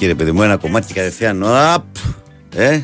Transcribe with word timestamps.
μουσική, 0.00 0.18
ρε 0.18 0.24
παιδί 0.24 0.36
μου, 0.36 0.42
ένα 0.42 0.56
κομμάτι 0.56 0.86
και 0.86 0.92
κατευθείαν. 0.94 1.44
Απ! 1.44 1.84
Ε, 2.54 2.80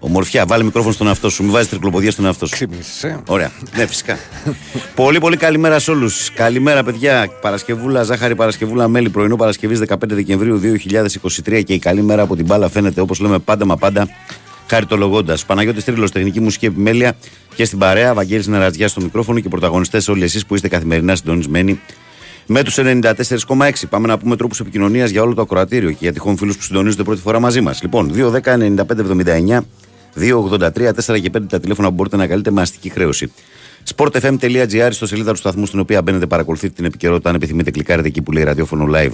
Ομορφιά, 0.00 0.46
βάλε 0.46 0.64
μικρόφωνο 0.64 0.92
στον 0.92 1.06
εαυτό 1.06 1.30
σου. 1.30 1.42
Μην 1.42 1.52
βάζεις 1.52 1.68
τρικλοποδία 1.68 2.10
στον 2.10 2.24
εαυτό 2.24 2.46
σου. 2.46 2.52
Ξύπνησες. 2.52 3.04
Ε. 3.04 3.20
Ωραία. 3.26 3.50
Ναι, 3.76 3.86
φυσικά. 3.86 4.18
πολύ, 4.94 5.20
πολύ 5.20 5.36
καλημέρα 5.36 5.78
σε 5.78 5.90
όλους. 5.90 6.30
Καλημέρα, 6.30 6.82
παιδιά. 6.82 7.30
Παρασκευούλα, 7.40 8.02
ζάχαρη 8.02 8.34
Παρασκευούλα, 8.34 8.88
μέλη 8.88 9.10
πρωινό 9.10 9.36
Παρασκευής 9.36 9.78
15 9.78 9.94
Δεκεμβρίου 10.06 10.60
2023 10.60 11.62
και 11.64 11.72
η 11.72 11.78
καλή 11.78 12.02
μέρα 12.02 12.22
από 12.22 12.36
την 12.36 12.44
μπάλα 12.44 12.68
φαίνεται 12.68 13.00
όπως 13.00 13.20
λέμε 13.20 13.38
πάντα 13.38 13.64
μα 13.64 13.76
πάντα 13.76 14.08
χαριτολογώντας. 14.68 15.44
Παναγιώτης 15.44 15.84
Τρίλος, 15.84 16.10
τεχνική 16.10 16.40
μουσική 16.40 16.66
επιμέλεια 16.66 17.16
και 17.54 17.64
στην 17.64 17.78
παρέα. 17.78 18.14
Βαγγέλης 18.14 18.46
Νεραζιά 18.46 18.88
στο 18.88 19.00
μικρόφωνο 19.00 19.40
και 19.40 19.48
πρωταγωνιστές 19.48 20.08
όλοι 20.08 20.24
εσείς 20.24 20.46
που 20.46 20.54
είστε 20.54 20.68
καθημερινά 20.68 21.16
συντονισμένοι 21.16 21.80
με 22.50 22.62
τους 22.62 22.78
94,6 22.78 23.70
πάμε 23.88 24.06
να 24.06 24.18
πούμε 24.18 24.36
τρόπους 24.36 24.60
επικοινωνίας 24.60 25.10
για 25.10 25.22
όλο 25.22 25.34
το 25.34 25.40
ακροατήριο 25.42 25.90
και 25.90 25.96
για 26.00 26.12
τυχόν 26.12 26.36
φίλους 26.36 26.56
που 26.56 26.62
συντονίζονται 26.62 27.02
πρώτη 27.02 27.20
φορά 27.20 27.40
μαζί 27.40 27.60
μας. 27.60 27.82
Λοιπόν, 27.82 28.12
210-95-79, 28.14 29.60
283, 30.14 30.92
4 30.92 31.20
και 31.20 31.30
5 31.30 31.48
τα 31.48 31.60
τηλέφωνα 31.60 31.88
που 31.88 31.94
μπορείτε 31.94 32.16
να 32.16 32.26
καλείτε 32.26 32.50
με 32.50 32.60
αστική 32.60 32.88
χρέωση. 32.88 33.32
sportfm.gr 33.94 34.88
στο 34.90 35.06
σελίδα 35.06 35.30
του 35.30 35.36
σταθμού 35.36 35.66
στην 35.66 35.80
οποία 35.80 36.02
μπαίνετε, 36.02 36.26
παρακολουθείτε 36.26 36.72
την 36.72 36.84
επικαιρότητα. 36.84 37.28
Αν 37.28 37.34
επιθυμείτε, 37.34 37.70
κλικάρετε 37.70 38.08
εκεί 38.08 38.22
που 38.22 38.32
λέει 38.32 38.42
ραδιόφωνο 38.42 38.86
live. 38.94 39.12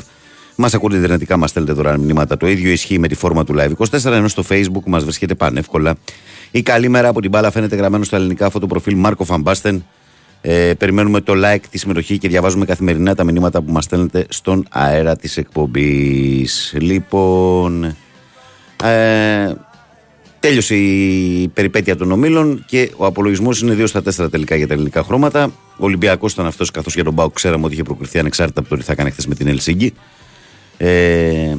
Μας 0.56 0.74
ακούτε 0.74 0.96
ιντερνετικά, 0.96 1.36
μας 1.36 1.50
στέλνετε 1.50 1.74
δωρεάν 1.74 2.00
μηνύματα. 2.00 2.36
Το 2.36 2.46
ίδιο 2.46 2.70
ισχύει 2.70 2.98
με 2.98 3.08
τη 3.08 3.14
φόρμα 3.14 3.44
του 3.44 3.54
live 3.58 3.72
24, 3.76 4.12
ενώ 4.12 4.28
στο 4.28 4.44
facebook 4.48 4.82
μας 4.86 5.02
βρίσκεται 5.02 5.34
πανεύκολα. 5.34 5.96
Η 6.50 6.62
καλή 6.62 6.88
μέρα 6.88 7.08
από 7.08 7.20
την 7.20 7.30
μπάλα 7.30 7.50
φαίνεται 7.50 7.76
γραμμένο 7.76 8.04
στα 8.04 8.16
ελληνικά 8.16 8.50
φωτοπροφίλ 8.50 8.96
Μάρκο 8.96 9.24
Φαμπάστεν. 9.24 9.84
Ε, 10.46 10.74
περιμένουμε 10.74 11.20
το 11.20 11.32
like, 11.36 11.62
τη 11.70 11.78
συμμετοχή 11.78 12.18
και 12.18 12.28
διαβάζουμε 12.28 12.64
καθημερινά 12.64 13.14
τα 13.14 13.24
μηνύματα 13.24 13.62
που 13.62 13.72
μας 13.72 13.84
στέλνετε 13.84 14.26
στον 14.28 14.66
αέρα 14.70 15.16
της 15.16 15.36
εκπομπής. 15.36 16.74
Λοιπόν. 16.78 17.96
Ε, 18.82 19.54
τέλειωσε 20.40 20.74
η 20.74 21.48
περιπέτεια 21.48 21.96
των 21.96 22.12
ομίλων 22.12 22.64
και 22.66 22.92
ο 22.96 23.06
απολογισμός 23.06 23.60
είναι 23.60 23.74
2 23.74 23.86
στα 23.86 24.02
4 24.24 24.30
τελικά 24.30 24.56
για 24.56 24.66
τα 24.66 24.74
ελληνικά 24.74 25.02
χρώματα. 25.02 25.44
Ο 25.68 25.84
Ολυμπιακός 25.84 26.32
ήταν 26.32 26.46
αυτός, 26.46 26.70
καθώς 26.70 26.94
για 26.94 27.04
τον 27.04 27.12
Μπάουκ 27.12 27.34
ξέραμε 27.34 27.64
ότι 27.64 27.74
είχε 27.74 27.82
προκριθεί 27.82 28.18
ανεξάρτητα 28.18 28.60
από 28.60 28.68
το 28.68 28.74
ότι 28.74 28.84
θα 28.84 28.92
έκανε 28.92 29.10
χθες 29.10 29.26
με 29.26 29.34
την 29.34 29.46
Ελσίγκη. 29.46 29.92
Ε, 30.76 31.56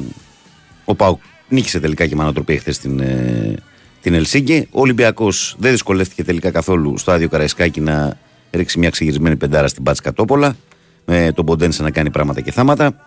ο 0.84 0.94
Πάουκ 0.94 1.20
νίκησε 1.48 1.80
τελικά 1.80 2.06
και 2.06 2.16
με 2.16 2.22
ανατροπή 2.22 2.56
χθες 2.56 2.78
την, 2.78 3.00
ε, 3.00 3.54
την 4.02 4.14
Ελσίγκη. 4.14 4.68
Ο 4.70 4.80
Ολυμπιακός 4.80 5.56
δεν 5.58 5.70
δυσκολεύτηκε 5.70 6.24
τελικά 6.24 6.50
καθόλου 6.50 6.98
στο 6.98 7.12
άδειο 7.12 7.28
Καραϊσκάκι 7.28 7.80
να 7.80 8.24
ρίξει 8.50 8.78
μια 8.78 8.90
ξεγυρισμένη 8.90 9.36
πεντάρα 9.36 9.68
στην 9.68 9.82
Πάτς 9.82 10.00
Κατόπολα 10.00 10.56
με 11.04 11.32
τον 11.34 11.44
Ποντένσε 11.44 11.82
να 11.82 11.90
κάνει 11.90 12.10
πράγματα 12.10 12.40
και 12.40 12.52
θάματα. 12.52 13.06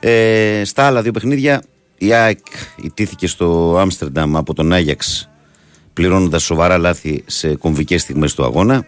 Ε, 0.00 0.62
στα 0.64 0.86
άλλα 0.86 1.02
δύο 1.02 1.12
παιχνίδια 1.12 1.62
η 1.98 2.12
ΑΕΚ 2.12 2.38
ιτήθηκε 2.76 3.26
στο 3.26 3.76
Άμστερνταμ 3.78 4.36
από 4.36 4.54
τον 4.54 4.72
Άγιαξ 4.72 5.28
πληρώνοντας 5.92 6.42
σοβαρά 6.42 6.78
λάθη 6.78 7.22
σε 7.26 7.54
κομβικές 7.54 8.02
στιγμές 8.02 8.34
του 8.34 8.44
αγώνα 8.44 8.86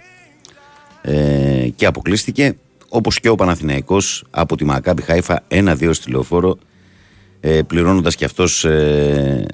ε, 1.02 1.68
και 1.76 1.86
αποκλείστηκε 1.86 2.56
όπως 2.88 3.20
και 3.20 3.28
ο 3.28 3.34
Παναθηναϊκός 3.34 4.24
από 4.30 4.56
τη 4.56 4.64
Μακάμπι 4.64 5.02
Χάιφα 5.02 5.42
1-2 5.48 5.90
στη 5.92 6.10
λεωφόρο 6.10 6.58
ε, 7.40 7.62
πληρώνοντας 7.62 8.14
και 8.14 8.24
αυτός 8.24 8.64
ε, 8.64 9.46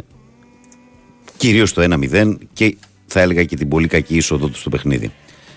κυρίως 1.36 1.72
το 1.72 1.98
1-0 2.12 2.34
και 2.52 2.76
θα 3.06 3.20
έλεγα 3.20 3.44
και 3.44 3.56
την 3.56 3.68
πολύ 3.68 3.86
κακή 3.86 4.16
είσοδο 4.16 4.48
του 4.48 4.58
στο 4.58 4.70
παιχνίδι. 4.70 5.12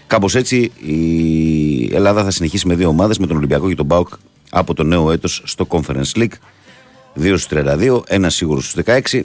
Κάπως 0.07 0.35
έτσι 0.35 0.71
η 0.79 1.95
Ελλάδα 1.95 2.23
θα 2.23 2.31
συνεχίσει 2.31 2.67
με 2.67 2.75
δύο 2.75 2.87
ομάδες, 2.87 3.17
με 3.17 3.27
τον 3.27 3.37
Ολυμπιακό 3.37 3.67
και 3.67 3.75
τον 3.75 3.85
Μπάουκ 3.85 4.07
από 4.49 4.73
το 4.73 4.83
νέο 4.83 5.11
έτος 5.11 5.41
στο 5.45 5.67
Conference 5.69 6.11
League. 6.15 6.33
2 7.15 7.37
στους 7.37 7.45
32, 7.45 8.01
ένα 8.07 8.29
σίγουρο 8.29 8.61
στους 8.61 8.83
16 8.85 9.21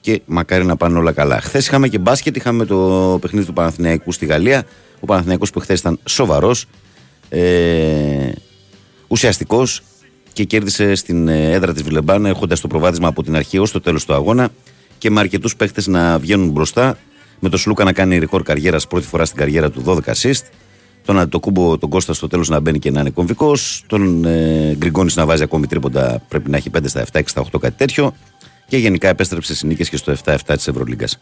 και 0.00 0.20
μακάρι 0.24 0.64
να 0.64 0.76
πάνε 0.76 0.98
όλα 0.98 1.12
καλά. 1.12 1.40
Χθες 1.40 1.66
είχαμε 1.66 1.88
και 1.88 1.98
μπάσκετ, 1.98 2.36
είχαμε 2.36 2.64
το 2.64 3.18
παιχνίδι 3.20 3.46
του 3.46 3.52
Παναθηναϊκού 3.52 4.12
στη 4.12 4.26
Γαλλία. 4.26 4.64
Ο 5.00 5.06
Παναθηναϊκός 5.06 5.50
που 5.50 5.60
χθες 5.60 5.78
ήταν 5.78 5.98
σοβαρός, 6.04 6.66
ε, 7.28 8.32
ουσιαστικός 9.06 9.82
και 10.32 10.44
κέρδισε 10.44 10.94
στην 10.94 11.28
έδρα 11.28 11.72
της 11.72 11.82
Βιλεμπάν 11.82 12.26
έχοντας 12.26 12.60
το 12.60 12.68
προβάδισμα 12.68 13.08
από 13.08 13.22
την 13.22 13.36
αρχή 13.36 13.58
ως 13.58 13.70
το 13.70 13.80
τέλος 13.80 14.04
του 14.04 14.14
αγώνα 14.14 14.48
και 14.98 15.10
με 15.10 15.20
αρκετούς 15.20 15.56
παίχτες 15.56 15.86
να 15.86 16.18
βγαίνουν 16.18 16.48
μπροστά 16.48 16.98
με 17.40 17.48
τον 17.48 17.58
Σλούκα 17.58 17.84
να 17.84 17.92
κάνει 17.92 18.18
ρεκόρ 18.18 18.42
καριέρας 18.42 18.86
πρώτη 18.86 19.06
φορά 19.06 19.24
στην 19.24 19.38
καριέρα 19.38 19.70
του 19.70 19.82
12 19.86 19.98
assist. 19.98 20.42
Τον 21.04 21.18
Αντιτοκούμπο 21.18 21.78
τον 21.78 21.90
Κώστα 21.90 22.12
στο 22.12 22.26
τέλος 22.26 22.48
να 22.48 22.60
μπαίνει 22.60 22.78
και 22.78 22.90
να 22.90 23.00
είναι 23.00 23.10
κομβικός. 23.10 23.84
Τον 23.86 24.24
ε, 24.24 24.74
Γκριγκόνης 24.76 25.16
να 25.16 25.26
βάζει 25.26 25.42
ακόμη 25.42 25.66
τρίποντα, 25.66 26.22
πρέπει 26.28 26.50
να 26.50 26.56
έχει 26.56 26.70
5 26.76 26.80
στα 26.84 27.04
7, 27.12 27.18
6 27.18 27.22
στα 27.24 27.44
8, 27.52 27.58
κάτι 27.60 27.76
τέτοιο. 27.76 28.14
Και 28.68 28.76
γενικά 28.76 29.08
επέστρεψε 29.08 29.54
στις 29.54 29.68
νίκες 29.68 29.88
και 29.88 29.96
στο 29.96 30.14
7-7 30.24 30.36
της 30.46 30.68
Ευρωλίγκας. 30.68 31.18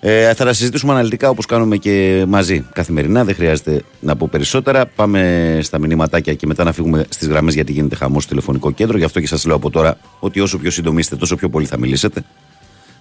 Ε, 0.00 0.34
θα 0.34 0.44
τα 0.44 0.52
συζητήσουμε 0.52 0.92
αναλυτικά 0.92 1.28
όπως 1.28 1.46
κάνουμε 1.46 1.76
και 1.76 2.24
μαζί 2.28 2.66
καθημερινά. 2.72 3.24
Δεν 3.24 3.34
χρειάζεται 3.34 3.82
να 4.00 4.16
πω 4.16 4.28
περισσότερα. 4.30 4.86
Πάμε 4.86 5.58
στα 5.62 5.78
μηνύματάκια 5.78 6.34
και 6.34 6.46
μετά 6.46 6.64
να 6.64 6.72
φύγουμε 6.72 7.04
στις 7.08 7.28
γραμμές 7.28 7.54
γιατί 7.54 7.72
γίνεται 7.72 7.96
χαμός 7.96 8.22
στο 8.22 8.32
τηλεφωνικό 8.32 8.70
κέντρο. 8.70 8.98
Γι' 8.98 9.04
αυτό 9.04 9.20
και 9.20 9.26
σας 9.26 9.44
λέω 9.44 9.56
από 9.56 9.70
τώρα 9.70 9.98
ότι 10.18 10.40
όσο 10.40 10.58
πιο 10.58 10.70
σύντομοι 10.70 10.98
είστε, 10.98 11.16
τόσο 11.16 11.36
πιο 11.36 11.48
πολύ 11.48 11.66
θα 11.66 11.78
μιλήσετε. 11.78 12.24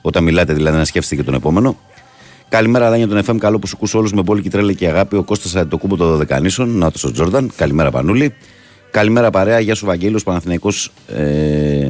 Όταν 0.01 0.24
μιλάτε, 0.24 0.54
δηλαδή, 0.54 0.78
να 0.78 0.86
σκέφτεστε 0.86 1.16
και 1.16 1.24
τον 1.24 1.34
επόμενο. 1.34 1.78
Καλημέρα, 2.50 2.90
Δάνια 2.90 3.08
τον 3.08 3.24
FM. 3.26 3.38
Καλό 3.38 3.60
που 3.60 3.68
σου 3.68 3.78
κούσω 3.78 3.98
όλους 3.98 4.14
με 4.14 4.24
πόλη 4.24 4.42
και 4.42 4.50
τρέλα 4.50 4.74
και 4.74 4.88
αγάπη. 4.88 5.16
Ο 5.16 5.24
Κώστας 5.24 5.68
το 5.70 5.78
κούμπο 5.78 5.96
των 5.96 6.08
Δωδεκανήσων. 6.08 6.70
Να 6.78 6.92
το 6.92 7.00
ο 7.08 7.12
Τζόρνταν. 7.12 7.52
Καλημέρα, 7.56 7.92
Πανούλη. 7.92 8.34
Καλημέρα, 8.92 9.30
παρέα. 9.30 9.60
Γεια 9.60 9.76
σου, 9.76 9.86
Βαγγέλιος 9.86 10.24
Παναθυναϊκό. 10.24 10.72
Ε, 11.08 11.88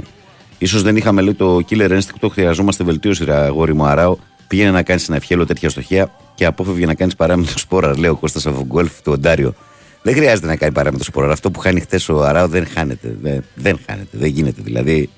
ίσως 0.57 0.81
δεν 0.81 0.95
είχαμε 0.95 1.21
λέει 1.21 1.33
το 1.33 1.59
killer 1.69 1.89
instinct. 1.89 2.29
Χρειαζόμαστε 2.31 2.83
βελτίωση, 2.83 3.25
ρε, 3.25 3.33
αγόρι 3.33 3.73
μου. 3.73 3.85
Αράω. 3.85 4.17
Πήγαινε 4.47 4.71
να 4.71 4.83
κάνεις 4.83 5.07
ένα 5.07 5.17
ευχέλο 5.17 5.45
τέτοια 5.45 5.69
στοχεία 5.69 6.11
και 6.35 6.45
απόφευγε 6.45 6.85
να 6.85 6.93
κάνεις 6.93 7.15
παρά 7.15 7.37
με 7.37 7.43
το 7.43 7.57
σπόρα, 7.57 7.99
λέει 7.99 8.09
ο 8.09 8.15
Κώστας 8.15 8.45
από 8.45 8.65
γκολφ 8.65 9.01
του 9.01 9.11
Οντάριο. 9.11 9.53
Δεν 10.01 10.13
χρειάζεται 10.13 10.47
να 10.47 10.55
κάνει 10.55 10.73
παρά 10.73 10.91
με 10.91 10.97
το 10.97 11.03
σπόρα. 11.03 11.31
Αυτό 11.31 11.51
που 11.51 11.59
χάνει 11.59 11.79
χθε 11.79 12.13
ο 12.13 12.23
Αράο 12.23 12.47
δεν 12.47 12.67
χάνεται. 12.67 13.15
Δεν, 13.21 13.43
δεν 13.55 13.79
χάνεται. 13.87 14.17
Δεν 14.17 14.29
γίνεται. 14.29 14.61
Δηλαδή 14.63 15.09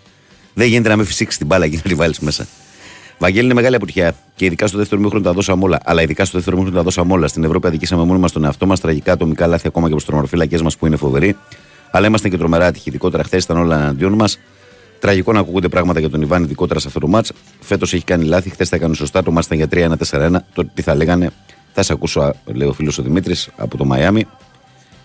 δεν 0.53 0.67
γίνεται 0.67 0.89
να 0.89 0.97
με 0.97 1.03
φυσήξει 1.03 1.37
την 1.37 1.47
μπάλα 1.47 1.67
και 1.67 1.75
να 1.75 1.81
τη 1.81 1.95
βάλεις 1.95 2.19
μέσα. 2.19 2.47
Βαγγέλη 3.19 3.45
είναι 3.45 3.53
μεγάλη 3.53 3.75
αποτυχία 3.75 4.15
και 4.35 4.45
ειδικά 4.45 4.67
στο 4.67 4.77
δεύτερο 4.77 5.01
μήχρονο 5.01 5.23
τα 5.23 5.33
δώσαμε 5.33 5.63
όλα. 5.63 5.79
Αλλά 5.83 6.01
ειδικά 6.01 6.25
στο 6.25 6.37
δεύτερο 6.37 6.57
μήχρονο 6.57 6.77
τα 6.77 6.83
δώσαμε 6.83 7.13
όλα. 7.13 7.27
Στην 7.27 7.43
Ευρώπη 7.43 7.67
αδικήσαμε 7.67 8.03
μόνοι 8.03 8.19
μας 8.19 8.31
τον 8.31 8.43
εαυτό 8.43 8.65
μας, 8.65 8.79
τραγικά 8.79 9.11
ατομικά 9.11 9.47
λάθη 9.47 9.67
ακόμα 9.67 9.87
και 9.87 9.93
από 9.93 10.01
του 10.01 10.07
τρομορφυλακέ 10.07 10.63
μας 10.63 10.77
που 10.77 10.85
είναι 10.85 10.95
φοβεροί. 10.95 11.35
Αλλά 11.91 12.07
είμαστε 12.07 12.29
και 12.29 12.37
τρομερά 12.37 12.65
ατυχοί. 12.65 12.89
Ειδικότερα 12.89 13.23
χθες 13.23 13.43
ήταν 13.43 13.57
όλα 13.57 13.81
εναντίον 13.81 14.13
μας. 14.13 14.39
Τραγικό 14.99 15.33
να 15.33 15.39
ακούγονται 15.39 15.67
πράγματα 15.67 15.99
για 15.99 16.09
τον 16.09 16.21
Ιβάν, 16.21 16.43
ειδικότερα 16.43 16.79
σε 16.79 16.87
αυτό 16.87 16.99
το 16.99 17.07
μάτς. 17.07 17.31
Φέτος 17.59 17.93
έχει 17.93 18.03
κάνει 18.03 18.25
λάθη, 18.25 18.49
χθες 18.49 18.69
τα 18.69 18.75
έκανε 18.75 18.93
σωστά. 18.93 19.23
Το 19.23 19.31
μάτς 19.31 19.45
ήταν 19.45 19.57
για 19.57 19.67
3-1-4-1. 19.67 20.35
Το 20.53 20.65
τι 20.73 20.81
θα 20.81 20.95
λέγανε, 20.95 21.31
θα 21.73 21.83
σε 21.83 21.93
ακούσω, 21.93 22.33
λέει 22.45 22.67
ο 22.67 22.73
φίλος 22.73 22.97
ο 22.97 23.01
Δημήτρης 23.01 23.49
από 23.57 23.77
το 23.77 23.85
Μαϊάμι. 23.85 24.25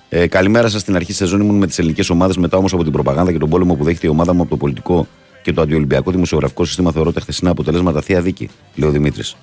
Ε, 0.08 0.26
καλημέρα 0.26 0.68
σας 0.68 0.80
στην 0.80 0.94
αρχή 0.94 1.06
της 1.06 1.16
σεζόν 1.16 1.40
ήμουν 1.40 1.56
με 1.56 1.66
τις 1.66 1.78
ελληνικές 1.78 2.10
ομάδες, 2.10 2.36
μετά 2.36 2.56
όμως 2.56 2.72
από 2.72 2.82
την 2.82 2.92
προπαγάνδα 2.92 3.32
και 3.32 3.38
τον 3.38 3.48
πόλεμο 3.48 3.74
που 3.74 3.84
δέχεται 3.84 4.06
η 4.06 4.10
ομάδα 4.10 4.34
μου 4.34 4.40
από 4.40 4.50
το 4.50 4.56
πολιτικό 4.56 5.06
και 5.44 5.52
το 5.52 5.60
αντιολυμπιακό 5.62 6.10
δημοσιογραφικό 6.10 6.64
σύστημα 6.64 6.92
θεωρώ 6.92 7.12
τα 7.12 7.20
χθεσινά 7.20 7.50
αποτελέσματα 7.50 8.00
θεία 8.00 8.20
δίκη, 8.20 8.48
λέει 8.74 8.88
ο 8.88 8.92
Δημήτρης. 8.92 9.36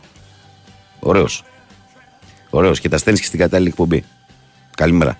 Ωραίος. 0.99 1.43
Ωραίος 2.49 2.79
και 2.79 2.89
τα 2.89 2.97
στέλνεις 2.97 3.21
και 3.21 3.27
στην 3.27 3.39
κατάλληλη 3.39 3.69
εκπομπή. 3.69 4.03
Καλημέρα. 4.75 5.19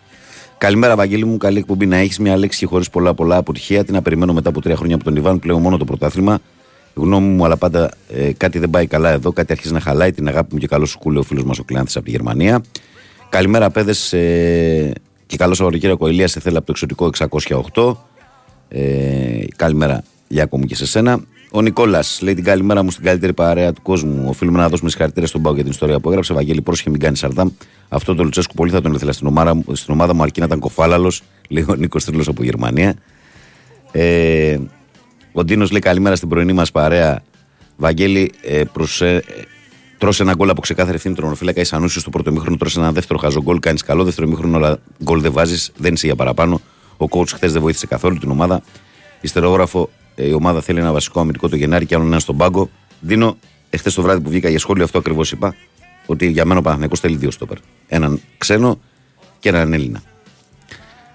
Καλημέρα, 0.58 0.96
Βαγγέλη 0.96 1.26
μου. 1.26 1.38
Καλή 1.38 1.58
εκπομπή 1.58 1.86
να 1.86 1.98
έχεις 1.98 2.20
μια 2.20 2.38
λέξη 2.38 2.66
χωρίς 2.66 2.90
πολλά 2.90 3.14
πολλά 3.14 3.38
αποτυχία. 3.38 3.86
Τι 3.86 3.92
να 3.92 4.02
περιμένω 4.02 4.34
μετά 4.34 4.50
από 4.50 4.62
τρία 4.62 4.76
χρόνια 4.76 4.96
από 4.96 5.04
τον 5.04 5.16
Ιβάν, 5.16 5.40
πλέον 5.40 5.62
μόνο 5.62 5.78
το 5.78 5.86
πρωτάθλημα. 5.86 6.40
Γνώμη 6.94 7.28
μου, 7.28 7.46
αλλά 7.46 7.58
πάντα 7.58 7.92
ε, 8.10 8.32
κάτι 8.34 8.60
δεν 8.60 8.70
πάει 8.70 8.88
καλά 8.88 9.10
εδώ. 9.10 9.32
Κάτι 9.32 9.52
αρχίζει 9.52 9.74
να 9.74 9.80
χαλάει 9.80 10.12
την 10.12 10.28
αγάπη 10.28 10.54
μου 10.54 10.60
και 10.60 10.68
καλό 10.68 10.86
σου 10.86 11.00
κούλε 11.00 11.20
ο 11.20 11.24
φίλος 11.24 11.44
μας 11.44 11.60
ο 11.60 11.64
Κλειάνθη 11.64 11.98
από 11.98 12.06
τη 12.06 12.12
Γερμανία. 12.12 12.64
Καλημέρα, 13.30 13.70
παιδες. 13.70 14.14
Ε, 14.14 14.92
και 15.26 15.38
καλό 15.38 15.54
Σαββατοκύριακο 15.54 16.08
Ηλίας 16.08 16.32
σε 16.32 16.40
θέλει 16.40 16.58
από 16.58 16.66
το 16.66 16.72
εξωτικό 16.72 17.10
608. 17.74 17.96
Ε, 18.68 19.46
καλημέρα 19.56 20.04
Λιάκο 20.32 20.58
μου 20.58 20.66
και 20.66 20.76
σε 20.76 20.86
σένα. 20.86 21.20
Ο 21.52 21.62
Νικόλας 21.62 22.20
λέει 22.22 22.34
την 22.34 22.44
καλημέρα 22.44 22.84
μου 22.84 22.92
στην 22.92 23.04
καλύτερη 23.04 23.34
παρέα 23.34 23.74
του 23.74 23.82
κόσμου. 23.82 24.26
Οφείλουμε 24.30 24.60
να 24.60 24.70
δώσουμε 24.70 24.90
συγχαρητήρια 24.90 25.28
στον 25.28 25.42
Πάο 25.42 25.54
για 25.54 25.64
την 25.64 25.72
ιστορία 25.72 26.00
που 26.00 26.10
έγραψε. 26.10 26.34
Βαγγέλη, 26.34 26.62
πρόσχε 26.62 26.90
μην 26.90 27.00
κάνει 27.00 27.16
σαρδάμ. 27.16 27.50
Αυτό 27.90 28.16
το 28.16 28.24
Λουτσέσκου 28.24 28.54
πολύ 28.54 28.72
θα 28.72 28.82
τον 28.82 28.94
ήθελα 28.94 29.12
στην 29.12 29.28
ομάδα, 29.28 29.62
στην 29.72 29.94
ομάδα 29.94 30.14
μου, 30.14 30.22
αρκεί 30.22 30.40
να 30.40 30.46
ήταν 30.46 30.60
κοφάλαλος. 30.60 31.24
Λέει 31.50 31.66
ο 31.70 31.76
Νίκος 31.76 32.06
Τρίλος 32.06 32.28
από 32.28 32.44
Γερμανία. 32.44 32.96
Ε, 33.92 34.58
ο 35.32 35.44
Ντίνος 35.44 35.72
λέει 35.72 35.80
καλημέρα 35.80 36.16
στην 36.16 36.30
πρωινή 36.30 36.54
μας 36.54 36.72
παρέα. 36.72 37.24
Βαγγέλη, 37.78 38.32
ε, 38.42 38.64
προς, 38.74 39.02
ε, 39.02 39.24
τρώσε 39.98 40.24
ένα 40.24 40.34
γκολ 40.34 40.50
από 40.50 40.62
ξεκάθαρη 40.62 40.96
ευθύνη 40.96 41.16
τρονοφύλακα. 41.16 41.62
Είσαι 41.62 41.76
ανούσιο 41.76 42.02
στο 42.02 42.10
πρώτο 42.10 42.32
μήχρονο, 42.32 42.58
τρώσε 42.58 42.80
ένα 42.80 42.92
δεύτερο 42.92 43.20
χαζό 43.20 43.42
γκολ. 43.42 43.60
Κάνεις 43.60 43.84
καλό 43.84 44.04
δεύτερο 44.04 44.28
μήχρονο, 44.28 44.58
αλλά 44.58 44.80
γκολ 45.04 45.22
δεν 45.22 45.32
βάζεις, 45.32 45.72
δεν 45.78 45.94
είσαι 45.94 46.06
για 46.06 46.16
παραπάνω. 46.16 46.62
Ο 46.98 47.06
coach 47.10 47.28
χθες 47.28 47.52
δεν 47.54 47.62
βοήθησε 47.62 47.88
καθόλου 47.88 48.18
την 48.18 48.32
ομάδα. 48.32 48.62
Ιστερόγραφο 49.22 49.90
ε, 50.00 50.01
η 50.16 50.34
ομάδα 50.34 50.62
θέλει 50.62 50.80
ένα 50.80 50.92
βασικό 50.92 51.20
αμυντικό 51.20 51.50
το 51.50 51.56
Γενάρη 51.56 51.86
και 51.86 51.96
άλλο 51.96 52.06
ένα 52.06 52.20
στον 52.20 52.38
πάγκο. 52.38 52.70
Δίνω, 53.00 53.38
εχθές 53.70 53.94
το 53.94 54.02
βράδυ 54.02 54.22
που 54.22 54.30
βγήκα 54.30 54.50
για 54.50 54.60
σχόλιο, 54.60 54.84
αυτό 54.84 54.98
ακριβώς 54.98 55.32
είπα. 55.32 55.56
Ότι 56.06 56.30
για 56.30 56.46
μένα 56.46 56.60
ο 56.60 56.62
Παναθηναϊκός 56.62 57.00
θέλει 57.00 57.16
δύο 57.16 57.32
στόπερ. 57.32 57.58
Έναν 57.88 58.22
ξένο 58.38 58.80
και 59.40 59.50
έναν 59.50 59.74
Έλληνα. 59.74 60.02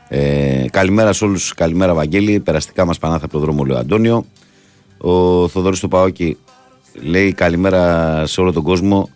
Ε, 0.08 0.64
καλημέρα 0.70 1.12
σε 1.12 1.24
όλους. 1.24 1.54
Καλημέρα, 1.54 1.94
Βαγγέλη. 1.94 2.40
Περαστικά 2.40 2.84
μας 2.84 2.98
πανάθα 2.98 3.24
από 3.24 3.32
το 3.32 3.38
δρόμο, 3.38 3.64
λέει 3.64 3.76
ο 3.76 3.78
Αντώνιο. 3.80 4.24
Ο 4.98 5.48
Θοδωρής 5.48 5.80
του 5.80 5.88
Παόκη 5.88 6.36
λέει 7.02 7.32
καλημέρα 7.32 8.22
σε 8.26 8.40
όλο 8.40 8.52
τον 8.52 8.62
κόσμο. 8.62 9.10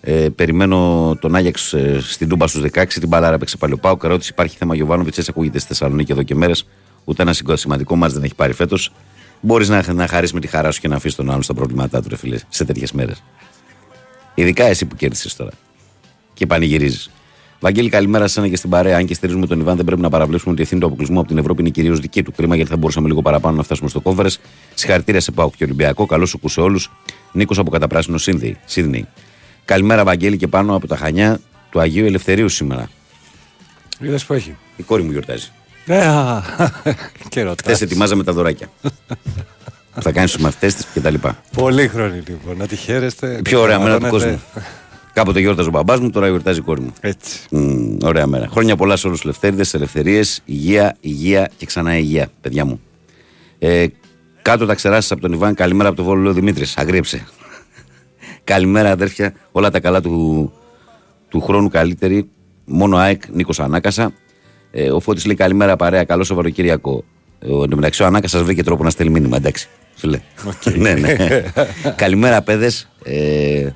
Ε, 0.00 0.28
περιμένω 0.28 1.16
τον 1.20 1.34
Άγιαξ 1.34 1.72
ε, 1.72 1.98
στην 2.00 2.28
Τούμπα 2.28 2.46
στους 2.46 2.62
16. 2.72 2.86
Την 2.86 3.08
μπαλάρα 3.08 3.34
έπαιξε 3.34 3.56
πάλι 3.56 3.72
ο 3.72 3.78
Πάοκ. 3.78 4.02
Ερώτηση: 4.04 4.30
Υπάρχει 4.32 4.56
θέμα 4.56 4.74
Γιωβάνοβιτς, 4.74 5.18
έτσι 5.18 5.30
ακούγεται 5.30 5.58
στη 5.58 5.68
Θεσσαλονίκη 5.68 6.12
εδώ 6.12 6.22
και 6.22 6.34
μέρες. 6.34 6.66
Ούτε 7.04 7.22
ένα 7.22 7.32
σημαντικό 7.32 7.96
μα 7.96 8.08
δεν 8.08 8.22
έχει 8.22 8.34
πάρει 8.34 8.52
φέτος 8.52 8.92
μπορείς 9.44 9.68
να, 9.68 9.92
να 9.92 10.06
χαρίσεις 10.06 10.34
με 10.34 10.40
τη 10.40 10.46
χαρά 10.46 10.70
σου 10.70 10.80
και 10.80 10.88
να 10.88 10.96
αφήσεις 10.96 11.16
τον 11.16 11.30
άλλον 11.30 11.42
στα 11.42 11.54
προβλήματά 11.54 12.02
του, 12.02 12.08
ρε 12.08 12.16
φίλε, 12.16 12.38
σε 12.48 12.64
τέτοιες 12.64 12.92
μέρες. 12.92 13.22
Ειδικά 14.34 14.64
εσύ 14.64 14.86
που 14.86 14.96
κέρδισες 14.96 15.36
τώρα. 15.36 15.50
Και 16.34 16.46
πανηγυρίζεις. 16.46 17.10
Βαγγέλη, 17.60 17.88
καλημέρα 17.88 18.28
σε 18.28 18.48
και 18.48 18.56
στην 18.56 18.70
παρέα. 18.70 18.96
Αν 18.96 19.06
και 19.06 19.14
στηρίζουμε 19.14 19.46
τον 19.46 19.60
Ιβάν, 19.60 19.76
δεν 19.76 19.84
πρέπει 19.84 20.00
να 20.00 20.08
παραβλέψουμε 20.08 20.50
ότι 20.52 20.60
η 20.60 20.62
ευθύνη 20.62 20.80
του 20.80 20.86
αποκλεισμού 20.86 21.18
από 21.18 21.28
την 21.28 21.38
Ευρώπη 21.38 21.60
είναι 21.60 21.70
κυρίως 21.70 22.00
δική 22.00 22.22
του. 22.22 22.32
Κρίμα 22.32 22.56
γιατί 22.56 22.70
θα 22.70 22.76
μπορούσαμε 22.76 23.08
λίγο 23.08 23.22
παραπάνω 23.22 23.56
να 23.56 23.62
φτάσουμε 23.62 23.88
στο 23.88 24.00
κόμβερε. 24.00 24.28
Συγχαρητήρια 24.74 25.20
σε 25.20 25.30
Πάοκ 25.30 25.54
και 25.56 25.64
Ολυμπιακό. 25.64 26.06
Καλό 26.06 26.26
σου 26.26 26.40
σε 26.44 26.60
όλους. 26.60 26.90
Νίκος 27.32 27.58
από 27.58 27.70
Καταπράσινο 27.70 28.18
Σίδνεϊ. 28.64 29.08
Καλημέρα, 29.64 30.04
Βαγγέλη, 30.04 30.36
και 30.36 30.46
πάνω 30.46 30.74
από 30.74 30.86
τα 30.86 30.96
Χανιά 30.96 31.40
του 31.70 31.80
Αγίου 31.80 32.06
Ελευθερίου 32.06 32.48
σήμερα. 32.48 32.90
Είδες 34.00 34.24
που 34.24 34.32
έχει. 34.32 34.56
Η 34.76 34.82
κόρη 34.82 35.02
μου 35.02 35.10
γιορτάζει. 35.10 35.50
Ε, 35.86 36.06
α, 36.06 36.42
και 37.28 37.42
ρωτάς. 37.42 37.64
Χθες 37.64 37.80
ετοιμάζαμε 37.80 38.24
τα 38.24 38.32
δωράκια. 38.32 38.68
θα 40.00 40.12
κάνεις 40.12 40.32
τους 40.32 40.42
μαθητές 40.42 40.74
της 40.74 40.86
κτλ. 40.94 41.14
Πολύ 41.56 41.88
χρόνο 41.88 42.14
λοιπόν. 42.14 42.56
Να 42.56 42.66
τη 42.66 42.76
χαίρεστε. 42.76 43.36
Η 43.38 43.42
πιο 43.42 43.60
ωραία 43.60 43.78
μέρα 43.78 43.98
του 43.98 44.06
Αναρώνετε. 44.06 44.40
κόσμου. 44.54 44.64
Κάποτε 45.12 45.40
γιόρταζε 45.40 45.68
ο 45.68 45.70
μπαμπάς 45.70 46.00
μου, 46.00 46.10
τώρα 46.10 46.28
γιορτάζει 46.28 46.58
η 46.58 46.62
κόρη 46.62 46.80
μου. 46.80 46.92
Έτσι. 47.00 47.38
Μμ, 47.50 47.96
ωραία 48.02 48.26
μέρα. 48.26 48.48
Χρόνια 48.50 48.76
πολλά 48.76 48.96
σε 48.96 49.06
όλους 49.06 49.18
τους 49.20 49.26
Λευτέριδε, 49.26 49.64
ελευθερίες, 49.72 50.40
υγεία, 50.44 50.96
υγεία 51.00 51.50
και 51.56 51.66
ξανά 51.66 51.96
υγεία, 51.96 52.28
παιδιά 52.40 52.64
μου. 52.64 52.80
Ε, 53.58 53.86
κάτω 54.42 54.66
τα 54.66 54.74
ξεράσεις 54.74 55.12
από 55.12 55.20
τον 55.20 55.32
Ιβάν, 55.32 55.54
καλημέρα 55.54 55.88
από 55.88 55.98
το 55.98 56.04
Βόλο, 56.04 56.20
λέει 56.20 56.30
ο 56.30 56.34
Δημήτρης. 56.34 56.76
Αγρίεψε. 56.76 57.24
καλημέρα, 58.44 58.90
αδέρφια. 58.90 59.34
Όλα 59.52 59.70
τα 59.70 59.80
καλά 59.80 60.00
του, 60.00 60.52
του 61.28 61.40
χρόνου 61.40 61.68
καλύτερη. 61.68 62.28
Μόνο 62.64 62.96
ΑΕΚ, 62.96 63.22
Νίκος 63.32 63.60
Ανάκασα. 63.60 64.12
Ε, 64.76 64.90
ο 64.90 65.00
Φώτης 65.00 65.24
λέει 65.26 65.36
καλημέρα 65.36 65.76
παρέα, 65.76 66.04
καλό 66.04 66.24
Σαββατοκύριακο. 66.24 67.04
Ε, 67.38 67.50
Ο, 67.50 67.62
εν 67.62 67.70
τω 67.70 67.76
μεταξύ 67.76 68.02
ο 68.02 68.06
Ανάκασα 68.06 68.44
βρήκε 68.44 68.62
τρόπο 68.62 68.84
να 68.84 68.90
στέλνει 68.90 69.12
μήνυμα, 69.12 69.36
εντάξει. 69.36 69.68
Φίλε. 69.94 70.20
ναι, 70.78 70.94
ναι. 70.94 71.16
καλημέρα, 71.96 72.42
παιδες. 72.42 72.88
Ε, 73.04 73.68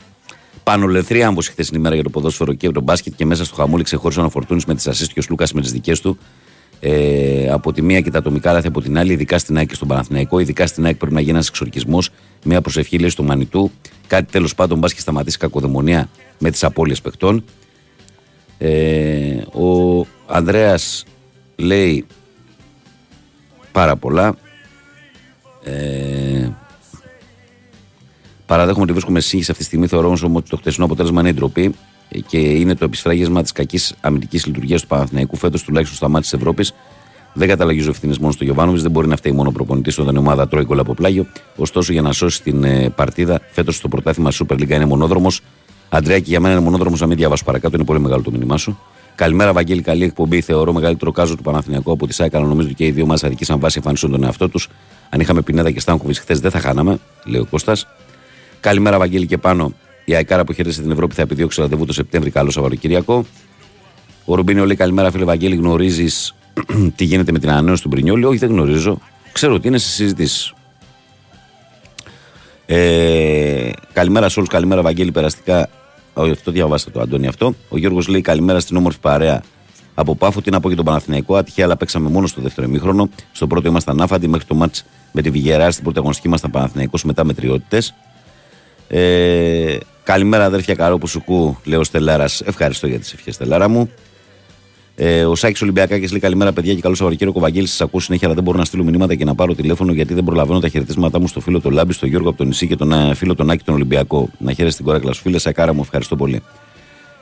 πάνω 0.63 0.87
λεθρία 0.87 1.27
άμβο 1.27 1.41
χθες 1.41 1.69
την 1.69 1.79
ημέρα 1.79 1.95
για 1.95 2.05
το 2.05 2.11
ποδόσφαιρο 2.11 2.53
και 2.53 2.71
το 2.71 2.81
μπάσκετ 2.81 3.13
και 3.17 3.27
μέσα 3.27 3.45
στο 3.45 3.55
χαμούλι 3.55 3.83
ξεχώρισε 3.83 4.21
ο 4.21 4.31
Φορτούνη 4.31 4.63
με 4.67 4.75
τις 4.75 4.87
ασίστ 4.87 5.13
και 5.13 5.21
ο 5.21 5.23
Λούκα 5.29 5.47
με 5.55 5.61
τις 5.61 5.73
δικές 5.73 6.01
του. 6.01 6.19
Ε, 6.81 7.49
από 7.51 7.73
τη 7.73 7.83
μία 7.83 8.01
και 8.01 8.11
τα 8.11 8.19
ατομικά 8.19 8.53
λάθη 8.53 8.67
από 8.67 8.81
την 8.81 8.99
άλλη, 8.99 9.13
ειδικά 9.13 9.39
στην 9.39 9.57
ΑΕΚ 9.57 9.69
και 9.69 9.75
στον 9.75 9.89
Παναθηναϊκό. 9.89 10.39
Ειδικά 10.39 10.67
στην 10.67 10.85
ΑΕΚ 10.85 10.97
πρέπει 10.97 11.15
να 11.15 11.21
γίνει 11.21 11.33
ένας 11.33 11.49
εξορκισμός. 11.49 12.11
Μια 12.45 12.61
προσευχή 12.61 12.99
λέει 12.99 13.09
στο 13.09 13.23
Μανιτού. 13.23 13.71
Κάτι 14.07 14.33
τέλος 14.33 14.55
πάντων 14.55 14.79
μπας 14.79 14.95
και 14.95 15.01
σταματήσει 15.01 15.37
η 15.37 15.41
κακοδαιμονία 15.41 16.09
με 16.39 16.51
τις 16.51 16.65
απώλειες 16.65 17.01
παιχτών. 17.01 17.45
Ε, 18.59 19.37
ο 19.53 20.07
Ανδρέας 20.31 21.05
λέει 21.57 22.07
πάρα 23.73 23.97
πολλά. 23.97 24.35
Ε, 25.65 26.49
παραδέχομαι 28.47 28.83
ότι 28.83 28.93
βρίσκομαι 28.93 29.21
σε 29.21 29.29
σύγχυση 29.29 29.51
αυτή 29.51 29.63
τη 29.63 29.69
στιγμή. 29.69 29.87
Θεωρώ 29.87 30.07
όμως 30.07 30.23
ότι 30.23 30.51
το 30.51 30.57
χτεσινό 30.57 30.85
αποτέλεσμα 30.85 31.21
είναι 31.21 31.29
η 31.29 31.33
ντροπή 31.33 31.75
και 32.27 32.39
είναι 32.39 32.75
το 32.75 32.85
επισφράγισμα 32.85 33.43
της 33.43 33.53
κακής 33.53 33.95
αμυντικής 34.01 34.47
λειτουργίας 34.47 34.81
του 34.81 34.87
Παναθηναϊκού 34.87 35.37
φέτος 35.37 35.63
τουλάχιστον 35.63 35.97
στα 35.97 36.09
μάτια 36.09 36.31
της 36.31 36.33
Ευρώπης. 36.33 36.75
Δεν 37.33 37.49
καταλαγίζω 37.49 37.91
ευθύνε 37.91 38.15
μόνος 38.21 38.35
στο 38.35 38.45
Γιωβάνοβιτς, 38.45 38.83
δεν 38.83 38.91
μπορεί 38.91 39.09
να 39.09 39.17
φταίει 39.17 39.33
μόνο 39.33 39.49
ο 39.49 39.53
προπονητής 39.53 39.99
όταν 39.99 40.15
η 40.15 40.19
ομάδα 40.19 40.49
τρώει 40.49 40.65
γκολ 40.65 40.79
από 40.79 40.95
πλάγιο. 40.95 41.27
Ωστόσο, 41.57 41.93
για 41.93 42.03
να 42.03 42.13
σώσει 42.13 42.43
την 42.43 42.65
ε, 42.65 42.91
παρτίδα, 42.91 43.41
φέτος 43.51 43.77
στο 43.77 43.89
πρωτάθλημα 43.89 44.31
Super 44.33 44.55
League 44.55 44.69
είναι 44.69 44.85
μονόδρομος. 44.85 45.41
Αντρέακη, 45.89 46.31
για 46.31 46.41
μένα 46.41 46.55
είναι 46.55 46.65
μονόδρομος, 46.65 47.01
να 47.01 47.07
μην 47.07 47.17
διαβάσω 47.17 47.45
παρακάτω, 47.45 47.77
είναι 47.77 47.85
πολύ 47.85 48.01
μεγάλο 48.01 48.23
το 48.23 48.31
μήνυμά 48.31 48.57
σου. 48.57 48.79
Καλημέρα, 49.19 49.53
Βαγγέλη, 49.53 49.83
καλή 49.83 50.05
εκπομπή. 50.05 50.41
Θεωρώ 50.41 50.73
μεγαλύτερο 50.73 51.13
κάζο 51.13 51.37
του 51.37 51.43
Παναθηναϊκού 51.43 51.93
από 51.93 52.07
τη 52.07 52.15
ΣΑΕΚΑ. 52.15 52.39
αλλά 52.39 52.47
Νομίζω 52.47 52.67
ότι 52.67 52.77
και 52.77 52.87
οι 52.87 52.91
δύο 52.91 53.07
μας 53.07 53.25
αδικήσαν 53.25 53.61
βάση 53.61 53.75
εμφανίσεων 53.77 54.13
τον 54.13 54.25
εαυτό 54.25 54.49
τους. 54.49 54.69
Αν 55.09 55.21
είχαμε 55.21 55.43
πινέδα 55.43 55.71
και 55.71 55.81
Στάνκοβιτς 55.81 56.19
χθες, 56.19 56.41
δεν 56.41 56.51
θα 56.51 56.61
χάναμε, 56.61 56.99
λέει 57.25 57.41
ο 57.41 57.47
Κώστας. 57.51 57.87
Καλημέρα, 58.61 58.99
Βαγγέλη, 58.99 59.27
και 59.27 59.39
πάνω. 59.39 59.73
Η 60.05 60.15
Αϊκάρα 60.15 60.45
που 60.45 60.53
χαίρεσε 60.53 60.83
την 60.83 60.91
Ευρώπη 60.91 61.15
θα 61.15 61.23
επιδιώξει 61.23 61.61
ραντεβού 61.61 61.85
το 61.85 61.93
Σεπτέμβρη. 61.93 62.31
Καλό 62.31 62.51
Σαββατοκύριακο. 62.51 63.25
Ο 64.25 64.35
Ρουμπίνιο 64.35 64.67
λέει 64.67 64.77
καλημέρα, 64.77 65.11
φίλε 65.11 65.25
Βαγγέλη. 65.25 65.57
Γνωρίζεις 65.57 66.35
τι 66.97 67.05
γίνεται 67.05 67.33
με 67.33 67.39
την 67.39 67.51
ανανέωση 67.51 67.83
του 67.83 67.89
Μπρινιόλη; 67.89 68.25
Όχι, 68.25 68.39
δεν 68.39 68.49
γνωρίζω. 68.49 69.01
Ξέρω 69.33 69.55
ότι 69.55 69.69
είναι 69.69 69.79
σε 69.79 69.89
συζητήσει. 69.89 70.53
Ε, 72.67 73.71
καλημέρα 73.93 74.29
σε 74.29 74.39
όλους. 74.39 74.51
Καλημέρα, 74.51 74.83
Βαγγέλη. 74.83 75.13
Περαστικά. 75.13 75.69
Όχι, 76.19 76.31
αυτό 76.31 76.51
διαβάστε 76.51 76.91
το, 76.91 77.01
Αντώνη, 77.01 77.27
αυτό. 77.27 77.55
Ο 77.69 77.79
Γιώργος 77.79 78.09
λέει 78.09 78.21
καλημέρα 78.21 78.61
στην 78.61 78.77
όμορφη 78.77 78.99
παρέα 79.01 79.43
από 79.95 80.15
Πάφο. 80.15 80.41
Τι 80.41 80.51
να 80.51 80.61
πω 80.61 80.67
για 80.69 80.77
τον 80.77 80.85
Παναθηναϊκό. 80.85 81.37
Ατυχία, 81.37 81.65
αλλά 81.65 81.77
παίξαμε 81.77 82.11
μόνος 82.11 82.31
στο 82.31 82.41
δεύτερο 82.41 82.67
ημίχρονο. 82.67 83.09
Στο 83.33 83.47
πρώτο 83.47 83.69
ήμασταν 83.69 84.01
άφαντοι 84.01 84.29
μέχρι 84.29 84.47
το 84.47 84.55
μάτς 84.55 84.85
με 85.13 85.23
τη 85.23 85.31
Βιγερά. 85.31 85.71
Στην 85.71 85.83
πρώτη 85.83 85.99
αγωνιστική 85.99 86.29
ήμασταν 86.29 86.51
Παναθηναϊκός 86.51 87.05
μετά 87.05 87.25
μετριότητε. 87.25 87.83
Ε, 88.89 89.77
καλημέρα, 90.03 90.45
αδέρφια 90.45 90.75
Καρό 90.75 90.99
που 90.99 91.07
σου 91.07 91.25
κού, 91.25 91.57
λέει 91.65 91.79
ο 91.79 91.85
Στελάρας. 91.85 92.41
Ευχαριστώ 92.41 92.87
για 92.87 92.99
τις 92.99 93.13
ευχές, 93.13 93.35
Στελάρα 93.35 93.69
μου. 93.69 93.91
Ε, 95.01 95.25
ο 95.25 95.35
Σάκης 95.35 95.63
Ολυμπιακάκης 95.63 96.11
λέει 96.11 96.21
καλημέρα, 96.21 96.53
παιδιά 96.53 96.75
και 96.75 96.81
καλό 96.81 96.95
Σαββατοκύριακο. 96.95 97.39
Ο 97.39 97.43
Βαγγέλης 97.43 97.71
σας 97.71 97.81
ακούω 97.81 98.01
συνέχεια, 98.01 98.27
αλλά 98.27 98.35
δεν 98.35 98.45
μπορώ 98.45 98.59
να 98.59 98.65
στείλω 98.65 98.85
μηνύματα 98.85 99.15
και 99.15 99.25
να 99.25 99.35
πάρω 99.35 99.55
τηλέφωνο 99.55 99.93
γιατί 99.93 100.15
δεν 100.15 100.25
προλαβαίνω 100.25 100.61
τα 100.61 100.69
χαιρετίσματά 100.69 101.21
μου 101.21 101.27
στο 101.29 101.41
φίλο 101.41 101.61
του 101.61 101.71
Λάμπη, 101.71 101.93
στον 101.93 102.09
Γιώργο 102.09 102.29
από 102.29 102.39
το 102.39 102.45
νησί 102.45 102.67
και 102.67 102.77
τον 102.77 102.93
ε, 102.93 103.15
φίλο 103.15 103.35
τον 103.35 103.51
Άκη 103.51 103.65
τον 103.65 103.75
Ολυμπιακό. 103.75 104.29
Να 104.39 104.53
χαίρεσαι 104.53 104.77
την 104.77 104.85
κόρακλα 104.85 105.13
σου, 105.13 105.23
φίλε. 105.23 105.39
Σακάρα 105.39 105.73
μου, 105.73 105.81
ευχαριστώ 105.81 106.17
πολύ. 106.17 106.43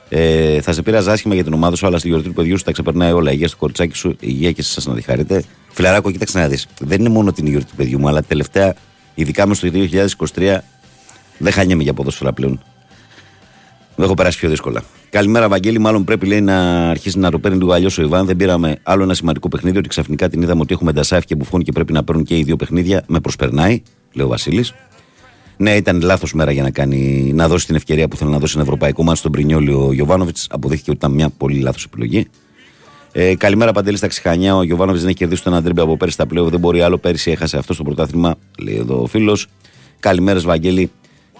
Ε, 0.09 0.61
θα 0.61 0.73
σε 0.73 0.81
πειράζει 0.81 1.09
άσχημα 1.09 1.33
για 1.33 1.43
την 1.43 1.53
ομάδα 1.53 1.75
σου, 1.75 1.87
αλλά 1.87 1.97
στη 1.97 2.07
γιορτή 2.07 2.27
του 2.27 2.33
παιδιού 2.33 2.57
σου 2.57 2.63
τα 2.63 2.71
ξεπερνάει 2.71 3.11
όλα. 3.11 3.31
Υγεία 3.31 3.47
στο 3.47 3.57
κορτσάκι 3.57 3.95
σου, 3.95 4.15
υγεία 4.19 4.51
και 4.51 4.63
σε 4.63 4.79
εσά 4.79 4.89
να 4.89 4.95
τη 4.95 5.01
χαρείτε. 5.01 5.43
Φιλαράκο, 5.69 6.11
κοίταξε 6.11 6.39
να 6.39 6.47
δεις. 6.47 6.67
Δεν 6.79 6.99
είναι 6.99 7.09
μόνο 7.09 7.31
την 7.31 7.47
γιορτή 7.47 7.69
του 7.69 7.75
παιδιού 7.75 7.99
μου, 7.99 8.07
αλλά 8.07 8.21
τελευταία, 8.23 8.75
ειδικά 9.15 9.47
μες 9.47 9.57
στο 9.57 9.67
2023, 10.35 10.57
δεν 11.37 11.51
χανιέμαι 11.51 11.83
για 11.83 11.93
ποδόσφαιρα 11.93 12.33
πλέον. 12.33 12.61
Δεν 13.97 14.05
έχω 14.05 14.13
περάσει 14.13 14.37
πιο 14.37 14.49
δύσκολα. 14.49 14.83
Καλημέρα, 15.09 15.49
Βαγγέλη. 15.49 15.79
Μάλλον 15.79 16.03
πρέπει 16.03 16.25
λέει, 16.25 16.41
να 16.41 16.89
αρχίσει 16.89 17.19
να 17.19 17.31
το 17.31 17.39
παίρνει 17.39 17.57
λίγο 17.57 17.71
αλλιώς 17.71 17.97
ο 17.97 18.01
Ιβάν. 18.01 18.25
Δεν 18.25 18.35
πήραμε 18.35 18.75
άλλο 18.83 19.03
ένα 19.03 19.13
σημαντικό 19.13 19.49
παιχνίδι. 19.49 19.77
Ότι 19.77 19.87
ξαφνικά 19.87 20.29
την 20.29 20.41
είδαμε 20.41 20.61
ότι 20.61 20.73
έχουμε 20.73 20.91
Ντασάεφ 20.91 21.25
και 21.25 21.35
Μπουφόν 21.35 21.63
και 21.63 21.71
πρέπει 21.71 21.93
να 21.93 22.03
παίρνουν 22.03 22.23
και 22.23 22.37
οι 22.37 22.43
δύο 22.43 22.55
παιχνίδια. 22.55 23.03
Με 23.07 23.19
προσπερνάει, 23.19 23.81
λέει 24.13 24.25
ο 24.25 24.29
Βασίλης. 24.29 24.73
Ναι, 25.57 25.75
ήταν 25.75 26.01
λάθος 26.01 26.33
μέρα 26.33 26.51
για 26.51 26.63
να, 26.63 26.71
κάνει, 26.71 27.31
να 27.33 27.47
δώσει 27.47 27.65
την 27.65 27.75
ευκαιρία 27.75 28.07
που 28.07 28.17
θέλει 28.17 28.31
να 28.31 28.39
δώσει 28.39 28.53
ένα 28.55 28.63
ευρωπαϊκό 28.63 29.03
μάτι 29.03 29.17
στον 29.17 29.31
Πρινιόλη 29.31 29.71
ο 29.71 29.93
Γιωβάνοβιτς. 29.93 30.47
Αποδείχθηκε 30.49 30.89
ότι 30.89 30.99
ήταν 30.99 31.11
μια 31.11 31.29
πολύ 31.37 31.59
λάθος 31.59 31.83
επιλογή. 31.83 32.27
Ε, 33.11 33.35
καλημέρα, 33.35 33.71
Παντελή 33.71 33.97
στα 33.97 34.07
Ξηχανιά. 34.07 34.55
Ο 34.55 34.63
Γιωβάνοβιτς 34.63 35.01
δεν 35.01 35.09
έχει 35.09 35.19
κερδίσει 35.19 35.43
το 35.43 35.49
ένα 35.49 35.61
ντέρμπι 35.61 35.81
από 35.81 35.97
πέρυσι 35.97 36.15
στα 36.15 36.27
play 36.27 36.38
off. 36.38 36.49
Δεν 36.49 36.59
μπορεί 36.59 36.81
άλλο. 36.81 36.97
Πέρυσι 36.97 37.31
έχασε 37.31 37.57
αυτό 37.57 37.73
στο 37.73 37.83
πρωτάθλημα, 37.83 38.35
λέει 38.59 38.75
εδώ 38.75 39.01
ο 39.01 39.05
φίλος. 39.05 39.47
Καλημέρες, 39.99 40.43
Βαγγέλη 40.43 40.91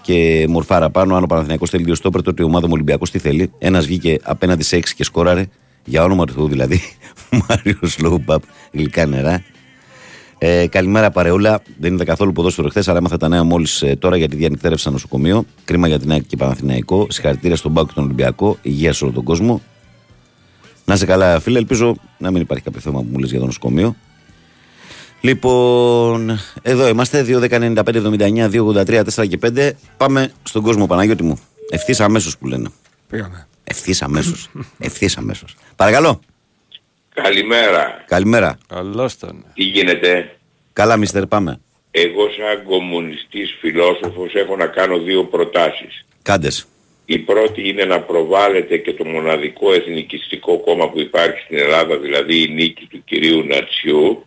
και 0.08 0.46
μορφάρα 0.48 0.90
πάνω. 0.90 1.16
Αν 1.16 1.22
ο 1.22 1.26
Παναθηναϊκός 1.26 1.70
θέλει 1.70 1.84
δύο 1.84 1.94
στόπερ, 1.94 2.22
τότε 2.22 2.42
η 2.42 2.44
ομάδα 2.44 2.66
μου 2.66 2.72
Ολυμπιακός 2.74 3.10
τι 3.10 3.18
θέλει. 3.18 3.50
Ένας 3.58 3.86
βγήκε 3.86 4.18
απέναντι 4.22 4.62
σε 4.62 4.76
έξι 4.76 4.94
και 4.94 5.04
σκόραρε. 5.04 5.46
Για 5.84 6.04
όνομα 6.04 6.24
του 6.24 6.32
Θεού 6.32 6.48
δηλαδή. 6.48 6.80
Μάριος 7.48 7.92
Σλόουπαπ, 7.92 8.42
γλυκά 8.72 9.06
νερά. 9.06 9.42
Ε, 10.38 10.66
καλημέρα 10.66 11.10
παρεούλα. 11.10 11.62
Δεν 11.78 11.94
είδα 11.94 12.04
καθόλου 12.04 12.32
ποδόσφαιρο 12.32 12.68
χθες, 12.68 12.88
αλλά 12.88 12.98
έμαθα 12.98 13.16
τα 13.16 13.28
νέα 13.28 13.44
μόλις 13.44 13.82
ε, 13.82 13.96
τώρα 13.96 14.16
γιατί 14.16 14.36
διανυκτέρευσα 14.36 14.90
νοσοκομείο. 14.90 15.44
Κρίμα 15.64 15.88
για 15.88 15.98
την 15.98 16.10
ΑΕΚ 16.10 16.26
και 16.26 16.36
Παναθηναϊκό. 16.36 17.06
Συγχαρητήρια 17.10 17.56
στον 17.56 17.72
Μπάουκ 17.72 17.88
και 17.88 17.94
τον 17.94 18.04
Ολυμπιακό. 18.04 18.58
Υγεία 18.62 18.92
σε 18.92 19.04
όλο 19.04 19.12
τον 19.12 19.24
κόσμο. 19.24 19.62
Να 20.84 20.96
σε 20.96 21.06
καλά, 21.06 21.40
φίλε. 21.40 21.58
Ελπίζω 21.58 21.96
να 22.18 22.30
μην 22.30 22.40
υπάρχει 22.40 22.64
κάποιο 22.64 22.80
θέμα 22.80 22.98
που 22.98 23.08
μου 23.10 23.18
λες 23.18 23.30
για 23.30 23.38
το 23.40 23.46
νοσοκομείο. 23.46 23.96
Λοιπόν, 25.20 26.38
εδώ 26.62 26.88
είμαστε. 26.88 27.24
2.195.79, 27.28 28.50
2.83, 28.50 29.02
4 29.14 29.28
και 29.28 29.38
5. 29.56 29.70
Πάμε 29.96 30.32
στον 30.42 30.62
κόσμο, 30.62 30.86
Παναγιώτη 30.86 31.22
μου. 31.22 31.40
Ευθύς 31.70 32.00
αμέσως 32.00 32.38
που 32.38 32.46
λένε. 32.46 32.68
Πήγαμε. 33.10 33.46
Ευθύς 33.64 34.02
αμέσως. 34.02 34.50
Ευθύς 34.78 35.16
αμέσως. 35.16 35.56
Παρακαλώ. 35.76 36.20
Καλημέρα. 37.14 38.04
Καλημέρα. 38.06 38.58
Καλώς 38.68 39.18
τον. 39.18 39.44
Τι 39.54 39.62
γίνεται; 39.62 40.36
Καλά, 40.72 40.96
μιστερ, 40.96 41.26
πάμε. 41.26 41.60
Εγώ 41.90 42.22
σαν 42.22 42.64
κομμουνιστής 42.64 43.56
φιλόσοφος 43.60 44.34
έχω 44.34 44.56
να 44.56 44.66
κάνω 44.66 44.98
δύο 44.98 45.24
προτάσεις. 45.24 46.06
Κάντες. 46.22 46.66
Η 47.04 47.18
πρώτη 47.18 47.68
είναι 47.68 47.84
να 47.84 48.00
προβάλλεται 48.00 48.76
και 48.76 48.92
το 48.92 49.04
μοναδικό 49.04 49.72
εθνικιστικό 49.72 50.58
κόμμα 50.58 50.90
που 50.90 51.00
υπάρχει 51.00 51.40
στην 51.40 51.58
Ελλάδα, 51.58 51.98
δηλαδή 51.98 52.42
η 52.42 52.48
νίκη 52.48 52.86
του 52.86 53.04
κυρίου 53.04 53.44
Νατσιού, 53.46 54.26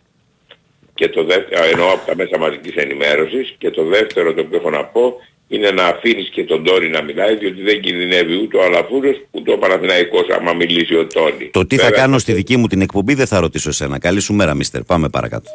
και 1.02 1.08
το 1.08 1.24
δεύτερο, 1.24 1.64
εννοώ 1.72 1.88
από 1.94 2.06
τα 2.06 2.16
μέσα 2.16 2.38
μαζικής 2.38 2.74
ενημέρωσης, 2.74 3.54
και 3.58 3.70
το 3.70 3.84
δεύτερο 3.84 4.34
το 4.34 4.44
που 4.44 4.54
έχω 4.54 4.70
να 4.70 4.84
πω 4.84 5.14
είναι 5.48 5.70
να 5.70 5.84
αφήνεις 5.84 6.28
και 6.28 6.44
τον 6.44 6.64
Τόνι 6.64 6.88
να 6.88 7.02
μιλάει, 7.02 7.36
διότι 7.36 7.62
δεν 7.62 7.80
κινδυνεύει 7.80 8.34
ούτε 8.42 8.56
ο 8.56 8.62
Αλαφούρος, 8.64 9.16
ούτε 9.30 9.52
ο 9.52 9.58
Παναθηναϊκός 9.58 10.26
άμα 10.36 10.52
μιλήσει 10.52 10.94
ο 10.94 11.06
Τόνι. 11.06 11.50
Το 11.52 11.66
τι 11.66 11.76
θα 11.76 11.84
Βέβαια, 11.84 11.98
κάνω 11.98 12.18
στη 12.18 12.32
δική 12.32 12.56
μου 12.56 12.66
την 12.66 12.80
εκπομπή 12.80 13.14
δεν 13.14 13.26
θα 13.26 13.40
ρωτήσω 13.40 13.68
εσένα. 13.68 13.98
Καλή 13.98 14.20
σου 14.20 14.34
μέρα, 14.34 14.54
μιστερ. 14.54 14.82
Πάμε 14.82 15.08
παρακάτω. 15.08 15.50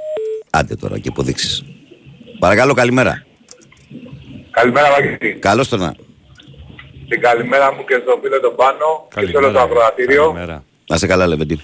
Άντε 0.50 0.75
τώρα 0.75 1.00
και 1.00 1.08
υποδείξεις. 1.12 1.63
Παρακαλώ, 2.39 2.74
καλημέρα. 2.74 3.25
Καλημέρα 4.51 4.89
Βαγγέλη. 4.92 5.34
Καλώς 5.34 5.68
το 5.70 5.77
να. 5.77 5.96
Την 7.10 7.22
καλημέρα 7.22 7.74
μου 7.74 7.84
και 7.88 8.00
στο 8.04 8.20
φίλο 8.24 8.39
τον 8.39 8.56
Πάνο 8.56 9.08
και 9.16 9.25
σε 9.25 9.38
όλο 9.38 9.51
το 9.51 9.60
ακροατήριο. 9.60 10.24
Καλημέρα. 10.24 10.63
Να 10.88 10.98
σε 10.98 11.08
καλά, 11.08 11.27
Λεβεντή. 11.27 11.60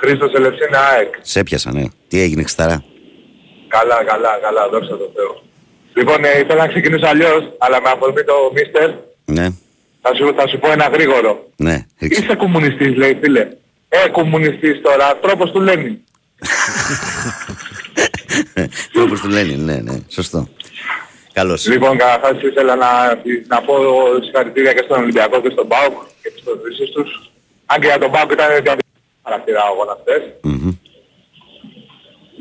Χρήστος 0.00 0.32
Ελευσίνα 0.32 0.80
ΑΕΚ. 0.80 1.14
Σε 1.20 1.40
έπιασα, 1.40 1.72
ναι. 1.72 1.84
Τι 2.08 2.20
έγινε, 2.20 2.42
Ξταρά. 2.42 2.84
Καλά, 3.68 4.04
καλά, 4.04 4.38
καλά, 4.42 4.68
δόξα 4.68 4.96
τω 4.96 5.10
Θεώ. 5.14 5.42
Λοιπόν, 5.94 6.24
ε, 6.24 6.28
ήθελα 6.38 6.54
να 6.54 6.68
ξεκινήσω 6.68 7.06
αλλιώς, 7.06 7.42
αλλά 7.58 7.80
με 7.80 7.88
αφορμή 7.88 8.24
το 8.24 8.34
Μίστερ, 8.54 8.90
Ναι. 9.24 9.48
Θα 10.02 10.14
σου, 10.14 10.34
θα 10.36 10.48
σου 10.48 10.58
πω 10.58 10.70
ένα 10.70 10.88
γρήγορο. 10.92 11.46
Ναι, 11.56 11.86
ρίξε. 11.98 12.20
Είσαι 12.20 12.34
κομμουνιστής 12.34 12.96
λέει 12.96 13.18
φίλε. 13.22 13.48
Ε, 13.88 14.08
κομμουνιστής 14.08 14.80
τώρα, 14.82 15.16
τρόπος 15.16 15.50
του 15.50 15.60
Λένιν. 15.60 15.98
Τρόπος 18.92 19.20
του 19.20 19.28
Λένιν, 19.28 19.64
ναι, 19.64 19.74
ναι, 19.74 19.98
σωστό. 20.08 20.48
Καλώς. 21.32 21.66
Λοιπόν, 21.66 21.98
καταρχάς 21.98 22.42
ήθελα 22.42 22.76
να, 22.76 22.88
να 23.48 23.60
πω 23.62 23.74
συγχαρητήρια 24.22 24.72
και 24.72 24.82
στον 24.84 25.00
Ολυμπιακό 25.02 25.40
και 25.40 25.50
στον 25.50 25.68
ΠΑΟΚ 25.68 25.92
και 26.22 26.30
τις 26.30 26.42
προτρήσεις 26.42 26.90
τους. 26.90 27.30
Αν 27.66 27.80
και 27.80 27.86
για 27.86 27.98
τον 27.98 28.10
ΠΑΟΚ 28.10 28.32
ήταν 28.32 28.46
διαδικασία 28.48 28.84
χαρακτήρα 29.30 29.60
ο 29.62 29.72
αγώνας 29.72 29.98
Μμμ. 30.42 30.72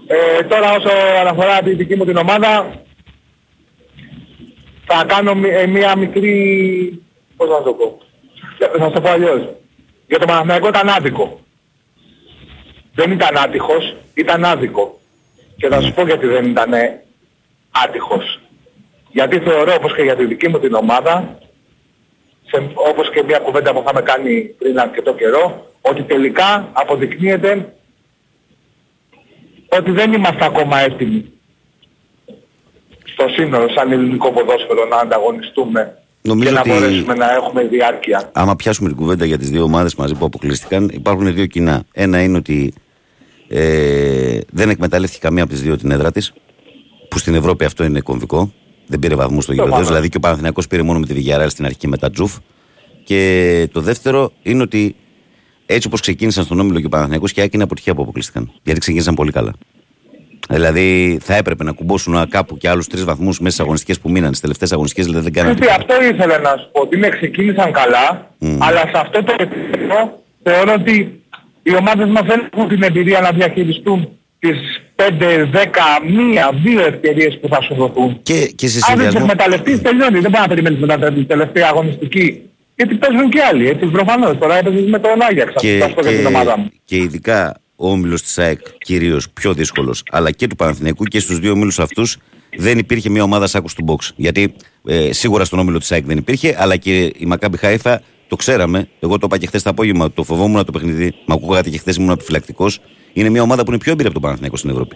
Ε, 0.07 0.43
τώρα 0.43 0.71
όσο 0.71 0.89
αναφορά 1.19 1.61
τη 1.61 1.73
δική 1.73 1.95
μου 1.95 2.05
την 2.05 2.17
ομάδα, 2.17 2.81
θα 4.85 5.05
κάνω 5.07 5.35
μι- 5.35 5.51
ε, 5.53 5.65
μία 5.67 5.97
μικρή... 5.97 7.03
πώς 7.37 7.49
να 7.49 7.61
το 7.63 7.73
πω. 7.73 7.97
Ε, 8.59 8.77
Θα 8.79 8.91
το 8.91 9.01
πω 9.01 9.09
αλλιώς. 9.09 9.41
Για 10.07 10.19
το 10.19 10.25
Παναθηναϊκό 10.25 10.67
ήταν 10.67 10.89
άδικο. 10.89 11.39
Δεν 12.93 13.11
ήταν 13.11 13.37
άτυχος, 13.37 13.95
ήταν 14.13 14.45
άδικο. 14.45 14.99
Και 15.57 15.67
θα 15.67 15.81
σου 15.81 15.93
πω 15.93 16.05
γιατί 16.05 16.27
δεν 16.27 16.45
ήταν 16.45 16.73
άτυχος. 17.85 18.39
Γιατί 19.11 19.39
θεωρώ 19.39 19.73
όπως 19.73 19.95
και 19.95 20.01
για 20.01 20.15
τη 20.15 20.25
δική 20.25 20.49
μου 20.49 20.59
την 20.59 20.73
ομάδα, 20.73 21.37
σε, 22.45 22.71
όπως 22.75 23.09
και 23.11 23.23
μια 23.23 23.39
κουβέντα 23.39 23.73
που 23.73 23.81
είχαμε 23.83 24.01
κάνει 24.01 24.41
πριν 24.41 24.79
αρκετό 24.79 25.13
καιρό, 25.13 25.65
ότι 25.81 26.03
τελικά 26.03 26.69
αποδεικνύεται 26.73 27.73
ότι 29.69 29.91
δεν 29.91 30.13
είμαστε 30.13 30.45
ακόμα 30.45 30.79
έτοιμοι 30.79 31.25
στο 33.03 33.27
σύνολο 33.29 33.69
σαν 33.75 33.91
ελληνικό 33.91 34.31
ποδόσφαιρο 34.31 34.85
να 34.89 34.97
ανταγωνιστούμε 34.97 35.93
Νομίζω 36.21 36.49
και 36.49 36.53
να 36.55 36.59
ότι- 36.59 36.69
μπορέσουμε 36.69 37.13
να 37.13 37.33
έχουμε 37.33 37.63
διάρκεια. 37.63 38.29
Άμα 38.33 38.55
πιάσουμε 38.55 38.87
την 38.89 38.97
κουβέντα 38.97 39.25
για 39.25 39.37
τις 39.37 39.49
δύο 39.49 39.63
ομάδες 39.63 39.95
μαζί 39.95 40.15
που 40.15 40.25
αποκλείστηκαν, 40.25 40.89
υπάρχουν 40.93 41.33
δύο 41.33 41.45
κοινά. 41.45 41.83
Ένα 41.91 42.21
είναι 42.21 42.37
ότι 42.37 42.73
ε, 43.47 44.39
δεν 44.51 44.69
εκμεταλλεύτηκε 44.69 45.21
καμία 45.27 45.43
από 45.43 45.51
τις 45.51 45.61
δύο 45.61 45.77
την 45.77 45.91
έδρα 45.91 46.11
της, 46.11 46.33
που 47.09 47.17
στην 47.17 47.35
Ευρώπη 47.35 47.65
αυτό 47.65 47.83
είναι 47.83 47.99
κομβικό. 48.01 48.53
Δεν 48.87 48.99
πήρε 48.99 49.15
βαθμούς 49.15 49.43
στο 49.43 49.51
γήπεδο. 49.51 49.69
Προφανώς. 49.69 49.91
Δηλαδή 49.91 50.09
και 50.09 50.17
ο 50.17 50.19
Παναθηναϊκός 50.19 50.67
πήρε 50.67 50.81
μόνο 50.81 50.99
με 50.99 51.05
τη 51.05 51.13
Βιγιαράλ 51.13 51.49
στην 51.49 51.65
αρχή 51.65 51.77
και 51.77 51.87
μετά 51.87 52.11
Τζουφ. 52.11 52.37
Και 53.03 53.67
το 53.71 53.81
δεύτερο 53.81 54.31
είναι 54.43 54.61
ότι 54.61 54.95
έτσι 55.73 55.87
όπως 55.87 56.01
ξεκίνησαν 56.01 56.43
στον 56.43 56.59
Όμιλο 56.59 56.79
και 56.79 56.85
ο 56.85 56.89
Παναθηναϊκός 56.89 57.31
και 57.33 57.39
η 57.39 57.43
Άκη 57.43 57.55
είναι 57.55 57.63
αποτυχία 57.63 57.95
που 57.95 58.01
αποκλείστηκαν. 58.01 58.51
Γιατί 58.63 58.79
ξεκίνησαν 58.79 59.15
πολύ 59.15 59.31
καλά. 59.31 59.53
Δηλαδή 60.49 61.17
θα 61.21 61.35
έπρεπε 61.35 61.63
να 61.63 61.71
κουμπώσουν 61.71 62.29
κάπου 62.29 62.57
και 62.57 62.69
άλλους 62.69 62.87
τρεις 62.87 63.03
βαθμούς 63.03 63.39
μέσα 63.39 63.51
στις 63.51 63.59
αγωνιστικές 63.59 63.99
που 63.99 64.09
μείναν. 64.09 64.27
Στις 64.27 64.41
τελευταίες 64.41 64.71
αγωνιστικές 64.71 65.05
δηλαδή 65.05 65.23
δεν 65.23 65.33
κάνανε. 65.33 65.57
Γιατί 65.59 65.73
αυτό 65.81 66.03
ήθελα 66.03 66.39
να 66.39 66.49
σου 66.57 66.69
πω, 66.71 66.81
ότι 66.81 66.97
ναι, 66.97 67.09
ξεκίνησαν 67.09 67.71
καλά, 67.71 68.31
αλλά 68.59 68.79
σε 68.79 68.91
αυτό 68.95 69.23
το 69.23 69.35
επίπεδο 69.37 70.23
θεωρώ 70.43 70.73
ότι 70.73 71.21
οι 71.63 71.75
ομάδες 71.75 72.07
μας 72.09 72.23
δεν 72.25 72.49
έχουν 72.53 72.67
την 72.67 72.83
εμπειρία 72.83 73.19
να 73.19 73.31
διαχειριστούν 73.31 74.09
τις 74.39 74.57
5, 74.95 75.45
10, 75.51 75.99
1, 76.03 76.53
2 76.63 76.87
ευκαιρίες 76.87 77.39
που 77.39 77.47
θα 77.47 77.61
σου 77.61 77.75
δοθούν. 77.75 78.19
Και, 78.23 78.51
και 78.55 78.67
σε 78.67 78.79
Αν 78.91 78.97
δεν 78.97 79.05
τις 79.05 79.13
συνδυασμό. 79.13 79.19
εκμεταλλευτείς 79.19 79.81
τελειώνει, 79.81 80.19
δεν 80.19 80.31
μπορείς 80.31 80.39
να 80.39 80.47
περιμένεις 80.47 80.79
μετά 80.79 81.13
την 81.13 81.27
τελευταία 81.27 81.67
αγωνιστική. 81.67 82.48
Γιατί 82.79 82.95
παίζουν 82.95 83.29
και 83.29 83.41
άλλοι, 83.41 83.67
έτσι 83.67 83.85
προφανώς. 83.85 84.37
Τώρα 84.37 84.55
έπαιζες 84.57 84.89
με 84.89 84.99
τον 84.99 85.21
Άγιαξ, 85.29 85.53
και, 85.61 85.81
αυτό 85.83 86.01
για 86.01 86.17
την 86.17 86.25
ομάδα 86.25 86.57
μου. 86.57 86.69
και, 86.69 86.79
και 86.85 86.97
ειδικά 86.97 87.61
ο 87.75 87.91
όμιλος 87.91 88.21
της 88.21 88.37
ΑΕΚ 88.39 88.59
κυρίως 88.77 89.29
πιο 89.29 89.53
δύσκολος, 89.53 90.03
αλλά 90.11 90.31
και 90.31 90.47
του 90.47 90.55
Παναθηναϊκού 90.55 91.03
και 91.03 91.19
στους 91.19 91.39
δύο 91.39 91.51
όμιλους 91.51 91.79
αυτούς 91.79 92.17
δεν 92.57 92.77
υπήρχε 92.77 93.09
μια 93.09 93.23
ομάδα 93.23 93.47
σάκους 93.47 93.73
του 93.73 93.85
box. 93.87 94.09
Γιατί 94.15 94.53
ε, 94.85 95.13
σίγουρα 95.13 95.45
στον 95.45 95.59
όμιλο 95.59 95.77
της 95.77 95.91
ΑΕΚ 95.91 96.05
δεν 96.05 96.17
υπήρχε, 96.17 96.55
αλλά 96.59 96.75
και 96.75 97.03
η 97.17 97.25
Μακάμπι 97.25 97.57
Χάιφα 97.57 98.01
το 98.27 98.35
ξέραμε. 98.35 98.87
Εγώ 98.99 99.13
το 99.17 99.21
είπα 99.25 99.37
και 99.37 99.47
χθες 99.47 99.63
το 99.63 99.69
απόγευμα, 99.69 100.11
το 100.11 100.23
φοβόμουν 100.23 100.65
το 100.65 100.71
παιχνίδι. 100.71 101.13
Μα 101.25 101.35
ακούγατε 101.35 101.69
και 101.69 101.77
χθες 101.77 101.95
ήμουν 101.95 102.09
επιφυλακτικός. 102.09 102.79
Είναι 103.13 103.29
μια 103.29 103.41
ομάδα 103.41 103.63
που 103.63 103.69
είναι 103.69 103.79
πιο 103.79 103.91
έμπειρη 103.91 104.05
από 104.07 104.13
τον 104.13 104.23
Παναθηναϊκό 104.23 104.57
στην 104.57 104.69
Ευρώπη. 104.69 104.95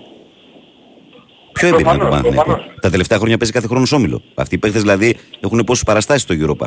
Πιο 1.54 1.67
έμπειρη 1.67 1.84
από 1.84 1.91
τον 1.91 2.00
Προφανώς, 2.00 2.22
Παναθηναϊκό. 2.22 2.52
προφανώς. 2.52 2.80
Τα 2.82 2.89
τελευταία 2.89 3.17
χρόνια 3.17 3.38
παίζει 3.38 3.54
κάθε 3.54 3.67
χρόνο 3.67 3.86
όμιλο. 3.91 4.22
Αυτοί 4.34 4.56
οι 4.56 4.58
παίχτε 4.58 4.80
δηλαδή 4.80 5.15
έχουν 5.39 5.63
πόσες 5.65 5.84
παραστάσεις 5.84 6.22
στο 6.22 6.36
Europa. 6.39 6.65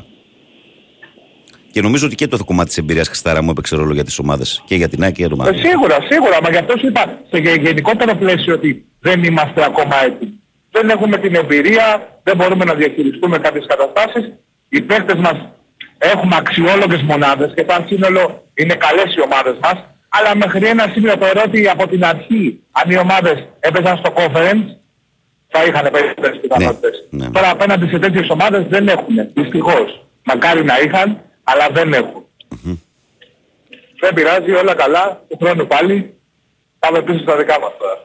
Και 1.77 1.83
νομίζω 1.83 2.07
ότι 2.07 2.15
και 2.15 2.27
το 2.27 2.45
κομμάτι 2.45 2.69
της 2.69 2.79
εμπειρίας 2.79 3.09
Χριστάρα 3.09 3.43
μου 3.43 3.51
έπαιξε 3.51 3.77
ρόλο 3.77 3.93
για 3.95 4.05
τις 4.05 4.19
ομάδες 4.19 4.63
και 4.67 4.75
για 4.75 4.89
την 4.89 5.03
ΑΕΚ 5.03 5.13
και 5.15 5.21
για 5.21 5.29
τον 5.29 5.39
Ε, 5.41 5.43
Παναθηναϊκό. 5.45 5.71
σίγουρα, 5.79 5.97
σίγουρα. 6.11 6.37
Μα 6.43 6.49
γι' 6.51 6.57
αυτό 6.57 6.75
σου 6.79 6.87
είπα 6.87 7.03
σε 7.31 7.39
γε- 7.39 7.61
γενικότερο 7.67 8.15
πλαίσιο 8.15 8.55
ότι 8.55 8.85
δεν 9.01 9.25
είμαστε 9.25 9.65
ακόμα 9.65 9.97
έτοιμοι. 10.05 10.41
Δεν 10.71 10.89
έχουμε 10.89 11.17
την 11.19 11.35
εμπειρία, 11.35 11.87
δεν 12.23 12.37
μπορούμε 12.37 12.65
να 12.65 12.75
διαχειριστούμε 12.75 13.39
κάποιες 13.39 13.67
καταστάσεις. 13.73 14.33
Οι 14.69 14.81
παίκτες 14.81 15.19
μας 15.27 15.39
έχουμε 15.99 16.37
αξιόλογες 16.37 17.03
μονάδες 17.03 17.53
και 17.57 17.65
σαν 17.69 17.85
σύνολο 17.89 18.43
είναι 18.55 18.75
καλές 18.75 19.15
οι 19.17 19.21
ομάδες 19.21 19.57
μας. 19.63 19.77
Αλλά 20.09 20.37
μέχρι 20.37 20.67
ένα 20.67 20.85
σημείο 20.93 21.15
θεωρώ 21.21 21.43
ότι 21.47 21.69
από 21.69 21.89
την 21.89 22.05
αρχή 22.05 22.61
αν 22.73 22.91
οι 22.91 22.97
ομάδες 22.99 23.37
έπαιζαν 23.61 23.97
στο 23.97 24.13
conference 24.21 24.67
θα 25.53 25.65
είχαν 25.65 25.89
περισσότερες 25.93 26.39
πιθανότητες. 26.41 26.95
ναι. 27.11 27.27
Τώρα 27.31 27.51
απέναντι 27.51 27.87
σε 27.89 27.99
τέτοιες 27.99 28.29
ομάδες 28.29 28.63
δεν 28.69 28.89
έχουν. 28.89 29.15
Δυστυχώς. 29.35 29.89
Μακάρι 30.25 30.65
να 30.65 30.75
είχαν, 30.85 31.21
αλλά 31.49 31.69
δεν 31.73 31.93
έχουν. 31.93 32.25
Δεν 34.01 34.15
πειράζει, 34.15 34.51
όλα 34.51 34.75
καλά, 34.75 35.23
του 35.29 35.37
χρόνου 35.41 35.67
πάλι. 35.67 36.15
Πάμε 36.79 37.03
πίσω 37.03 37.19
στα 37.19 37.37
δικά 37.37 37.61
μας 37.61 37.73
τώρα. 37.79 37.99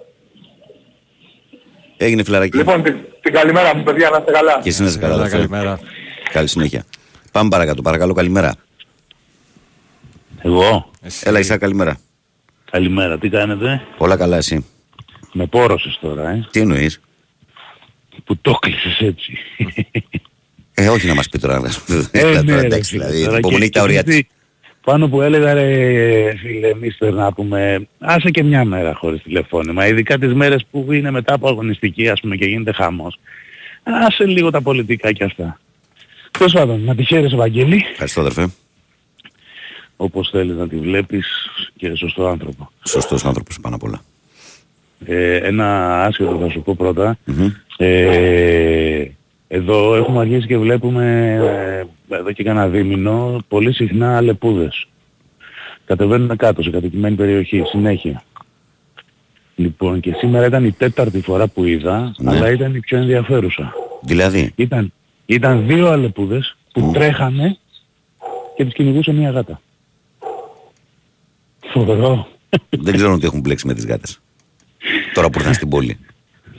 Έγινε 1.97 2.23
φιλαράκι. 2.23 2.58
Λοιπόν, 2.58 2.84
την, 2.84 2.97
την 3.21 3.34
καλημέρα 3.34 3.75
μου 3.75 3.84
παιδιά, 3.84 4.10
να 4.10 4.17
είστε 4.17 4.32
καλά. 4.32 4.60
και 4.63 4.69
εσύ 4.69 4.82
να 4.82 4.88
είσαι 4.88 4.97
καλά. 4.99 5.13
Καλά, 5.13 5.25
αδερφέ. 5.25 5.47
καλημέρα. 5.47 5.80
Καλή 6.32 6.47
συνέχεια. 6.47 6.86
Πάμε 7.32 7.49
παρακάτω. 7.49 7.82
Παρακαλώ, 7.82 8.13
καλημέρα. 8.13 8.54
Εγώ, 10.41 10.91
Εσύ. 11.01 11.23
Έλα, 11.27 11.39
Ισά, 11.39 11.58
καλημέρα. 11.58 11.97
καλημέρα, 12.71 13.17
τι 13.17 13.30
κάνετε; 13.30 13.82
Όλα 13.97 14.17
καλά, 14.17 14.38
εσύ; 14.38 14.65
Με 15.34 15.45
πόρωσες 15.45 15.97
τώρα, 16.01 16.30
ε, 16.30 16.47
Τι 16.51 16.60
εννοείς; 16.60 16.99
που 18.23 18.38
το 18.38 18.54
κλείσες 18.54 18.99
έτσι. 18.99 19.38
Ε, 20.84 20.89
όχι 20.89 21.08
να 21.08 21.15
μας 21.15 21.30
πει 21.30 21.39
τώρα. 21.39 21.62
Ε, 22.12 22.20
Τώρα, 22.22 22.44
ναι, 22.44 22.56
ρε, 22.56 22.65
Εντάξει, 22.65 22.91
φίλε, 22.91 23.04
δηλαδή. 23.06 23.24
τώρα 23.24 23.36
Η 23.36 23.38
υπομονή 23.38 23.58
και- 23.58 23.63
έχει 23.63 23.72
τα 23.72 23.82
ωριά 23.82 24.02
και 24.02 24.12
τη. 24.12 24.24
Πάνω 24.84 25.08
που 25.10 25.22
έλεγα 25.22 25.54
ρε 25.54 26.36
φίλε 26.38 26.76
μίστερ 26.76 27.13
να 27.13 27.34
πούμε, 27.34 27.88
άσε 28.00 28.30
και 28.30 28.44
μια 28.44 28.65
μέρα 28.65 28.94
χωρίς 28.96 29.22
τηλεφώνημα, 29.24 29.88
ειδικά 29.88 30.17
τις 30.17 30.34
μέρες 30.34 30.65
που 30.72 30.88
είναι 30.91 31.12
μετά 31.12 31.34
από 31.34 31.48
αγωνιστική 31.48 32.10
ας 32.10 32.20
πούμε 32.20 32.36
και 32.36 32.46
γίνεται 32.46 32.72
χαμός. 32.72 33.20
Άσε 33.84 34.26
λίγο 34.26 34.50
τα 34.50 34.62
πολιτικά 34.62 35.12
και 35.12 35.24
αυτά. 35.24 35.60
Τέλος 36.32 36.54
πάντων, 36.54 36.84
να 36.84 36.96
τη 36.96 37.04
χαίρεσαι 37.04 37.36
Βαγγέλη, 37.36 37.86
Ευχαριστώ, 37.91 38.20
αδερφέ. 38.22 38.48
όπως 39.98 40.30
θέλεις 40.30 40.56
να 40.56 40.67
τη 40.67 40.76
βλέπεις 40.78 41.28
και 41.78 41.96
σωστό 41.96 42.28
άνθρωπο. 42.28 42.72
Σωστός 42.88 43.26
άνθρωπος 43.26 43.60
πάνω 43.62 43.76
απ' 43.76 43.84
όλα. 43.84 44.02
Ε, 45.06 45.36
ένα 45.36 45.98
άσχετο 46.04 46.38
θα 46.41 46.50
σου 46.50 46.62
πω 46.62 46.76
πρώτα. 46.76 47.17
Μμμ. 47.26 47.50
Ε, 47.78 49.04
εδώ 49.54 49.96
έχουμε 49.96 50.20
αρχίσει 50.20 50.48
και 50.48 50.58
βλέπουμε 50.58 51.34
ε, 52.10 52.16
εδώ 52.16 52.32
και 52.32 52.44
κανένα 52.44 52.68
δίμηνο 52.68 53.40
πολύ 53.48 53.74
συχνά 53.74 54.18
αλεπούδες. 54.18 54.86
Κατεβαίνουν 55.86 56.38
κάτω 56.38 56.62
σε 56.62 56.70
κατοικημένη 56.70 57.16
περιοχή 57.16 57.64
συνέχεια. 57.66 58.24
Λοιπόν 59.56 60.00
και 60.00 60.14
σήμερα 60.14 60.46
ήταν 60.46 60.66
η 60.66 60.72
τέταρτη 60.72 61.22
φορά 61.22 61.48
που 61.48 61.64
είδα, 61.64 62.14
Ναι. 62.18 62.32
αλλά 62.32 62.52
ήταν 62.52 62.76
η 62.76 62.80
πιο 62.80 62.98
ενδιαφέρουσα. 62.98 63.74
Δηλαδή, 64.02 64.52
Ήταν, 64.56 64.94
ήταν 65.26 65.68
δύο 65.68 65.88
αλεπούδες 65.90 66.58
που 66.74 66.92
τρέχανε 66.94 67.58
και 68.56 68.64
τις 68.64 68.74
κυνηγούσε 68.74 69.12
μια 69.14 69.30
γάτα. 69.32 69.62
Φοβερό. 71.74 72.28
δεν 72.70 72.94
ξέρω 72.96 73.14
ότι 73.14 73.26
έχουν 73.26 73.40
μπλέξει 73.40 73.68
με 73.68 73.74
τις 73.74 73.86
γάτες. 73.86 74.22
Τώρα 75.14 75.30
που 75.30 75.38
ήρθαν 75.40 75.54
στην 75.54 75.70
πόλη. 75.70 75.98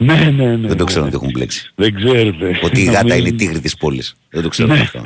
Ναι, 0.05 0.15
ναι, 0.37 0.57
ναι. 0.57 0.69
Δεν 0.69 0.77
το 0.77 0.85
ναι. 0.85 0.85
ξέρω 0.85 1.05
ότι 1.05 1.15
έχουν 1.15 1.31
μπλέξει. 1.33 1.73
Δεν 1.75 1.95
ξέρετε. 1.95 2.61
Ότι 2.65 2.81
η 2.81 2.85
γάτα 2.85 3.01
είναι 3.01 3.15
η 3.15 3.17
Νομίζουν- 3.17 3.37
τίγρη 3.38 3.61
της 3.61 3.77
πόλης. 3.77 4.15
Δεν 4.31 4.43
το 4.43 4.49
ξέρω 4.49 4.75
Ναι. 4.75 4.81
αυτό. 4.81 5.01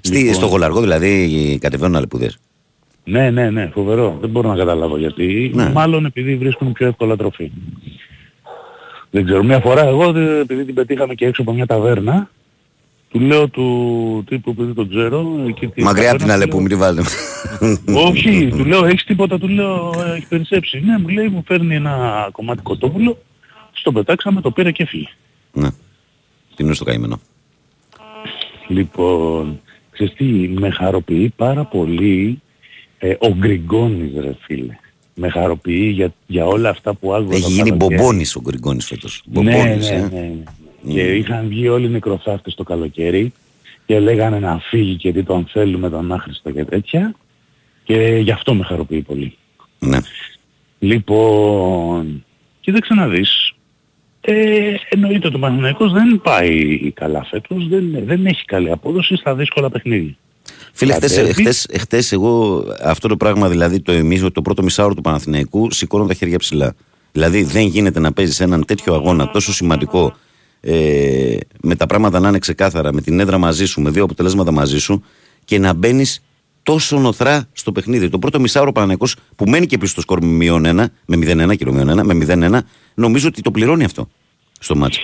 Στη, 0.00 0.16
Λοιπόν. 0.18 0.34
Στο 0.34 0.46
γολαργό 0.46 0.80
δηλαδή 0.80 1.58
κατεβαίνουν 1.60 1.96
αλεπούδε. 1.96 2.30
Ναι, 3.04 3.30
ναι, 3.30 3.50
ναι, 3.50 3.70
φοβερό. 3.72 4.16
Δεν 4.20 4.30
μπορώ 4.30 4.48
να 4.48 4.56
καταλάβω 4.56 4.98
γιατί. 4.98 5.50
Ναι. 5.54 5.70
Μάλλον 5.70 6.04
επειδή 6.04 6.36
βρίσκουν 6.36 6.72
πιο 6.72 6.86
εύκολα 6.86 7.16
τροφή. 7.16 7.50
Δεν 9.10 9.24
ξέρω. 9.24 9.42
Μια 9.44 9.60
φορά 9.60 9.86
εγώ, 9.86 10.12
δε- 10.12 10.40
επειδή 10.40 10.64
την 10.64 10.74
πετύχαμε 10.74 11.14
και 11.14 11.26
έξω 11.26 11.42
από 11.42 11.52
μια 11.52 11.66
ταβέρνα, 11.66 12.30
του 13.08 13.20
λέω 13.20 13.48
του 13.48 14.24
τύπου 14.28 14.50
επειδή 14.50 14.72
τον 14.74 14.88
ξέρω, 14.88 15.26
εκεί 15.48 15.66
την 15.66 15.84
Μακριά 15.84 16.10
από 16.10 16.18
την 16.18 16.26
ταβέρνα, 16.26 16.32
αλεπού, 16.32 16.56
του 16.56 16.60
μην 16.62 16.68
τη 16.68 16.76
βάλετε. 16.76 17.08
λέω, 17.86 18.02
Όχι, 18.06 18.48
του 18.48 18.64
λέω 18.64 18.84
έχεις 18.84 19.04
τίποτα, 19.04 19.38
του 19.38 19.48
λέω 19.48 19.92
«Ε, 20.06 20.16
έχει 20.16 20.26
περισσέψει. 20.28 20.80
Ναι, 20.80 20.98
μου 20.98 21.08
λέει 21.08 21.28
μου 21.28 21.42
φέρνει 21.46 21.74
ένα 21.74 22.28
κομμάτι 22.32 22.62
κοτόπουλο, 22.62 23.18
στο 23.72 23.92
πετάξαμε, 23.92 24.40
το 24.40 24.50
πήρε 24.50 24.70
και 24.72 24.82
έφυγε. 24.82 25.08
Ναι. 25.52 25.70
Τι 26.56 26.64
είναι 26.64 26.74
στο 26.74 26.84
καημένο. 26.84 27.20
Λοιπόν, 28.68 29.60
ξέρεις 29.90 30.12
τι, 30.14 30.24
με 30.48 30.70
χαροποιεί 30.70 31.32
πάρα 31.36 31.64
πολύ 31.64 32.40
ε, 32.98 33.14
ο 33.18 33.28
Γκριγκόνης 33.34 34.12
ρε 34.20 34.34
φίλε. 34.40 34.76
Με 35.14 35.28
χαροποιεί 35.28 35.90
για, 35.94 36.14
για 36.26 36.46
όλα 36.46 36.68
αυτά 36.68 36.94
που 36.94 37.14
άκουγα 37.14 37.34
Έχει 37.36 37.42
το 37.44 37.48
γίνει 37.50 37.68
καλοκαίρι. 37.70 38.00
μπομπόνι 38.00 38.24
ο 38.36 38.40
Γκριγκόνης 38.40 38.86
φέτος. 38.86 39.22
Ναι, 39.26 39.32
Μπομπόνι, 39.42 39.76
ναι, 39.76 39.86
ε. 39.86 39.98
ναι, 40.12 40.32
ναι. 40.82 40.92
Και 40.92 41.14
είχαν 41.14 41.48
βγει 41.48 41.68
όλοι 41.68 41.86
οι 41.86 41.90
νεκροθάφτες 41.90 42.54
το 42.54 42.62
καλοκαίρι 42.62 43.32
και 43.86 44.00
λέγανε 44.00 44.38
να 44.38 44.58
φύγει 44.58 44.96
και 44.96 45.12
τι 45.12 45.22
τον 45.22 45.46
θέλουμε 45.50 45.90
τον 45.90 46.12
άχρηστο 46.12 46.50
και 46.50 46.64
τέτοια 46.64 47.14
και 47.84 48.18
γι' 48.22 48.30
αυτό 48.30 48.54
με 48.54 48.64
χαροποιεί 48.64 49.00
πολύ. 49.00 49.36
Ναι. 49.78 49.98
Λοιπόν, 50.78 52.24
κοίταξε 52.60 52.94
να 52.94 53.08
δεις. 53.08 53.52
Ε, 54.20 54.74
εννοείται 54.88 55.26
ότι 55.26 55.36
ο 55.36 55.38
Παναθηναϊκός 55.38 55.92
δεν 55.92 56.20
πάει 56.22 56.78
καλά 56.94 57.24
φέτος, 57.24 57.68
δεν, 57.68 58.04
δεν 58.04 58.26
έχει 58.26 58.44
καλή 58.44 58.70
απόδοση 58.70 59.16
στα 59.16 59.34
δύσκολα 59.34 59.70
παιχνίδια. 59.70 60.16
Φίλε, 60.72 60.92
Τα 60.92 60.96
χτες, 60.96 61.14
ντέρμπι. 61.14 61.32
χτες, 61.32 61.66
χτες 61.78 62.12
εγώ 62.12 62.64
αυτό 62.82 63.08
το 63.08 63.16
πράγμα, 63.16 63.48
δηλαδή 63.48 63.80
το 63.80 63.92
εμείς, 63.92 64.24
το 64.32 64.42
πρώτο 64.42 64.62
μισάωρο 64.62 64.94
του 64.94 65.00
Παναθηναϊκού, 65.00 65.72
σηκώνω 65.72 66.06
τα 66.06 66.14
χέρια 66.14 66.38
ψηλά. 66.38 66.74
Δηλαδή 67.12 67.42
δεν 67.42 67.66
γίνεται 67.66 68.00
να 68.00 68.12
παίζεις 68.12 68.40
έναν 68.40 68.64
τέτοιο 68.64 68.94
αγώνα 68.94 69.30
τόσο 69.30 69.52
σημαντικό, 69.52 70.16
ε, 70.60 71.36
με 71.62 71.74
τα 71.76 71.86
πράγματα 71.86 72.20
να 72.20 72.28
είναι 72.28 72.38
ξεκάθαρα, 72.38 72.92
με 72.92 73.00
την 73.00 73.20
έδρα 73.20 73.38
μαζί 73.38 73.66
σου, 73.66 73.80
με 73.80 73.90
δύο 73.90 74.04
αποτελέσματα 74.04 74.50
μαζί 74.50 74.78
σου 74.78 75.02
και 75.44 75.58
να 75.58 75.72
μπαίνεις 75.72 76.22
τόσο 76.62 76.98
νοθρά 76.98 77.48
στο 77.52 77.72
παιχνίδι. 77.72 78.08
Το 78.08 78.18
πρώτο 78.18 78.40
μισάωρο 78.40 78.72
Παναθηναϊκός 78.72 79.16
που 79.36 79.44
μένει 79.44 79.66
και 79.66 79.78
πίσω 79.78 79.92
στο 79.92 80.00
σκορ 80.00 80.24
με 80.24 80.30
μείον 80.30 80.64
1, 80.66 80.84
με 81.06 81.16
0-1 81.16 81.56
και 81.56 81.70
μείον 81.70 82.00
1, 82.00 82.02
με 82.04 82.26
0-1, 82.28 82.58
νομίζω 82.94 83.28
ότι 83.28 83.42
το 83.42 83.50
πληρώνει 83.50 83.84
αυτό 83.84 84.08
στο 84.60 84.76
μάτσο. 84.76 85.00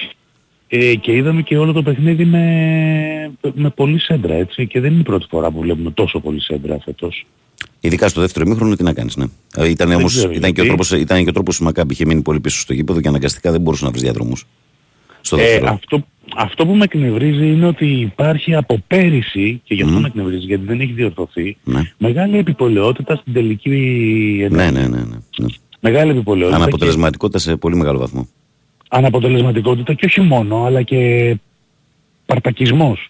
Ε, 0.69 0.95
και 0.95 1.13
είδαμε 1.13 1.43
και 1.43 1.59
όλο 1.59 1.73
το 1.73 1.83
παιχνίδι 1.83 2.25
με, 2.25 2.45
με 3.55 3.71
πολύ 3.71 4.01
σέντρα, 4.01 4.35
έτσι. 4.35 4.67
Και 4.67 4.81
δεν 4.81 4.91
είναι 4.91 5.01
η 5.01 5.05
πρώτη 5.05 5.27
φορά 5.31 5.51
που 5.51 5.61
βλέπουμε 5.61 5.91
τόσο 5.91 6.21
πολύ 6.21 6.41
σέντρα 6.41 6.79
φέτος. 6.85 7.27
Ειδικά 7.81 8.09
στο 8.09 8.21
δεύτερο 8.21 8.45
ημίχρονο 8.47 8.77
τι 8.77 8.83
να 8.83 8.93
κάνεις. 8.93 9.17
Ναι. 9.17 9.25
Ε, 9.57 9.69
Ήταν, 9.69 9.93
όμως, 9.93 10.15
ξέρω 10.15 10.31
ήταν, 10.33 10.53
και 10.53 10.61
ο 10.61 10.65
γιατί. 10.65 10.69
τρόπος, 10.69 10.91
ήταν 10.93 11.23
και 11.23 11.29
ο 11.29 11.33
τρόπος 11.33 11.57
που 11.57 11.63
η 11.63 11.67
Μακάμπη 11.67 11.93
είχε 11.93 12.05
μείνει 12.05 12.23
πολύ 12.23 12.41
πίσω 12.41 12.61
στο 12.61 12.73
γήπεδο 12.73 13.01
και 13.01 13.09
αναγκαστικά 13.09 13.51
δεν 13.51 13.61
μπορούσε 13.61 13.85
να 13.85 13.91
βρει 13.91 14.01
διαδρόμου. 14.01 14.33
Στο 15.27 15.37
Ε, 15.37 15.41
δεύτερο. 15.43 15.73
αυτό, 15.73 16.07
αυτό 16.37 16.67
που 16.67 16.75
με 16.75 16.85
εκνευρίζει 16.85 17.47
είναι 17.47 17.67
ότι 17.67 17.87
υπάρχει 17.87 18.55
από 18.55 18.79
πέρυσι, 18.87 19.61
και 19.65 19.75
γι' 19.75 19.83
αυτό 19.83 19.95
Μμμ. 19.95 20.01
με 20.01 20.07
εκνευρίζει 20.07 20.47
γιατί 20.47 20.65
δεν 20.65 20.81
έχει 20.81 20.93
διορθωθεί, 20.93 21.57
Ναι. 21.65 21.81
μεγάλη 21.99 22.39
επιπολαιότητα 22.39 23.17
στην 23.17 23.33
τελική 23.33 23.69
Ναι, 24.51 24.63
ενέργεια. 24.65 24.71
ναι, 24.81 24.97
ναι. 24.97 25.03
ναι, 25.03 25.17
ναι. 25.39 25.47
Μεγάλη 25.81 26.11
επιπολαιότητα. 26.11 26.57
Αναποτελεσματικότητα 26.57 27.39
σε 27.39 27.57
πολύ 27.57 27.77
μεγάλο 27.77 27.99
βαθμό. 27.99 28.23
Και 28.83 28.89
αναποτελεσματικότητα 28.89 29.95
και 29.95 30.07
όχι 30.07 30.21
μόνο, 30.21 30.65
αλλά 30.65 30.83
και 30.83 31.35
παρτακισμός. 32.27 33.09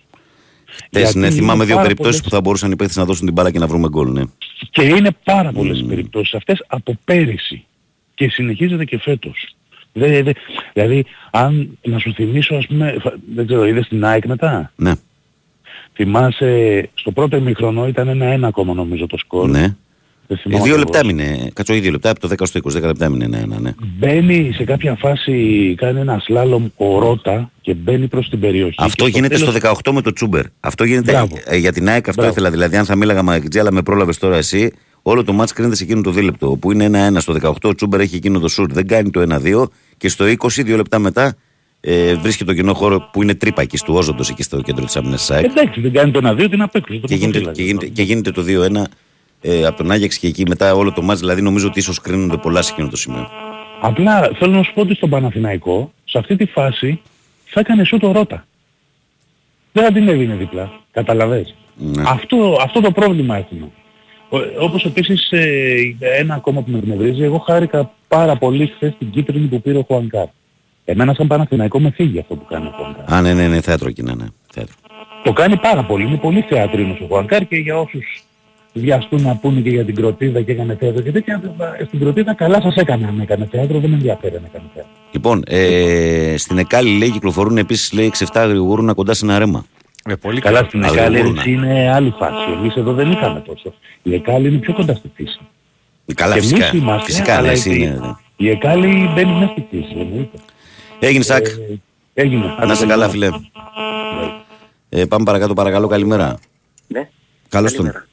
Χτες, 0.86 1.14
ναι, 1.14 1.20
Γιατί 1.20 1.34
θυμάμαι 1.36 1.54
είναι 1.54 1.64
δύο 1.64 1.74
πάρα 1.74 1.86
περιπτώσεις 1.86 2.12
πολλές- 2.12 2.22
που 2.30 2.30
θα 2.36 2.40
μπορούσαν 2.40 2.70
οι 2.72 2.76
παίχτες 2.76 2.96
να 2.96 3.04
δώσουν 3.04 3.24
την 3.24 3.34
μπάλα 3.34 3.50
και 3.50 3.58
να 3.58 3.66
βρούμε 3.66 3.88
γκολ. 3.88 4.12
Ναι. 4.12 4.22
Και 4.70 4.82
είναι 4.82 5.10
πάρα 5.24 5.52
πολλές 5.52 5.78
Μμμ. 5.80 5.84
οι 5.84 5.88
περιπτώσεις 5.88 6.34
αυτές 6.34 6.64
από 6.66 6.98
πέρυσι. 7.04 7.64
Και 8.14 8.28
συνεχίζεται 8.28 8.84
και 8.84 8.98
φέτος. 8.98 9.54
Δε, 9.96 10.22
δε, 10.22 10.32
δηλαδή, 10.72 11.04
αν 11.30 11.78
να 11.82 11.98
σου 11.98 12.12
θυμίσω, 12.14 12.54
ας 12.54 12.66
πούμε, 12.66 12.96
φα- 13.02 13.14
δεν 13.34 13.46
ξέρω, 13.46 13.66
είδες 13.66 13.88
την 13.88 14.04
ΑΕΚ 14.04 14.26
μετά; 14.26 14.72
ναι, 14.76 14.92
Θυμάσαι, 15.96 16.88
στο 16.94 17.10
πρώτο 17.12 17.36
ημιχρονό 17.36 17.86
ήταν 17.86 18.08
ένα-ένα 18.08 18.46
ακόμα 18.46 18.74
νομίζω 18.74 19.06
το 19.06 19.16
σκορ. 19.16 19.48
ναι. 19.50 19.76
Δεν 20.26 20.36
Ε, 20.36 20.40
θυμάμαι 20.40 20.64
δύο 20.64 20.74
ακριβώς. 20.74 20.94
λεπτά 21.00 21.06
μείνε. 21.14 21.50
Κάτσο, 21.52 21.74
δύο 21.74 21.90
λεπτά 21.90 22.10
από 22.10 22.20
το 22.20 22.28
10 22.28 22.46
στο 22.46 22.58
20. 22.58 22.78
10 22.78 22.82
λεπτά 22.86 23.08
μείνε. 23.08 23.26
Ναι, 23.26 23.42
ναι, 23.46 23.56
ναι. 23.58 23.74
Μπαίνει 23.98 24.52
σε 24.54 24.64
κάποια 24.64 24.94
φάση, 24.94 25.74
κάνει 25.76 26.00
ένα 26.00 26.18
σλάλομ 26.24 26.66
ο 26.76 26.98
Ρότα 26.98 27.50
και 27.60 27.74
μπαίνει 27.74 28.06
προς 28.08 28.28
την 28.28 28.40
περιοχή. 28.40 28.74
Αυτό 28.78 29.04
Και 29.04 29.10
γίνεται 29.10 29.36
στο 29.36 29.52
τέλος- 29.52 29.60
18 29.84 29.92
με 29.92 30.00
το 30.02 30.12
Τσούμπερ. 30.12 30.44
Αυτό 30.60 30.84
γίνεται 30.84 31.12
Μπράβο. 31.12 31.36
ε, 31.44 31.56
για 31.56 31.72
την 31.72 31.88
ΑΕΚ. 31.88 32.08
Αυτό 32.08 32.12
Μπράβο. 32.22 32.30
ήθελα. 32.30 32.50
Δηλαδή, 32.50 32.76
αν 32.76 32.84
θα 32.84 32.96
μίλαγα 32.96 33.22
μαζί, 33.22 33.58
αλλά 33.58 33.72
με 33.72 33.82
πρόλαβες 33.82 34.18
τώρα 34.18 34.36
εσύ, 34.36 34.72
όλο 35.06 35.24
το 35.24 35.32
μάτς 35.32 35.52
κρίνεται 35.52 35.76
σε 35.76 35.84
εκείνο 35.84 36.00
το 36.00 36.10
δίλεπτο. 36.10 36.56
Που 36.56 36.72
είναι 36.72 37.10
1-1 37.14 37.16
στο 37.20 37.34
18, 37.42 37.52
ο 37.62 37.74
Τσούμπερ 37.74 38.00
έχει 38.00 38.16
εκείνο 38.16 38.38
το 38.38 38.48
σουτ. 38.48 38.72
Δεν 38.72 38.86
κάνει 38.86 39.10
το 39.10 39.20
1-2 39.20 39.64
και 39.96 40.08
στο 40.08 40.24
20, 40.24 40.48
δύο 40.64 40.76
λεπτά 40.76 40.98
μετά, 40.98 41.36
ε, 41.80 42.14
βρίσκει 42.14 42.44
το 42.44 42.54
κοινό 42.54 42.74
χώρο 42.74 43.08
που 43.12 43.22
είναι 43.22 43.34
τρύπα 43.34 43.62
εκεί 43.62 43.78
του 43.84 43.94
Όζοντος, 43.94 44.30
εκεί 44.30 44.42
στο 44.42 44.60
κέντρο 44.60 44.84
της 44.84 44.96
άμυνας 44.96 45.26
τη 45.26 45.34
ΑΕΚ. 45.34 45.44
Εντάξει, 45.44 45.80
δεν 45.80 45.92
κάνει 45.92 46.10
το 46.10 46.18
ένα-δύο, 46.18 46.48
την 46.48 46.62
απέκτησε. 46.62 47.00
το 47.00 47.06
Και 47.06 47.14
γίνεται, 47.14 47.38
πρωτοδήλατο. 47.40 47.56
και, 47.56 47.62
γίνεται, 47.62 47.86
και 47.86 48.02
γίνεται 48.02 48.30
το 48.30 48.42
2-1 48.42 48.86
ε, 49.40 49.66
από 49.66 49.76
τον 49.76 49.90
Άγιαξ 49.90 50.18
και 50.18 50.26
εκεί 50.26 50.44
μετά 50.48 50.74
όλο 50.74 50.92
το 50.92 51.02
μάτς. 51.02 51.20
Δηλαδή, 51.20 51.42
νομίζω 51.42 51.66
ότι 51.66 51.78
ίσως 51.78 52.00
κρίνονται 52.00 52.36
πολλά 52.36 52.62
σε 52.62 52.72
εκείνο 52.72 52.88
το 52.88 52.96
σημείο. 52.96 53.28
Απλά 53.80 54.30
θέλω 54.38 54.52
να 54.52 54.62
σου 54.62 54.72
πω 54.74 54.80
ότι 54.80 54.94
στον 54.94 55.10
Παναθηναϊκό, 55.10 55.92
σε 56.04 56.18
αυτή 56.18 56.36
τη 56.36 56.44
φάση, 56.46 57.00
θα 57.44 57.60
έκανε 57.60 57.84
σου 57.84 57.98
το 57.98 58.12
Ρότα. 58.12 58.46
Δεν 59.72 59.84
θα 59.84 59.92
την 59.92 60.08
έδινε 60.08 60.34
δίπλα. 60.34 60.72
Καταλαβες; 60.90 61.54
Ναι. 61.76 62.02
Αυτό, 62.06 62.58
αυτό 62.62 62.80
το 62.80 62.90
πρόβλημα 62.90 63.36
έχουμε. 63.36 63.70
Ο- 64.34 64.64
Όπως 64.64 64.84
επίσης 64.84 65.30
ε, 65.30 65.96
ένα 66.18 66.34
ακόμα 66.34 66.60
που 66.62 66.70
με 66.70 66.78
εκνευρίζει, 66.78 67.22
εγώ 67.22 67.38
χάρηκα 67.38 67.90
πάρα 68.08 68.36
πολύ 68.36 68.66
χθες 68.76 68.92
την 68.98 69.10
κίτρινη 69.10 69.46
που 69.46 69.60
πήρε 69.62 69.78
ο 69.78 69.82
Χουανκάρ. 69.86 70.26
Εμένα 70.84 71.14
σαν 71.14 71.26
Παναθηναϊκό 71.26 71.80
με 71.80 71.90
φύγει 71.90 72.18
αυτό 72.18 72.34
που 72.34 72.44
κάνει 72.48 72.66
ο 72.66 72.70
Χουανκάρ. 72.76 73.12
Α, 73.14 73.20
ναι, 73.20 73.34
ναι, 73.34 73.48
ναι, 73.48 73.60
θέατρο 73.60 73.88
εκεί, 73.88 74.02
ναι, 74.02 74.14
ναι. 74.14 74.24
Θέατρο. 74.52 74.74
Το 75.24 75.32
κάνει 75.32 75.56
πάρα 75.56 75.84
πολύ, 75.84 76.04
είναι 76.04 76.16
πολύ 76.16 76.40
θεατρίνος 76.48 77.00
ο 77.00 77.06
Χουανκάρ 77.08 77.46
και 77.46 77.56
για 77.56 77.78
όσους 77.78 78.24
βιαστούν 78.72 79.22
να 79.22 79.36
πούνε 79.36 79.60
και 79.60 79.68
για 79.70 79.84
την 79.84 79.94
κροτίδα 79.94 80.42
και 80.42 80.52
έκανε 80.52 80.76
θέατρο 80.80 81.02
και 81.02 81.12
τέτοια, 81.12 81.40
στην 81.86 82.00
κροτίδα 82.00 82.34
καλά 82.34 82.60
σας 82.60 82.74
έκανε 82.76 83.06
αν 83.06 83.20
έκανε 83.20 83.48
θέατρο, 83.50 83.78
δεν 83.78 83.90
με 83.90 83.96
ενδιαφέρει 83.96 84.36
αν 84.36 84.42
έκανε 84.44 84.64
θέατρο. 84.74 84.90
Λοιπόν, 85.12 85.42
ε, 85.46 86.34
στην 86.38 86.58
Εκάλη 86.58 86.98
λέει 86.98 87.10
κυκλοφορούν 87.10 87.56
επίσης 87.58 87.92
λέει 87.92 88.06
6-7 88.06 88.24
αγριγούρουνα 88.32 88.92
κοντά 88.92 89.14
σε 89.14 89.24
ένα 89.24 89.38
ρέμα. 89.38 89.64
Ε, 90.08 90.14
πολύ 90.14 90.40
Καλά 90.40 90.56
καλό. 90.56 90.68
στην 90.68 90.84
Αλλά 90.84 90.94
Εκάλη 91.00 91.16
μπορούν 91.16 91.36
έτσι 91.38 91.50
είναι 91.50 91.92
άλλη 91.94 92.14
φάση. 92.18 92.50
Εμείς 92.52 92.74
εδώ 92.76 92.92
δεν 92.92 93.10
είχαμε 93.10 93.40
τόσο. 93.40 93.74
Η 94.02 94.14
Εκάλη 94.14 94.48
είναι 94.48 94.58
πιο 94.58 94.72
κοντά 94.74 94.94
στη 94.94 95.10
φύση. 95.14 95.38
Καλά, 96.14 96.34
Και 96.34 96.40
φυσικά. 96.40 96.66
εμείς 96.66 96.80
είμαστε, 96.80 97.04
φυσικά, 97.04 97.32
αλλά 97.36 97.46
ναι, 97.46 97.52
εσύ 97.52 97.70
η- 97.70 97.76
είναι. 97.78 97.98
ναι. 98.00 98.12
Η 98.36 98.48
Εκάλη 98.50 99.10
μπαίνει 99.14 99.32
μέσα 99.32 99.52
στη 99.52 99.66
φύση. 99.70 99.94
εννοείται. 99.98 100.38
Έγινε, 100.98 101.22
Σάκ. 101.24 101.46
Ε, 101.46 101.52
Έγινε. 102.14 102.54
Να 102.66 102.74
σε 102.74 102.86
καλά, 102.86 103.08
φίλε. 103.08 103.28
Ναι. 103.30 103.36
Ε, 104.88 105.04
πάμε 105.06 105.24
παρακάτω, 105.24 105.54
παρακαλώ. 105.54 105.86
Καλημέρα. 105.86 106.38
Ναι. 106.86 107.08
Καλώς 107.48 107.72
τον. 107.72 107.84
Καλημέρα. 107.84 108.06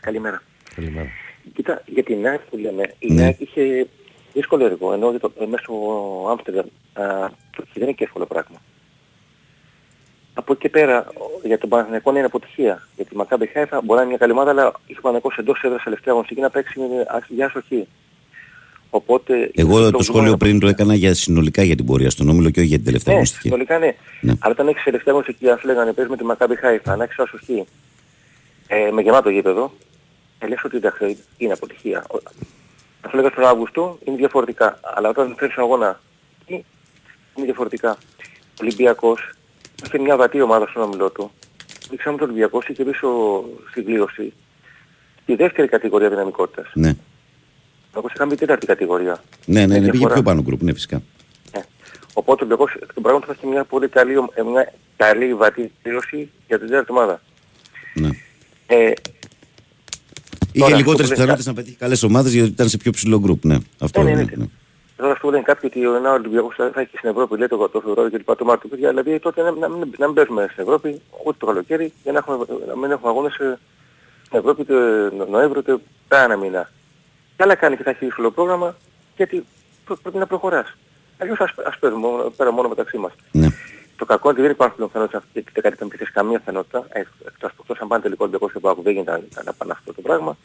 Καλημέρα. 0.00 0.42
Καλημέρα. 0.74 1.08
Κοίτα, 1.54 1.82
για 1.86 2.02
την 2.02 2.26
ΑΕΚ 2.26 2.40
που 2.50 2.56
λέμε, 2.56 2.94
η 2.98 3.12
Ναι. 3.12 3.22
ΑΕΚ 3.22 3.40
είχε 3.40 3.86
δύσκολο 4.32 4.64
έργο, 4.64 4.92
ενώ 4.92 5.10
για 5.10 5.20
το, 5.20 5.32
ε, 5.40 5.46
μέσα 5.46 5.62
στο 5.62 5.74
Άμστερνταμ 6.30 6.66
α, 6.92 7.28
το 7.56 7.64
δεν 7.74 7.82
είναι 7.82 7.92
και 7.92 8.04
εύκολο 8.04 8.26
πράγμα. 8.26 8.56
Από 10.40 10.52
εκεί 10.52 10.60
και 10.62 10.68
πέρα, 10.68 11.06
ο- 11.08 11.40
για 11.46 11.58
τον 11.58 11.68
Παναθηναϊκό 11.68 12.10
είναι 12.10 12.24
αποτυχία. 12.24 12.88
Γιατί 12.96 13.14
η 13.14 13.16
Μακάμπη 13.16 13.46
Χάιφα 13.46 13.76
μπορεί 13.80 13.94
να 13.94 14.00
είναι 14.00 14.08
μια 14.08 14.16
καλή 14.18 14.32
ομάδα, 14.32 14.50
αλλά 14.50 14.62
είχε 14.86 14.98
ο 14.98 15.02
Παναθηναϊκός 15.02 15.36
εντός 15.38 15.62
έδρας 15.62 15.82
τελευταία 15.82 16.12
αγωνιστική 16.12 16.40
να 16.40 16.50
παίξει 16.50 16.78
με 16.78 16.86
άσ- 17.08 17.28
για 17.30 17.46
άσοχη. 17.46 17.86
Οπότε... 18.90 19.50
Εγώ 19.54 19.90
το 19.90 20.02
σχόλιο 20.02 20.36
πριν 20.36 20.58
το 20.60 20.66
έκανα 20.68 20.94
για 20.94 21.14
συνολικά 21.14 21.62
για 21.62 21.76
την 21.76 21.84
πορεία 21.86 22.10
στον 22.10 22.28
Όμιλο 22.28 22.50
και 22.50 22.58
όχι 22.60 22.68
για 22.68 22.76
την 22.76 22.86
τελευταία 22.86 23.14
Ναι, 23.14 23.20
αγωνιστική. 23.20 23.48
συνολικά 23.48 23.78
ναι. 23.78 23.94
Ναι. 24.20 24.32
Αλλά 24.40 24.52
όταν 24.52 24.68
έχεις 24.68 24.82
τελευταία 24.84 25.14
αγωνιστική, 25.14 25.50
ας 25.50 25.62
λέγανε, 25.64 25.92
παίζει 25.92 26.10
με 26.10 26.16
τη 26.16 26.24
Μακάμπη 26.24 26.56
Χάιφα, 26.56 26.96
να 26.96 27.04
έχεις 27.04 27.18
άσοχη, 27.18 27.64
ε, 28.66 28.90
με 28.90 29.02
γεμάτο 29.02 29.30
γήπεδο, 29.30 29.72
ε, 30.38 30.46
λες 30.46 30.64
ότι 30.64 30.76
εντάξει, 30.76 31.18
είναι 31.36 31.52
αποτυχία. 31.52 32.04
Ο- 32.14 32.18
Αυτό 33.02 33.16
λέγα 33.16 33.28
στον 33.30 33.44
Αύγουστο 33.44 33.98
είναι 34.04 34.16
διαφορετικά. 34.16 34.80
Αλλά 34.94 35.08
όταν 35.08 35.34
φέρεις 35.38 35.56
αγώνα 35.56 36.00
ε, 36.46 36.54
είναι 37.34 37.44
διαφορετικά. 37.44 37.90
Ο 38.30 38.62
Ολυμπιακός 38.62 39.30
είχε 39.86 39.98
μια 39.98 40.16
βατή 40.16 40.40
ομάδα 40.40 40.66
στον 40.70 40.82
όμιλό 40.82 41.10
του. 41.10 41.30
Δείξαμε 41.90 42.16
τον 42.18 42.28
Ολυμπιακό 42.28 42.62
είχε 42.68 42.84
πίσω 42.84 43.08
στη 43.70 43.82
γλίωση 43.82 44.32
τη 45.26 45.34
δεύτερη 45.34 45.68
κατηγορία 45.68 46.08
δυναμικότητας. 46.08 46.66
Ναι. 46.74 46.94
Όπως 47.94 48.12
είχαμε 48.12 48.30
την 48.30 48.38
τέταρτη 48.38 48.66
κατηγορία. 48.66 49.22
Ναι, 49.46 49.60
ναι, 49.60 49.66
Με 49.66 49.72
ναι, 49.74 49.78
πήγε 49.80 49.90
διαφορά. 49.90 50.14
πιο 50.14 50.22
πάνω 50.22 50.42
γκρουπ, 50.42 50.62
ναι, 50.62 50.72
φυσικά. 50.72 51.02
Ε, 51.52 51.58
Οπότε 52.12 52.44
ο 52.44 52.46
Ολυμπιακός 52.46 52.76
τον 52.94 53.02
πράγμα 53.02 53.20
του 53.20 53.26
θα 53.26 53.32
έχει 53.36 53.46
μια 53.46 53.64
πολύ 53.64 53.88
καλή, 53.88 54.16
ομ- 54.16 54.30
ε, 54.34 54.42
μια 54.42 54.72
καλή 54.96 55.34
βατή 55.34 55.72
κλήρωση 55.82 56.30
για 56.46 56.58
την 56.58 56.68
τέταρτη 56.68 56.92
ομάδα. 56.92 57.22
Ναι. 57.94 58.08
Ε, 58.66 58.92
Είχε 60.52 60.64
αυτό 60.64 60.76
λιγότερες 60.76 60.84
που 60.94 60.96
λέει- 61.00 61.10
πιθανότητες 61.10 61.46
να 61.46 61.54
πετύχει 61.54 61.76
καλές 61.76 62.02
ομάδες 62.02 62.32
γιατί 62.32 62.48
ήταν 62.48 62.68
σε 62.68 62.76
πιο 62.76 62.90
ψηλό 62.92 63.18
γκρουπ. 63.20 63.44
Ναι, 63.44 63.58
αυτό 63.78 64.02
Ναι, 64.02 64.14
ναι, 64.14 64.22
ναι, 64.36 64.44
ναι. 65.00 65.06
ναι. 65.06 65.08
Τώρα 65.08 65.12
αυτό 65.12 65.26
που 65.26 65.30
λένε 65.32 65.42
κάποιοι 65.42 65.70
ότι 65.74 65.86
ο 65.86 65.94
ένα 65.94 66.12
Ολυμπιακός 66.12 66.54
θα 66.54 66.70
θα 66.74 66.80
έχει 66.80 66.96
στην 66.96 67.10
Ευρώπη, 67.10 67.36
λέει 67.38 67.48
το, 67.48 67.68
το 67.68 67.80
Φεβρουάριο 67.80 68.10
και 68.10 68.16
λοιπά, 68.16 68.36
το 68.36 68.44
Μάρτιο, 68.44 68.68
παιδιά, 68.68 68.88
δηλαδή 68.88 69.18
τότε 69.18 69.42
να, 69.42 69.50
να, 69.50 69.68
μην, 69.68 69.94
να 69.98 70.06
μην 70.06 70.14
παίζουμε 70.14 70.48
στην 70.52 70.62
Ευρώπη 70.62 71.00
ούτε 71.24 71.36
το 71.38 71.46
καλοκαίρι 71.46 71.92
για 72.02 72.12
να, 72.12 72.18
έχουμε, 72.18 72.44
να 72.66 72.76
μην 72.76 72.90
έχουμε 72.90 73.10
αγώνες 73.10 73.34
ε, 73.36 73.58
στην 74.24 74.38
Ευρώπη 74.38 74.64
το 74.64 74.74
Νοέμβριο, 75.28 75.62
το 75.62 75.80
πέρα 76.08 76.22
ένα 76.22 76.36
μήνα. 76.36 76.70
Καλά 77.36 77.54
κάνει 77.54 77.76
και 77.76 77.82
θα 77.82 77.90
έχει 77.90 78.04
δύσκολο 78.04 78.30
πρόγραμμα 78.30 78.76
γιατί 79.16 79.44
πρέ- 79.84 80.00
πρέπει 80.00 80.16
να 80.18 80.26
προχωράς. 80.26 80.76
Αλλιώς 81.18 81.40
ας, 81.40 81.54
ας 81.66 81.78
παίζουμε 81.78 82.06
μόνο- 82.06 82.30
πέρα 82.36 82.50
μόνο 82.52 82.68
μεταξύ 82.68 82.98
μας. 82.98 83.12
ναι. 83.32 83.46
Το 83.96 84.06
κακό 84.06 84.22
είναι 84.28 84.32
ότι 84.38 84.42
δεν 84.42 84.50
υπάρχουν 84.50 84.76
πλέον 84.76 84.90
φαινότητες 84.90 85.20
αυτή 85.22 85.42
τη 85.42 85.50
δεκαετία 85.54 85.86
με 85.86 86.06
καμία 86.12 86.40
φαινότητα. 86.44 86.86
Ε, 86.88 87.00
Εκτός 87.26 87.50
εκτός 87.60 87.78
αν 87.80 87.88
πάνε 87.88 88.02
τελικό 88.02 88.24
Ολυμπιακός 88.24 88.52
και 88.52 88.58
Πάκου 88.58 88.82
δεν 88.82 88.92
γίνεται 88.92 89.10
να- 89.34 89.42
να 89.42 89.52
πάνε 89.52 89.72
αυτό 89.72 89.94
το 89.94 90.00
πράγμα. 90.00 90.36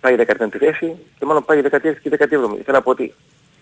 Πάει 0.00 0.12
η 0.14 0.16
15η 0.16 0.56
θέση 0.58 0.96
και 1.18 1.24
μάλλον 1.24 1.44
πάει 1.44 1.58
η 1.58 1.62
16η 1.62 2.00
και 2.02 2.08
η 2.08 2.10
17η. 2.10 2.28
Θέλω 2.64 2.76
να 2.76 2.82
πω 2.82 2.90
ότι 2.90 3.14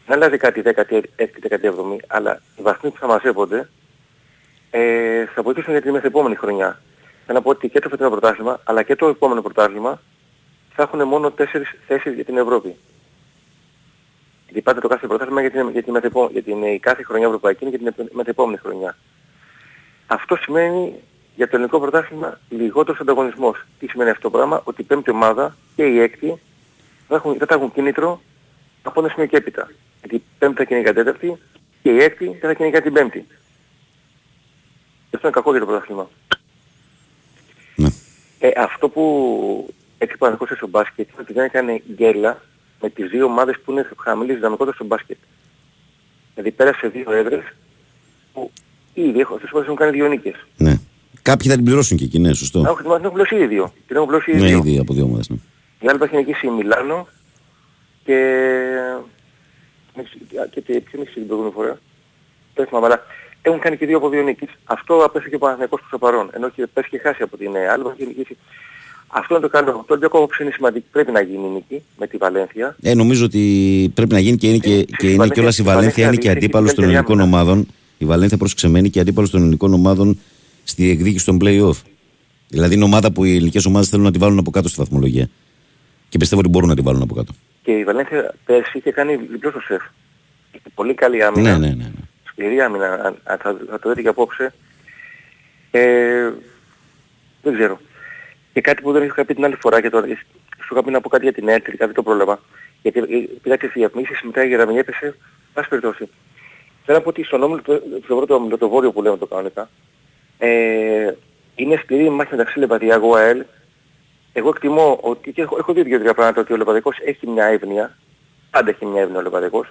δεν 0.07 0.17
αλλάζει 0.17 0.37
κάτι 0.37 0.61
η 0.61 0.63
16η 0.67 1.03
και 1.17 1.23
η 1.23 1.49
17η, 1.51 1.97
αλλά 2.07 2.41
οι 2.57 2.63
βαθμοί 2.63 2.91
που 2.91 2.99
θα 2.99 3.07
μαζεύονται 3.07 3.69
ε, 4.71 5.27
θα 5.27 5.43
βοηθήσουν 5.43 5.73
για 5.73 5.83
την 5.83 5.93
μεθεπόμενη 5.93 6.35
χρονιά. 6.35 6.81
Θέλω 7.27 7.39
να 7.39 7.45
πω 7.45 7.51
ότι 7.51 7.69
και 7.69 7.81
το 7.81 7.89
φετινό 7.89 8.11
πρωτάθλημα, 8.11 8.61
αλλά 8.65 8.83
και 8.83 8.97
το 8.97 9.09
επόμενο 9.09 9.43
πρωτάθλημα 9.43 10.01
θα 10.75 10.83
έχουν 10.83 11.03
μόνο 11.09 11.31
τέσσερις 11.31 11.75
θέσεις 11.87 12.15
για 12.15 12.25
την 12.25 12.37
Ευρώπη. 12.37 12.77
Γιατί 14.45 14.61
πάντα 14.61 14.81
το 14.81 14.89
κάθε 14.89 15.07
πρωτάθλημα 15.07 15.41
για 15.41 15.51
την, 15.51 15.69
για 15.69 15.83
την, 15.83 15.93
μεθεπό, 15.93 16.29
για 16.33 16.43
την 16.43 16.63
ε, 16.63 16.71
η 16.71 16.79
κάθε 16.79 17.03
χρονιά 17.03 17.27
ευρωπαϊκή 17.27 17.65
είναι 17.65 17.77
για 17.77 17.93
την 17.93 18.05
επ- 18.05 18.15
μεθεπόμενη 18.15 18.57
χρονιά. 18.57 18.97
Αυτό 20.07 20.37
σημαίνει 20.37 20.85
για 20.85 20.99
για 21.35 21.49
το 21.49 21.57
ελληνικό 21.57 21.81
πρωτάθλημα 21.81 22.39
λιγότερος 22.49 23.01
ανταγωνισμός. 23.01 23.65
Τι 23.79 23.87
σημαίνει 23.87 24.11
αυτό 24.11 24.23
το 24.23 24.31
πράγμα, 24.31 24.61
ότι 24.65 24.81
η 24.81 24.85
πέμπτη 24.85 25.11
ομάδα 25.11 25.57
και 25.77 25.85
η 25.85 26.01
έκτη 26.01 26.41
θα, 27.09 27.15
έχουν, 27.15 27.39
δεν 27.39 27.47
θα 27.47 27.55
έχουν 27.55 27.73
κίνητρο 27.73 28.21
από 28.83 29.01
ένα 29.01 29.09
σημείο 29.09 29.27
και 29.27 29.37
έπειτα. 29.37 29.71
Γιατί 30.03 30.15
η 30.15 30.23
πέμπτη 30.39 30.57
θα 30.57 30.65
κυνηγά 30.65 30.93
τέταρτη 30.93 31.37
και 31.83 31.91
η 31.91 31.99
έκτη 32.03 32.25
δεν 32.27 32.39
θα 32.41 32.55
κυνηγά 32.55 32.83
την 32.83 32.93
πέμπτη. 32.93 33.27
Και 35.11 35.17
αυτό 35.17 35.27
είναι 35.27 35.37
κακό 35.37 35.51
για 35.51 35.61
το 35.61 35.67
πρωτάθλημα. 35.67 36.11
Ναι. 37.77 37.89
Ε, 38.39 38.51
αυτό 38.57 38.89
που 38.89 39.75
έτσι 39.99 40.17
παρακολουθούσε 40.17 40.59
στο 40.59 40.69
μπάσκετ 40.69 41.09
είναι 41.09 41.21
ότι 41.21 41.33
δεν 41.33 41.45
έκανε 41.45 41.83
γκέλα 41.95 42.43
με 42.81 42.91
τις 42.91 43.11
δύο 43.11 43.25
ομάδες 43.25 43.61
που 43.65 43.73
είναι 43.73 43.89
χαμηλής 43.99 44.37
δυναμικότητας 44.37 44.75
στο 44.75 44.85
μπάσκετ. 44.85 45.17
Δηλαδή 46.35 46.51
πέρασε 46.51 46.89
δύο 46.89 47.13
έδρες 47.13 47.43
που 48.33 48.51
ήδη 48.95 49.21
έχω, 49.21 49.35
αυτές 49.35 49.51
έχουν 49.53 49.77
κάνει 49.77 49.93
δύο 49.93 50.09
νίκες. 50.09 50.35
Ναι. 50.57 50.75
Κάποιοι 51.23 51.49
θα 51.49 51.55
την 51.55 51.65
πληρώσουν 51.65 51.97
και 51.97 52.05
εκεί, 52.05 52.19
ναι, 52.19 52.33
σωστό. 52.33 52.61
Να, 52.61 52.71
όχι, 52.71 52.83
την 52.83 52.91
έχουν 52.91 53.13
πληρώσει 53.13 53.35
ήδη 53.35 53.47
δύο. 53.47 53.73
Την 53.87 53.97
έχουν 53.97 54.09
πληρώσει 54.09 54.31
ήδη 54.31 54.41
Ναι, 54.41 54.47
δύο. 54.47 54.59
ήδη 54.59 54.79
από 54.79 54.95
δύο 54.95 55.05
ομάδες. 55.05 55.29
Ναι. 55.29 55.37
Η 55.81 55.89
άλλη 55.89 55.99
έχει 56.03 56.17
νικήσει 56.17 56.47
η 56.47 56.51
Μιλάνο 56.51 57.09
και... 58.05 58.19
και 60.51 60.61
τε- 60.61 60.81
ποιο 60.83 60.99
νίκησε 60.99 61.15
την 61.19 61.27
προηγούμενη 61.27 61.55
φορά; 61.55 61.79
Δεν 62.55 62.67
θυμάμαι, 62.67 62.87
αλλά 62.87 63.03
έχουν 63.43 63.59
κάνει 63.61 63.77
και 63.77 63.87
δύο 63.87 63.97
από 63.97 64.09
δύο 64.09 64.23
νίκες. 64.23 64.49
Αυτό 64.65 64.95
απέφυγε 65.05 65.31
και 65.31 65.37
ο 65.37 65.39
Παναθηναϊκός 65.39 65.79
προς 65.79 65.91
το 65.91 65.99
παρόν. 65.99 66.31
Ενώ 66.33 66.49
και 66.51 66.67
πες 66.73 66.87
και 66.91 66.99
χάσει 66.99 67.23
από 67.23 67.37
την 67.37 67.55
ε, 67.55 67.69
άλλη, 67.69 67.83
έχει 67.99 68.07
νικήσει. 68.07 68.37
Αυτό 69.15 69.35
να 69.35 69.41
το 69.41 69.49
κάνω. 69.49 69.73
Το 69.73 69.85
Ολυμπιακό 69.89 70.19
όψη 70.21 70.43
είναι 70.43 70.53
σημαντικό. 70.53 70.87
Πρέπει 70.93 71.13
να 71.13 71.21
γίνει 71.21 71.47
η 71.47 71.51
νίκη 71.51 71.83
με 71.99 72.07
τη 72.07 72.17
Βαλένθια. 72.17 72.77
Ε, 72.83 72.95
νομίζω 72.95 73.25
ότι 73.25 73.43
πρέπει 73.95 74.13
να 74.13 74.19
γίνει 74.21 74.37
και 74.37 74.49
είναι, 74.49 74.59
και, 74.59 74.75
Ε, 74.75 74.83
και 74.83 74.83
η 74.83 74.97
είναι 75.01 75.11
Βαλένθια- 75.11 75.35
κιόλας 75.35 75.59
η 75.59 75.63
η 75.63 75.65
Βαλένθια 75.65 76.03
είναι 76.03 76.05
Βαλένθια 76.05 76.11
και 76.11 76.29
δείχνει 76.29 76.31
αντίπαλος 76.39 76.69
την 76.71 76.77
των 76.77 76.85
ελληνικών 76.85 77.17
καλύτερη 77.19 77.35
ομάδων. 77.43 77.67
Η 77.99 78.05
Βαλένθια 78.05 78.37
προσκεμένη 78.39 78.91
και 78.91 79.01
αντίπαλος 79.01 79.31
των 79.31 79.41
ελληνικών 79.41 79.73
ομάδων 79.75 80.19
στη 80.65 80.91
εκδίκηση 80.91 81.25
των 81.25 81.39
play-off. 81.43 81.83
Δηλαδή 82.49 82.75
είναι 82.75 82.85
ομάδα 82.85 83.13
που 83.13 83.25
οι 83.25 83.35
ελληνικές 83.35 83.65
ομάδες 83.67 83.89
θέλουν 83.89 84.05
να 84.05 84.11
τη 84.13 84.19
βάλουν 84.19 84.39
από 84.39 84.51
κάτω 84.51 84.69
στη 84.69 84.77
βαθμολογία. 84.81 85.29
Και 86.09 86.19
πιστεύω 86.19 86.41
ότι 86.41 86.51
μπορούν 86.51 86.69
να 86.69 86.75
τη 86.75 86.83
βάλουν 86.83 87.03
από 87.03 87.15
κάτω. 87.15 87.33
Και 87.63 87.73
η 87.79 87.85
Βαλένθια 87.85 88.35
πέρσι 88.45 88.79
είχε 88.79 88.91
κάνει 88.93 89.17
διπλό 89.17 89.51
στο 89.51 89.61
σεφ. 89.61 89.83
Είχε 90.53 90.69
Πολύ 90.75 90.95
καλή 90.95 91.23
άμυνα. 91.25 91.51
Ναι, 91.51 91.67
ναι, 91.67 91.75
ναι. 91.75 91.85
ναι. 91.85 91.91
Σκληρή 92.25 92.61
άμυνα. 92.61 92.87
αν- 92.93 93.19
αν 93.25 93.39
θα, 93.39 93.57
θα 93.71 93.79
το 93.79 93.89
δείτε 93.89 94.03
και 94.03 94.09
απόψε. 94.09 94.53
Ε, 95.71 96.31
δεν 97.43 97.55
ξέρω. 97.55 97.81
Και 98.53 98.61
κάτι 98.61 98.83
που 98.83 98.93
δεν 98.93 99.03
είχα 99.03 99.25
πει 99.25 99.35
την 99.35 99.45
άλλη 99.45 99.57
φορά 99.61 99.81
και 99.81 99.91
τώρα 99.91 100.07
σου 100.07 100.69
είχα 100.75 100.83
πει 100.83 100.91
να 100.91 101.01
πω 101.01 101.09
κάτι 101.09 101.23
για 101.23 101.33
την 101.33 101.49
ΕΡΤ, 101.49 101.65
τελικά 101.65 101.87
δεν 101.87 101.95
το 101.95 102.03
πρόλαβα. 102.03 102.41
Γιατί 102.83 102.99
ε, 102.99 103.05
πήγα 103.43 103.57
και 103.57 103.67
στις 103.67 103.73
διαφημίσεις, 103.81 104.23
μετά 104.23 104.45
η 104.45 104.49
γραμμή 104.49 104.79
έπεσε, 104.79 105.17
πάση 105.53 105.69
περιπτώσει. 105.69 106.09
Θέλω 106.85 106.99
να 106.99 107.03
πω 107.05 107.09
ότι 107.09 107.25
στον 107.25 107.43
όμιλο, 107.43 107.63
το- 107.63 107.83
στο 108.05 108.17
πρώτο 108.17 108.35
όμιλο, 108.35 108.59
το 108.59 108.69
βόρειο 108.69 108.93
που 108.93 109.03
λέμε 109.03 109.17
το 109.17 109.27
κανονικά, 109.27 109.71
ε, 110.39 111.13
είναι 111.55 111.77
σκληρή 111.83 112.05
η 112.05 112.09
μάχη 112.11 112.31
μεταξύ 112.31 112.59
Λεβαδιάγου 112.59 113.17
ΑΕΛ. 113.17 113.45
Εγώ 114.33 114.49
εκτιμώ 114.49 114.99
ότι, 115.03 115.33
και 115.33 115.43
έχω, 115.43 115.57
έχω 115.59 115.73
δει 115.73 115.83
δύο-τρία 115.83 116.15
πράγματα, 116.15 116.41
ότι 116.41 116.53
ο 116.53 116.57
Λεβαδικός 116.57 116.97
έχει 117.05 117.27
μια 117.27 117.45
εύνοια, 117.45 117.97
πάντα 118.51 118.71
έχει 118.71 118.87
μια 118.87 119.01
εύνοια 119.03 119.19
ο 119.19 119.23
Λεβαδικός, 119.23 119.69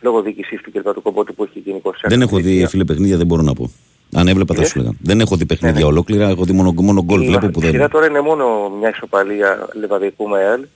λόγω 0.00 0.22
διοίκησής 0.22 0.60
του 0.62 0.70
και 0.70 0.80
του 0.80 1.02
κομπότου 1.02 1.34
που 1.34 1.44
έχει 1.44 1.58
γενικώς. 1.58 2.00
Δεν 2.06 2.22
έχω 2.22 2.36
δει 2.36 2.66
φίλε 2.66 2.84
παιχνίδια, 2.84 3.16
δεν 3.16 3.26
μπορώ 3.26 3.42
να 3.42 3.52
πω. 3.54 3.70
Αν 4.14 4.28
έβλεπα 4.28 4.54
θα 4.54 4.60
Είδες; 4.60 4.72
σου 4.72 4.78
λέγα. 4.78 4.92
Δεν 5.02 5.20
έχω 5.20 5.36
δει 5.36 5.46
παιχνίδια 5.46 5.78
Ναι, 5.78 5.84
ναι. 5.84 5.90
ολόκληρα, 5.92 6.28
έχω 6.28 6.44
δει 6.44 6.52
μόνο, 6.52 6.72
μόνο 6.76 7.02
γκολ. 7.02 7.22
Η 7.22 7.26
Βλέπω 7.26 7.46
που 7.48 7.60
η 7.60 7.64
σειρά 7.64 7.78
δεν. 7.78 7.90
τώρα 7.90 8.06
είναι 8.06 8.20
μόνο 8.20 8.70
μια 8.78 8.88
ισοπαλία 8.88 9.68
Λεβαδικού 9.72 10.28
με 10.28 10.40
ΕΛ. 10.42 10.66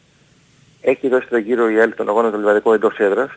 Έχει 0.80 1.08
δώσει 1.08 1.26
τον 1.28 1.38
γύρο 1.40 1.70
η 1.70 1.78
ΕΛ 1.78 1.94
τον 1.94 2.08
αγώνα 2.08 2.30
του 2.30 2.38
Λεβαδικού 2.38 2.72
εντός 2.72 2.96
έδρας. 2.98 3.30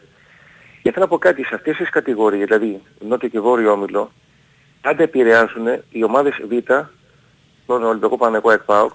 Και 0.82 0.92
θέλω 0.92 1.06
να 1.06 1.12
πω 1.12 1.18
κάτι, 1.18 1.44
σε 1.44 1.56
αυτές 1.56 1.78
τις 1.78 1.90
κατηγορίες, 1.90 2.46
δηλαδή 2.46 2.82
νότιο 3.08 3.30
και 3.30 3.40
βόρειο 3.40 3.72
όμιλο, 3.72 4.12
πάντα 4.82 5.04
επηρεάζουν 5.04 5.66
οι 5.92 6.04
ομάδες 6.04 6.34
Β, 6.50 6.72
τον 7.66 7.84
Ολυμπιακό 7.84 8.18
Παναγικό 8.18 8.52
ΕΚΠΑΟΚ, 8.52 8.92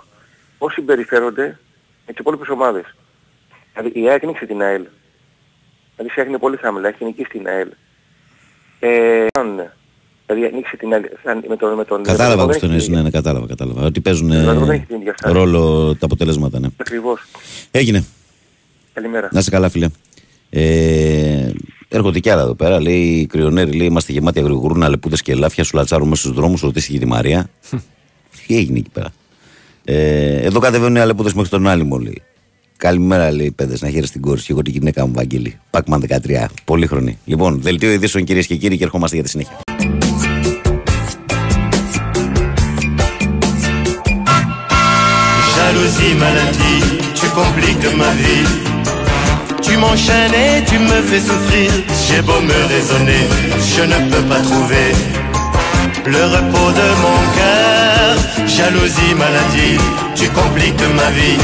πώς 0.63 0.73
συμπεριφέρονται 0.73 1.47
με 2.07 2.13
τις 2.13 2.19
υπόλοιπες 2.19 2.49
ομάδες. 2.49 2.85
Δηλαδή 3.75 4.01
η 4.01 4.09
ΑΕΚ 4.09 4.25
νίξε 4.27 4.47
την 4.47 4.63
ΑΕΛ. 4.63 4.85
Δηλαδή 5.97 6.13
η 6.17 6.21
ΑΕΚ 6.21 6.29
είναι 6.29 6.39
πολύ 6.39 6.57
χαμηλά, 6.57 6.89
έχει 6.89 7.05
νικήσει 7.05 7.29
την 7.29 7.47
ΑΕΛ. 7.47 7.69
Ε, 8.81 9.27
κάνουνε. 9.31 9.73
δηλαδή 10.27 10.47
ανοίξει 10.47 10.77
την 10.77 10.93
ΑΕΛ 10.93 11.03
σαν- 11.25 11.45
με 11.49 11.57
τον, 11.57 11.75
με 11.75 11.85
τον 11.85 12.03
Κατάλαβα 12.03 12.29
Λεβαδικό 12.29 12.47
πώς 12.47 12.61
δεν 12.61 12.61
το 12.61 12.65
έχει 12.65 12.65
εννοείς, 12.65 12.85
την 12.85 12.95
ναι, 12.95 13.03
ναι, 13.03 13.11
κατάλαβα, 13.11 13.47
κατάλαβα. 13.47 13.87
Ότι 13.87 14.01
παίζουν 14.01 14.31
Ο 14.31 14.35
ε, 14.35 14.37
Λεβαδικός 14.39 14.67
δεν 14.67 14.77
έχει 14.77 14.87
την 14.87 14.97
ίδια 14.97 15.15
στάση. 15.17 15.35
ρόλο 15.35 15.95
τα 15.99 16.05
αποτελέσματα, 16.07 16.59
ναι. 16.61 16.69
Ακριβώς. 16.77 17.21
Έγινε. 17.71 18.05
Καλημέρα. 18.93 19.29
Να 19.33 19.39
είσαι 19.39 19.51
καλά, 19.51 19.69
φίλε. 19.69 19.89
Ε, 20.51 21.51
έρχονται 21.89 22.19
κι 22.19 22.31
άλλα 22.31 22.43
εδώ 22.43 22.55
πέρα. 22.55 22.81
Λέει 22.81 23.01
οι 23.01 23.27
κρυονέροι, 23.27 23.73
λέει 23.73 23.87
είμαστε 23.87 24.13
γεμάτοι 24.13 24.39
αγριγουρούνα, 24.39 24.89
λεπούτε 24.89 25.17
και 25.23 25.33
ελάφια, 25.33 25.65
σου 25.65 25.77
λατσάρουν 25.77 26.09
μέσα 26.09 26.23
στους 26.23 26.35
δρόμους, 26.35 26.61
ρωτήσει 26.61 26.93
και 26.93 26.99
τη 26.99 27.07
Μαρία. 27.07 27.51
Τι 28.47 28.57
έγινε 28.57 28.79
εκεί 28.79 28.91
πέρα; 28.91 29.13
Ε, 29.85 30.37
εδώ 30.37 30.59
κατεβαίνουν 30.59 30.97
οι 30.97 31.01
αλεπούδε 31.01 31.31
μέχρι 31.35 31.51
τον 31.51 31.69
άλυμο, 31.69 31.99
λέει. 31.99 32.23
Καλημέρα, 32.77 33.33
λέει 33.33 33.51
παιδες, 33.51 33.81
να 33.83 33.89
χαίρεσαι 33.89 34.13
την 34.13 34.21
κόρη 34.21 34.39
σου. 34.39 34.47
και 34.47 34.53
Εγώ 34.53 34.63
την 34.63 34.73
γυναίκα 34.73 35.07
μου, 35.07 35.13
Βαγγέλη. 35.15 35.59
Πάκμαν 35.71 36.01
13. 36.01 36.47
Πολύχρονη. 36.65 37.19
Λοιπόν, 37.25 37.63
δελτίο 37.63 37.91
ειδήσεων 37.93 38.25
κυρίες 38.25 38.47
και 38.47 38.57
κύριοι 38.57 38.77
και 38.77 38.85
ερχόμαστε 38.85 39.17
για 39.17 39.25
τη 39.25 39.31
συνέχεια. 39.31 39.59
Jalousie, 45.57 46.15
maladie, 46.25 46.81
tu 47.19 47.27
compliques 47.41 47.95
ma 48.01 48.11
vie. 48.21 48.47
Tu 49.65 49.73
m'enchaînes 49.83 50.37
et 50.47 50.65
tu 50.71 50.77
me 50.89 50.99
fais 51.09 51.23
souffrir. 51.29 51.71
J'ai 52.05 52.21
beau 52.27 52.41
me 52.51 52.59
raisonner, 52.75 53.23
je 53.75 53.83
ne 53.93 53.99
peux 54.11 54.25
pas 54.31 54.43
trouver 54.51 54.87
le 56.15 56.23
repos 56.35 56.71
de 56.81 56.87
mon 57.03 57.19
cœur. 57.37 57.92
Jalousie, 58.47 59.15
maladie, 59.17 59.79
tu 60.15 60.29
compliques 60.31 60.87
ma 60.97 61.11
vie. 61.11 61.39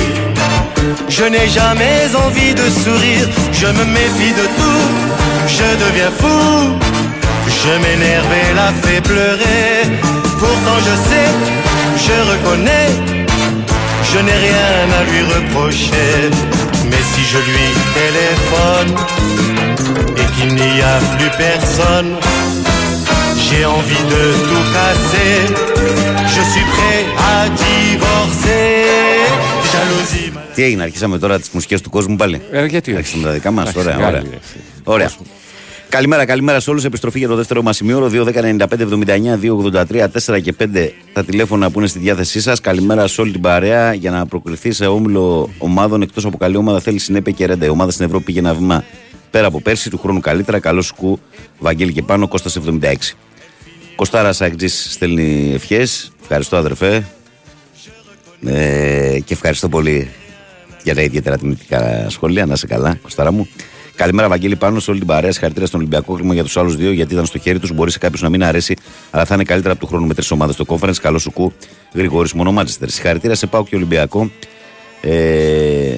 Je 1.08 1.24
n'ai 1.24 1.48
jamais 1.48 2.14
envie 2.26 2.54
de 2.54 2.68
sourire, 2.82 3.26
je 3.52 3.66
me 3.66 3.84
méfie 3.84 4.34
de 4.40 4.46
tout, 4.58 4.86
je 5.46 5.68
deviens 5.84 6.12
fou. 6.20 6.78
Je 7.48 7.70
m'énerve 7.82 8.32
et 8.32 8.54
la 8.54 8.70
fais 8.82 9.00
pleurer. 9.00 9.82
Pourtant 10.38 10.78
je 10.86 10.94
sais, 11.08 11.30
je 12.06 12.16
reconnais, 12.30 12.90
je 14.10 14.18
n'ai 14.18 14.38
rien 14.48 14.76
à 14.98 15.02
lui 15.10 15.22
reprocher. 15.34 16.30
Mais 16.90 17.02
si 17.12 17.22
je 17.32 17.38
lui 17.38 17.68
téléphone 18.00 18.90
et 20.16 20.26
qu'il 20.34 20.54
n'y 20.54 20.80
a 20.80 20.98
plus 21.16 21.30
personne, 21.36 22.16
j'ai 23.48 23.64
envie 23.78 24.04
de 24.14 24.22
tout 24.48 24.64
casser. 24.76 25.32
Je 26.34 26.42
suis 26.52 26.66
prêt 26.74 27.00
à 27.30 27.34
divorcer. 27.62 28.66
Jalousie. 29.72 30.32
Τι 30.54 30.62
έγινε, 30.62 30.82
αρχίσαμε 30.82 31.18
τώρα 31.18 31.38
τις 31.38 31.50
μουσικές 31.50 31.80
του 31.80 31.90
κόσμου 31.90 32.16
πάλι; 32.16 32.40
Ε, 32.50 32.64
γιατί 32.66 32.90
όχι. 32.90 32.98
Αρχίσαμε 32.98 33.24
τα 33.24 33.32
δικά 33.32 33.50
μας. 33.50 33.62
Εντάξει, 33.70 33.78
Ωραία, 33.88 33.96
μεγάλη, 33.96 34.16
ωραία. 34.16 34.30
ρε, 34.30 34.36
εσύ. 34.44 34.56
ωραία. 34.84 35.10
Καλημέρα, 35.88 36.24
καλημέρα 36.24 36.60
σε 36.60 36.70
όλους. 36.70 36.84
Επιστροφή 36.84 37.18
για 37.18 37.28
το 37.28 37.34
δεύτερο 37.34 37.62
μας 37.62 37.76
σημείο. 37.76 38.10
2.195.79.283 38.12 40.06
4 40.26 40.40
και 40.42 40.54
5 40.58 40.64
τα 41.12 41.24
τηλέφωνα 41.24 41.70
που 41.70 41.78
είναι 41.78 41.88
στη 41.88 41.98
διάθεσή 41.98 42.40
σας. 42.40 42.60
Καλημέρα 42.60 43.06
σε 43.06 43.20
όλη 43.20 43.32
την 43.32 43.40
παρέα 43.40 43.92
για 43.94 44.10
να 44.10 44.26
προκριθεί 44.26 44.72
σε 44.72 44.86
όμιλο 44.86 45.50
ομάδων 45.58 46.02
εκτός 46.02 46.24
από 46.24 46.36
καλή 46.36 46.56
ομάδα. 46.56 46.80
Θέλει 46.80 46.98
συνέπεια 46.98 47.32
και 47.32 47.46
ρέντα. 47.46 47.66
Η 47.66 47.68
ομάδα 47.68 47.90
στην 47.90 48.04
Ευρώπη 48.04 48.24
πήγε 48.24 48.38
ένα 48.38 48.54
βήμα 48.54 48.84
πέρα 49.30 49.46
από 49.46 49.60
πέρσι, 49.60 49.90
του 49.90 49.98
χρόνου 49.98 50.20
καλύτερα. 50.20 50.58
Καλός 50.58 50.86
σκου, 50.86 51.18
Βαγγέλη 51.58 51.92
και 51.92 52.02
πάνω, 52.02 52.28
Κώστας 52.28 52.56
76. 52.56 53.16
Κωστάρα 53.98 54.34
Αγτζή 54.38 54.66
στέλνει 54.68 55.50
ευχές. 55.54 56.12
Ευχαριστώ, 56.20 56.56
αδερφέ. 56.56 57.06
Ε, 58.46 59.18
και 59.24 59.32
ευχαριστώ 59.32 59.68
πολύ 59.68 60.10
για 60.82 60.94
τα 60.94 61.02
ιδιαίτερα 61.02 61.38
τιμητικά 61.38 62.06
σχόλια. 62.08 62.46
Να 62.46 62.52
είσαι 62.52 62.66
καλά, 62.66 62.98
Κωστάρα 63.02 63.32
μου. 63.32 63.48
Καλημέρα, 63.94 64.28
Βαγγέλη, 64.28 64.56
πάνω 64.56 64.80
σε 64.80 64.90
όλη 64.90 64.98
την 64.98 65.08
παρέα. 65.08 65.32
Συγχαρητήρια 65.32 65.66
στον 65.66 65.80
Ολυμπιακό 65.80 66.14
χρήμα 66.14 66.34
για 66.34 66.42
τους 66.42 66.56
άλλους 66.56 66.76
δύο, 66.76 66.90
γιατί 66.90 67.12
ήταν 67.12 67.26
στο 67.26 67.38
χέρι 67.38 67.58
τους. 67.58 67.72
Μπορεί 67.72 67.90
σε 67.90 67.98
κάποιους 67.98 68.22
να 68.22 68.28
μην 68.28 68.44
αρέσει, 68.44 68.76
αλλά 69.10 69.24
θα 69.24 69.34
είναι 69.34 69.44
καλύτερα 69.44 69.72
από 69.72 69.82
του 69.82 69.86
χρόνου 69.86 70.06
με 70.06 70.14
τρεις 70.14 70.30
ομάδες 70.30 70.54
στο 70.54 70.64
conference. 70.68 70.96
Καλό 71.02 71.18
σου 71.18 71.30
κου, 71.30 71.52
Γρηγόρης 71.94 72.32
Μονομάτζεστερ. 72.32 72.90
Συγχαρητήρια 72.90 73.36
σε 73.36 73.46
Πάο 73.46 73.64
και 73.64 73.76
Ολυμπιακό. 73.76 74.30
Ε, 75.00 75.94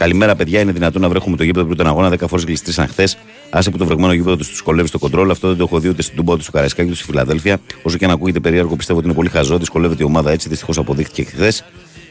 καλημέρα, 0.00 0.36
παιδιά. 0.36 0.60
Είναι 0.60 0.72
δυνατόν 0.72 1.02
να 1.02 1.08
βρέχουμε 1.08 1.36
το 1.36 1.44
γήπεδο 1.44 1.64
πριν 1.64 1.76
τον 1.76 1.86
αγώνα 1.86 2.08
10 2.08 2.28
φορές 2.28 2.44
γλιστρήσαν 2.44 2.88
χθες. 2.88 3.18
Άσε 3.50 3.70
που 3.70 3.78
το 3.78 3.86
βρεγμένο 3.86 4.12
γήπεδο 4.12 4.36
τους 4.36 4.48
δυσκολεύει 4.48 4.88
στο 4.88 4.98
κοντρόλ. 4.98 5.30
Αυτό 5.30 5.48
δεν 5.48 5.56
το 5.56 5.64
έχω 5.64 5.78
δει 5.80 5.88
ούτε 5.88 6.02
στην 6.02 6.16
Τούμπα 6.16 6.32
ούτε 6.32 6.42
στο 6.42 6.52
Καραϊσκάκι 6.52 6.88
ούτε 6.88 6.96
στη 6.96 7.06
Φιλαδέλφια. 7.06 7.60
Όσο 7.82 7.96
και 7.96 8.04
αν 8.04 8.10
ακούγεται 8.10 8.40
περίεργο, 8.40 8.76
πιστεύω 8.76 8.98
ότι 8.98 9.08
είναι 9.08 9.16
πολύ 9.16 9.28
χαζό. 9.28 9.58
Δυσκολεύεται 9.58 10.02
η 10.02 10.06
ομάδα 10.06 10.30
έτσι. 10.30 10.48
Δυστυχώς 10.48 10.78
αποδείχθηκε 10.78 11.24
χθες. 11.24 11.64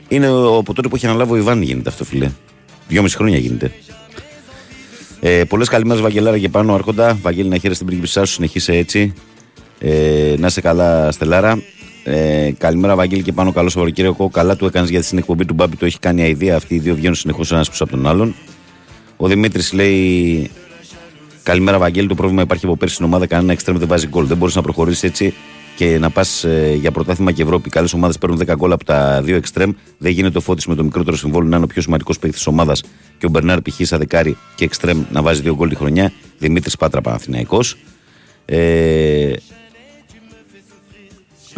Είναι 0.08 0.28
από 0.28 0.74
τότε 0.74 0.88
που 0.88 0.96
έχει 0.96 1.06
αναλάβει 1.06 1.32
ο 1.32 1.36
Ιβάν 1.36 1.62
γίνεται 1.62 1.90
αυτό, 1.90 2.04
φιλέ. 2.04 2.32
Δυόμιση 2.88 3.16
χρόνια 3.16 3.38
γίνεται. 3.38 3.72
Ε, 5.20 5.44
Πολλές 5.44 5.68
καλημέρες, 5.68 6.02
Βαγγελάρα 6.02 6.38
και 6.38 6.50
πάνω, 6.50 6.74
Άρχοντα. 6.74 7.18
Βαγγέλη, 7.22 7.50
να 7.50 7.58
χαίρεσαι 7.58 7.80
την 7.80 7.88
πρίγκιψά 7.88 8.26
σου, 8.26 8.34
συνεχίσε 8.34 8.74
έτσι. 8.74 9.14
Ε, 9.80 10.36
να 10.38 10.48
είσαι 10.48 10.62
καλά, 10.62 11.12
Στελάρα. 11.12 11.62
Ε, 12.12 12.54
καλημέρα, 12.58 12.96
Βαγγέλη 12.96 13.24
και 13.24 13.32
πάνω, 13.32 13.52
καλό 13.52 13.70
Σαββατοκύριακο. 13.70 14.30
Καλά 14.30 14.56
του 14.56 14.66
έκανες 14.66 14.90
γιατί 14.90 15.06
στην 15.06 15.18
εκπομπή 15.18 15.46
του 15.46 15.54
Μπάμπη 15.54 15.76
το 15.76 15.86
έχει 15.86 16.00
κάνει 16.00 16.22
αηδία. 16.22 16.56
Αυτοί 16.56 16.76
οι 16.76 16.80
δύο 16.80 16.96
βγαίνουν 16.96 17.16
συνεχώς 17.16 17.52
ένας 17.52 17.70
πίσω 17.70 17.84
από 17.84 17.92
τον 17.92 18.08
άλλον. 18.08 18.36
Ο 19.18 19.28
Δημήτρης 19.28 19.74
λέει: 19.74 20.50
Καλημέρα, 21.44 21.78
Βαγγέλη. 21.78 22.08
Το 22.08 22.16
πρόβλημα 22.16 22.42
υπάρχει 22.42 22.66
από 22.66 22.76
πέρσι 22.78 22.94
στην 22.94 23.06
ομάδα. 23.06 23.28
Κανένα 23.28 23.52
εξτρέμ 23.52 23.78
δεν 23.78 23.88
βάζει 23.88 24.08
γκολ. 24.08 24.26
Δεν 24.26 24.38
μπορείς 24.38 24.56
να 24.56 24.62
προχωρήσεις 24.62 25.04
έτσι 25.04 25.34
και 25.76 25.98
να 26.00 26.10
πας 26.10 26.46
για 26.80 26.92
πρωτάθλημα 26.92 27.32
και 27.32 27.42
Ευρώπη. 27.42 27.70
Καλές 27.70 27.94
ομάδες 27.94 28.18
παίρνουν 28.18 28.40
10 28.48 28.54
γκολ 28.56 28.72
από 28.72 28.86
τα 28.86 29.22
δύο 29.24 29.36
εξτρέμ. 29.36 29.72
Δεν 29.98 30.12
γίνεται 30.12 30.38
ο 30.38 30.42
Φώτης 30.42 30.66
με 30.66 30.76
το 30.76 30.84
μικρότερο 30.84 31.18
συμβόλαιο 31.18 31.50
να 31.50 31.56
είναι 31.56 31.66
ο 31.66 31.68
πιο 31.68 31.82
σημαντικός 31.82 32.20
παίκτης 32.20 32.38
της 32.38 32.48
ομάδας 32.48 32.84
και 33.18 33.26
ο 33.26 33.30
Μπερνάρ 33.30 33.62
π.χ. 33.62 33.76
σαν 33.82 34.00
δεκάρι 34.00 34.38
και 34.56 34.64
εξτρέμ 34.64 35.04
να 35.12 35.22
βάζει 35.22 35.42
δύο 35.42 35.56
γκολ 35.56 35.70
τη 35.70 35.76
χρονιά. 35.76 36.12
Δημήτρης 36.38 36.78
Πάτρα 36.78 37.02
Παναθηναϊκός. 37.02 37.78
Ε, 38.46 39.34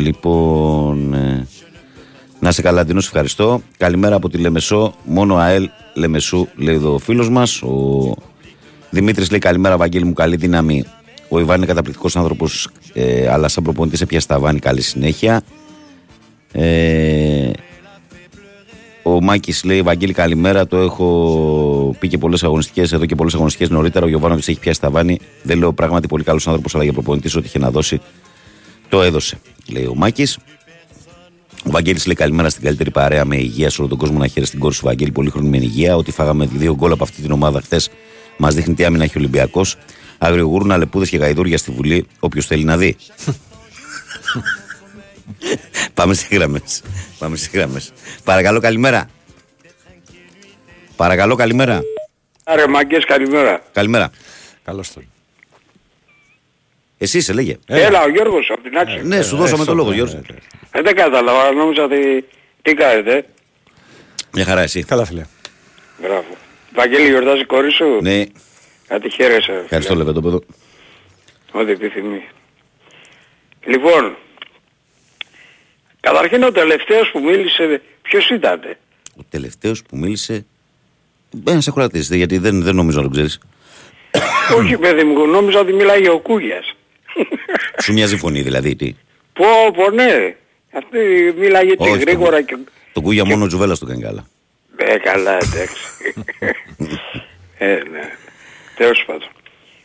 λοιπόν. 0.02 1.14
Ε, 1.14 1.48
να 2.40 2.52
σε 2.52 2.62
καλά, 2.62 2.86
Ντίνο, 2.86 3.00
ευχαριστώ. 3.00 3.62
Καλημέρα 3.78 4.16
από 4.16 4.30
τη 4.30 4.38
Λεμεσό. 4.38 4.94
Μόνο 5.04 5.36
ΑΕΛ 5.36 5.70
Λεμεσού, 5.94 6.48
λέει 6.56 6.76
εδώ 6.76 6.94
ο 6.94 6.98
φίλος 6.98 7.30
μας. 7.30 7.62
Ο 7.62 8.16
Δημήτρης 8.90 9.30
λέει 9.30 9.40
καλημέρα, 9.40 9.78
Βαγγέλη 9.78 10.06
μου, 10.06 10.14
καλή 10.14 10.36
δύναμη. 10.36 10.84
Ο 11.30 11.40
Ιβάν 11.40 11.58
είναι 11.58 11.66
καταπληκτικός 11.66 12.16
άνθρωπος, 12.16 12.70
ε, 12.94 13.30
αλλά 13.30 13.48
σαν 13.48 13.64
προπονητής 13.64 14.00
σε 14.00 14.06
πια 14.06 14.20
σταβάνει 14.20 14.60
καλή 14.60 14.82
συνέχεια. 14.82 15.42
Ε, 16.52 17.52
ο 19.04 19.22
Μάκης 19.22 19.64
λέει: 19.64 19.82
Βαγγέλη, 19.82 20.14
καλημέρα. 20.14 20.68
Το 20.68 20.78
έχω 20.78 21.96
πει 22.00 22.08
και 22.08 22.18
πολλές 22.18 22.44
αγωνιστικές 22.44 22.92
εδώ 22.92 23.06
και 23.06 23.16
πολλές 23.16 23.34
αγωνιστικές 23.34 23.70
νωρίτερα. 23.70 24.06
Ο 24.06 24.08
Γιωβάνοβιτς 24.08 24.48
έχει 24.48 24.60
πιάσει 24.60 24.82
τα 24.82 24.90
βάνη. 24.90 25.20
Δεν 25.44 25.58
λέω 25.58 25.74
πράγματι 25.74 26.08
πολύ 26.08 26.24
καλός 26.24 26.48
άνθρωπος, 26.48 26.76
αλλά 26.76 26.84
για 26.84 26.94
προπονητής 26.94 27.36
ό,τι 27.36 27.46
είχε 27.46 27.60
να 27.60 27.72
δώσει 27.72 28.02
το 28.92 29.02
έδωσε, 29.02 29.40
λέει 29.68 29.86
ο 29.86 29.96
Μάκης. 29.96 30.38
Ο 31.66 31.72
Βαγγέλης 31.72 32.06
λέει 32.06 32.16
καλημέρα 32.16 32.50
στην 32.50 32.64
καλύτερη 32.64 32.92
παρέα 32.92 33.26
με 33.26 33.36
υγεία 33.36 33.70
σε 33.70 33.82
όλο 33.82 33.90
τον 33.90 33.98
κόσμο 33.98 34.18
να 34.18 34.28
χαίρεται 34.28 34.46
στην 34.46 34.60
κόρη 34.60 34.74
σου 34.74 34.86
Βαγγέλη. 34.86 35.12
Πολύ 35.12 35.30
χρόνο 35.30 35.50
με 35.50 35.58
υγεία. 35.58 35.96
Ότι 35.96 36.12
φάγαμε 36.12 36.46
δύο 36.46 36.76
γκολ 36.76 36.92
από 36.92 37.04
αυτή 37.04 37.22
την 37.22 37.32
ομάδα 37.32 37.62
χθες 37.62 37.90
μας 38.38 38.56
δείχνει 38.56 38.74
τι 38.74 38.86
άμυνα 38.86 39.04
έχει 39.04 39.18
ο 39.18 39.20
Ολυμπιακός. 39.20 39.78
Αγριογούρνα, 40.18 40.78
λεπούδες 40.78 41.10
και 41.10 41.18
γαϊδούρια 41.18 41.58
στη 41.58 41.72
Βουλή. 41.72 42.08
Όποιος 42.20 42.46
θέλει 42.46 42.64
να 42.64 42.78
δει. 42.78 42.96
Πάμε 45.94 46.14
στις 46.14 46.38
γραμμές. 46.38 46.82
Πάμε 47.20 47.36
στις 47.36 47.50
γραμμές. 47.54 47.92
Παρακαλώ, 48.24 48.60
καλημέρα. 48.60 49.10
Παρακαλώ, 50.96 51.36
καλημέρα. 51.36 51.82
Άρε, 52.44 52.68
μαγκές, 52.68 53.06
καλημέρα. 53.06 53.64
Καλημέρα. 53.72 54.10
Καλώς 54.64 54.94
τον. 54.94 55.21
Εσύ 57.04 57.18
είσαι, 57.18 57.34
λέγε. 57.34 57.58
Έλα, 57.68 58.04
ο 58.04 58.10
Γιώργος, 58.10 58.50
από 58.50 58.62
την 58.62 58.78
άκρη. 58.78 59.02
Ναι, 59.04 59.22
σου 59.22 59.36
δώσαμε 59.36 59.66
το 59.66 59.74
λόγο, 59.74 59.92
Γιώργο. 59.94 60.22
Ε, 60.72 60.82
δεν 60.82 60.96
κατάλαβα, 60.96 61.52
νόμιζα 61.52 61.84
ότι... 61.84 62.26
Τι 62.62 62.74
κάνετε. 62.74 63.26
Μια 64.32 64.46
χαρά, 64.46 64.62
εσύ. 64.62 64.84
Καλά, 64.84 65.06
φίλε. 65.06 65.26
Μπράβο. 66.02 66.38
Βαγγέλη, 66.74 67.08
γιορτάζει 67.10 67.42
η 67.42 67.46
κόρη 67.46 67.72
σου; 67.72 68.00
Ναι, 68.02 68.24
Κάτι 68.88 69.10
χαίρεσαι. 69.10 69.52
ευχαριστώ, 69.64 69.96
λέμε 69.96 70.12
το 70.12 70.22
παιδό. 70.22 70.44
Ό,τι 71.52 71.72
επιθυμεί. 71.72 72.24
Λοιπόν, 73.66 74.16
καταρχήν 76.00 76.44
ο 76.44 76.52
τελευταίος 76.52 77.10
που 77.12 77.20
μίλησε, 77.20 77.82
ποιος 78.02 78.30
ήταν. 78.30 78.60
Ο 79.18 79.22
τελευταίος 79.30 79.82
που 79.84 79.98
μίλησε. 79.98 80.46
Ένα 81.48 81.62
ακροατή, 81.68 82.00
γιατί 82.18 82.38
δεν, 82.38 82.62
δεν 82.64 82.76
νομίζω 82.76 82.98
να 82.98 83.04
τον 83.04 83.12
ξέρεις. 83.12 83.40
Όχι 84.58 84.78
παιδί 84.78 85.04
μου, 85.04 85.26
νόμιζα 85.28 85.60
ότι 85.60 85.74
μιλάει 85.74 86.08
ο 86.08 86.20
Κούγιας. 86.20 86.76
Σου 87.84 87.94
μοιάζει 87.94 88.16
η 88.16 88.18
φωνή, 88.18 88.42
δηλαδή. 88.42 88.76
Τι; 88.76 88.96
πω, 89.34 89.46
πω, 89.76 89.90
ναι. 89.90 90.36
Αυτή 90.72 90.98
μίλαγε 91.38 91.72
έτσι 91.72 91.90
Όχι, 91.90 91.92
το- 91.92 92.00
γρήγορα 92.00 92.42
και... 92.42 92.58
Το 92.94 93.02
κούγια 93.02 93.26
μόνο 93.26 93.44
ο 93.44 93.48
Τζουβέλλα 93.48 93.78
το 93.78 93.86
κάνει 93.86 94.02
καλά. 94.02 94.26
Ε, 94.78 94.98
καλά, 94.98 95.38
εντάξει. 95.38 95.82
ε, 97.58 97.74
ναι. 97.92 98.12
Τέλος 98.76 99.04
πάντων. 99.08 99.28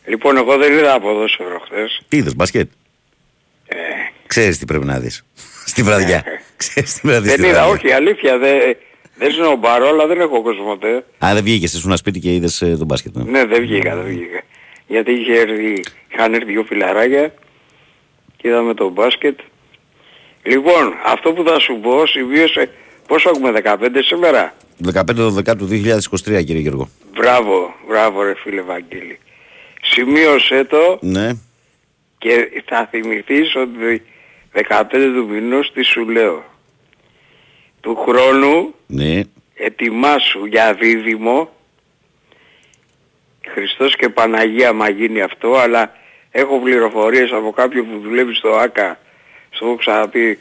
Λοιπόν, 0.05 0.37
εγώ 0.37 0.57
δεν 0.57 0.73
είδα 0.73 0.99
ποδόσφαιρο 0.99 1.59
χθες. 1.65 2.01
Τι 2.07 2.17
είδες, 2.17 2.35
μπασκετ. 2.35 2.69
Ε, 3.67 3.75
Ξέρεις 4.27 4.57
τι 4.57 4.65
πρέπει 4.65 4.85
να 4.85 4.99
δεις. 4.99 5.23
Στη 5.65 5.83
βραδιά. 5.83 6.23
Ξέρεις 6.57 6.93
τι 6.93 6.99
πρέπει 7.01 7.13
να 7.15 7.21
δεις. 7.21 7.35
δεν 7.35 7.49
είδα, 7.49 7.67
όχι, 7.67 7.91
αλήθεια, 7.91 8.37
δεν, 8.37 8.59
δεν 9.17 9.31
σνομπάρω, 9.31 9.87
αλλά 9.87 10.07
δεν 10.07 10.19
έχω 10.19 10.41
κοσμοτέ. 10.41 11.05
Α, 11.25 11.29
δεν 11.33 11.43
βγήκες, 11.43 11.73
ήσουν 11.73 11.87
ένα 11.89 11.97
σπίτι 11.97 12.19
και 12.19 12.33
είδες 12.33 12.57
τον 12.57 12.85
μπάσκετ. 12.85 13.15
ναι. 13.15 13.23
Ναι, 13.31 13.45
δεν 13.45 13.61
βγήκα, 13.61 13.95
δεν 13.95 14.05
βγήκα. 14.05 14.41
Γιατί 14.87 15.11
είχε 15.11 15.33
έρθει, 15.39 15.83
είχαν 16.17 16.33
έρθει 16.33 16.45
δυο 16.51 16.63
φιλαράκια 16.63 17.33
και 18.37 18.47
είδαμε 18.47 18.73
το 18.73 18.89
μπάσκετ. 18.89 19.39
Λοιπόν, 20.43 20.93
αυτό 21.05 21.33
που 21.33 21.43
θα 21.47 21.59
σου 21.59 21.79
πω 21.81 22.05
συμβίωσε, 22.05 22.69
πόσο 23.07 23.29
έχουμε, 23.29 23.51
15 23.63 24.03
σήμερα; 24.03 24.53
15 24.93 25.01
12 25.15 25.57
του 25.57 25.67
2023, 25.67 26.43
κύριε 26.43 26.61
Γιώργο. 26.61 26.89
Μπράβο, 27.13 27.73
μπράβο 27.87 28.23
ρε 28.23 28.33
φίλε 28.35 28.61
Βαγγέλη. 28.61 29.19
Σημείωσέ 29.81 30.63
το 30.63 30.97
Ναι. 31.01 31.29
και 32.17 32.63
θα 32.65 32.87
θυμηθείς 32.91 33.55
ότι 33.55 34.03
15 34.53 34.83
του 34.89 35.27
μηνός 35.29 35.71
τι 35.73 35.83
σου 35.83 36.09
λέω. 36.09 36.43
Του 37.81 37.95
χρόνου 37.95 38.73
Ναι. 38.87 39.21
ετοιμάσου 39.53 40.45
για 40.45 40.73
δίδυμο 40.73 41.51
Χριστός 43.47 43.95
και 43.95 44.09
Παναγία 44.09 44.73
μα 44.73 44.89
γίνει 44.89 45.21
αυτό 45.21 45.57
αλλά 45.57 45.91
έχω 46.39 46.59
πληροφορίες 46.59 47.31
από 47.31 47.51
κάποιον 47.51 47.85
που 47.85 47.99
δουλεύει 48.03 48.33
στο 48.33 48.49
ΆΚΑ 48.55 48.99
στο 49.49 49.65
έχω 49.65 49.75
ξαναπεί 49.75 50.39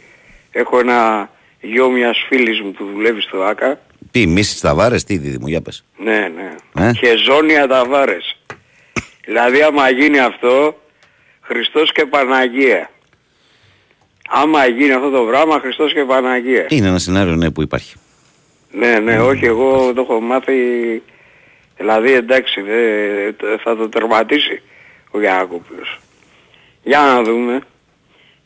έχω 0.50 0.78
ένα 0.78 1.30
γιο 1.60 1.90
μιας 1.90 2.24
φίλης 2.28 2.60
μου 2.60 2.72
που 2.72 2.84
δουλεύει 2.94 3.20
στο 3.20 3.42
ΆΚΑ. 3.42 3.80
Τι, 4.10 4.26
μίσης 4.26 4.60
Ταβάρες, 4.60 5.04
τι 5.04 5.16
δίδυμο, 5.18 5.48
για 5.48 5.60
πες. 5.62 5.84
ναι 5.96 6.28
ναι. 6.34 6.54
Ε; 6.88 6.92
και 7.00 7.16
ζώνια 7.16 7.66
ταβάρες. 7.66 8.36
Δηλαδή 9.24 9.62
άμα 9.62 9.90
γίνει 9.90 10.18
αυτό 10.18 10.80
Χριστός 11.40 11.92
και 11.92 12.04
Παναγία. 12.06 12.90
Άμα 14.28 14.66
γίνει 14.66 14.92
αυτό 14.92 15.10
το 15.10 15.22
πράγμα 15.22 15.58
Χριστός 15.60 15.92
και 15.92 16.04
Παναγία. 16.04 16.66
Είναι 16.68 16.86
ένα 16.88 16.98
σενάριο 16.98 17.34
ναι, 17.34 17.50
που 17.50 17.62
υπάρχει. 17.62 17.94
Ναι, 18.70 18.98
ναι, 18.98 19.20
όχι, 19.20 19.44
εγώ 19.44 19.92
το 19.94 20.00
έχω 20.00 20.20
μάθει, 20.20 20.54
δηλαδή 21.76 22.12
εντάξει, 22.12 22.60
δε, 22.60 23.32
το- 23.32 23.58
θα 23.62 23.76
το 23.76 23.88
τερματίσει 23.88 24.62
ο 25.16 25.20
Γιάκοπλος. 25.20 25.98
Για 26.82 26.98
να 27.00 27.22
δούμε, 27.22 27.60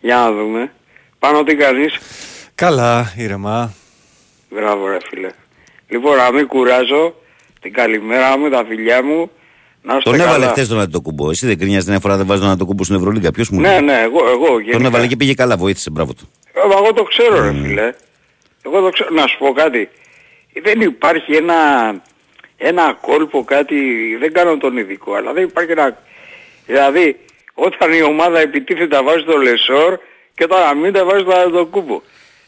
για 0.01 0.17
να 0.17 0.33
δούμε. 0.33 0.73
Πάνω 1.19 1.43
τι 1.45 1.55
κάνεις, 1.55 1.99
Καλά, 2.55 3.13
ήρεμα. 3.17 3.73
μπράβο 4.51 4.89
ρε 4.89 4.97
φίλε. 5.09 5.29
Λοιπόν, 5.89 6.17
να 6.17 6.33
μην 6.33 6.47
κουράζω, 6.47 7.15
την 7.61 7.73
καλημέρα 7.73 8.39
μου, 8.39 8.49
τα 8.51 8.65
φιλιά 8.69 9.03
μου, 9.05 9.31
να 9.83 9.97
είστε 9.97 10.11
Τον 10.11 10.19
καλά. 10.19 10.31
έβαλε 10.31 10.47
χθες 10.47 10.69
τον 10.69 10.81
Αντιτοκούμπο. 10.81 11.31
Εσύ 11.31 11.47
δεν 11.47 11.59
κρίνιας 11.59 11.85
την 11.85 12.01
φορά 12.01 12.17
δεν 12.17 12.27
βάζεις 12.27 12.43
τον 12.43 12.51
Αντιτοκούμπο 12.51 12.85
στην 12.85 12.97
Ευρωλίγκα. 12.97 13.31
Ποιος 13.31 13.51
μου 13.51 13.61
Ναι, 13.61 13.69
λέει; 13.69 13.81
ναι, 13.81 14.01
εγώ, 14.01 14.29
εγώ 14.31 14.59
γενικά. 14.59 14.77
Τον 14.77 14.87
έβαλε 14.87 15.07
και 15.07 15.17
πήγε 15.17 15.35
καλά, 15.35 15.57
βοήθησε, 15.57 15.91
μπράβο 15.91 16.15
του. 16.15 16.31
Ε, 16.53 16.67
μα 16.69 16.75
εγώ 16.75 16.93
το 16.93 17.03
ξέρω 17.03 17.41
ρε 17.43 17.53
φίλε. 17.63 17.95
Εγώ 18.63 18.81
το 18.81 18.91
ξέρω. 18.91 19.11
Να 19.15 19.27
σου 19.27 19.39
πω 19.39 19.53
κάτι. 19.53 19.89
Δεν 20.63 20.81
υπάρχει 20.81 21.33
ένα, 21.35 21.55
ένα 22.57 22.99
κόλπο 23.01 23.45
κάτι, 23.45 23.77
δεν 24.21 24.33
κάνω 24.33 24.57
τον 24.57 24.77
ειδικό, 24.77 25.15
αλλά 25.15 25.33
δεν 25.33 25.43
υπάρχει 25.45 25.71
ένα... 25.71 25.99
Δηλαδή, 26.71 27.17
όταν 27.55 27.93
η 27.93 28.03
ομάδα 28.03 28.41
επιτίθεται 28.41 28.97
να 28.97 29.03
βάζει 29.03 29.25
το 29.25 29.37
Λεσόρ 29.37 29.99
και 30.35 30.45
όταν 30.45 30.63
αμήντα 30.63 31.05
βάζει 31.05 31.25
το 31.53 31.67
κούμπο. 31.67 32.01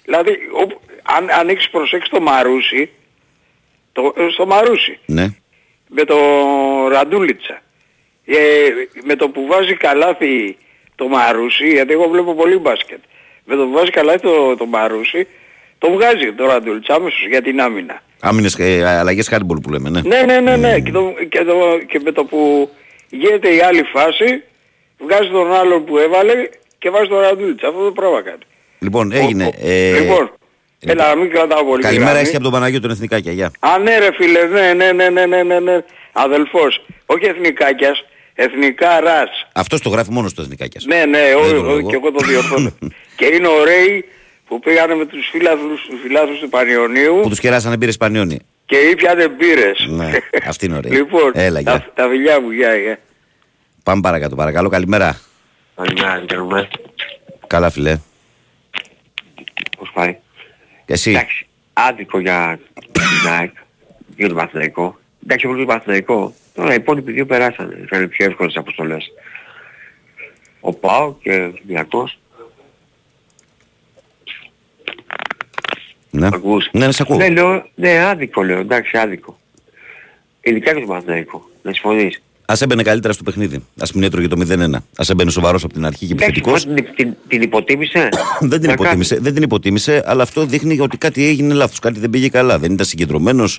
Δηλαδή, 0.05 0.39
όπου- 0.53 0.81
αν, 1.03 1.31
αν 1.41 1.49
έχεις 1.49 1.71
προσέξει 1.71 2.11
το 2.11 2.21
Μαρούσι, 2.21 2.91
το, 3.93 4.13
ε, 4.17 4.29
στο 4.33 4.47
Μαρούσι, 4.47 4.99
Ναι. 5.07 5.27
με 5.89 6.05
το 6.05 6.17
Ραντούλιτσα. 6.91 7.63
Ε, 8.25 8.37
με 9.05 9.17
το 9.17 9.29
που 9.29 9.47
βάζει 9.47 9.75
καλάθι 9.75 10.57
το 10.95 11.09
Μαρούσι, 11.09 11.69
γιατί 11.73 11.93
εγώ 11.93 12.09
βλέπω 12.09 12.35
πολύ 12.35 12.57
μπάσκετ. 12.59 12.99
Με 13.45 13.57
το 13.57 13.65
που 13.65 13.71
βάζει 13.73 13.91
καλάθι 13.91 14.21
το, 14.21 14.57
το 14.57 14.67
Μαρούσι, 14.67 15.27
το 15.79 15.91
βγάζει 15.93 16.33
το 16.33 16.47
Ραντούλιτσα 16.47 16.95
άμεσος 16.95 17.27
για 17.29 17.43
την 17.43 17.61
άμυνα. 17.61 18.03
Άμυνες, 18.21 18.55
ε, 18.59 18.99
αλλαγές 18.99 19.29
χάρμπολ 19.29 19.59
που 19.59 19.71
λέμε, 19.71 19.91
ναι. 19.91 20.01
Ναι, 20.01 20.23
ναι, 20.23 20.41
ναι, 20.41 20.57
ναι. 20.57 20.81
Και, 20.81 20.91
το, 20.91 21.15
και, 21.29 21.45
το, 21.45 21.79
και 21.89 22.01
με 22.05 22.13
το 22.13 22.25
που 22.25 22.71
γίνεται 23.21 23.49
η 23.55 23.61
άλλη 23.61 23.83
φάση, 23.95 24.29
βγάζει 25.05 25.29
τον 25.31 25.53
άλλον 25.53 25.85
που 25.85 25.99
έβαλε 25.99 26.33
και 26.79 26.91
βάζει 26.91 27.09
τον 27.09 27.19
Ραντούλιτσα. 27.21 27.69
Αυτό 27.69 27.85
το 27.85 27.93
πράγμα 27.93 28.23
κάνει. 28.23 28.43
Λοιπόν, 28.79 29.13
έγινε. 29.13 29.45
Ο- 29.45 29.49
ο- 29.49 29.69
ε, 29.71 29.99
λοιπόν, 30.01 30.31
έλα 30.87 31.09
να 31.09 31.17
μην 31.21 31.31
κρατάω 31.31 31.65
πολύ. 31.65 31.83
Καλημέρα, 31.83 32.11
γραμμή. 32.11 32.27
εσύ 32.27 32.35
από 32.35 32.45
τον 32.45 32.53
Παναγιώτο, 32.53 32.83
τον 32.87 32.91
Εθνικάκια. 32.97 33.33
Γεια. 33.33 33.51
Α, 33.61 33.79
ναι 33.79 33.99
ρε 33.99 34.13
φίλε, 34.13 34.45
ναι, 34.47 34.73
ναι, 34.73 34.93
ναι, 34.93 35.09
ναι, 35.11 35.27
ναι, 35.27 35.43
ναι, 35.43 35.61
ναι. 35.61 35.79
Αδελφός, 36.13 36.85
όχι 37.07 37.25
εθνικάκιας, 37.27 38.05
εθνικά 38.35 39.01
ρας. 39.01 39.31
Αυτός 39.55 39.81
το 39.81 39.89
γράφει 39.89 40.11
μόνος 40.13 40.31
στο 40.31 40.43
Εθνικάκιας. 40.43 40.85
Ναι, 40.85 41.05
ναι, 41.05 41.19
Δεν 41.19 41.37
ο, 41.37 41.41
το 41.41 41.47
ο, 41.49 41.63
λέω 41.63 41.79
εγώ. 41.79 41.91
και 41.91 41.95
εγώ 41.97 42.13
το 42.13 42.27
διορθώνω. 42.27 42.71
και 43.19 43.25
είναι 43.27 43.49
ωραίοι 43.49 44.05
που 44.49 44.59
πήγανε 44.61 44.95
με 44.95 45.07
τους 45.07 45.29
φίλαθλους, 45.33 45.87
τους 45.91 46.01
φιλάθλους 46.03 46.39
του 46.39 46.49
Πανιωνίου 46.49 47.19
Που 47.23 47.29
τους 47.29 47.41
κεράσανε 47.41 47.77
μπύρε 47.77 47.93
Πανιόνι. 47.99 48.39
Και 48.73 48.79
ήπιανε 48.79 49.29
μπύρες. 49.29 49.87
Ναι, 49.89 50.11
αυτή 50.47 50.67
είναι 50.67 50.77
ωραία. 50.77 50.93
λοιπόν, 50.99 51.31
Έλα, 51.35 51.61
γεια. 51.61 51.73
τα, 51.73 51.91
τα 51.95 52.09
φιλιά 52.09 52.41
μου, 52.41 52.51
γεια, 52.51 52.75
γεια. 52.77 52.99
Πάμε 53.83 54.01
παρακάτω, 54.01 54.37
παρακαλώ. 54.37 54.69
Καλημέρα. 54.69 55.21
Καλημέρα, 55.75 56.23
Γκέρουμε. 56.25 56.69
Καλά, 57.47 57.71
φιλέ. 57.71 57.99
Πώς 59.79 59.91
πάει; 59.95 60.17
Και 60.85 60.93
εσύ; 60.93 61.11
Εντάξει, 61.11 61.47
άδικο 61.73 62.19
για 62.19 62.59
την 62.93 63.31
ΑΕΚ, 63.39 63.53
για 64.17 64.29
τον 64.29 64.37
Παθηναϊκό. 64.37 64.99
Εντάξει, 65.25 65.47
εγώ 65.47 65.57
τον 65.57 65.67
Παθηναϊκό. 65.67 66.35
Τώρα 66.55 66.73
οι 66.73 66.77
υπόλοιποι 66.77 67.13
δύο 67.13 67.27
περάσανε. 67.27 67.79
Είχαν 67.85 68.09
πιο 68.09 68.27
εύκολες 68.27 68.57
αποστολές. 68.57 69.13
Ο 70.61 70.73
Πάο 70.73 71.15
και 71.23 71.31
ο 71.31 71.45
Ολυμπιακός. 71.45 72.19
Ναι. 76.15 76.27
Ακούς. 76.33 76.69
Ναι, 76.73 76.87
ναι, 76.87 76.93
σε 76.93 77.03
ακούω. 77.03 77.17
Ναι, 77.17 77.29
λέω, 77.29 77.67
ναι, 77.75 77.99
άδικο 78.05 78.43
λέω, 78.43 78.59
εντάξει, 78.59 78.97
άδικο. 78.99 79.39
Ειδικά 80.41 80.75
και 80.75 80.81
το 80.81 80.87
Παναθηναϊκό. 80.87 81.49
Να 81.63 81.73
συμφωνείς. 81.73 82.23
Α 82.47 82.55
έμπαινε 82.61 82.83
καλύτερα 82.83 83.13
στο 83.13 83.23
παιχνίδι. 83.23 83.57
Α 83.57 83.85
μην 83.95 84.03
έτρωγε 84.03 84.29
το 84.29 84.37
0-1. 84.41 84.75
Α 84.75 85.05
έμπαινε 85.09 85.31
σοβαρός 85.31 85.65
από 85.65 85.73
την 85.73 85.87
αρχή 85.87 86.07
και 86.07 86.13
Εντάξει, 86.13 86.25
επιθετικός. 86.29 86.65
την, 86.65 86.87
την, 86.97 87.15
την 87.29 87.43
υποτίμησε; 87.43 88.09
δεν, 88.41 88.59
την 88.61 88.67
Να 88.67 88.73
υποτίμησε, 88.73 89.19
δεν 89.21 89.35
την 89.35 89.43
υποτίμησε, 89.43 90.03
αλλά 90.07 90.23
αυτό 90.23 90.45
δείχνει 90.47 90.81
ότι 90.81 90.97
κάτι 90.97 91.27
έγινε 91.27 91.55
λάθος. 91.55 91.79
Κάτι 91.79 92.01
δεν 92.01 92.11
πήγε 92.11 92.29
καλά. 92.29 92.59
Δεν 92.59 92.73
ήταν 92.73 92.87
συγκεντρωμένος. 92.87 93.59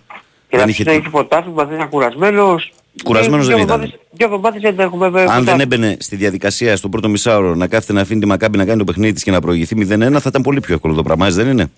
Και 0.49 0.57
Δεν 0.57 0.65
να 0.65 0.71
είχε 0.71 0.83
πει 0.83 0.91
έχει 0.91 1.09
πρωτάθλημα, 1.09 1.65
δεν 1.65 1.75
ήταν 1.75 1.89
κουρασμένος. 1.89 2.73
Κουρασμένος 3.03 3.47
Δύο 3.47 3.55
δεν 3.55 3.65
ήταν. 3.65 3.81
εβδομάδες- 3.81 4.07
Δύο 4.11 4.25
εβδομάδες 4.27 4.61
δεν 4.61 4.79
έχουμε 4.79 5.09
βέβαια. 5.09 5.21
Αν 5.33 5.43
δεν 5.43 5.55
πρωτάθλημα. 5.55 5.75
έμπαινε 5.85 5.97
στη 5.99 6.15
διαδικασία 6.15 6.75
στο 6.77 6.89
πρώτο 6.89 7.09
μισάωρο 7.09 7.55
να 7.55 7.67
κάθεται 7.67 7.93
να 7.93 8.01
αφήνει 8.01 8.19
τη 8.19 8.25
Μακάμπη 8.25 8.57
να 8.57 8.65
κάνει 8.65 8.77
το 8.77 8.83
παιχνίδι 8.83 9.13
της 9.13 9.23
και 9.23 9.31
να 9.31 9.41
προηγηθεί 9.41 9.75
0-1, 9.75 10.19
θα 10.19 10.29
ήταν 10.29 10.41
πολύ 10.41 10.59
πιο 10.59 10.73
εύκολο 10.73 10.93
το 10.93 11.03
πράγμα, 11.03 11.25
έτσι 11.25 11.37
δεν 11.41 11.51
είναι; 11.51 11.71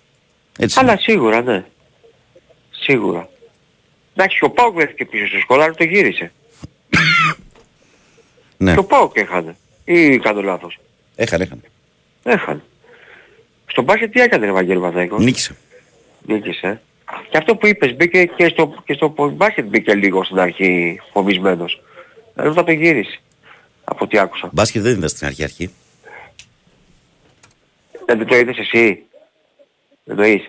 Έτσι. 0.59 0.79
Αλλά 0.79 0.97
σίγουρα, 0.97 1.41
ναι. 1.41 1.65
Σίγουρα. 2.71 3.29
Εντάξει, 4.13 4.37
και 4.39 4.45
ο 4.45 4.49
Πάουκ 4.49 4.75
βρέθηκε 4.75 5.05
πίσω 5.05 5.27
στο 5.27 5.39
σκολάρι, 5.39 5.75
το 5.75 5.83
γύρισε. 5.83 6.31
Ναι, 8.57 8.73
Και 8.73 8.79
ο 8.79 8.83
Πάουκ 8.83 9.17
έχανε. 9.17 9.55
Ή 9.83 10.17
κάνω 10.19 10.41
λάθος. 10.41 10.79
έχανε, 11.15 11.43
έχανε. 11.43 11.61
Έχανε. 12.23 12.63
Στο 13.65 13.81
μπάσκετ 13.81 14.11
τι 14.11 14.21
έκανε 14.21 14.45
ρε 14.45 14.51
Βαγγέλη 14.51 14.79
Μαθαϊκός. 14.79 15.23
Νίκησε. 15.23 15.55
Νίκησε. 16.25 16.81
Και 17.29 17.37
αυτό 17.37 17.55
που 17.55 17.67
είπες 17.67 17.95
μπήκε 17.95 18.25
και 18.25 18.47
στο, 18.47 18.73
και 18.85 18.93
στο 18.93 19.13
μπάσκετ 19.33 19.65
μπήκε 19.65 19.93
λίγο 19.95 20.23
στην 20.23 20.39
αρχή 20.39 21.01
φοβισμένος. 21.13 21.81
Αλλά 22.35 22.53
θα 22.53 22.63
το 22.63 22.71
γύρισε. 22.71 23.19
Από 23.83 24.03
ό,τι 24.05 24.17
άκουσα. 24.19 24.49
Μπάσκετ 24.53 24.81
δεν 24.81 24.97
ήταν 24.97 25.09
στην 25.09 25.27
αρχή 25.27 25.43
αρχή. 25.43 25.73
Ε, 28.05 28.15
δεν 28.15 28.25
το 28.25 28.35
είδες 28.35 28.57
εσύ; 28.57 29.03
Δεν 30.05 30.15
το 30.15 30.23
είδες. 30.23 30.47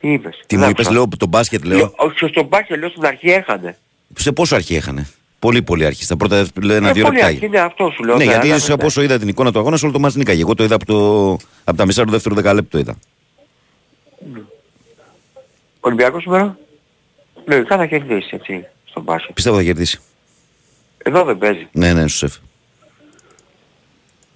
Τι 0.00 0.12
είπες; 0.12 0.40
Τι 0.46 0.56
μου 0.56 0.68
είπες, 0.68 0.90
λέω 0.90 1.08
το 1.18 1.26
μπάσκετ, 1.26 1.64
λέω. 1.64 1.92
Όχι, 1.96 2.26
στο 2.26 2.42
μπάσκετ 2.42 2.78
λέω 2.78 2.88
στην 2.88 3.06
αρχή 3.06 3.30
έχανε. 3.30 3.78
Σε 4.16 4.32
πόσο 4.32 4.54
αρχή 4.54 4.74
έχανε; 4.74 5.08
Πολύ, 5.38 5.62
πολύ 5.62 5.84
αρχή. 5.84 6.02
Στα 6.04 6.16
πρώτα 6.16 6.46
λέει, 6.62 6.76
Ε, 6.76 6.78
ένα-δύο 6.78 7.04
πολύ 7.04 7.16
λεπτά. 7.16 7.30
αρχή, 7.30 7.48
ναι, 7.48 7.58
αυτό 7.58 7.90
σου 7.94 8.04
λέω. 8.04 8.16
Ναι, 8.16 8.24
ναι, 8.24 8.30
γιατί 8.30 8.50
αλλά- 8.50 8.58
σε 8.58 8.72
από 8.72 8.86
όσο 8.86 9.02
είδα 9.02 9.18
την 9.18 9.28
εικόνα 9.28 9.52
του 9.52 9.58
αγώνα, 9.58 9.76
σε 9.76 9.84
όλο 9.84 9.94
το 9.94 10.00
μάτι 10.00 10.18
νίκαγε. 10.18 10.40
Εγώ 10.40 10.54
το 10.54 10.64
είδα 10.64 10.74
από, 10.74 10.84
το, 10.86 11.32
από 11.64 11.76
τα 11.76 11.86
μισά 11.86 12.04
του 12.04 12.10
δεύτερου 12.10 12.34
δεκαλέπτου 12.34 12.70
το 12.70 12.78
είδα. 12.78 12.96
Ολυμπιακός 15.80 16.22
σήμερα; 16.22 16.58
Λογικά 17.44 17.76
θα 17.76 17.86
κερδίσει 17.86 18.28
έτσι 18.32 18.66
στον 18.84 19.02
μπάσκετ. 19.02 19.34
Πιστεύω 19.34 19.56
θα 19.56 19.62
κερδίσει. 19.62 19.98
Εδώ 20.98 21.24
δεν 21.24 21.38
παίζει. 21.38 21.68
Ναι, 21.72 21.92
ναι, 21.92 22.08
σου 22.08 22.16
σεφ. 22.16 22.34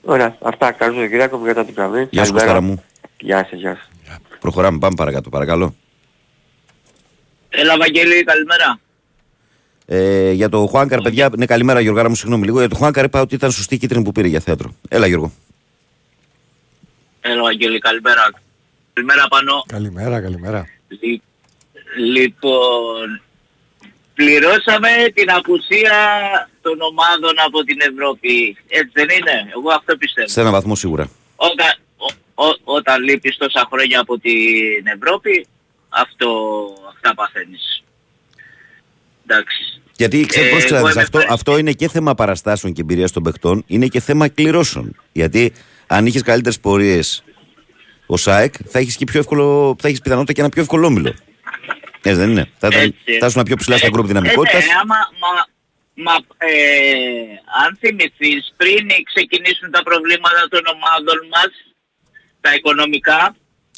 Ωραία. 0.02 0.36
Αυτά. 0.42 0.72
Καλώς 0.72 0.96
τον 0.96 1.08
Κυριάκο 1.08 1.38
που 1.38 1.44
κατά 1.44 1.64
την 1.64 1.74
γραμμή. 1.76 2.06
Γεια 2.10 2.24
σου, 2.24 2.32
Καλημέρα. 2.32 2.32
Κωστάρα 2.32 2.60
μου. 2.60 2.82
Γεια 3.20 3.46
σας, 3.50 3.60
γεια 3.60 3.74
σας. 3.76 3.89
Προχωράμε, 4.40 4.78
πάμε 4.78 4.94
παρακάτω, 4.96 5.28
παρακαλώ. 5.28 5.74
Έλα 7.48 7.76
Βαγγέλη, 7.78 8.24
καλημέρα. 8.24 8.80
Ε, 9.86 10.30
για 10.32 10.48
το 10.48 10.66
Χουάνκαρ, 10.66 11.00
παιδιά, 11.00 11.30
ναι, 11.36 11.46
καλημέρα 11.46 11.80
Γιώργαρα 11.80 12.08
μου, 12.08 12.14
συγγνώμη 12.14 12.44
λίγο. 12.44 12.58
Για 12.58 12.68
το 12.68 12.76
Χουάνκαρ 12.76 13.04
είπα 13.04 13.20
ότι 13.20 13.34
ήταν 13.34 13.50
σωστή 13.50 13.74
η 13.74 13.78
κίτρινη 13.78 14.04
που 14.04 14.12
πήρε 14.12 14.26
για 14.28 14.40
θέατρο. 14.40 14.74
Έλα 14.88 15.06
Γιώργο. 15.06 15.32
Έλα 17.20 17.42
Βαγγέλη, 17.42 17.78
καλημέρα. 17.78 18.30
Καλημέρα 18.92 19.28
πάνω. 19.28 19.64
Καλημέρα, 19.66 20.20
καλημέρα. 20.20 20.66
Λι- 20.88 21.20
Λοιπόν, 21.96 23.20
πληρώσαμε 24.14 24.88
την 25.14 25.30
απουσία 25.30 25.96
των 26.62 26.80
ομάδων 26.80 27.34
από 27.46 27.62
την 27.64 27.76
Ευρώπη. 27.80 28.56
Έτσι 28.68 28.90
δεν 28.92 29.08
είναι; 29.08 29.50
Εγώ 29.56 29.70
αυτό 29.70 29.96
πιστεύω. 29.96 30.28
Σε 30.28 30.40
ένα 30.40 30.50
βαθμό 30.50 30.74
σίγουρα. 30.74 31.10
Όταν, 31.36 31.66
ο- 32.44 32.46
ο- 32.46 32.74
όταν 32.74 33.02
λείπεις 33.02 33.36
τόσα 33.36 33.68
χρόνια 33.72 34.00
από 34.00 34.18
την 34.18 34.86
Ευρώπη, 34.96 35.46
αυτό, 35.88 36.28
αυτά 36.88 37.14
παθαίνεις. 37.14 37.82
Εντάξει. 39.26 39.80
Γιατί 39.96 40.26
ξέρεις, 40.26 40.46
Ε, 40.48 40.50
πρόσεξε 40.50 40.74
να 40.74 40.78
εγώ 40.78 40.86
δεις, 40.86 40.94
είμαι 40.96 41.04
αυτό, 41.04 41.18
πέρα. 41.18 41.32
αυτό 41.32 41.58
είναι 41.58 41.72
και 41.72 41.88
θέμα 41.88 42.14
παραστάσεων 42.14 42.72
και 42.72 42.80
εμπειρίας 42.80 43.12
των 43.12 43.22
παιχτών, 43.22 43.64
είναι 43.66 43.86
και 43.86 44.00
θέμα 44.00 44.28
κληρώσεων. 44.28 44.96
Γιατί 45.12 45.52
αν 45.86 46.06
είχες 46.06 46.22
καλύτερες 46.22 46.60
πορείες 46.60 47.22
ο 48.06 48.16
ΣΑΕΚ, 48.16 48.54
θα 48.68 48.78
έχεις 48.78 48.96
και 48.96 49.04
πιο 49.04 49.20
εύκολο, 49.20 49.76
θα 49.80 49.88
έχεις 49.88 50.00
πιθανότητα 50.00 50.32
και 50.32 50.40
ένα 50.40 50.48
πιο 50.48 50.62
εύκολο 50.62 50.86
όμιλο. 50.86 51.14
Έτσι 52.02 52.20
δεν 52.20 52.30
είναι. 52.30 52.50
Θα, 52.58 52.66
ήταν, 52.72 52.80
Έτσι. 52.82 53.18
θα 53.18 53.26
ήσουν 53.26 53.42
πιο 53.42 53.56
ψηλά 53.56 53.76
στα 53.76 53.86
Ε, 53.86 53.90
γκρουπ 53.90 54.04
ε, 54.04 54.08
δυναμικότητας. 54.08 54.64
ναι, 54.66 54.72
άμα, 54.82 54.98
μα, 55.22 55.32
μα, 56.06 56.14
ε, 56.38 56.50
αν 57.64 57.70
θυμηθείς, 57.80 58.42
πριν 58.56 58.86
ξεκινήσουν 59.12 59.70
τα 59.70 59.82
προβλήματα 59.82 60.42
των 60.50 60.62
ομάδων 60.74 61.18
μας, 61.34 61.50
τα 62.40 62.54
οικονομικά, 62.54 63.36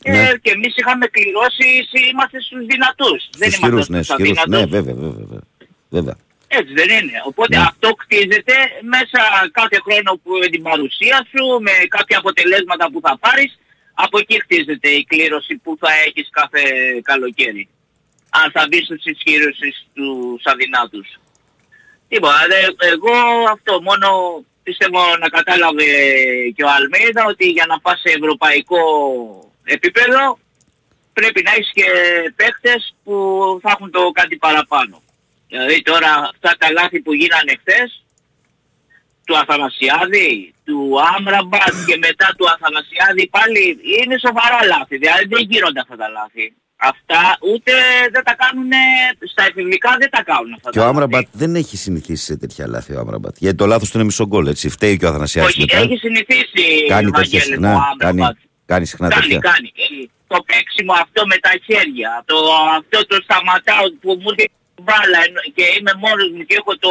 Ναι. 0.08 0.18
ε, 0.28 0.38
και 0.42 0.50
εμείς 0.50 0.72
είχαμε 0.76 1.06
κληρώσει, 1.06 1.68
είμαστε 2.10 2.40
στους 2.40 2.66
δυνατούς. 2.66 3.20
δεν 3.40 3.50
Στους 3.50 3.58
είμαστε 3.58 3.66
χειρούς, 3.66 3.84
στους 3.84 3.96
ναι, 3.96 4.02
στους 4.02 4.16
χειρούς. 4.16 4.38
αδύνατους. 4.38 4.52
Ναι, 4.72 4.76
βέβαια, 4.76 4.94
βέβαια. 4.94 5.18
βέβαια. 5.20 5.42
βέβαια. 5.96 6.16
Έτσι 6.58 6.72
δεν 6.80 6.88
είναι. 6.98 7.16
Οπότε 7.30 7.56
Ναι. 7.56 7.62
αυτό 7.70 7.88
κτίζεται 8.00 8.54
μέσα 8.94 9.20
κάθε 9.58 9.78
χρόνο 9.86 10.10
που 10.22 10.30
με 10.42 10.46
την 10.54 10.62
παρουσία 10.62 11.18
σου, 11.30 11.44
με 11.66 11.70
κάποια 11.96 12.18
αποτελέσματα 12.18 12.84
που 12.90 13.00
θα 13.06 13.18
πάρεις, 13.24 13.52
από 13.94 14.18
εκεί 14.18 14.40
χτίζεται 14.44 14.88
η 14.88 15.04
κλήρωση 15.04 15.54
που 15.62 15.76
θα 15.80 15.88
έχεις 16.06 16.28
κάθε 16.30 16.62
καλοκαίρι. 17.02 17.68
Αν 18.40 18.50
θα 18.54 18.66
μπεις 18.68 18.84
στους 18.84 19.04
ισχύρους 19.04 19.56
ή 19.68 19.70
στους 19.80 20.42
αδυνάτους. 20.52 21.08
Λοιπόν, 22.08 22.32
δε- 22.48 22.86
εγώ 22.94 23.14
αυτό 23.54 23.82
μόνο 23.82 24.08
πιστεύω 24.62 25.00
να 25.20 25.28
κατάλαβε 25.28 25.84
και 26.56 26.64
ο 26.64 26.70
Αλμέιδα 26.70 27.24
ότι 27.28 27.46
για 27.46 27.66
να 27.68 27.80
πας 27.80 28.00
σε 28.00 28.10
ευρωπαϊκό 28.18 28.82
επίπεδο 29.64 30.38
πρέπει 31.12 31.42
να 31.42 31.50
έχεις 31.50 31.70
και 31.72 31.84
παίχτες 32.36 32.94
που 33.04 33.14
θα 33.62 33.70
έχουν 33.76 33.90
το 33.90 34.10
κάτι 34.10 34.36
παραπάνω. 34.36 35.02
Δηλαδή 35.48 35.82
τώρα 35.82 36.10
αυτά 36.32 36.56
τα 36.58 36.72
λάθη 36.72 37.00
που 37.00 37.12
γίνανε 37.12 37.52
χθες, 37.60 38.04
του 39.24 39.36
Αθανασιάδη, 39.36 40.54
του 40.64 40.96
Άμραμπατ 41.16 41.74
και 41.86 41.96
μετά 41.96 42.34
του 42.36 42.46
Αθανασιάδη 42.54 43.28
πάλι 43.28 43.78
είναι 43.98 44.18
σοβαρά 44.18 44.64
λάθη. 44.64 44.96
Δηλαδή 44.96 45.24
δεν 45.26 45.46
γίνονται 45.50 45.80
αυτά 45.80 45.96
τα 45.96 46.08
λάθη. 46.08 46.54
Αυτά 46.90 47.20
ούτε 47.52 47.72
δεν 48.12 48.22
τα 48.24 48.34
κάνουν, 48.42 48.70
στα 49.32 49.42
εφηβικά 49.48 49.96
δεν 49.98 50.10
τα 50.10 50.22
κάνουν 50.22 50.52
αυτά 50.56 50.70
Και 50.70 50.78
ο 50.78 50.82
τα 50.82 50.88
Άμραμπατ 50.88 51.26
δεν 51.32 51.54
έχει 51.54 51.76
συνηθίσει 51.76 52.24
σε 52.24 52.36
τέτοια 52.36 52.66
λάθη 52.68 52.94
ο 52.94 53.00
Άμραμπατ. 53.00 53.36
Γιατί 53.38 53.56
το 53.56 53.66
λάθος 53.66 53.90
του 53.90 53.96
είναι 53.96 54.06
μισό 54.06 54.26
γκολ, 54.26 54.46
έτσι. 54.46 54.68
Φταίει 54.68 54.96
και 54.96 55.04
ο 55.04 55.08
Αθανασιάδης 55.08 55.50
Όχι, 55.50 55.60
μετά. 55.60 55.76
έχει 55.76 55.96
συνηθίσει 55.96 56.62
Κάνει 56.88 57.10
Βαγγέλη, 57.10 57.12
τέτοια 57.12 57.38
το 57.40 57.44
συχνά. 57.46 57.72
Κάνει, 57.98 58.20
Άμραμπατ. 58.20 58.36
κάνει 58.66 58.86
συχνά 58.86 59.08
Κάνει, 59.08 59.22
τέτοια. 59.22 59.38
κάνει. 59.38 59.68
Ε, 59.76 60.06
Το 60.32 60.38
παίξιμο 60.48 60.92
αυτό 61.04 61.20
με 61.32 61.36
τα 61.46 61.52
χέρια, 61.66 62.10
το, 62.30 62.36
αυτό 62.78 62.98
το 63.10 63.16
σταματάω 63.26 63.84
που 64.02 64.10
μου 64.20 64.28
έρχεται 64.32 64.52
η 64.78 64.82
μπάλα 64.86 65.18
ενώ- 65.26 65.46
και 65.56 65.64
είμαι 65.76 65.92
μόνος 66.04 66.28
μου 66.34 66.42
και 66.48 66.54
έχω 66.60 66.72
το, 66.84 66.90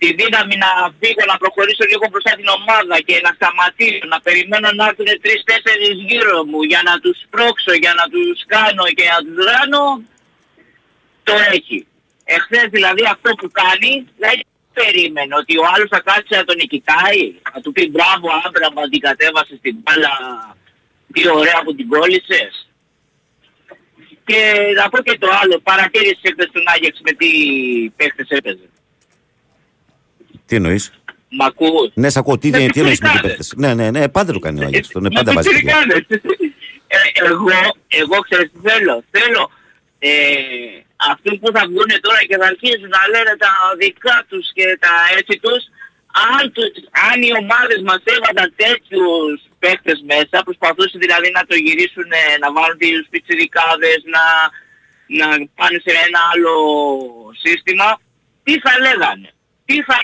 τη 0.00 0.08
δύναμη 0.20 0.56
να 0.64 0.70
φύγω, 1.00 1.22
να 1.32 1.36
προχωρήσω 1.42 1.84
λίγο 1.90 2.04
μπροστά 2.10 2.32
την 2.40 2.48
ομάδα 2.58 2.96
και 3.06 3.16
να 3.26 3.30
σταματήσω, 3.38 4.04
να 4.12 4.18
περιμένω 4.26 4.68
να 4.78 4.84
έρθουν 4.90 5.10
τρεις-τέσσερις 5.24 5.94
γύρω 6.08 6.36
μου 6.50 6.60
για 6.72 6.80
να 6.88 6.94
τους 7.02 7.18
πρόξω, 7.34 7.72
για 7.84 7.94
να 8.00 8.04
τους 8.12 8.38
κάνω 8.54 8.84
και 8.98 9.06
να 9.12 9.18
τους 9.24 9.36
ράνω, 9.50 9.84
το 11.28 11.34
έχει. 11.56 11.78
Εχθές 12.36 12.66
δηλαδή 12.76 13.02
αυτό 13.14 13.30
που 13.38 13.48
κάνει, 13.60 13.92
δηλαδή 14.16 14.42
περίμενε 14.78 15.34
ότι 15.42 15.54
ο 15.62 15.64
άλλος 15.72 15.88
θα 15.94 16.00
κάτσει 16.08 16.32
να 16.40 16.44
τον 16.44 16.56
νικητάει, 16.60 17.22
να 17.54 17.60
του 17.62 17.72
πει 17.72 17.82
μπράβο 17.94 18.26
άντρα 18.44 18.68
μου 18.72 18.88
την 18.92 19.00
κατέβασε 19.00 19.54
στην 19.60 19.74
μπάλα, 19.82 20.12
τι 21.12 21.28
ωραία 21.28 21.58
που 21.64 21.74
την 21.74 21.88
κόλλησες. 21.88 22.52
Και 24.28 24.40
να 24.78 24.88
πω 24.88 24.98
και 25.02 25.18
το 25.18 25.28
άλλο, 25.40 25.56
παρατήρησε 25.68 26.26
χθες 26.32 26.50
τον 26.52 26.64
Άγιαξ 26.72 27.00
με 27.06 27.12
τι 27.12 27.28
παίχτες 27.96 28.28
έπαιζε. 28.28 28.67
Τι 30.48 30.56
εννοείς; 30.56 30.84
Μ' 31.38 31.42
ακούς; 31.42 31.90
Ναι, 31.94 32.08
σε 32.10 32.18
ακούω. 32.18 32.38
Τι, 32.38 32.48
Με 32.50 32.56
τι 32.58 32.80
εννοείς 32.80 33.00
με 33.00 33.08
την 33.08 33.20
πιτσιρικάδες. 33.20 33.28
παίχτες. 33.36 33.52
Ναι, 33.62 33.70
ναι, 33.78 33.86
ναι, 33.96 34.08
πάντα 34.16 34.30
το 34.32 34.38
κάνει 34.38 34.60
ο 34.62 34.66
Άγιαξ. 34.66 34.88
Τον 34.88 35.02
Με 35.02 35.10
πάντα 35.16 35.32
βάζει. 35.32 35.48
παιδιά. 35.50 35.74
πιτσιρικάδες. 35.76 36.20
Ε, 36.96 36.98
εγώ, 37.30 37.48
εγώ 38.02 38.16
ξέρεις 38.26 38.48
τι 38.52 38.58
θέλω. 38.68 38.96
Θέλω 39.16 39.42
ε, 39.98 40.10
αυτοί 41.12 41.30
που 41.40 41.48
θα 41.56 41.62
βγουν 41.70 41.90
τώρα 42.06 42.20
και 42.28 42.36
θα 42.40 42.46
αρχίσουν 42.52 42.88
να 42.98 43.02
λένε 43.12 43.32
τα 43.44 43.52
δικά 43.82 44.16
τους 44.28 44.46
και 44.56 44.66
τα 44.84 44.92
έτσι 45.18 45.34
τους, 45.44 45.62
αν, 46.34 46.42
τους, 46.54 46.68
αν 47.08 47.16
οι 47.26 47.32
ομάδες 47.42 47.80
μας 47.88 48.02
έβαλαν 48.14 48.48
τέτοιους 48.62 49.36
παίχτες 49.62 49.98
μέσα, 50.12 50.36
προσπαθούσαν 50.48 50.98
δηλαδή 51.04 51.28
να 51.38 51.42
το 51.50 51.54
γυρίσουν, 51.64 52.08
ε, 52.20 52.24
να 52.42 52.48
βάλουν 52.56 52.78
τους 52.98 53.08
πιτσιρικάδες, 53.12 54.00
να, 54.14 54.24
να 55.20 55.26
πάνε 55.58 55.78
σε 55.86 55.92
ένα 56.06 56.20
άλλο 56.32 56.54
σύστημα, 57.44 57.88
τι 58.44 58.54
θα 58.64 58.72
λέγανε; 58.86 59.28
Τι 59.68 59.76
θα 59.88 59.96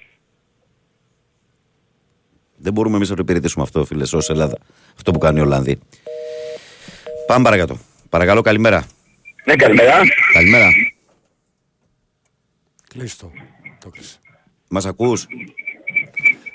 Δεν 2.65 2.73
μπορούμε 2.73 2.97
εμείς 2.97 3.09
να 3.09 3.15
το 3.17 3.23
υπηρετήσουμε 3.23 3.65
αυτό, 3.65 3.85
φίλες, 3.85 4.13
ως 4.13 4.31
Ελλάδα. 4.31 4.59
Αυτό 4.97 5.11
που 5.13 5.19
κάνει 5.19 5.39
η 5.39 5.43
Ολλανδή. 5.43 5.79
Πάμε 7.27 7.45
παρακάτω. 7.45 7.79
Παρακαλώ, 8.09 8.41
καλημέρα. 8.41 8.85
Ναι, 9.45 9.57
καλημέρα. 9.57 9.93
Καλημέρα. 10.33 10.69
Κλείστο. 12.89 13.31
Το 13.81 13.89
κλείσε. 13.89 14.19
Μας 14.69 14.87
ακούς; 14.87 15.27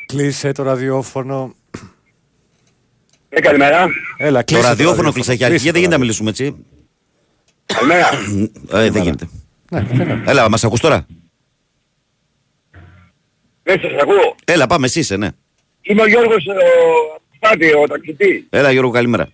Κλείσε 0.05 0.51
το 0.51 0.63
ραδιόφωνο. 0.63 1.55
Ναι, 3.29 3.39
καλημέρα. 3.39 3.87
Έλα, 4.17 4.39
Το 4.43 4.45
κλείσε 4.53 4.67
ραδιόφωνο 4.67 5.11
κλειστά 5.11 5.35
και 5.35 5.45
αρχή. 5.45 5.57
Κλείσε 5.57 5.71
Δεν 5.71 5.81
το 5.81 5.87
γίνεται 5.87 5.97
να 5.97 6.05
ραδιόφωνο. 6.05 6.29
μιλήσουμε 6.29 6.29
έτσι; 6.29 6.65
Καλημέρα. 7.65 8.09
Ε, 8.83 8.89
δεν 8.89 9.01
γίνεται. 9.01 9.29
Ναι, 9.71 10.03
ναι. 10.15 10.23
Έλα, 10.31 10.49
μας 10.49 10.63
ακούς 10.63 10.79
τώρα; 10.79 11.05
Ναι, 13.63 13.71
σας 13.73 14.01
ακούω. 14.01 14.35
Έλα, 14.45 14.67
πάμε, 14.67 14.85
εσύ 14.85 14.99
είσαι, 14.99 15.15
ναι. 15.17 15.29
Είμαι 15.81 16.01
ο 16.01 16.07
Γιώργος 16.07 16.45
ο 16.47 17.21
Στάτη, 17.35 17.73
ο 17.73 17.87
ταξιτής. 17.87 18.43
Έλα, 18.49 18.71
Γιώργο, 18.71 18.91
καλημέρα. 18.91 19.29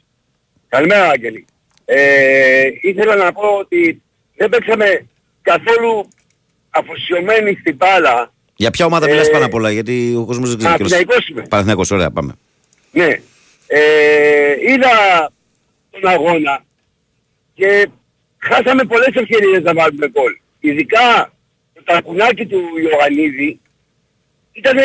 Καλημέρα, 0.67 1.09
Άγγελη. 1.09 1.45
Ε, 1.85 2.67
ήθελα 2.81 3.15
να 3.15 3.31
πω 3.33 3.47
ότι 3.59 4.01
δεν 4.35 4.49
παίξαμε 4.49 5.07
καθόλου 5.41 6.07
αφοσιωμένοι 6.69 7.57
στην 7.59 7.75
μπάλα. 7.75 8.33
Για 8.55 8.71
ποια 8.71 8.85
ομάδα 8.85 9.07
Ε, 9.07 9.11
μιλάς 9.11 9.29
πάνω 9.29 9.45
απ' 9.45 9.53
όλα, 9.53 9.71
γιατί 9.71 10.15
ο 10.15 10.25
κόσμος 10.25 10.49
δεν 10.49 10.57
ξέρει. 10.57 10.73
Παναθηναϊκός 10.77 11.27
είμαι. 11.27 11.41
Παναθηναϊκός, 11.49 11.91
ωραία, 11.91 12.11
πάμε. 12.11 12.33
Ναι. 12.91 13.19
Ε, 13.67 14.55
είδα 14.67 14.89
τον 15.89 16.07
αγώνα 16.07 16.63
και 17.53 17.89
χάσαμε 18.37 18.83
πολλές 18.83 19.11
ευκαιρίες 19.13 19.61
να 19.63 19.73
βάλουμε 19.73 20.09
γκολ. 20.09 20.37
Ειδικά 20.59 21.33
το 21.73 21.83
τακουνάκι 21.83 22.45
του 22.45 22.61
Ιωαννίδη 22.91 23.59
ήταν 24.51 24.77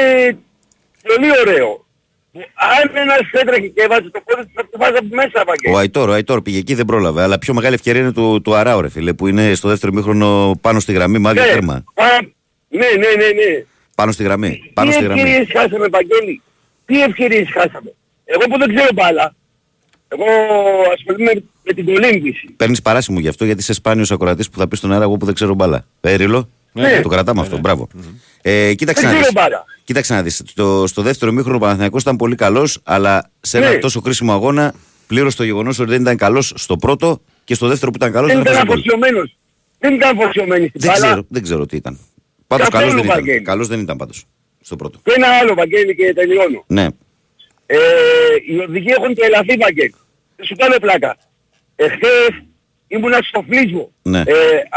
πολύ 1.03 1.31
ωραίο. 1.47 1.85
Που 2.33 2.41
Αν 2.57 2.97
ένας 2.97 3.19
έτρεχε 3.33 3.67
και 3.67 3.83
έβαζε 3.83 4.11
το 4.11 4.21
πόδι 4.25 4.43
του 4.43 4.51
θα 4.55 4.63
το 4.71 4.79
βάζαμε 4.79 5.09
μέσα, 5.11 5.45
Βαγγέλη. 5.47 5.75
Ο 5.75 5.79
Αϊτόρ, 5.79 6.09
ο 6.09 6.13
Αϊτόρ 6.13 6.43
πήγε 6.43 6.59
εκεί, 6.59 6.75
δεν 6.75 6.85
πρόλαβε. 6.85 7.23
Αλλά 7.23 7.39
πιο 7.39 7.55
μεγάλη 7.55 7.75
ευκαιρία 7.75 8.01
είναι 8.01 8.13
του, 8.13 8.41
του 8.45 8.55
Αράου, 8.55 8.81
ρε 8.81 8.89
φίλε, 8.91 9.13
που 9.13 9.27
είναι 9.27 9.55
στο 9.55 9.69
δεύτερο 9.69 9.93
μήχρονο 9.93 10.59
πάνω 10.61 10.81
στη 10.81 10.93
γραμμή, 10.93 11.19
μάδιο 11.19 11.43
Ναι, 11.43 11.49
τέρμα. 11.49 11.85
πα- 11.95 12.21
ναι, 12.69 12.79
ναι, 12.79 13.09
ναι, 13.25 13.27
ναι. 13.27 13.65
Πάνω 13.95 14.13
στη 14.13 14.23
γραμμή. 14.23 14.71
Πάνω 14.75 14.89
Τι 14.91 14.95
στη 14.97 15.05
γραμμή. 15.05 15.21
ευκαιρίες 15.21 15.49
χάσαμε, 15.53 15.87
Βαγγέλη; 15.89 16.43
Τι 16.87 17.03
ευκαιρίες 17.03 17.49
χάσαμε; 17.53 17.95
Εγώ 18.25 18.41
που 18.51 18.59
δεν 18.59 18.75
ξέρω 18.75 18.89
μπάλα. 18.95 19.35
Εγώ 20.09 20.25
ασχολούμαι 20.95 21.43
με 21.63 21.73
την 21.73 21.85
κολύμβηση. 21.85 22.47
Παίρνεις 22.57 22.83
παράσημο 22.83 23.19
γι' 23.21 23.29
αυτό, 23.29 23.45
γιατί 23.45 23.61
είσαι 23.61 23.73
σπάνιος 23.73 24.11
ακροατής 24.11 24.51
που 24.51 24.59
θα 24.59 24.69
πεις 24.69 24.79
στον 24.79 24.93
αέρα 24.93 25.05
εγώ 25.05 25.17
που 25.17 25.25
δεν 25.25 25.35
ξέρω 25.35 25.55
μπάλα. 25.55 25.85
Ε, 26.01 26.15
Ρίλο; 26.15 26.49
Ναι. 26.73 27.01
Το 27.01 27.09
κρατάμε 27.09 27.41
αυτό, 27.41 27.59
μπράβο. 27.59 27.89
Ε, 28.43 28.75
κοίταξε 28.75 29.03
Δεν 29.07 29.11
να 29.15 29.17
ξέρω 29.21 29.33
δεις. 29.35 29.43
μπάλα. 29.43 29.65
Κοίταξε 29.91 30.15
να 30.15 30.23
δεις. 30.23 30.43
Το, 30.55 30.87
στο 30.87 31.03
δεύτερο 31.03 31.33
μήχρονο 31.33 31.57
ο 31.57 31.61
Παναθηναϊκός 31.61 32.03
ήταν 32.03 32.17
πολύ 32.17 32.35
καλός, 32.35 32.79
αλλά 32.83 33.31
σε 33.41 33.59
ένα 33.59 33.71
Ναι. 33.71 33.79
τόσο 33.79 34.01
κρίσιμο 34.01 34.33
αγώνα 34.33 34.75
πλήρωσε 35.07 35.37
το 35.37 35.45
γεγονός 35.45 35.79
ότι 35.79 35.91
δεν 35.91 36.01
ήταν 36.01 36.17
καλός 36.17 36.53
στο 36.57 36.77
πρώτο 36.77 37.21
και 37.45 37.55
στο 37.55 37.67
δεύτερο 37.67 37.91
που 37.91 37.97
ήταν 37.97 38.13
καλός 38.13 38.33
Δεν 38.33 38.43
δεν 38.43 38.53
ήταν 38.53 38.55
έφαγε 38.55 38.69
γκολ. 38.73 38.79
αφοσιωμένος. 38.81 39.37
Δεν 39.79 39.95
ήταν 39.95 40.19
αφοσιωμένοι 40.19 40.69
στην 40.69 40.81
Δεν 40.81 40.91
μπάλα. 40.91 41.07
ξέρω, 41.07 41.25
δεν 41.29 41.43
ξέρω 41.43 41.67
τι 41.67 41.77
ήταν. 41.77 41.99
Πάντως 42.47 42.69
Καθόλου, 42.69 42.89
καλός 42.91 42.95
δεν 43.03 43.05
ήταν. 43.11 43.17
Βαγγέλης. 43.25 43.47
Καλός 43.47 43.67
δεν 43.69 43.81
ήταν 43.81 43.97
πάντως 43.97 44.25
στο 44.61 44.77
πρώτο. 44.77 44.99
Και 45.05 45.13
ένα 45.17 45.27
άλλο, 45.41 45.55
Βαγγέλη, 45.55 45.95
και 45.95 46.13
τελειώνω. 46.15 46.65
Ναι. 46.67 46.87
Ε, 47.67 47.77
οι 48.49 48.59
οδηγοί 48.59 48.91
έχουν 48.99 49.15
τρελαθεί, 49.15 49.57
Βαγγέλη. 49.61 49.95
Δεν 50.37 50.47
σου 50.47 50.55
κάνω 50.57 50.77
πλάκα. 50.81 51.17
Εχθές 51.77 52.31
ήμουνα 52.89 53.19
στο 53.23 53.45
φλίσμο. 53.49 53.91
Ναι. 54.03 54.19
Ε, 54.19 54.25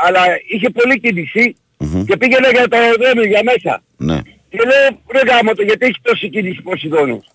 αλλά 0.07 0.21
είχε 0.53 0.69
πολλή 0.69 0.99
κίνηση 0.99 1.55
Μμμ. 1.77 2.05
και 2.05 2.17
πήγαινα 2.17 2.49
για 2.51 2.67
το 2.67 2.77
αεροδρόμιο 2.77 3.25
για 3.27 3.41
μέσα. 3.43 3.83
Ναι. 3.97 4.19
Και 4.53 4.59
λέω, 4.65 5.01
ρε 5.11 5.31
γάμο 5.31 5.53
το, 5.53 5.63
γιατί 5.63 5.85
έχει 5.85 5.95
τόση 6.01 6.29
κίνηση 6.29 6.61
Ποσειδώνος. 6.61 7.25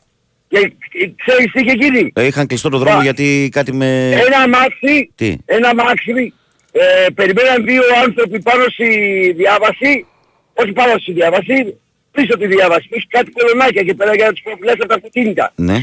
Και 0.49 0.59
ε, 0.59 1.11
ξέρεις 1.25 1.53
τι 1.53 1.61
είχε 1.61 1.73
γίνει; 1.73 2.13
Ε, 2.15 2.27
είχαν 2.27 2.47
κλειστό 2.47 2.69
το 2.69 2.79
δρόμο 2.79 2.97
Πα- 2.97 3.03
γιατί 3.03 3.49
κάτι 3.53 3.73
με. 3.73 4.11
Ένα 4.11 4.39
αμάξι, 4.39 5.11
Τι; 5.15 5.37
ένα 5.45 5.69
αμάξι, 5.69 6.33
ε, 6.73 7.07
περιμέναν 7.15 7.65
δύο 7.65 7.83
άνθρωποι 8.05 8.43
πάνω 8.43 8.65
στη 8.69 8.89
διάβαση, 9.37 10.07
όχι 10.55 10.73
πάνω 10.73 10.99
στη 10.99 11.13
διάβαση, 11.13 11.77
πίσω 12.11 12.39
τη 12.39 12.47
διάβαση, 12.47 12.89
που 12.89 12.95
έχει 12.95 13.07
κάτι 13.07 13.31
κολονάκια 13.31 13.83
και 13.83 13.95
πέρα 13.95 14.15
για 14.15 14.27
να 14.27 14.33
τους 14.33 14.43
προφυλάσει 14.43 14.79
από 14.81 14.89
τα 14.89 14.95
αυτοκίνητα. 14.95 15.53
Ναι. 15.55 15.79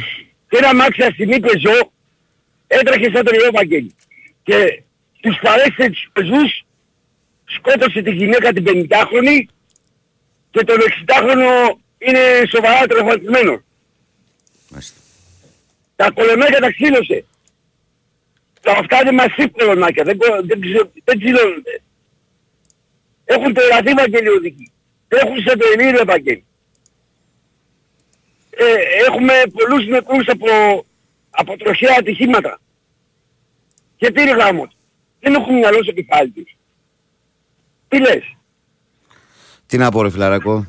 Και 0.50 0.58
ένα 0.58 0.68
αμάξι 0.68 1.02
αστυνή 1.04 1.40
πεζό 1.40 1.92
έτρεχε 2.68 3.10
σαν 3.14 3.26
τρελό 3.26 3.50
Βαγγέλη. 3.54 3.96
Και 4.44 4.82
τους 5.22 5.38
παρέστησε 5.42 5.90
τους 5.90 6.10
πεζούς, 6.14 6.64
σκότωσε 7.46 8.02
τη 8.02 8.12
γυναίκα 8.12 8.54
την 8.54 8.64
50χρονη 8.68 9.38
και 10.56 10.64
τον 10.64 10.78
60χρονο 10.80 11.76
είναι 11.98 12.20
σοβαρά 12.50 12.88
τραυματισμένος. 12.88 13.60
Μάλιστα. 14.70 15.00
Τα 15.96 16.12
κολονάκια 16.12 16.60
τα 16.60 16.72
ξύλωσε. 16.72 17.26
Τα 18.62 18.72
αυτά 18.72 19.00
είναι 19.02 19.12
μασί 19.12 19.50
κολονάκια, 19.50 20.04
δεν, 20.04 20.18
κο- 20.18 20.42
δεν, 20.44 20.62
ξυ- 20.62 20.92
δεν 21.04 21.20
ξυλώνονται. 21.20 21.82
Έχουν 23.26 23.54
τρελαθεί 23.54 23.94
Βαγγέλη 23.94 24.30
οδικοί. 24.30 24.72
Έχουν 25.08 25.38
σε 25.42 25.58
τρελή 25.58 25.92
ρε 25.98 26.04
Βαγγέλη. 26.04 26.46
Ε, 28.50 28.74
έχουμε 29.08 29.34
πολλούς 29.54 29.88
νεκρούς 29.88 30.28
από, 30.28 30.48
από 31.30 31.58
τροχαία 31.58 31.96
ατυχήματα. 32.00 32.60
Και 33.98 34.12
τι 34.12 34.24
ρε 34.24 34.32
γάμος. 34.34 34.78
Δεν 35.20 35.34
έχουν 35.34 35.56
μυαλό 35.56 35.84
στο 35.84 35.92
κεφάλι 35.92 36.30
τους. 36.30 36.56
Τι 37.88 38.00
λες. 38.00 38.24
Τι 39.68 39.78
να 39.78 39.92
πω, 39.92 40.02
ρε 40.02 40.10
φιλαράκο; 40.10 40.68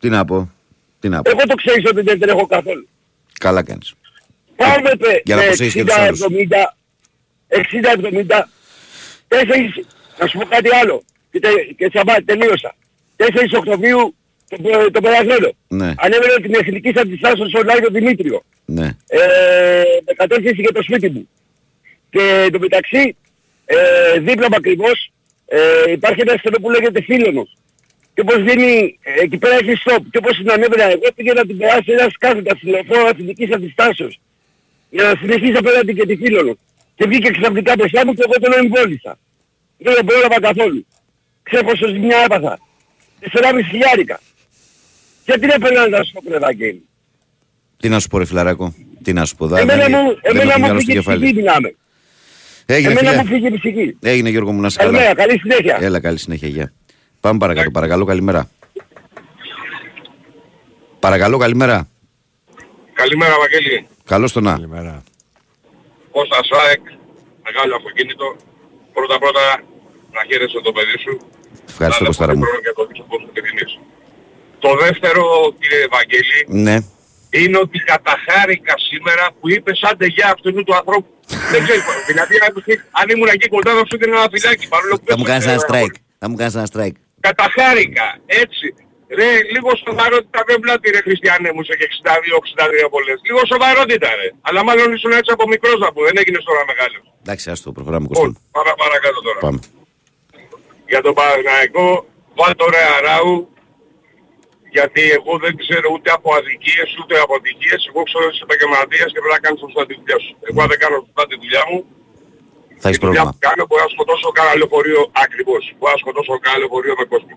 Τι 0.00 0.08
να 0.08 0.24
πω; 0.24 0.50
Τι 1.00 1.08
να 1.08 1.22
πω; 1.22 1.30
Εγώ 1.30 1.40
το 1.46 1.54
ξέρεις 1.54 1.84
ότι 1.90 2.00
δεν 2.00 2.18
τρέχω 2.20 2.46
καθόλου. 2.46 2.88
Καλά 3.38 3.62
κάνεις. 3.62 3.94
Πάμε 4.56 4.90
πε, 4.98 5.20
Για 5.24 5.34
να 5.36 5.40
με 5.40 5.46
προσέχεις 5.46 5.72
και 5.74 5.84
τους 5.84 5.94
άλλους. 5.96 6.20
60-70, 6.20 6.76
60-70, 7.48 8.48
τέσσερις, 9.28 9.84
να 10.18 10.26
σου 10.26 10.38
πω 10.38 10.44
κάτι 10.44 10.68
άλλο, 10.82 11.02
και, 11.30 11.38
τε, 11.40 11.48
και 11.76 11.88
τσαμπά, 11.88 12.14
τελείωσα. 12.24 12.74
4 13.16 13.24
Οκτωβρίου 13.58 14.14
το, 14.48 14.56
πε- 14.62 14.90
το 14.90 15.00
περασμένο. 15.00 15.52
Ναι, 15.68 15.92
Ανέβαινε 15.96 16.34
την 16.42 16.54
εθνική 16.54 16.92
αντιστάσεως 16.98 17.48
στον 17.48 17.68
Άγιο 17.70 17.88
Δημήτριο. 17.90 18.42
ναι. 18.64 18.86
Ε, 19.06 19.20
με 20.06 20.12
κατεύθυνση 20.16 20.60
για 20.60 20.72
το 20.72 20.82
σπίτι 20.82 21.10
μου. 21.10 21.28
Και 22.10 22.42
εν 22.44 22.52
τω 22.52 22.58
μεταξύ, 22.58 23.16
ε, 23.64 24.18
δίπλα 24.18 24.46
μου 24.50 24.56
ακριβώς, 24.56 25.12
ε, 25.46 25.90
υπάρχει 25.90 26.20
ένα 26.20 26.34
στενό 26.38 26.56
που 26.60 26.70
λέγεται 26.70 27.02
Φίλωνος. 27.02 27.56
Και 28.14 28.20
όπως 28.20 28.36
βγαίνει, 28.42 28.98
ε, 29.02 29.22
εκεί 29.22 29.36
πέρα 29.38 29.54
έχει 29.54 29.72
stop. 29.84 29.98
Και 30.10 30.18
όπως 30.18 30.36
την 30.36 30.50
ανέβαινα 30.50 30.84
εγώ, 30.84 31.06
πήγε 31.16 31.32
να 31.32 31.46
την 31.46 31.56
περάσει 31.58 31.92
ένας 31.92 32.16
κάθετας 32.18 32.56
στη 32.58 32.66
λεωφόρο 32.66 33.08
εθνικής 33.08 33.50
αντιστάσεως. 33.52 34.20
Για 34.90 35.02
να 35.02 35.12
συνεχίσει 35.20 35.56
απέναντι 35.56 35.94
και 35.94 36.06
τη 36.06 36.16
Φίλωνο. 36.16 36.56
Και 36.94 37.04
βγήκε 37.08 37.30
ξαφνικά 37.30 37.72
μπροστά 37.78 38.06
μου 38.06 38.12
και 38.14 38.22
εγώ 38.26 38.34
τον 38.40 38.52
εμβόλησα. 38.64 39.18
Δεν 39.78 40.04
πρόλαβα 40.04 40.40
καθόλου. 40.40 40.86
Ξέρω 41.42 41.64
πόσο 41.64 41.88
ζημιά 41.88 42.18
έπαθα. 42.24 42.58
4,5 43.20 43.62
χιλιάρικα. 43.70 44.20
Γιατί 45.26 45.46
δεν 45.46 45.60
περνάνε 45.60 45.88
να 45.96 46.04
σου 46.04 46.12
πω 46.12 46.20
παιδάκι. 46.28 46.82
Τι 47.76 47.88
να 47.88 48.00
σου 48.00 48.08
πω, 48.08 48.18
ρε 48.18 48.24
φιλαράκο. 48.24 48.74
Τι 49.02 49.12
να 49.12 49.24
σου 49.24 49.36
πω. 49.36 49.46
δα- 49.46 49.58
Εμένα 49.58 49.82
δεν- 49.88 49.90
μου, 50.04 50.14
δεν 50.22 50.36
εμένα 50.36 50.50
έχω 50.50 50.58
μου 50.58 50.64
μυαλό 50.64 50.80
στο 50.80 50.86
φύγει 50.86 50.98
η 50.98 51.00
κεφάλι. 51.02 51.20
ψυχή 51.24 51.34
μιλάμε. 51.36 51.74
Έγινε, 52.66 52.92
Εμένα 52.92 53.08
φίλε. 53.10 53.22
μου 53.22 53.28
φύγει 53.28 53.46
η 53.46 53.58
ψυχή. 53.58 53.96
Έγινε, 54.02 54.28
Γιώργο 54.28 54.52
μου, 54.52 54.60
να 54.60 54.66
είσαι 54.66 54.78
καλά. 54.78 54.90
Καλημέρα, 54.90 55.14
καλή 55.14 55.38
συνέχεια. 55.38 55.78
Έλα, 55.80 56.00
καλή 56.00 56.18
συνέχεια, 56.18 56.48
γεια. 56.48 56.72
Πάμε 57.24 57.38
παρακάτω, 57.38 57.70
παρακαλώ, 57.70 58.04
καλημέρα. 58.04 58.42
Παρακαλώ, 61.04 61.36
καλημέρα. 61.44 61.88
Καλημέρα 62.92 63.34
Βαγγέλη. 63.42 63.86
Καλώς 64.04 64.32
το 64.32 64.40
να. 64.40 64.52
Καλημέρα. 64.52 65.02
Κώστα 66.14 66.38
Σάεκ, 66.50 66.82
μεγάλο 67.46 67.72
αυτοκίνητο. 67.76 68.26
Πρώτα 68.96 69.18
πρώτα 69.18 69.44
να 70.16 70.20
χαίρεσαι 70.28 70.60
το 70.66 70.72
παιδί 70.76 70.96
σου. 71.04 71.12
Ευχαριστώ, 71.72 72.02
Να 72.02 72.08
Κωστάρα 72.10 72.32
μου. 72.36 72.38
είναι 72.38 72.46
πολύ 72.46 72.56
χρόνο 72.56 72.64
για 72.66 72.74
το 72.78 72.82
δείξω 72.88 73.04
πώς 73.10 73.18
το 73.26 73.30
τιμής. 73.36 73.72
Το 74.64 74.70
δεύτερο 74.84 75.22
κύριε 75.60 75.84
Βαγγέλη 75.96 76.38
Ναι. 76.66 76.76
είναι 77.40 77.58
ότι 77.64 77.78
καταχάρηκα 77.92 78.74
σήμερα 78.88 79.24
που 79.38 79.46
είπες 79.54 79.78
άντε 79.90 80.06
για 80.16 80.26
αυτού 80.34 80.48
του 80.66 80.74
ανθρώπου. 80.80 81.10
Δεν 81.52 81.60
ξέρω, 81.64 81.80
δηλαδή 82.10 82.34
αν, 82.46 82.52
αν 83.00 83.06
ήμουν 83.12 83.28
εκεί 83.36 83.46
κοντά 83.54 83.70
θα 83.78 83.82
σου 83.88 83.94
έδινα 83.96 84.16
ένα 84.20 84.28
φυλάκι 84.34 84.64
παρόλο 84.74 84.94
που 84.98 85.04
Θα 85.08 85.10
δεν 85.10 85.16
μου 85.18 85.24
το 85.24 85.30
κάνεις 85.30 85.44
ξέρω, 85.46 85.58
ένα 85.60 85.64
strike. 85.70 85.96
Θα 86.20 86.26
μου 86.30 86.36
κάνεις 86.40 86.54
ένα 86.60 86.68
strike. 86.74 86.98
Καταχάρηκα, 87.26 88.08
έτσι. 88.42 88.66
Ρε, 89.18 89.30
λίγο 89.54 89.70
σοβαρότητα 89.86 90.40
δεν 90.48 90.58
βλάτη 90.62 90.86
ρε 90.94 91.00
Χριστιανέ 91.06 91.50
μου 91.54 91.62
σε 91.68 91.74
και 91.80 91.86
62-63 92.86 92.90
πολλές. 92.94 93.18
Λίγο 93.28 93.40
σοβαρότητα 93.52 94.08
ρε. 94.20 94.28
Αλλά 94.48 94.60
μάλλον 94.68 94.86
ήσουν 94.96 95.12
έτσι 95.20 95.30
από 95.36 95.44
μικρός 95.52 95.78
να 95.84 95.88
πω, 95.92 96.00
δεν 96.08 96.16
έγινες 96.20 96.42
τώρα 96.48 96.62
μεγάλος. 96.70 97.02
Εντάξει, 97.22 97.46
άστο, 97.52 97.68
προχωράμε, 97.76 98.06
Κώστα. 98.08 98.26
μου. 98.26 98.34
Παρα, 98.56 98.72
παρακάτω 98.82 99.18
τώρα. 99.26 99.40
Πάμε. 99.46 99.60
Για 100.90 101.00
τον 101.06 101.14
Παναγικό, 101.18 101.88
βάλ 102.38 102.52
το 102.60 102.66
ρε 102.74 102.82
Αράου, 102.96 103.36
γιατί 104.76 105.02
εγώ 105.18 105.32
δεν 105.44 105.52
ξέρω 105.62 105.86
ούτε 105.94 106.10
από 106.16 106.28
αδικίες 106.38 106.88
ούτε 107.00 107.14
από 107.24 107.32
ατυχίες. 107.38 107.80
Εγώ 107.90 108.00
ξέρω 108.08 108.24
ότι 108.26 108.34
είσαι 108.36 108.46
επαγγελματίας 108.48 109.08
και 109.12 109.18
πρέπει 109.22 109.36
να 109.38 109.42
κάνεις 109.44 109.60
σωστά 109.64 109.82
τη 109.88 109.94
δουλειά 110.00 110.18
σου. 110.24 110.32
Εγώ 110.48 110.58
αν 110.64 110.68
δεν 110.72 110.78
κάνω 110.82 110.96
σωστά 111.06 111.22
τη 111.30 111.34
δουλειά 111.42 111.62
μου, 111.70 111.78
Θα 112.82 112.88
έχεις 112.88 112.98
τη 113.00 113.06
δουλειά 113.06 113.22
πρόβλημα. 113.22 113.30
που 113.32 113.38
κάνω 113.48 113.62
μπορεί 113.68 113.82
να 113.86 113.92
σκοτώσω 113.94 114.28
κανένα 114.38 114.56
λεωφορείο 114.60 115.02
ακριβώς. 115.24 115.62
Μπορεί 115.78 115.92
να 115.96 116.00
σκοτώσω 116.04 116.32
κανένα 116.44 116.58
λεωφορείο 116.62 116.94
με 117.00 117.04
κόσμο. 117.12 117.34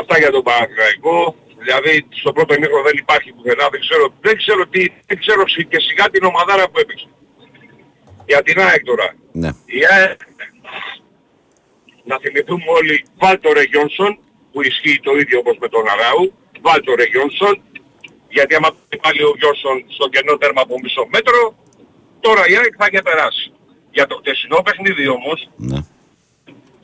Αυτά 0.00 0.14
για 0.22 0.30
τον 0.34 0.42
Παναγικό. 0.48 1.16
Δηλαδή 1.62 1.92
στο 2.20 2.30
πρώτο 2.36 2.50
ημίχρονο 2.54 2.82
δεν 2.88 2.96
υπάρχει 3.04 3.28
πουθενά. 3.32 3.64
Δεν 3.74 3.80
ξέρω, 3.86 4.04
δεν 4.26 4.34
ξέρω, 4.42 4.62
τι, 4.72 4.82
δεν 5.08 5.16
ξέρω 5.22 5.42
σι- 5.52 5.68
και 5.72 5.80
σιγά 5.86 6.04
την 6.14 6.22
ομαδάρα 6.30 6.64
που 6.70 6.78
έπαιξε. 6.82 7.06
Για 8.30 8.42
την 8.42 8.56
ΑΕΚ 8.66 8.82
τώρα. 8.90 9.08
Ναι. 9.42 9.50
Η 9.78 9.80
ΑΕΚ, 9.94 10.18
να 12.04 12.18
θυμηθούμε 12.22 12.64
όλοι, 12.78 13.04
βάλ 13.22 13.40
το 13.40 13.52
Ρε 13.52 13.62
Γιόνσον, 13.62 14.18
που 14.52 14.62
ισχύει 14.62 15.00
το 15.00 15.12
ίδιο 15.22 15.38
όπως 15.38 15.56
με 15.60 15.68
τον 15.68 15.88
Αράου, 15.88 16.32
βάλ 16.60 16.80
το 16.86 16.94
Ρε 16.94 17.04
Γιόνσον, 17.04 17.62
γιατί 18.28 18.54
άμα 18.54 18.68
πάει 18.70 19.00
πάλι 19.00 19.22
ο 19.22 19.32
Γιόνσον 19.38 19.84
στο 19.88 20.08
κενό 20.08 20.36
τέρμα 20.36 20.60
από 20.60 20.74
μισό 20.82 21.06
μέτρο, 21.14 21.54
τώρα 22.20 22.42
η 22.48 22.56
ΑΕΚ 22.56 22.74
θα 22.78 22.86
είχε 22.90 23.02
περάσει. 23.02 23.52
Για 23.90 24.06
το 24.06 24.16
χτεσινό 24.16 24.58
παιχνίδι 24.62 25.08
όμως, 25.08 25.48
Ναι. 25.56 25.78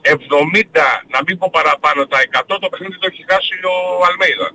70, 0.03 1.05
να 1.15 1.21
μην 1.27 1.39
πω 1.39 1.49
παραπάνω 1.53 2.07
τα 2.07 2.19
100, 2.21 2.59
το 2.61 2.69
παιχνίδι 2.69 2.99
το 2.99 3.07
έχει 3.13 3.25
χάσει 3.31 3.55
ο 3.73 4.05
Αλμέιδα. 4.09 4.49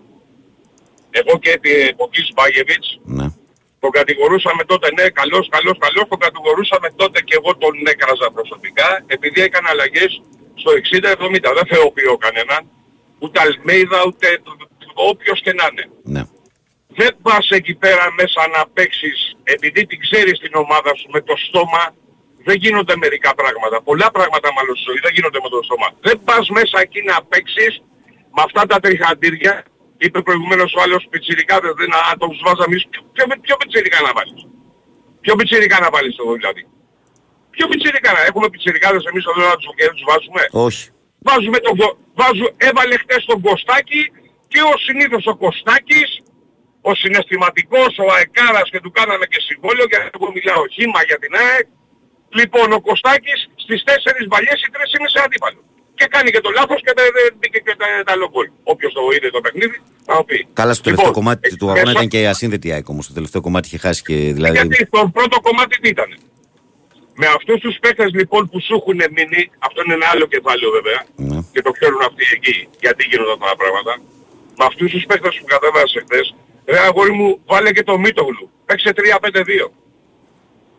Εγώ 1.20 1.34
και 1.40 1.52
επί 1.58 1.72
εποχής 1.94 2.28
Μπάγεβιτς, 2.36 3.00
Ναι. 3.04 3.28
τον 3.80 3.92
κατηγορούσαμε 4.00 4.64
τότε, 4.72 4.88
ναι, 4.98 5.06
καλός, 5.10 5.46
καλός, 5.56 5.78
καλός, 5.86 6.06
τον 6.10 6.20
κατηγορούσαμε 6.26 6.88
τότε 6.96 7.22
και 7.22 7.36
εγώ 7.40 7.52
τον 7.64 7.74
έκραζα 7.94 8.28
προσωπικά, 8.38 9.04
επειδή 9.16 9.42
έκανε 9.42 9.68
αλλαγές 9.74 10.22
στο 10.62 10.72
60-70. 10.82 11.50
Δεν 11.58 11.66
θεοποιώ 11.72 12.18
κανέναν, 12.18 12.62
ούτε 13.20 13.40
Αλμέιδα, 13.46 14.00
ούτε 14.08 14.28
όποιος 14.94 15.42
και 15.42 15.54
να 15.54 15.66
είναι. 15.72 15.86
Ναι. 16.04 16.24
Δεν 17.00 17.12
πας 17.22 17.50
εκεί 17.50 17.74
πέρα 17.76 18.06
μέσα 18.20 18.48
να 18.56 18.62
παίξεις, 18.76 19.36
επειδή 19.44 19.86
την 19.86 20.00
ξέρεις 20.00 20.40
την 20.40 20.52
ομάδα 20.56 20.96
σου 20.96 21.08
με 21.12 21.22
το 21.22 21.36
στόμα, 21.48 21.84
δεν 22.48 22.56
γίνονται 22.64 22.96
μερικά 23.04 23.32
πράγματα. 23.40 23.78
Πολλά 23.90 24.08
πράγματα 24.16 24.48
μάλλον 24.58 24.76
στη 24.76 24.86
ζωή 24.90 25.00
δεν 25.06 25.14
γίνονται 25.16 25.40
με 25.46 25.50
το 25.54 25.60
στόμα. 25.68 25.88
Δεν 26.08 26.16
πας 26.28 26.46
μέσα 26.58 26.78
εκεί 26.86 27.02
να 27.12 27.16
παίξεις 27.32 27.74
με 28.36 28.42
αυτά 28.48 28.62
τα 28.72 28.78
τριχαντήρια. 28.84 29.54
Είπε 30.04 30.20
προηγουμένως 30.28 30.70
ο 30.78 30.80
άλλος 30.86 31.02
πιτσιρικάδες, 31.12 31.74
δεν 31.80 31.90
να 31.96 32.28
τους 32.32 32.42
βάζαμε 32.46 32.70
εμείς. 32.70 32.84
Ποιο, 32.92 33.02
ποιο, 33.14 33.26
ποιο 33.46 33.56
πιτσιρικά 33.62 34.00
να 34.08 34.12
βάλεις; 34.18 34.42
Ποιο 35.24 35.34
πιτσιρικά 35.40 35.78
να 35.86 35.90
βάλεις 35.94 36.16
εδώ 36.22 36.34
δηλαδή; 36.40 36.64
Ποιο 37.54 37.66
πιτσιρικά 37.72 38.10
να 38.18 38.22
έχουμε 38.30 38.48
πιτσιρικάδες 38.54 39.04
εμείς 39.10 39.24
εδώ 39.32 39.42
να 39.50 39.56
τους, 39.60 39.68
και 39.78 39.86
να 39.90 39.94
τους 39.96 40.06
βάζουμε; 40.10 40.42
Όχι. 40.68 40.84
Βάζουμε 41.28 41.58
τον, 41.66 41.74
Κο- 41.82 41.98
βάζου, 42.20 42.48
έβαλε 42.68 42.96
χτες 43.04 43.22
τον 43.30 43.40
Κωστάκη 43.48 44.02
και 44.52 44.62
ο 44.72 44.74
συνήθως 44.86 45.24
ο 45.32 45.36
Κωστάκης, 45.44 46.12
ο 46.90 46.92
συναισθηματικός, 47.02 47.92
ο 48.06 48.08
Αεκάρας 48.16 48.68
και 48.72 48.80
του 48.84 48.92
κάναμε 48.98 49.26
και 49.32 49.40
συμβόλαιο 49.48 49.86
γιατί 49.92 50.10
εγώ 50.18 50.28
μιλάω 50.36 50.64
χήμα 50.76 51.00
για 51.10 51.18
την 51.24 51.32
ΑΕΚ. 51.44 51.68
Λοιπόν, 52.40 52.68
ο 52.78 52.80
Κωστάκης 52.88 53.40
στις 53.64 53.80
τέσσερις 53.90 54.26
βαλιές 54.34 54.60
οι 54.64 54.70
τρεις 54.76 54.90
είναι 54.96 55.10
σε 55.16 55.20
αντίπαλο. 55.26 55.60
Και 55.98 56.06
κάνει 56.14 56.30
και 56.36 56.42
το 56.46 56.50
λάθος 56.58 56.80
και 56.86 56.94
δεν 56.98 57.08
δεν 57.18 57.28
μπήκε 57.40 57.60
και 57.66 57.76
τα, 57.82 57.88
τα 58.08 58.16
λογκόλ. 58.22 58.48
Όποιος 58.74 58.92
το 58.94 59.02
είδε 59.16 59.30
το 59.38 59.42
παιχνίδι 59.46 59.78
θα 60.08 60.14
το 60.18 60.24
πει. 60.30 60.38
Καλά, 60.60 60.74
στο 60.74 60.84
τελευταίο 60.84 61.08
Λοιπόν, 61.08 61.24
κομμάτι 61.24 61.48
του 61.60 61.68
ε, 61.68 61.72
αγώνα 61.72 61.86
μέσα- 61.86 61.98
ήταν 61.98 62.08
και 62.14 62.20
ασύνδετη 62.34 62.68
η 62.68 62.72
ΑΕΚ 62.76 62.88
όμως. 62.94 63.04
Στο 63.06 63.14
τελευταίο 63.18 63.42
κομμάτι 63.48 63.66
είχε 63.68 63.78
χάσει 63.86 64.02
και 64.08 64.16
δηλαδή. 64.38 64.56
γιατί 64.58 64.76
στο 64.90 65.00
πρώτο 65.18 65.36
κομμάτι 65.48 65.74
τι 65.82 65.90
ήταν. 65.96 66.10
Με 67.22 67.28
αυτούς 67.38 67.60
τους 67.64 67.76
παίκτες 67.84 68.12
λοιπόν 68.20 68.42
που 68.50 68.58
σου 68.66 68.74
έχουν 68.80 69.00
μείνει, 69.16 69.42
αυτό 69.68 69.80
είναι 69.86 69.94
ένα 70.00 70.08
άλλο 70.14 70.26
κεφάλαιο 70.34 70.70
βέβαια, 70.78 71.00
Ναι. 71.30 71.40
και 71.54 71.62
το 71.62 71.72
ξέρουν 71.78 72.02
αυτοί 72.10 72.24
εκεί, 72.38 72.56
γιατί 72.84 73.02
γίνονται 73.10 73.34
αυτά 73.38 73.46
τα 73.54 73.56
πράγματα. 73.62 73.94
Με 74.58 74.64
αυτούς 74.70 74.92
τους 74.92 75.04
παίκτες 75.10 75.34
που 75.40 75.46
κατέβασε 75.54 75.98
χθες, 76.06 76.26
ρε 76.74 76.80
αγόρι 76.88 77.12
μου, 77.20 77.30
βάλε 77.52 77.72
και 77.72 77.84
το 77.84 77.94
Μίτογλου. 78.04 78.46
Παίξε 78.66 78.92
3-5-2. 78.96 79.72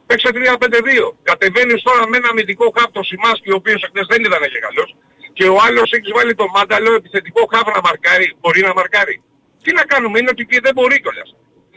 Παίξε 0.06 0.30
3-5-2. 0.32 1.16
Κατεβαίνεις 1.22 1.82
τώρα 1.82 2.08
με 2.08 2.16
ένα 2.16 2.28
αμυντικό 2.28 2.72
χάπ 2.76 2.92
το 2.92 3.02
Σιμάσκι, 3.02 3.50
ο 3.50 3.54
οποίος 3.54 3.80
χθες 3.88 4.06
δεν 4.08 4.20
ήταν 4.24 4.42
και 4.52 4.58
καλός, 4.58 4.96
και 5.32 5.44
ο 5.48 5.56
άλλος 5.66 5.92
έχεις 5.92 6.12
βάλει 6.16 6.34
το 6.34 6.46
Μάνταλο 6.54 6.94
επιθετικό 6.94 7.48
χάπ 7.52 7.66
να 7.74 7.80
μαρκάρει. 7.84 8.36
Μπορεί 8.40 8.60
να 8.60 8.72
μαρκάρει. 8.74 9.22
Τι 9.62 9.72
να 9.72 9.82
κάνουμε, 9.82 10.18
είναι 10.18 10.30
ότι 10.30 10.44
και 10.46 10.60
δεν 10.62 10.72
μπορεί 10.74 11.00
κιόλας. 11.00 11.36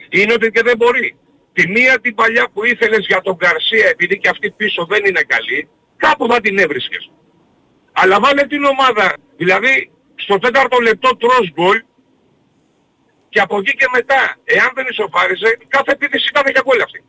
Είναι 0.10 0.34
ότι 0.34 0.52
και 0.52 0.62
δεν 0.62 0.78
μπορεί. 0.78 1.18
Τη 1.54 1.68
μία 1.68 2.00
την 2.00 2.16
παλιά 2.16 2.48
που 2.54 2.66
ήθελες 2.66 3.06
για 3.06 3.22
τον 3.22 3.36
Γκαρσία, 3.36 3.88
επειδή 3.88 4.18
και 4.20 4.30
αυτή 4.30 4.52
πίσω 4.52 4.86
δεν 4.86 5.06
είναι 5.06 5.22
καλή, 5.22 5.70
κάπου 5.98 6.28
θα 6.32 6.42
την 6.42 6.58
έβρισκες. 6.58 7.12
Αλλά 7.92 8.20
βάλε 8.20 8.44
την 8.48 8.64
ομάδα, 8.64 9.16
δηλαδή 9.38 9.92
στο 10.16 10.38
τέταρτο 10.38 10.80
λεπτό 10.80 11.18
τρως 11.18 11.52
γκολ 11.54 11.84
και 13.30 13.40
από 13.40 13.58
εκεί 13.58 13.74
και 13.76 13.88
μετά, 13.94 14.36
εάν 14.44 14.72
δεν 14.74 14.86
ισοφάριζε, 14.90 15.58
κάθε 15.68 15.92
επίθεση 15.92 16.28
ήταν 16.30 16.52
για 16.52 16.62
γκολ 16.66 16.82
αυτή. 16.82 17.04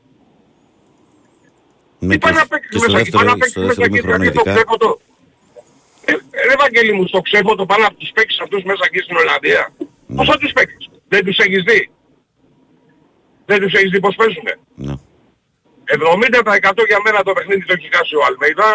Ναι, 2.07 2.13
Τι 2.15 2.19
πάει 2.25 2.33
και, 2.33 2.39
να 2.39 2.47
παίξεις 2.53 2.71
και 2.73 2.79
στο 2.79 2.87
μέσα 2.93 2.99
εκεί, 3.03 3.11
πάει 3.11 3.25
δεύτερο, 3.25 3.33
να 3.33 3.37
παίξεις 3.41 3.53
στο 3.53 3.61
μέσα 3.61 3.75
δεύτερο 3.81 3.87
εκεί, 3.87 3.95
μήχρονο 3.97 4.19
δηλαδή 4.19 4.37
το 4.39 4.43
ειδικά. 4.45 4.57
ξέφωτο. 4.57 4.89
Ε, 6.11 6.13
ρε 6.49 6.55
Βαγγέλη 6.63 6.93
μου, 6.97 7.05
στο 7.13 7.21
ξέφωτο 7.29 7.63
πάνω 7.71 7.85
από 7.89 7.97
τους 8.03 8.11
παίξεις 8.17 8.41
αυτούς 8.45 8.63
μέσα 8.71 8.83
εκεί 8.89 9.01
στην 9.07 9.17
Ολλανδία. 9.23 9.63
Ναι. 10.07 10.17
Πώς 10.19 10.27
θα 10.31 10.37
τους 10.41 10.53
παίξεις. 10.57 10.85
Δεν 11.13 11.23
τους 11.27 11.39
έχεις 11.45 11.63
δει; 11.69 11.81
Δεν 13.51 13.59
τους 13.63 13.73
έχεις 13.79 13.91
δει 13.91 14.01
πώς 14.07 14.15
παίζουνε; 14.21 14.55
Ναι. 14.87 14.95
70% 15.85 16.83
για 16.91 17.01
μένα 17.05 17.19
το 17.23 17.33
παιχνίδι 17.37 17.65
το 17.69 17.73
έχει 17.79 17.89
χάσει 17.97 18.15
ο 18.21 18.23
Αλμέιδα 18.29 18.71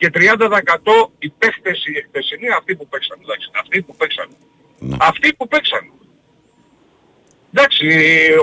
και 0.00 0.08
30% 0.14 1.10
οι 1.18 1.28
παίχτες 1.40 1.78
οι 1.86 1.92
χθεσινοί 2.06 2.48
αυτοί 2.58 2.76
που 2.76 2.86
παίξαν. 2.88 3.18
Εντάξει, 3.22 3.46
αυτοί 3.62 3.82
που 3.82 3.94
παίξαν. 3.96 4.28
Ναι. 4.78 4.96
Αυτοί 5.00 5.34
που 5.34 5.48
παίξαν. 5.48 5.84
Εντάξει, 7.54 7.86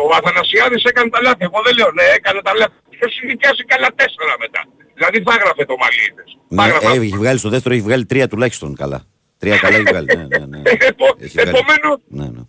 ο 0.05 0.09
Αθανασιάδης 0.17 0.83
έκανε 0.83 1.09
τα 1.09 1.19
λάθη. 1.25 1.43
Εγώ 1.49 1.59
δεν 1.65 1.73
λέω, 1.77 1.91
ναι, 1.97 2.03
έκανε 2.17 2.39
τα 2.47 2.53
λάθη. 2.59 2.73
Ποιος 2.93 3.11
είχε 3.21 3.35
πιάσει 3.41 3.63
καλά 3.73 3.87
τέσσερα 3.99 4.33
μετά. 4.43 4.61
Δηλαδή 4.97 5.17
θα 5.25 5.31
έγραφε 5.37 5.63
το 5.71 5.75
Μαλίδες. 5.81 6.29
Θα 6.49 6.55
Ναι, 6.55 6.63
έγραφε 6.67 6.87
ε, 6.97 7.05
έχει 7.07 7.17
βγάλει 7.23 7.39
στο 7.43 7.49
δεύτερο, 7.55 7.71
έχει 7.75 7.83
βγάλει 7.89 8.05
τρία 8.11 8.27
τουλάχιστον 8.31 8.69
καλά. 8.81 8.99
Τρία 9.41 9.57
καλά 9.63 9.75
έχει 9.79 9.87
βγάλει. 9.93 10.07
Ναι, 10.17 10.25
ναι, 10.37 10.45
ναι. 10.51 10.61
Επο- 10.91 11.15
Έχει 11.25 11.35
βγάλει. 11.37 11.49
Επομένως, 11.53 11.97
Ναι, 12.19 12.27
ναι. 12.35 12.41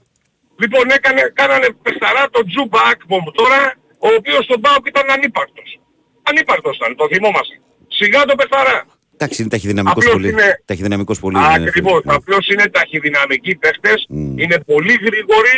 λοιπόν 0.62 0.84
έκανε, 0.98 1.22
κάνανε 1.40 1.68
πεσταρά 1.84 2.22
τον 2.34 2.44
Τζούμπα 2.48 2.80
Ακμομ 2.92 3.24
τώρα, 3.40 3.60
ο 4.06 4.08
οποίος 4.18 4.42
στον 4.48 4.60
Πάοκ 4.64 4.84
ήταν 4.92 5.06
ανύπαρτος. 5.16 5.68
Ανύπαρτος 6.28 6.74
ήταν, 6.78 6.90
το 7.00 7.06
θυμόμαστε. 7.12 7.54
Σιγά 7.98 8.20
το 8.30 8.34
πεσταρά. 8.40 8.78
Εντάξει, 9.16 9.36
είναι 9.42 9.50
ταχυδυναμικός 9.50 10.04
Απλώς 10.04 10.14
πολύ. 10.16 10.28
είναι- 10.28 10.62
Ταχυδυναμικός 10.64 11.18
πολύ. 11.24 11.36
ναι, 11.38 11.54
Ακριβώς. 11.68 12.00
ναι. 12.04 12.14
Απλώς 12.14 12.44
είναι 12.48 12.66
ταχυδυναμικοί 12.76 13.52
παίχτες, 13.62 13.98
Μμ. 14.08 14.38
είναι 14.38 14.58
πολύ 14.70 14.92
γρήγοροι 15.06 15.56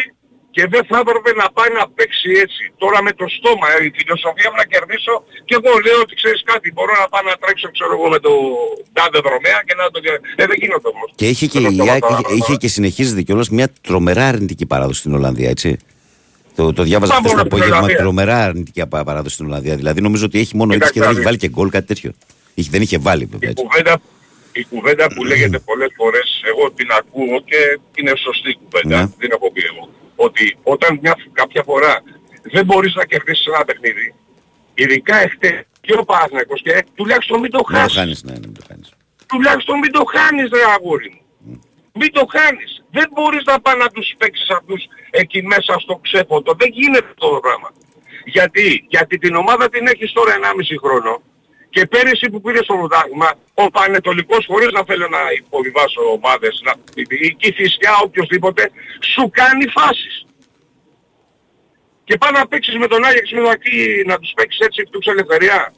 και 0.54 0.62
δεν 0.74 0.82
θα 0.90 0.96
έπρεπε 1.04 1.30
να 1.42 1.46
πάει 1.56 1.70
να 1.78 1.84
παίξει 1.96 2.30
έτσι. 2.44 2.62
Τώρα 2.82 2.98
με 3.06 3.12
το 3.20 3.24
στόμα, 3.36 3.66
ε, 3.74 3.76
η 3.88 3.90
φιλοσοφία 3.98 4.48
μου 4.50 4.58
να 4.62 4.66
κερδίσω 4.72 5.14
και 5.48 5.54
εγώ 5.58 5.70
λέω 5.86 5.98
ότι 6.04 6.14
ξέρεις 6.20 6.40
κάτι, 6.50 6.66
μπορώ 6.74 6.92
να 7.02 7.06
πάω 7.12 7.22
να 7.30 7.36
τρέξω 7.42 7.66
ξέρω 7.76 7.92
εγώ 7.98 8.06
με 8.14 8.18
το 8.26 8.32
τάδε 8.96 9.18
δρομέα 9.28 9.58
και 9.66 9.74
να 9.80 9.84
το... 9.92 9.98
Ε, 10.40 10.44
δεν 10.50 10.58
γίνονται 10.62 10.88
όμως. 10.94 11.08
Και 11.20 11.26
είχε 11.32 11.46
και, 11.52 11.60
Με 11.60 11.66
το 11.68 11.72
η 11.72 11.76
στόμα 11.76 11.92
ΑΕΚ 11.92 12.02
τώρα, 12.06 12.14
είχε, 12.14 12.22
τώρα. 12.28 12.36
είχε 12.40 12.54
και 12.62 12.68
συνεχίζεται 12.76 13.22
κιόλας 13.26 13.48
μια 13.56 13.68
τρομερά 13.86 14.24
αρνητική 14.32 14.66
παράδοση 14.72 14.98
στην 15.02 15.12
Ολλανδία, 15.18 15.48
έτσι. 15.56 15.70
Το, 16.58 16.72
το 16.78 16.82
διάβαζα 16.88 17.12
Μα 17.12 17.18
χθες 17.18 17.30
το 17.30 17.36
μόνο 17.36 17.40
στην 17.46 17.52
απόγευμα, 17.52 17.76
Ολλανδία. 17.76 17.96
τρομερά 18.02 18.36
αρνητική 18.48 18.80
απα- 18.86 19.04
παράδοση 19.08 19.34
στην 19.34 19.46
Ολλανδία. 19.48 19.74
Δηλαδή 19.80 20.00
νομίζω 20.06 20.24
ότι 20.28 20.36
έχει 20.38 20.56
μόνο 20.60 20.72
έτσι 20.74 20.92
Κοιτάξτε 20.92 20.92
και 20.98 21.00
δεν 21.04 21.08
να 21.08 21.10
έχει 21.10 21.18
δεις. 21.20 21.26
βάλει 21.28 21.38
και 21.38 21.48
γκολ, 21.48 21.68
κάτι 21.76 21.86
τέτοιο. 21.86 22.10
Είχε, 22.54 22.68
δεν 22.74 22.82
είχε 22.82 22.98
βάλει 23.06 23.24
βέβαια 23.32 23.48
Η 23.48 23.52
έτσι. 23.52 23.62
κουβέντα, 23.64 23.94
η 24.52 24.64
κουβέντα 24.72 25.06
που 25.14 25.24
λέγεται 25.24 25.58
πολλές 25.58 25.90
φορές, 25.96 26.26
εγώ 26.50 26.64
την 26.78 26.88
ακούω 27.00 27.36
και 27.50 27.60
είναι 28.00 28.12
σωστή 28.26 28.50
κουβέντα, 28.62 28.96
Ναι. 29.00 29.08
δεν 29.18 29.30
έχω 29.36 29.46
πει 29.52 29.62
εγώ. 29.72 29.84
Ότι 30.16 30.56
όταν 30.62 30.98
μια, 31.02 31.16
κάποια 31.32 31.62
φορά 31.62 32.02
δεν 32.42 32.64
μπορείς 32.64 32.94
να 32.94 33.04
κερδίσεις 33.04 33.46
ένα 33.46 33.64
παιχνίδι, 33.64 34.14
ειδικά 34.74 35.16
εχθές 35.16 35.62
και 35.80 35.94
ο 35.98 36.04
Παναθηναϊκός 36.04 36.62
και 36.62 36.84
τουλάχιστον 36.94 37.40
μην 37.40 37.50
το 37.50 37.56
Να 37.58 37.64
το 37.64 37.78
χάσεις. 37.78 37.98
χάνεις, 37.98 38.22
ναι, 38.22 38.32
ναι, 38.32 38.38
μην 38.38 38.54
το 38.54 38.64
χάνεις. 38.68 38.92
Τουλάχιστον 39.26 39.78
μην 39.78 39.92
το 39.92 40.04
χάνεις 40.04 40.48
ρε 40.52 40.64
αγόρι 40.76 41.22
μου. 41.40 41.60
Μην 41.92 42.12
το 42.12 42.26
χάνεις. 42.30 42.84
Δεν 42.90 43.08
μπορείς 43.12 43.44
να 43.44 43.60
πας 43.60 43.76
να 43.76 43.88
τους 43.88 44.14
παίξεις 44.18 44.50
αυτούς 44.50 44.82
εκεί 45.10 45.42
μέσα 45.42 45.78
στο 45.78 45.96
ξέφωτο. 46.02 46.54
Δεν 46.54 46.68
γίνεται 46.72 47.06
αυτό 47.14 47.28
το 47.28 47.40
πράγμα. 47.40 47.70
Γιατί, 48.24 48.86
γιατί 48.88 49.18
την 49.18 49.34
ομάδα 49.34 49.68
την 49.68 49.86
έχεις 49.86 50.12
τώρα 50.12 50.32
1,5 50.34 50.76
χρόνο 50.84 51.22
και 51.74 51.86
πέρυσι 51.86 52.30
που 52.30 52.40
πήρε 52.40 52.60
στο 52.62 52.74
πρωτάθλημα, 52.74 53.30
ο 53.54 53.70
Πανετολικός 53.70 54.46
χωρίς 54.46 54.70
να 54.76 54.82
θέλω 54.88 55.08
να 55.08 55.22
υποβιβάσω 55.40 56.00
ομάδες, 56.16 56.62
να, 56.66 56.72
η 57.26 57.34
Κηφισιά, 57.40 57.92
οποιοδήποτε, 58.06 58.70
σου 59.12 59.30
κάνει 59.30 59.66
φάσεις. 59.76 60.26
Και 62.04 62.16
πάει 62.18 62.32
να 62.32 62.46
παίξεις 62.48 62.76
με 62.82 62.86
τον 62.86 63.04
Άγιαξ 63.04 63.30
με 63.32 63.40
το 63.40 63.48
Ακή, 63.48 64.04
να 64.06 64.18
τους 64.18 64.32
παίξεις 64.36 64.60
έτσι 64.66 64.80
εκτός 64.84 65.06
ελευθερία. 65.06 65.74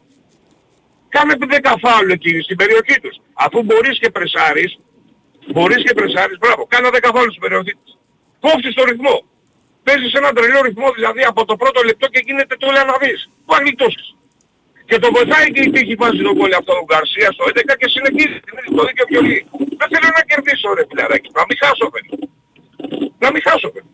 Κάνε 1.08 1.34
10 1.40 1.74
φάουλ 1.84 2.10
εκεί 2.10 2.40
στην 2.40 2.56
περιοχή 2.56 3.00
τους. 3.00 3.16
Αφού 3.32 3.62
μπορείς 3.62 3.98
και 3.98 4.10
πρεσάρεις, 4.10 4.78
μπορείς 5.52 5.82
και 5.84 5.94
πρεσάρεις, 5.94 6.38
μπράβο, 6.38 6.66
κάνε 6.66 6.88
10 6.92 7.10
φάουλ 7.14 7.28
στην 7.28 7.40
περιοχή 7.40 7.74
τους. 7.80 7.92
Κόφτεις 8.40 8.74
το 8.74 8.84
ρυθμό. 8.84 9.16
Παίζεις 9.82 10.12
έναν 10.12 10.34
τρελό 10.34 10.60
ρυθμό 10.60 10.88
δηλαδή 10.92 11.22
από 11.22 11.44
το 11.44 11.56
πρώτο 11.56 11.82
λεπτό 11.82 12.06
και 12.08 12.20
γίνεται 12.26 12.56
το 12.56 12.66
όλα 12.66 12.84
να 12.84 12.96
δεις. 13.02 13.30
Πού 13.44 13.54
θα 13.54 13.60
γλιτώσεις. 13.62 14.15
Και 14.88 14.96
το 15.02 15.08
βοηθάει 15.16 15.46
και 15.54 15.62
η 15.66 15.70
τύχη 15.74 15.94
βάζει 16.02 16.22
τον 16.28 16.34
κόλλη 16.38 16.54
αυτό 16.60 16.72
τον 16.78 16.84
Γκαρσία 16.88 17.28
στο 17.36 17.44
11 17.50 17.74
και 17.80 17.88
συνεχίζει. 17.94 18.38
Είναι 18.48 18.62
το 18.78 18.82
δίκαιο 18.88 19.06
βιολί. 19.10 19.38
Δεν 19.80 19.88
θέλω 19.92 20.08
να 20.18 20.22
κερδίσω 20.30 20.68
ρε 20.78 20.82
φιλαράκι. 20.88 21.28
Να 21.38 21.42
μην 21.48 21.56
χάσω 21.62 21.86
παιδί. 21.92 22.14
Να 23.22 23.28
μην 23.32 23.40
χάσω 23.46 23.68
παιδί. 23.74 23.90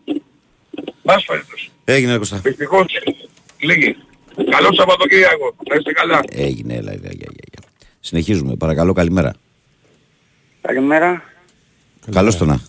Πας 1.07 1.21
περιπτώσει. 1.29 1.67
Έγινε, 1.95 2.11
ρε 2.11 2.17
Κώστα. 2.17 2.37
Δυστυχώς 2.37 2.85
λίγη. 3.67 3.91
Καλό 4.55 4.69
Σαββατοκύριακο. 4.77 5.47
Να 5.69 5.75
είστε 5.77 5.91
καλά. 5.91 6.19
Έγινε, 6.47 6.73
έλα, 6.79 6.91
έλα, 6.97 7.09
έλα, 7.13 7.41
έλα. 7.47 7.61
Συνεχίζουμε. 7.99 8.55
Παρακαλώ, 8.55 8.93
καλημέρα. 8.93 9.31
Καλημέρα. 10.61 11.23
Καλώς 12.11 12.37
το 12.37 12.45
να. 12.45 12.59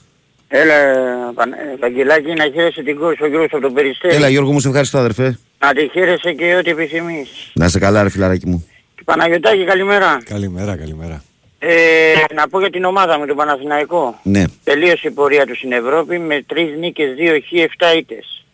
Έλα, 0.48 0.74
Παν- 1.34 1.52
ε, 1.52 1.76
Βαγγελάκη, 1.80 2.32
να 2.32 2.44
χαίρεσαι 2.44 2.82
την 2.82 2.98
κόρη 2.98 3.16
σου, 3.16 3.22
ο 3.24 3.28
Γιώργος 3.28 3.52
από 3.52 3.62
τον 3.62 3.72
Περιστέρι. 3.74 4.14
Έλα, 4.14 4.28
Γιώργο 4.28 4.52
μου, 4.52 4.60
σε 4.60 4.68
ευχαριστώ, 4.68 4.98
αδερφέ. 4.98 5.38
Να 5.64 5.72
τη 5.74 5.88
χαίρεσαι 5.92 6.32
και 6.32 6.54
ό,τι 6.54 6.70
επιθυμείς. 6.70 7.28
Να 7.54 7.64
είσαι 7.64 7.78
καλά, 7.78 8.02
ρε 8.02 8.08
φιλαράκι 8.10 8.46
μου. 8.46 8.66
Και 8.94 9.02
Παναγιωτάκη, 9.04 9.64
καλημέρα. 9.64 10.18
Καλημέρα, 10.24 10.76
καλημέρα. 10.76 11.24
Ε, 11.58 11.74
να 12.34 12.48
πω 12.48 12.58
για 12.60 12.70
την 12.70 12.84
ομάδα 12.84 13.18
με 13.18 13.26
τον 13.26 13.36
Παναθηναϊκό. 13.36 14.20
Ναι. 14.22 14.44
Τελείωσε 14.64 15.08
η 15.08 15.10
πορεία 15.10 15.46
του 15.46 15.56
στην 15.56 15.72
Ευρώπη 15.72 16.18
με 16.18 16.42
τρεις 16.46 16.78
νίκες, 16.78 17.14
δύο 17.14 17.32
χ, 17.40 17.52
7 17.52 17.96
ήττες. 17.96 18.44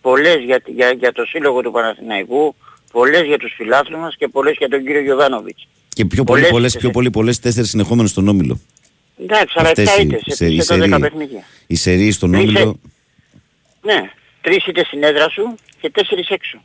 Πολλές 0.00 0.36
για, 0.44 0.62
για, 0.66 0.90
για 0.90 1.12
το 1.12 1.24
σύλλογο 1.24 1.60
του 1.60 1.70
Παναθηναϊκού, 1.70 2.54
Πολλές 2.92 3.22
για 3.22 3.38
τους 3.38 3.52
φιλάθλους 3.56 4.00
μας 4.00 4.16
και 4.16 4.28
πολλές 4.28 4.54
για 4.58 4.68
τον 4.68 4.84
κύριο 4.84 5.00
Γιωβάνοβιτς. 5.00 5.68
Και 5.88 6.04
πιο 6.04 6.24
πολύ, 6.24 6.40
Πολλές 6.40 6.50
πολλές, 6.50 6.68
ήττες, 6.68 6.80
πιο 6.80 6.88
ε. 6.90 6.92
πολύ, 6.92 7.10
πολλές 7.10 7.38
τέσσερις 7.40 7.68
συνεχόμενες 7.70 8.10
στον 8.10 8.28
Όμιλο. 8.28 8.60
Εντάξει, 9.22 9.54
αλλά 9.58 9.68
Αυτές 9.68 9.88
7 9.96 10.00
οι- 10.00 10.02
ήττες 10.06 10.20
σε- 10.24 10.34
σε, 10.34 10.46
η 10.46 10.60
σε 10.60 10.74
12 10.74 10.88
σερί. 10.88 11.00
παιχνίδια. 11.00 11.42
Η 11.66 11.74
σερή 11.74 12.10
στον 12.10 12.32
Τρεις, 12.32 12.42
Όμιλο. 12.42 12.80
Ναι, 13.82 14.10
τρεις 14.42 14.66
ήττες 14.66 14.86
στην 14.86 15.02
έδρα 15.02 15.28
σου 15.28 15.54
και 15.80 15.90
τέσσερις 15.90 16.28
έξω. 16.28 16.62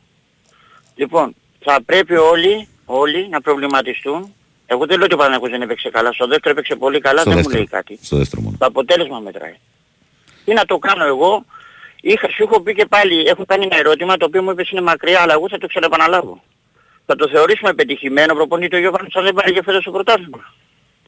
Λοιπόν, 0.94 1.34
θα 1.64 1.82
πρέπει 1.86 2.14
όλοι, 2.16 2.68
όλοι 2.84 3.28
να 3.28 3.40
προβληματιστούν. 3.40 4.32
Εγώ 4.66 4.86
δεν 4.86 4.96
λέω 4.96 5.04
ότι 5.04 5.14
ο 5.14 5.16
Παναγιώτης 5.16 5.50
δεν 5.50 5.62
έπαιξε 5.62 5.90
καλά. 5.90 6.12
Στο 6.12 6.26
δεύτερο 6.26 6.54
έπαιξε 6.54 6.74
πολύ 6.76 7.00
καλά, 7.00 7.20
Στο 7.20 7.30
δεν 7.30 7.38
μου 7.38 7.44
δεύτερο. 7.50 7.58
λέει 7.58 7.80
κάτι. 7.80 7.98
Στο 8.06 8.16
δεύτερο 8.16 8.42
μόνο. 8.42 8.56
Το 8.58 8.66
αποτέλεσμα 8.66 9.18
μετράει. 9.18 9.54
Τι 10.44 10.52
να 10.52 10.64
το 10.64 10.78
κάνω 10.78 11.04
εγώ; 11.04 11.44
Είχα, 12.00 12.28
σου 12.28 12.42
έχω 12.42 12.60
πει 12.60 12.74
και 12.74 12.86
πάλι, 12.86 13.26
έχω 13.26 13.44
κάνει 13.44 13.64
ένα 13.64 13.76
ερώτημα 13.76 14.16
το 14.16 14.24
οποίο 14.24 14.42
μου 14.42 14.50
είπες 14.50 14.70
είναι 14.70 14.80
μακριά, 14.80 15.20
αλλά 15.20 15.32
εγώ 15.32 15.48
θα 15.48 15.58
το 15.58 15.66
ξαναεπαναλάβω. 15.66 16.42
Θα 17.06 17.16
το 17.16 17.28
θεωρήσουμε 17.28 17.74
πετυχημένο 17.74 18.34
προπονητή 18.34 18.76
ο 18.76 18.78
Γιώβανος 18.78 19.16
αν 19.16 19.24
δεν 19.24 19.34
πάρει 19.34 19.52
και 19.52 19.62
φέτος 19.62 19.84
το 19.84 19.90
πρωτάθλημα. 19.90 20.54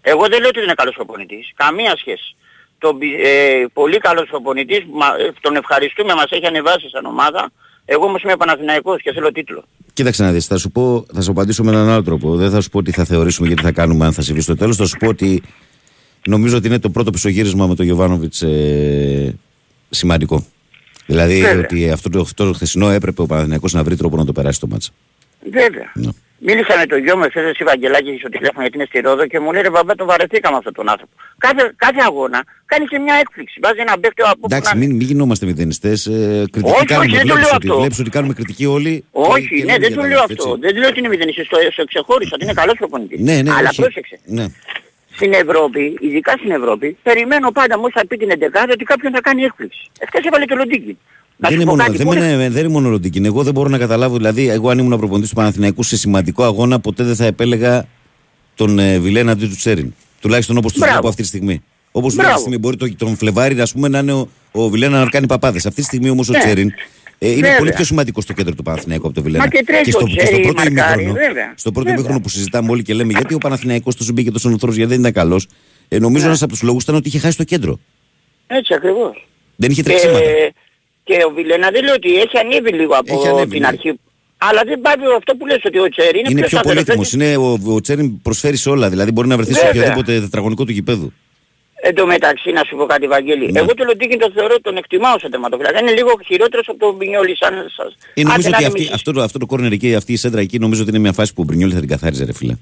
Εγώ 0.01 0.21
δεν 0.29 0.39
λέω 0.39 0.49
ότι 0.49 0.55
δεν 0.59 0.62
είναι 0.64 0.75
καλός 0.75 0.95
προπονητής. 0.95 1.53
Καμία 1.55 1.97
σχέση. 1.97 2.37
Το, 2.81 2.99
ε, 3.24 3.64
πολύ 3.72 3.99
καλός 3.99 4.28
προπονητής, 4.28 4.83
μα, 4.93 5.07
ε, 5.07 5.33
τον 5.41 5.57
ευχαριστούμε, 5.57 6.14
μας 6.14 6.31
έχει 6.31 6.47
ανεβάσει 6.47 6.89
σαν 6.89 7.05
ομάδα. 7.05 7.51
Εγώ 7.85 8.05
όμως 8.05 8.22
είμαι 8.22 8.37
Παναθηναϊκός 8.37 9.03
και 9.03 9.12
θέλω 9.12 9.33
τίτλο. 9.33 9.64
Κοίταξε 9.93 10.22
να 10.22 10.33
δεις, 10.33 10.47
θα 10.47 10.57
σου, 10.59 10.70
πω, 10.70 11.07
θα 11.14 11.20
σου 11.20 11.31
απαντήσω 11.31 11.64
με 11.64 11.70
έναν 11.70 11.89
άλλο 11.89 12.03
τρόπο. 12.03 12.37
Δεν 12.37 12.51
θα 12.51 12.61
σου 12.61 12.70
πω 12.70 12.78
ότι 12.78 12.91
θα 12.93 13.05
θεωρήσουμε 13.05 13.47
γιατί 13.47 13.62
θα 13.62 13.72
κάνουμε 13.72 14.05
αν 14.05 14.12
θα 14.12 14.22
συμβεί 14.22 14.41
στο 14.41 14.57
τέλος. 14.57 14.76
Θα 14.76 14.87
σου 14.87 14.97
πω 14.97 15.09
ότι 15.09 15.43
νομίζω 16.26 16.57
ότι 16.57 16.66
είναι 16.66 16.78
το 16.78 16.91
πρώτο 16.91 17.11
πισωγύρισμα 17.11 17.66
με 17.66 17.74
τον 17.74 17.85
Γιωβάνοβιτς 17.85 18.43
ε, 18.43 19.39
σημαντικό. 19.91 20.47
Δηλαδή 21.07 21.41
Βέβαια. 21.41 21.59
ότι 21.59 21.91
αυτό 21.91 22.11
το, 22.11 22.20
αυτό 22.20 22.47
το 22.47 22.53
χθεσινό 22.53 22.91
έπρεπε 22.91 23.22
ο 23.22 23.26
Παναθηναϊκός 23.26 23.72
να 23.72 23.83
βρει 23.83 23.97
τρόπο 23.97 24.16
να 24.16 24.24
το 24.24 24.33
περάσει 24.33 24.61
το 24.61 24.66
μάτσα. 24.66 24.91
Βέβαια. 25.51 25.93
Ναι. 25.95 26.11
Μίλησα 26.43 26.76
με 26.78 26.86
τον 26.86 26.99
γιο 27.05 27.16
μου 27.16 27.24
εχθές 27.24 27.45
εσύ 27.51 27.64
Βαγγελάκη 27.64 28.16
στο 28.18 28.28
τηλέφωνο 28.28 28.61
γιατί 28.61 28.76
είναι 28.76 28.86
στη 28.88 29.01
Ρόδο 29.01 29.26
και 29.26 29.41
μου 29.41 29.53
λέει 29.53 29.62
ρε 29.62 29.70
μπαμπά 29.70 29.95
τον 29.95 30.07
βαρεθήκαμε 30.07 30.57
αυτόν 30.57 30.72
τον 30.72 30.88
άνθρωπο. 30.88 31.12
Κάθε, 31.38 31.72
κάθε 31.76 32.01
αγώνα 32.09 32.45
κάνει 32.66 32.84
και 32.86 32.99
μια 32.99 33.14
έκπληξη. 33.14 33.59
Βάζει 33.62 33.80
ένα 33.80 33.99
παίκτη 33.99 34.22
από 34.22 34.30
όπου 34.36 34.47
Εντάξει, 34.51 34.70
να 34.72 34.78
είναι. 34.78 34.86
μην, 34.86 34.97
μην 34.97 35.07
γινόμαστε 35.07 35.47
μηδενιστές. 35.47 36.07
Ε, 36.07 36.45
κριτική 36.53 36.74
Όχι, 36.76 36.84
κάνουμε. 36.84 37.07
όχι, 37.07 37.16
δεν 37.16 37.26
το 37.26 37.32
βλέπεις 37.34 37.47
λέω 37.47 37.57
ότι, 37.57 37.66
αυτό. 37.68 37.78
βλέπεις 37.80 37.99
ότι 37.99 38.11
κάνουμε 38.11 38.32
κριτική 38.34 38.66
όλοι. 38.66 38.95
και- 39.01 39.05
Όχι, 39.12 39.49
και 39.49 39.55
ναι, 39.55 39.61
λέμε 39.64 39.78
δεν 39.78 39.88
για 39.88 39.97
το 39.97 40.03
τα 40.03 40.09
λέω 40.09 40.18
λάθη, 40.18 40.32
αυτό. 40.32 40.49
έτσι. 40.49 40.61
Δεν 40.66 40.76
λέω 40.80 40.88
ότι 40.88 40.99
είναι 40.99 41.09
μηδενιστής, 41.09 41.49
το, 41.49 41.57
το 41.76 41.84
ξεχώρισα, 41.84 42.30
ότι 42.34 42.45
είναι 42.45 42.53
καλός 42.62 42.76
προπονητής. 42.78 43.20
Ναι, 43.20 43.36
ναι, 43.43 43.51
Αλλά 43.59 43.68
όχι. 43.68 43.80
πρόσεξε. 43.80 44.16
Ναι. 44.24 44.45
Στην 45.16 45.32
Ευρώπη, 45.32 45.97
ειδικά 46.01 46.32
στην 46.38 46.51
Ευρώπη, 46.51 46.97
περιμένω 47.03 47.51
πάντα 47.51 47.78
μου 47.78 47.91
θα 47.91 48.07
πει 48.09 48.16
την 48.16 48.30
11 48.30 48.70
ότι 48.72 48.84
κάποιον 48.84 49.12
θα 49.12 49.20
κάνει 49.20 49.43
έκπληξη. 49.43 49.82
Εχθές 49.99 50.24
έβαλε 50.24 50.45
το 50.45 50.57
Λοντίκι. 50.57 50.99
Να 51.43 51.49
Δεν 51.49 51.51
σου 51.51 51.55
είναι, 51.55 51.64
πω 51.64 51.70
μόνο, 51.70 51.82
κάτι, 51.84 51.97
δεν, 51.97 52.07
μπορεί- 52.07 52.18
είναι, 52.18 52.49
δεν 52.49 52.64
είναι 52.64 52.72
μόνο 52.72 52.88
Ροντίκιν. 52.88 53.24
Εγώ 53.24 53.43
δεν 53.43 53.53
μπορώ 53.53 53.68
να 53.68 53.78
καταλάβω. 53.78 54.16
Δηλαδή, 54.16 54.49
εγώ 54.49 54.68
αν 54.70 54.78
ήμουν 54.78 54.99
προπονητής 54.99 55.28
του 55.28 55.34
Παναθηναϊκού 55.36 55.82
σε 55.82 55.97
σημαντικό 55.97 56.45
αγώνα, 56.45 56.80
ποτέ 56.80 57.05
δεν 57.05 57.14
θα 57.16 57.24
επέλεγα 57.24 57.86
τον 58.55 58.78
ε, 58.78 58.99
Βιλέν 58.99 59.28
αντί 59.28 59.47
του 59.47 59.57
Τσέριν. 59.57 59.95
Τουλάχιστον 60.20 60.57
όπως 60.57 60.70
τους 60.70 60.78
Μπράβο. 60.80 60.93
βλέπω 60.95 61.09
αυτή 61.09 61.22
τη 61.22 61.28
στιγμή. 61.28 61.62
Όπως 61.91 62.12
του 62.14 62.18
Μπράβο. 62.20 62.34
αυτή 62.34 62.45
τη 62.51 62.51
στιγμή 62.57 62.59
μπορεί 62.78 62.95
το, 62.97 63.05
τον 63.07 63.16
Φλεβάρι 63.16 63.61
ας 63.61 63.72
πούμε, 63.72 63.88
να 63.88 63.99
είναι 63.99 64.12
ο, 64.12 64.28
ο 64.53 64.68
Βιλέν 64.68 64.91
να 64.91 65.07
κάνει 65.07 65.26
παπάδες. 65.26 65.66
Αυτή 65.66 65.80
τη 65.80 65.86
στιγμή 65.86 66.11
όμως 66.11 66.28
ο 66.28 66.32
Ναι. 66.32 66.38
Τσέριν 66.38 66.72
ε, 67.18 67.28
είναι 67.30 67.41
Βέβαια. 67.41 67.57
πολύ 67.59 67.72
πιο 67.72 67.84
σημαντικό 67.84 68.20
στο 68.20 68.32
κέντρο 68.32 68.55
του 68.55 68.62
Παναθηναϊκού 68.62 69.07
από 69.07 69.14
τον 69.14 69.22
Βιλέν. 69.24 69.41
Μα 69.41 69.49
και 69.49 69.62
τρέχει 69.66 69.91
στο, 69.91 70.01
ο 70.03 70.07
και 70.07 70.12
στο 70.14 70.22
Τσέριν, 70.24 70.43
πρώτο 70.43 70.59
μαρκάρει, 70.62 71.03
ημίχρονο, 71.03 71.26
βέβαια. 71.26 71.53
στο 71.57 71.72
πρώτο 71.72 71.86
Βέβαια. 71.88 71.95
ημίχρονο 71.95 72.20
που 72.20 72.28
συζητάμε 72.28 72.70
όλοι 72.70 72.82
και 72.82 72.95
λέμε 72.95 73.12
γιατί 73.12 73.34
ο 73.34 73.38
Παναθηναϊκός 73.38 73.97
τόσο 73.97 74.12
μπήκε 74.12 74.30
τόσο 74.30 74.49
νοθρό, 74.49 74.72
γιατί 74.72 74.91
δεν 74.91 75.01
ήταν 75.01 75.12
καλός. 75.12 75.47
Ε, 75.88 75.99
νομίζω 75.99 76.22
Ναι. 76.22 76.28
ένας 76.28 76.43
από 76.43 76.53
τους 76.53 76.62
λόγους 76.62 76.82
ήταν 76.82 76.95
ότι 76.95 77.09
είχε 77.09 77.18
χάσει 77.18 77.36
το 77.36 77.45
κέντρο. 77.45 77.78
Έτσι 78.47 78.74
ακριβώς. 78.74 79.28
Δεν 79.57 79.70
είχε 79.70 79.82
Και, 79.82 79.88
τρεξίματα. 79.88 80.18
Και 81.05 81.14
ο 81.26 81.30
Βιλένα 81.34 81.70
δεν 81.70 81.84
λέω 81.84 81.94
ότι 81.94 82.16
έχει 82.16 82.38
ανέβει 82.38 82.72
λίγο 82.72 82.94
από 82.94 83.14
Έχει 83.18 83.28
ανέβει, 83.28 83.51
την 83.51 83.61
ναι. 83.61 83.66
αρχή. 83.66 83.98
Αλλά 84.38 84.61
δεν 84.66 84.80
πάει 84.80 84.94
αυτό 85.16 85.34
που 85.36 85.46
λες 85.46 85.59
ότι 85.64 85.78
ο 85.78 85.88
Τσέρι 85.88 86.18
είναι, 86.18 86.28
Είναι 86.30 86.40
πιο 86.40 86.48
σταθερός. 86.59 86.74
πολύτιμος. 86.84 87.12
Είναι 87.12 87.36
ο, 87.36 87.59
ο 87.74 87.80
Τσέριν 87.80 88.22
προσφέρει 88.22 88.57
σε 88.57 88.70
όλα. 88.70 88.88
Δηλαδή 88.90 89.11
μπορεί 89.12 89.28
να 89.28 89.36
βρεθεί 89.36 89.55
σε 89.55 89.66
Βέβαια. 89.66 89.80
οποιοδήποτε 89.82 90.20
τετραγωνικό 90.20 90.64
του 90.64 90.72
γηπέδου. 90.72 91.12
Εν 91.82 91.94
τω 91.94 92.07
μεταξύ 92.07 92.51
να 92.51 92.62
σου 92.66 92.76
πω 92.76 92.84
κάτι 92.86 93.07
Βαγγέλη. 93.07 93.53
Ναι. 93.53 93.59
Εγώ 93.59 93.74
το 93.74 93.84
Λοντίκιν 93.84 94.18
το 94.18 94.30
θεωρώ 94.34 94.61
τον 94.61 94.76
εκτιμάω 94.76 95.18
σαν 95.18 95.30
τερματοφύλακα. 95.30 95.80
Είναι 95.80 95.90
λίγο 95.92 96.11
χειρότερος 96.26 96.68
από 96.68 96.78
τον 96.78 96.94
Μπινιόλη 96.94 97.36
σαν 97.36 97.53
σας. 97.76 97.96
Ε, 98.14 98.22
νομίζω 98.22 98.48
Άντε 98.48 98.48
να 98.48 98.57
ότι 98.57 98.59
είναι 98.59 98.66
αυτή, 98.66 98.80
μισής. 98.80 98.94
αυτό, 98.94 99.12
το, 99.12 99.22
αυτό 99.22 99.38
το 99.38 99.46
corner 99.51 99.72
εκεί, 99.72 99.94
αυτή 99.94 100.12
η 100.12 100.16
σέντρα 100.16 100.40
εκεί, 100.40 100.59
νομίζω 100.59 100.80
ότι 100.82 100.90
είναι 100.90 100.98
μια 100.98 101.12
φάση 101.12 101.34
που 101.34 101.40
ο 101.42 101.44
Μπρινιόλης 101.44 101.74
θα 101.74 101.80
την 101.80 101.88
καθάριζε, 101.88 102.24
ρε 102.24 102.32
φίλε. 102.32 102.55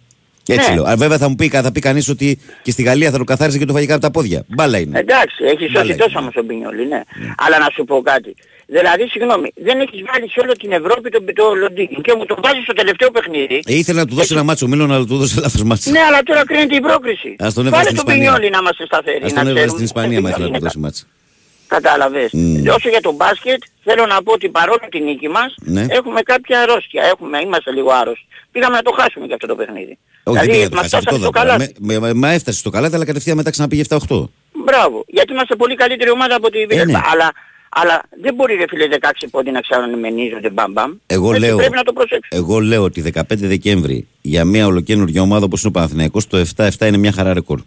Και 0.49 0.55
έτσι 0.55 0.69
Ναι. 0.71 0.75
λέω. 0.77 0.85
Α, 0.91 0.97
βέβαια 0.97 1.19
θα 1.19 1.29
μου 1.29 1.35
πει, 1.35 1.49
θα 1.49 1.73
πει 1.73 1.81
κανείς 1.81 2.09
ότι 2.09 2.39
και 2.63 2.71
στη 2.71 2.83
Γαλλία 2.83 3.11
θα 3.11 3.19
το 3.19 3.25
καθάριζε 3.25 3.59
και 3.59 3.65
το 3.65 3.73
φάγει 3.73 3.87
κάτω 3.87 4.07
από 4.07 4.15
τα 4.15 4.21
πόδια. 4.21 4.45
Μπάλα 4.49 4.79
είναι. 4.79 4.99
Εντάξει, 4.99 5.45
έχει 5.45 5.57
Μπάλα 5.65 5.79
σώσει 5.79 5.87
είναι. 5.93 6.03
τόσο 6.05 6.19
όμως 6.19 6.35
ο 6.37 6.43
Μπινιόλη, 6.43 6.87
ναι. 6.87 7.01
Αλλά 7.45 7.59
να 7.59 7.69
σου 7.75 7.85
πω 7.85 8.01
κάτι. 8.03 8.35
Δηλαδή, 8.67 9.07
συγγνώμη, 9.09 9.53
δεν 9.57 9.81
έχεις 9.81 10.01
βάλει 10.13 10.31
σε 10.31 10.41
όλη 10.41 10.53
την 10.57 10.73
Ευρώπη 10.73 11.11
τον 11.11 11.25
το 11.35 11.55
Λοντίκιν 11.55 12.03
και 12.03 12.13
μου 12.17 12.25
τον 12.25 12.37
βάζεις 12.43 12.63
στο 12.63 12.73
τελευταίο 12.73 13.11
παιχνίδι. 13.11 13.63
Ε, 13.67 13.75
ήθελε 13.75 13.99
να 14.01 14.07
του 14.07 14.15
δώσει 14.15 14.33
ένα 14.35 14.43
μάτσο 14.43 14.67
Μίλων, 14.69 14.93
αλλά 14.93 15.05
του 15.05 15.17
δώσε 15.17 15.41
λάθος 15.41 15.63
μάτσο. 15.63 15.91
Ναι, 15.91 16.01
αλλά 16.09 16.23
τώρα 16.23 16.45
κρίνεται 16.47 16.75
η 16.77 16.81
πρόκριση. 16.81 17.37
Ας 17.39 17.55
τον 17.55 17.67
έβαζε 17.67 17.83
Βάλε 17.83 17.97
στην 17.97 17.97
τον 17.97 18.15
Ισπανία. 18.15 18.31
Μπινιόλη 18.31 18.51
να 18.55 18.59
είμαστε 18.63 18.85
σταθεροί. 18.85 19.25
Α 19.25 19.27
να 19.27 19.29
τον 19.29 19.37
έβαζε 19.39 19.53
ξέρουμε. 19.55 19.71
στην 19.73 19.85
Ισπανία, 19.85 20.21
μα 20.21 20.29
ήθελε 20.29 20.45
να 20.45 20.49
Είναι 20.51 20.59
του 20.59 20.65
δώσει 20.65 20.79
μάτσο. 20.79 21.05
Κατάλαβες. 21.67 22.31
Μμ. 22.33 22.69
Όσο 22.77 22.89
για 22.89 23.01
το 23.01 23.13
μπάσκετ, 23.13 23.63
θέλω 23.85 24.07
να 24.07 24.23
πω 24.23 24.33
ότι 24.33 24.49
παρόλο 24.49 24.81
την 24.91 25.05
νίκη 25.05 25.29
μας, 25.29 25.55
Ναι. 25.59 25.85
έχουμε 25.89 26.21
κάποια 26.23 26.61
αρρώστια. 26.61 27.03
Έχουμε, 27.13 27.39
είμαστε 27.47 27.71
λίγο 27.73 27.91
άρρωστοι. 28.01 28.27
Πήγαμε 28.53 28.77
να 28.77 28.83
το 28.83 28.93
χάσουμε 28.99 29.27
και 29.27 29.35
αυτό 29.35 29.47
το 29.47 29.55
παιχνίδι. 29.55 29.99
Όχι, 30.31 30.39
δεν 30.39 30.47
δηλαδή, 30.47 30.59
πήγα 30.59 30.68
το 30.68 30.74
μας 30.76 30.83
χάσει 30.83 30.97
αυτό 30.97 31.14
φτάσαμε 31.16 31.31
στο 31.33 31.41
εδώ. 31.41 31.49
καλάθι. 31.49 31.74
Με, 31.81 31.99
με, 31.99 32.14
με, 32.14 32.35
έφτασε 32.35 32.59
στο 32.59 32.70
καλάθι, 32.70 32.95
αλλά 32.95 33.05
κατευθείαν 33.05 33.37
μετά 33.37 33.51
ξαναπήγε 33.51 33.83
7-8. 33.89 33.97
Μπράβο. 34.64 35.05
Γιατί 35.07 35.33
είμαστε 35.33 35.55
πολύ 35.57 35.74
καλύτερη 35.74 36.11
ομάδα 36.11 36.35
από 36.35 36.51
τη 36.51 36.59
ναι. 36.59 36.66
Βιλερμπά. 36.66 37.01
Αλλά, 37.12 37.33
αλλά 37.68 38.03
δεν 38.22 38.35
μπορεί 38.35 38.55
ρε 38.55 38.64
φίλε 38.68 38.87
16 39.01 39.26
πόντι 39.31 39.51
να 39.51 39.61
ξαναμενίζονται 39.61 40.51
μπαμ 40.51 40.72
μπαμ. 40.72 40.93
Εγώ 41.07 41.29
Έτσι 41.29 41.41
λέω, 41.41 41.57
Πρέπει 41.57 41.74
να 41.74 41.83
το 41.83 41.93
προσέξουμε. 41.93 42.43
εγώ 42.43 42.61
λέω 42.61 42.83
ότι 42.83 43.12
15 43.14 43.22
Δεκέμβρη 43.29 44.07
για 44.20 44.45
μια 44.45 44.66
ολοκένουργια 44.66 45.22
ομάδα 45.22 45.45
όπως 45.45 45.61
είναι 45.61 45.68
ο 45.68 45.79
Παναθηναϊκός 45.79 46.26
το 46.26 46.45
7-7 46.57 46.87
είναι 46.87 46.97
μια 46.97 47.12
χαρά 47.12 47.33
ρεκόρ. 47.33 47.61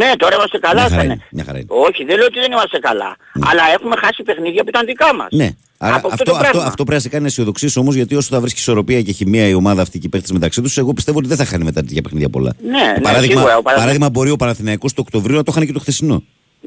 Ναι, 0.00 0.10
τώρα 0.16 0.34
είμαστε 0.36 0.58
καλά. 0.58 0.80
Μια 0.80 0.88
χαρά 0.88 0.96
θα 0.98 1.04
είναι, 1.04 1.12
είναι. 1.12 1.26
μια 1.30 1.44
χαρά 1.44 1.58
είναι. 1.58 1.66
Όχι, 1.86 2.04
δεν 2.04 2.16
λέω 2.16 2.26
ότι 2.26 2.38
δεν 2.40 2.52
είμαστε 2.52 2.78
καλά. 2.78 3.10
Αλλά 3.50 3.62
έχουμε 3.76 3.94
χάσει 4.02 4.22
παιχνίδια 4.22 4.62
που 4.62 4.68
ήταν 4.68 4.86
δικά 4.86 5.14
μας. 5.14 5.28
Ναι. 5.30 5.48
Άρα 5.78 5.94
Από 5.96 6.06
αυτό 6.06 6.08
αυτό, 6.12 6.24
το 6.24 6.30
αυτό, 6.36 6.50
πράγμα. 6.50 6.68
αυτό, 6.68 6.82
πρέπει 6.84 6.96
να 6.98 7.02
σε 7.02 7.08
κάνει 7.08 7.22
να 7.22 7.28
αισιοδοξήσει 7.28 7.78
όμως, 7.78 7.94
γιατί 7.94 8.14
όσο 8.14 8.28
θα 8.34 8.40
βρίσκει 8.40 8.60
ισορροπία 8.60 9.02
και 9.02 9.12
χημεία 9.12 9.46
η 9.48 9.54
ομάδα 9.54 9.82
αυτή 9.82 9.98
και 9.98 10.06
οι 10.06 10.08
παίχτε 10.08 10.32
μεταξύ 10.32 10.60
τους, 10.62 10.78
εγώ 10.78 10.92
πιστεύω 10.92 11.18
ότι 11.18 11.28
δεν 11.28 11.36
θα 11.36 11.44
χάνει 11.44 11.64
μετά 11.64 11.80
τέτοια 11.80 12.02
παιχνίδια 12.02 12.28
πολλά. 12.28 12.52
Ναι, 12.62 12.70
ναι, 12.70 13.00
παράδειγμα, 13.00 13.34
σίγουρα, 13.34 13.56
ο 13.56 13.62
Παναθηναϊκός- 13.62 13.74
παράδειγμα, 13.74 14.10
μπορεί 14.10 14.30
ο 14.30 14.36
Παναθηναϊκός 14.36 14.92
το 14.92 15.00
Οκτωβρίο 15.00 15.36
να 15.36 15.42
το 15.42 15.50
χάνει 15.50 15.66
και 15.66 15.72
το 15.72 15.80
χθεσινό. 15.80 16.22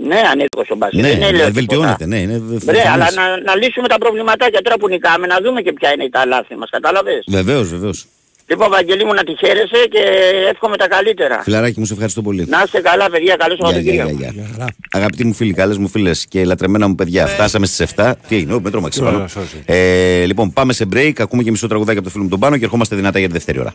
Ναι, 0.07 0.15
ανέβηκε 0.31 0.61
στο 0.65 0.75
μπάσκετ. 0.75 1.01
Ναι, 1.01 1.07
δεν 1.07 1.17
είναι, 1.17 1.25
λέω, 1.25 1.31
τίποτα. 1.31 1.51
βελτιώνεται. 1.51 2.05
Ναι, 2.05 2.17
είναι 2.19 2.37
Ναι, 2.49 2.59
φανές. 2.59 2.85
αλλά 2.85 3.11
να, 3.11 3.41
να 3.41 3.55
λύσουμε 3.55 3.87
τα 3.87 3.97
προβληματάκια 3.97 4.61
τώρα 4.61 4.77
που 4.77 4.87
νικάμε, 4.87 5.27
να 5.27 5.37
δούμε 5.43 5.61
και 5.61 5.73
ποια 5.73 5.91
είναι 5.93 6.09
τα 6.09 6.25
λάθη 6.25 6.55
μας, 6.55 6.69
κατάλαβες; 6.69 7.23
Βεβαίως, 7.27 7.69
βεβαίως. 7.69 8.05
Λοιπόν, 8.49 8.69
Βαγγελί 8.69 9.05
μου 9.05 9.13
να 9.13 9.23
τη 9.23 9.35
χαίρεσαι 9.37 9.87
και 9.89 9.99
εύχομαι 10.51 10.77
τα 10.77 10.87
καλύτερα. 10.87 11.41
Φιλαράκι 11.43 11.79
μου, 11.79 11.85
σε 11.85 11.93
ευχαριστώ 11.93 12.21
πολύ. 12.21 12.45
Να 12.47 12.61
είστε 12.65 12.81
καλά, 12.81 13.09
παιδιά, 13.09 13.35
καλό 13.35 13.53
Γεια, 13.53 13.69
γεια, 13.69 14.03
Σαββατοκύριακο. 14.03 14.33
γεια, 14.33 14.45
γεια. 14.57 14.67
Αγαπητοί 14.91 15.25
μου 15.25 15.33
φίλοι, 15.33 15.53
καλές 15.53 15.77
μου 15.77 15.87
φίλες 15.87 16.25
και 16.29 16.45
λατρεμένα 16.45 16.87
μου 16.87 16.95
παιδιά, 16.95 17.27
φτάσαμε 17.27 17.65
στις 17.65 17.93
7. 17.95 18.13
Τι 18.27 18.35
έγινε, 18.35 18.53
ο 18.53 18.59
Μετρό 18.61 18.81
Μαξί 18.81 18.99
πάνω. 18.99 19.15
Ωραία, 19.15 19.27
σώζει. 19.27 19.63
Ε, 19.65 20.25
λοιπόν, 20.25 20.53
πάμε 20.53 20.73
σε 20.73 20.85
break. 20.93 21.13
Ακούμε 21.17 21.43
και 21.43 21.51
μισό 21.51 21.67
τραγουδάκι 21.67 21.97
από 21.97 22.07
το 22.07 22.11
φίλο 22.13 22.23
μου 22.23 22.29
τον 22.29 22.39
Πάνο 22.39 22.57
και 22.57 22.63
ερχόμαστε 22.63 22.95
δυνατά 22.95 23.19
για 23.19 23.27
τη 23.27 23.33
δεύτερη 23.33 23.59
ώρα. 23.59 23.73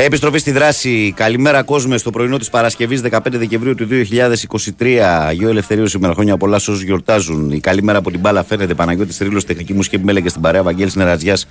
Επιστροφή 0.00 0.38
στη 0.38 0.50
δράση. 0.50 1.12
Καλημέρα, 1.16 1.62
κόσμε. 1.62 1.98
Στο 1.98 2.10
πρωινό 2.10 2.36
της 2.36 2.50
Παρασκευής 2.50 3.00
15 3.00 3.18
Δεκεμβρίου 3.30 3.74
του 3.74 3.86
2023. 4.78 4.98
Αγίο 5.26 5.48
Ελευθερίου 5.48 5.86
σήμερα. 5.86 6.14
Χρόνια 6.14 6.36
πολλά 6.36 6.58
σε 6.58 6.70
όσους 6.70 6.82
γιορτάζουν. 6.82 7.50
Η 7.50 7.60
καλημέρα 7.60 7.98
από 7.98 8.10
την 8.10 8.20
μπάλα 8.20 8.44
φαίνεται. 8.44 8.74
Παναγιώτης 8.74 9.16
Τρίλο, 9.16 9.42
τεχνική 9.42 9.74
μουσική 9.74 9.94
επιμέλεγε 9.94 10.28
στην 10.28 10.40
παρέα. 10.40 10.62
Βαγγέλης 10.62 10.94
Νερατζιάς 10.94 11.46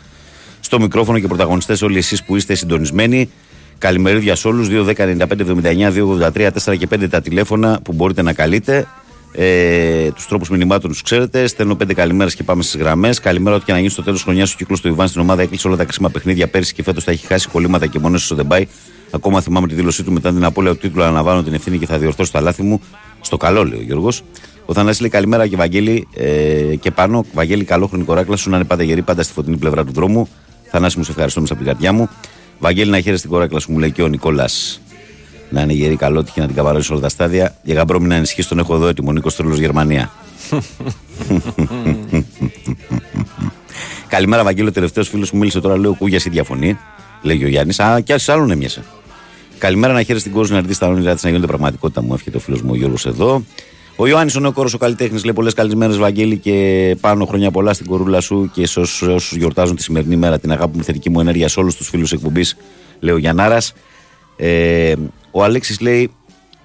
στο 0.60 0.80
μικρόφωνο 0.80 1.20
και 1.20 1.28
πρωταγωνιστές 1.28 1.82
όλοι 1.82 1.98
εσείς 1.98 2.24
που 2.24 2.36
είστε 2.36 2.56
συντονισμένοι. 2.56 3.30
Καλημερίδια 3.78 4.36
σε 4.36 4.48
όλους. 4.48 4.68
2, 4.70 4.84
10, 4.84 5.06
95, 5.06 5.44
79, 5.44 5.92
2, 5.92 6.08
83, 6.08 6.52
4 6.52 6.76
και 6.78 6.88
5 6.88 7.10
τα 7.10 7.22
τηλέφωνα 7.22 7.80
που 7.84 7.94
μπορείτε 7.94 8.22
να 8.22 8.34
καλείτε. 8.34 8.88
Ε, 9.40 10.12
τους 10.12 10.28
τρόπους 10.28 10.50
μηνυμάτων 10.50 10.90
τους 10.90 11.02
ξέρετε. 11.02 11.48
Στέλνω 11.48 11.76
πέντε 11.76 11.94
καλημέρες 11.94 12.36
και 12.36 12.44
πάμε 12.44 12.64
στις 12.64 12.82
γραμμές. 12.82 13.20
Καλημέρα, 13.20 13.56
ό,τι 13.56 13.66
και 13.66 13.72
να 13.72 13.78
γίνει 13.78 13.90
στο 13.90 14.04
τέλος 14.04 14.24
χρονιάς 14.24 14.54
ο 14.54 14.56
κύκλος 14.58 14.82
του 14.82 14.88
Ιβάν 14.88 15.08
στην 15.08 15.22
ομάδα 15.22 15.42
έκλεισε 15.42 15.68
όλα 15.68 15.78
τα 15.78 15.84
κρίσιμα 15.84 16.10
παιχνίδια 16.10 16.48
πέρσι 16.48 16.74
και 16.74 16.84
φέτος 16.84 17.04
τα 17.04 17.12
έχει 17.12 17.26
χάσει 17.26 17.48
κολλήματα 17.48 17.88
και 17.88 18.00
μόνο 18.00 18.18
στο 18.18 18.36
Ντεμπάι. 18.36 18.68
Ακόμα 19.12 19.42
θυμάμαι 19.42 19.68
τη 19.68 19.76
δήλωσή 19.76 20.04
του 20.04 20.12
μετά 20.12 20.34
την 20.34 20.44
απώλεια 20.44 20.72
του 20.72 20.78
τίτλου. 20.78 21.04
Αναβάνω 21.04 21.44
την 21.44 21.54
ευθύνη 21.54 21.78
και 21.78 21.86
θα 21.86 21.98
διορθώσω 21.98 22.32
τα 22.32 22.42
λάθη 22.42 22.64
μου. 22.64 22.82
Στο 23.22 23.38
καλό, 23.38 23.64
λέει 23.64 23.80
ο 23.80 23.84
Γιώργος. 23.84 24.24
Ο 24.66 24.74
Θανάσης 24.74 25.02
λέει 25.02 25.10
καλημέρα 25.10 25.48
και 25.48 25.56
Βαγγέλη 25.56 26.08
ε, 26.16 26.76
και 26.76 26.92
πάνω. 26.92 27.26
Βαγγέλη, 27.34 27.64
καλό 27.64 27.88
χρονικό 27.88 28.14
ράκλα 28.14 28.36
σου 28.36 28.50
να 28.50 28.56
είναι 28.56 28.66
πάντα 28.66 28.84
γερή, 28.84 29.02
πάντα 29.02 29.24
στη 29.24 29.34
φωτεινή 29.34 29.58
πλευρά 29.58 29.86
του 29.86 29.92
δρόμου. 29.92 30.28
Θανάση 30.72 30.98
μου, 30.98 31.04
σε 31.04 31.12
ευχαριστώ 31.12 31.42
μέσα 31.42 31.54
από 31.54 31.64
την 31.64 31.72
καρδιά 31.72 31.92
μου. 31.94 32.10
Βαγγέλη, 32.60 32.92
να 32.92 33.00
χαίρεσαι 33.00 33.22
την 33.22 33.32
κοράκλα 33.32 33.60
σου, 33.60 33.72
μου 33.72 33.80
λέει 33.80 33.92
και 33.92 34.02
ο 34.02 34.08
Νικόλας. 34.08 34.82
Να 35.50 35.62
είναι 35.62 35.74
γερή, 35.74 35.96
καλό 35.96 36.24
τύχη 36.24 36.40
να 36.40 36.46
την 36.46 36.56
καβαρώσει 36.56 36.92
όλα 36.92 37.02
τα 37.02 37.10
στάδια. 37.10 37.56
Για 37.64 37.76
γαμπρό 37.76 38.00
μην 38.00 38.14
ανησυχείς, 38.14 38.48
τον 38.48 38.60
έχω 38.60 38.76
εδώ 38.76 38.88
έτοιμο. 38.88 39.12
Νίκος 39.12 39.36
Τρέλο 39.36 39.56
Γερμανία. 39.56 40.12
Καλημέρα, 44.08 44.44
Βαγγέλη. 44.44 44.68
Ο 44.68 44.72
τελευταίος 44.72 45.10
φίλος 45.10 45.32
μου 45.32 45.40
μίλησε 45.40 45.60
τώρα, 45.60 45.78
λέω 45.78 45.96
Κούγια 45.96 46.20
ή 46.26 46.30
διαφωνεί. 46.30 46.78
Λέγει 47.22 47.44
ο 47.44 47.48
Γιάννης. 47.48 47.80
Α, 47.80 48.00
κι 48.00 48.12
άλλος 48.12 48.30
άλλον 48.30 48.52
έμοιασε. 48.52 48.84
Καλημέρα 49.58 49.94
να 49.94 50.04
χαίρεσαι 50.04 50.24
την 50.24 50.34
κόρη 50.34 50.50
να 50.50 50.58
έρθει 50.58 50.78
τα 50.78 50.88
όνειρά 50.88 51.14
της 51.14 51.24
να 51.24 51.30
γίνονται 51.30 51.48
πραγματικότητα 51.48 52.02
μου. 52.02 52.14
Εύχεται 52.14 52.38
ο 52.38 52.40
φίλος 52.40 52.62
μου 52.62 52.70
ο 52.72 52.76
Γιώργος 52.76 53.06
εδώ. 53.06 53.44
Ο 54.00 54.08
Ιωάννης 54.08 54.36
ο 54.36 54.40
νέο 54.40 54.52
κόρο 54.52 54.70
ο 54.74 54.78
καλλιτέχνης 54.78 55.24
λέει 55.24 55.34
πολλές 55.34 55.54
καλημέρε, 55.54 55.94
Βαγγέλη, 55.94 56.38
και 56.38 56.98
πάνω 57.02 57.26
χρόνια 57.26 57.52
πολλά 57.52 57.74
στην 57.74 57.86
κορούλα 57.86 58.22
σου 58.22 58.50
και 58.54 58.68
σε 58.68 58.80
όσους 58.80 59.36
γιορτάζουν 59.36 59.76
τη 59.76 59.84
σημερινή 59.84 60.16
μέρα 60.16 60.40
την 60.40 60.52
αγάπη 60.52 60.78
μου, 60.78 60.84
θετική 60.84 61.10
μου 61.10 61.20
ενέργεια 61.20 61.48
σε 61.48 61.60
όλους 61.60 61.76
τους 61.76 61.90
φίλους 61.90 62.12
εκπομπής, 62.12 62.58
λέει 63.00 63.14
ο 63.14 63.18
Γιαννάρας. 63.18 63.74
Ε, 64.38 64.94
ο 65.32 65.44
Αλέξης 65.44 65.80
λέει 65.80 66.12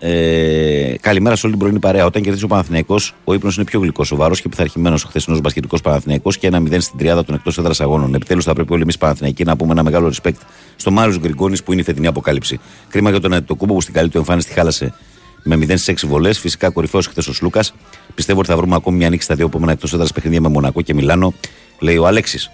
ε, 0.04 0.94
καλημέρα 1.00 1.36
σε 1.36 1.46
όλη 1.46 1.54
την 1.54 1.64
πρωινή 1.64 1.80
παρέα. 1.80 2.04
Όταν 2.04 2.22
κερδίζει 2.22 2.44
ο 2.44 2.48
Παναθυναϊκό, 2.48 2.96
ο 3.24 3.34
ύπνος 3.34 3.56
είναι 3.56 3.64
πιο 3.64 3.80
γλυκός, 3.80 4.06
σοβαρός 4.06 4.40
και 4.40 4.48
πειθαρχημένος 4.48 5.04
ο 5.04 5.08
χθεσινός 5.08 5.40
μπασκετικός 5.40 5.80
Παναθυναϊκό 5.80 6.30
και 6.30 6.46
ένα 6.46 6.62
0 6.62 6.76
στην 6.80 6.98
τριάδα 6.98 7.24
των 7.24 7.34
εκτός 7.34 7.58
έδρας 7.58 7.80
αγώνων. 7.80 8.14
Επιτέλους 8.14 8.44
θα 8.44 8.52
πρέπει 8.52 8.72
όλοι 8.72 8.82
εμείς 8.82 8.98
Παναθυναϊκοί 8.98 9.44
να 9.44 9.56
πούμε 9.56 9.72
ένα 9.72 9.82
μεγάλο 9.82 10.12
respect 10.14 10.38
στο 10.76 10.90
Μάριο 10.90 11.18
Γκριγκόνης 11.18 11.62
που 11.62 11.72
είναι 11.72 11.80
η 11.80 11.84
φετινή 11.84 12.06
αποκάλυψη. 12.06 12.60
Κρίμα 12.88 13.10
για 13.10 13.20
τον 13.20 13.44
Αντετοκούμπο 13.44 13.74
που 13.74 13.80
στην 13.80 13.94
καλή 13.94 14.08
του 14.08 14.18
εμφάνιση 14.18 14.48
τη 14.48 14.52
χάλασε 14.54 14.94
με 15.42 15.56
0 15.56 15.72
στις 15.74 15.94
6 16.02 16.06
βολές. 16.06 16.38
Φυσικά 16.38 16.70
κορυφαίος 16.70 17.06
χθες 17.06 17.26
ο 17.26 17.32
Σλούκας. 17.32 17.74
Πιστεύω 18.14 18.38
ότι 18.38 18.48
θα 18.48 18.56
βρούμε 18.56 18.74
ακόμη 18.74 18.96
μια 18.96 19.10
νίκη 19.10 19.22
στα 19.22 19.34
δύο 19.34 19.46
επόμενα 19.46 19.72
εκτός 19.72 19.92
έδρας 19.92 20.12
παιχνίδια 20.12 20.40
με 20.40 20.48
Μονακό 20.48 20.80
και 20.80 20.94
Μιλάνο, 20.94 21.34
λέει 21.78 21.96
ο 21.96 22.06
Αλέξης. 22.06 22.50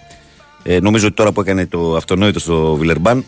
Ε, 0.63 0.79
νομίζω 0.79 1.05
ότι 1.05 1.15
τώρα 1.15 1.31
που 1.31 1.41
έκανε 1.41 1.67
το 1.67 1.95
αυτονόητο 1.95 2.39
στο 2.39 2.75
Βιλερμπάν 2.75 3.23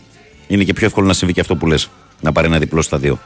είναι 0.53 0.63
και 0.63 0.73
πιο 0.73 0.85
εύκολο 0.85 1.07
να 1.07 1.13
συμβεί 1.13 1.33
και 1.33 1.39
αυτό 1.39 1.55
που 1.55 1.67
λες. 1.67 1.89
Να 2.21 2.31
πάρει 2.31 2.47
ένα 2.47 2.59
διπλό 2.59 2.81
στα 2.81 2.97
δύο. 2.97 3.19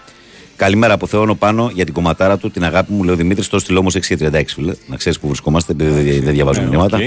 Καλημέρα 0.56 0.94
από 0.94 1.08
Θεόνο 1.08 1.36
πάνω 1.36 1.72
για 1.74 1.86
την 1.86 1.94
κομματάρα 1.94 2.38
του, 2.38 2.52
την 2.52 2.64
αγάπη 2.64 2.92
μου, 2.94 3.04
λέει 3.04 3.14
ο 3.14 3.18
Δημήτρης. 3.18 3.48
Το 3.48 3.60
στυλό 3.60 3.80
όμω 3.80 3.90
636, 3.92 4.44
φίλε. 4.54 4.74
Να 4.88 4.96
ξέρεις 4.96 5.20
που 5.20 5.28
βρισκόμαστε, 5.28 5.72
επειδή 5.72 6.20
δεν 6.20 6.34
διαβάζω 6.34 6.62
Ναι, 6.62 6.68
μηνύματα. 6.68 6.98
οκ. 6.98 7.04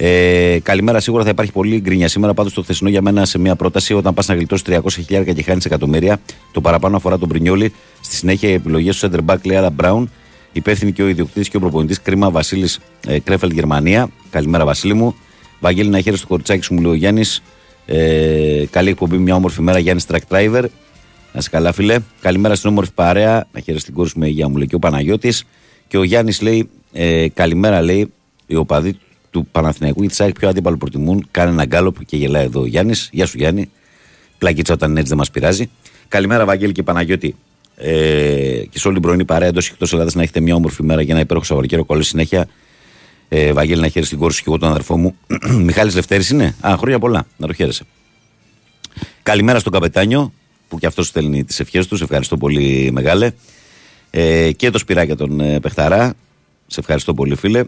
Ε, 0.00 0.58
καλημέρα, 0.62 1.00
σίγουρα 1.00 1.24
θα 1.24 1.30
υπάρχει 1.30 1.52
πολύ 1.52 1.80
γκρίνια 1.80 2.08
σήμερα. 2.08 2.34
Πάντως 2.34 2.52
το 2.52 2.62
χθεσινό 2.62 2.90
για 2.90 3.02
μένα 3.02 3.24
σε 3.24 3.38
μια 3.38 3.56
πρόταση, 3.56 3.94
όταν 3.94 4.14
πας 4.14 4.26
να 4.28 4.34
γλιτώσεις 4.34 4.64
300 4.68 4.80
χιλιάρια 5.04 5.32
και 5.32 5.42
χάνεις 5.42 5.64
εκατομμύρια, 5.64 6.20
το 6.52 6.60
παραπάνω 6.60 6.96
αφορά 6.96 7.18
τον 7.18 7.28
Πρινιόλη. 7.28 7.72
Στη 8.00 8.14
συνέχεια 8.14 8.48
οι 8.48 8.52
επιλογές 8.52 8.98
του 8.98 9.10
Center 9.10 9.32
Back 9.32 9.38
Λέαρα 9.44 9.70
Μπράουν. 9.70 10.10
Υπεύθυνη 10.52 10.92
και 10.92 11.02
ο 11.02 11.08
ιδιοκτήτης 11.08 11.48
και 11.48 11.56
ο 11.56 11.60
προπονητής 11.60 12.00
κρίμα 12.02 12.30
Βασίλης 12.30 12.80
ε, 13.06 13.18
Κρέφελ 13.18 13.50
Γερμανία. 13.50 14.08
Καλημέρα, 14.30 14.64
Βασίλη 14.64 14.94
μου. 14.94 15.14
Βαγγέλη 15.60 15.88
να 15.88 16.00
χαίρεσαι 16.00 16.22
το 16.22 16.28
κοριτσάκι 16.28 16.64
σου, 16.64 16.74
μου 16.74 16.80
λέει 16.80 16.90
ο 16.90 16.94
Γιάννης. 16.94 17.42
Ε, 17.90 18.64
καλή 18.70 18.88
εκπομπή, 18.88 19.18
μια 19.18 19.34
όμορφη 19.34 19.62
μέρα, 19.62 19.78
Γιάννης 19.78 20.06
Track 20.08 20.20
Driver. 20.28 20.64
Να 21.32 21.40
σε 21.40 21.50
καλά, 21.50 21.72
φίλε. 21.72 21.98
Καλημέρα 22.20 22.54
στην 22.54 22.70
όμορφη 22.70 22.90
παρέα. 22.94 23.46
Να 23.52 23.60
χαίρεσαι 23.60 23.84
την 23.84 23.94
κόρη 23.94 24.08
σου 24.08 24.18
με 24.18 24.26
υγεία 24.26 24.48
μου, 24.48 24.56
λέει 24.56 24.66
και 24.66 24.74
ο 24.74 24.78
Παναγιώτης. 24.78 25.44
Και 25.88 25.98
ο 25.98 26.02
Γιάννης 26.02 26.40
λέει, 26.40 26.70
ε, 26.92 27.28
καλημέρα, 27.34 27.82
λέει, 27.82 28.12
οι 28.46 28.54
οπαδοί 28.54 28.98
του 29.30 29.46
Παναθηναϊκού 29.52 30.02
ή 30.02 30.06
τη 30.06 30.16
ΑΕΚ 30.18 30.32
πιο 30.32 30.48
αντίπαλο 30.48 30.76
προτιμούν. 30.76 31.26
Κάνε 31.30 31.50
ένα 31.50 31.64
γκάλωπ 31.64 32.04
και 32.04 32.16
γελάει 32.16 32.44
εδώ 32.44 32.60
ο 32.60 32.66
Γιάννης. 32.66 33.08
Γεια 33.12 33.26
σου, 33.26 33.38
Γιάννη. 33.38 33.70
Πλακίτσα 34.38 34.72
όταν 34.72 34.88
είναι 34.90 34.98
έτσι 34.98 35.10
δεν 35.10 35.18
μας 35.18 35.30
πειράζει. 35.30 35.70
Καλημέρα, 36.08 36.44
Βαγγέλη 36.44 36.72
και 36.72 36.82
Παναγιώτη. 36.82 37.34
Ε, 37.76 37.90
και 38.70 38.78
σε 38.78 38.86
όλη 38.86 38.96
την 38.96 39.06
πρωινή 39.06 39.24
παρέα 39.24 39.48
εντός 39.48 39.66
και 39.66 39.72
εκτός 39.72 39.92
Ελλάδας 39.92 40.14
να 40.14 40.22
έχετε 40.22 40.40
μια 40.40 40.54
όμορφη 40.54 40.82
μέρα 40.82 41.02
για 41.02 41.12
ένα 41.14 41.22
υπέροχο 41.22 41.44
Σαββατοκύριακο. 41.44 41.92
Καλή 41.92 42.04
συνέχεια. 42.04 42.48
Ε, 43.28 43.52
Βαγγέλη, 43.52 43.80
να 43.80 43.88
χαίρεσαι 43.88 44.10
την 44.10 44.20
κόρη 44.20 44.32
σου 44.32 44.42
και 44.42 44.48
εγώ 44.48 44.58
τον 44.58 44.68
αδερφό 44.68 44.96
μου. 44.96 45.16
Μιχάλης 45.66 45.94
Λευτέρης 45.94 46.30
είναι. 46.30 46.54
Α, 46.66 46.76
χρόνια 46.78 46.98
πολλά. 46.98 47.26
Να 47.36 47.46
το 47.46 47.52
χαίρεσαι. 47.52 47.84
Καλημέρα 49.22 49.58
στον 49.58 49.72
Καπετάνιο 49.72 50.32
που 50.68 50.78
και 50.78 50.86
αυτός 50.86 51.06
στέλνει 51.06 51.44
τις 51.44 51.60
ευχές 51.60 51.86
του. 51.86 51.96
Σε 51.96 52.04
ευχαριστώ 52.04 52.36
πολύ, 52.36 52.90
μεγάλε. 52.92 53.30
Ε, 54.10 54.52
και 54.52 54.70
το 54.70 54.78
Σπυράκια 54.78 55.16
τον 55.16 55.40
ε, 55.40 55.60
Πεχταρά. 55.60 56.14
Σε 56.66 56.80
ευχαριστώ 56.80 57.14
πολύ, 57.14 57.34
φίλε. 57.34 57.64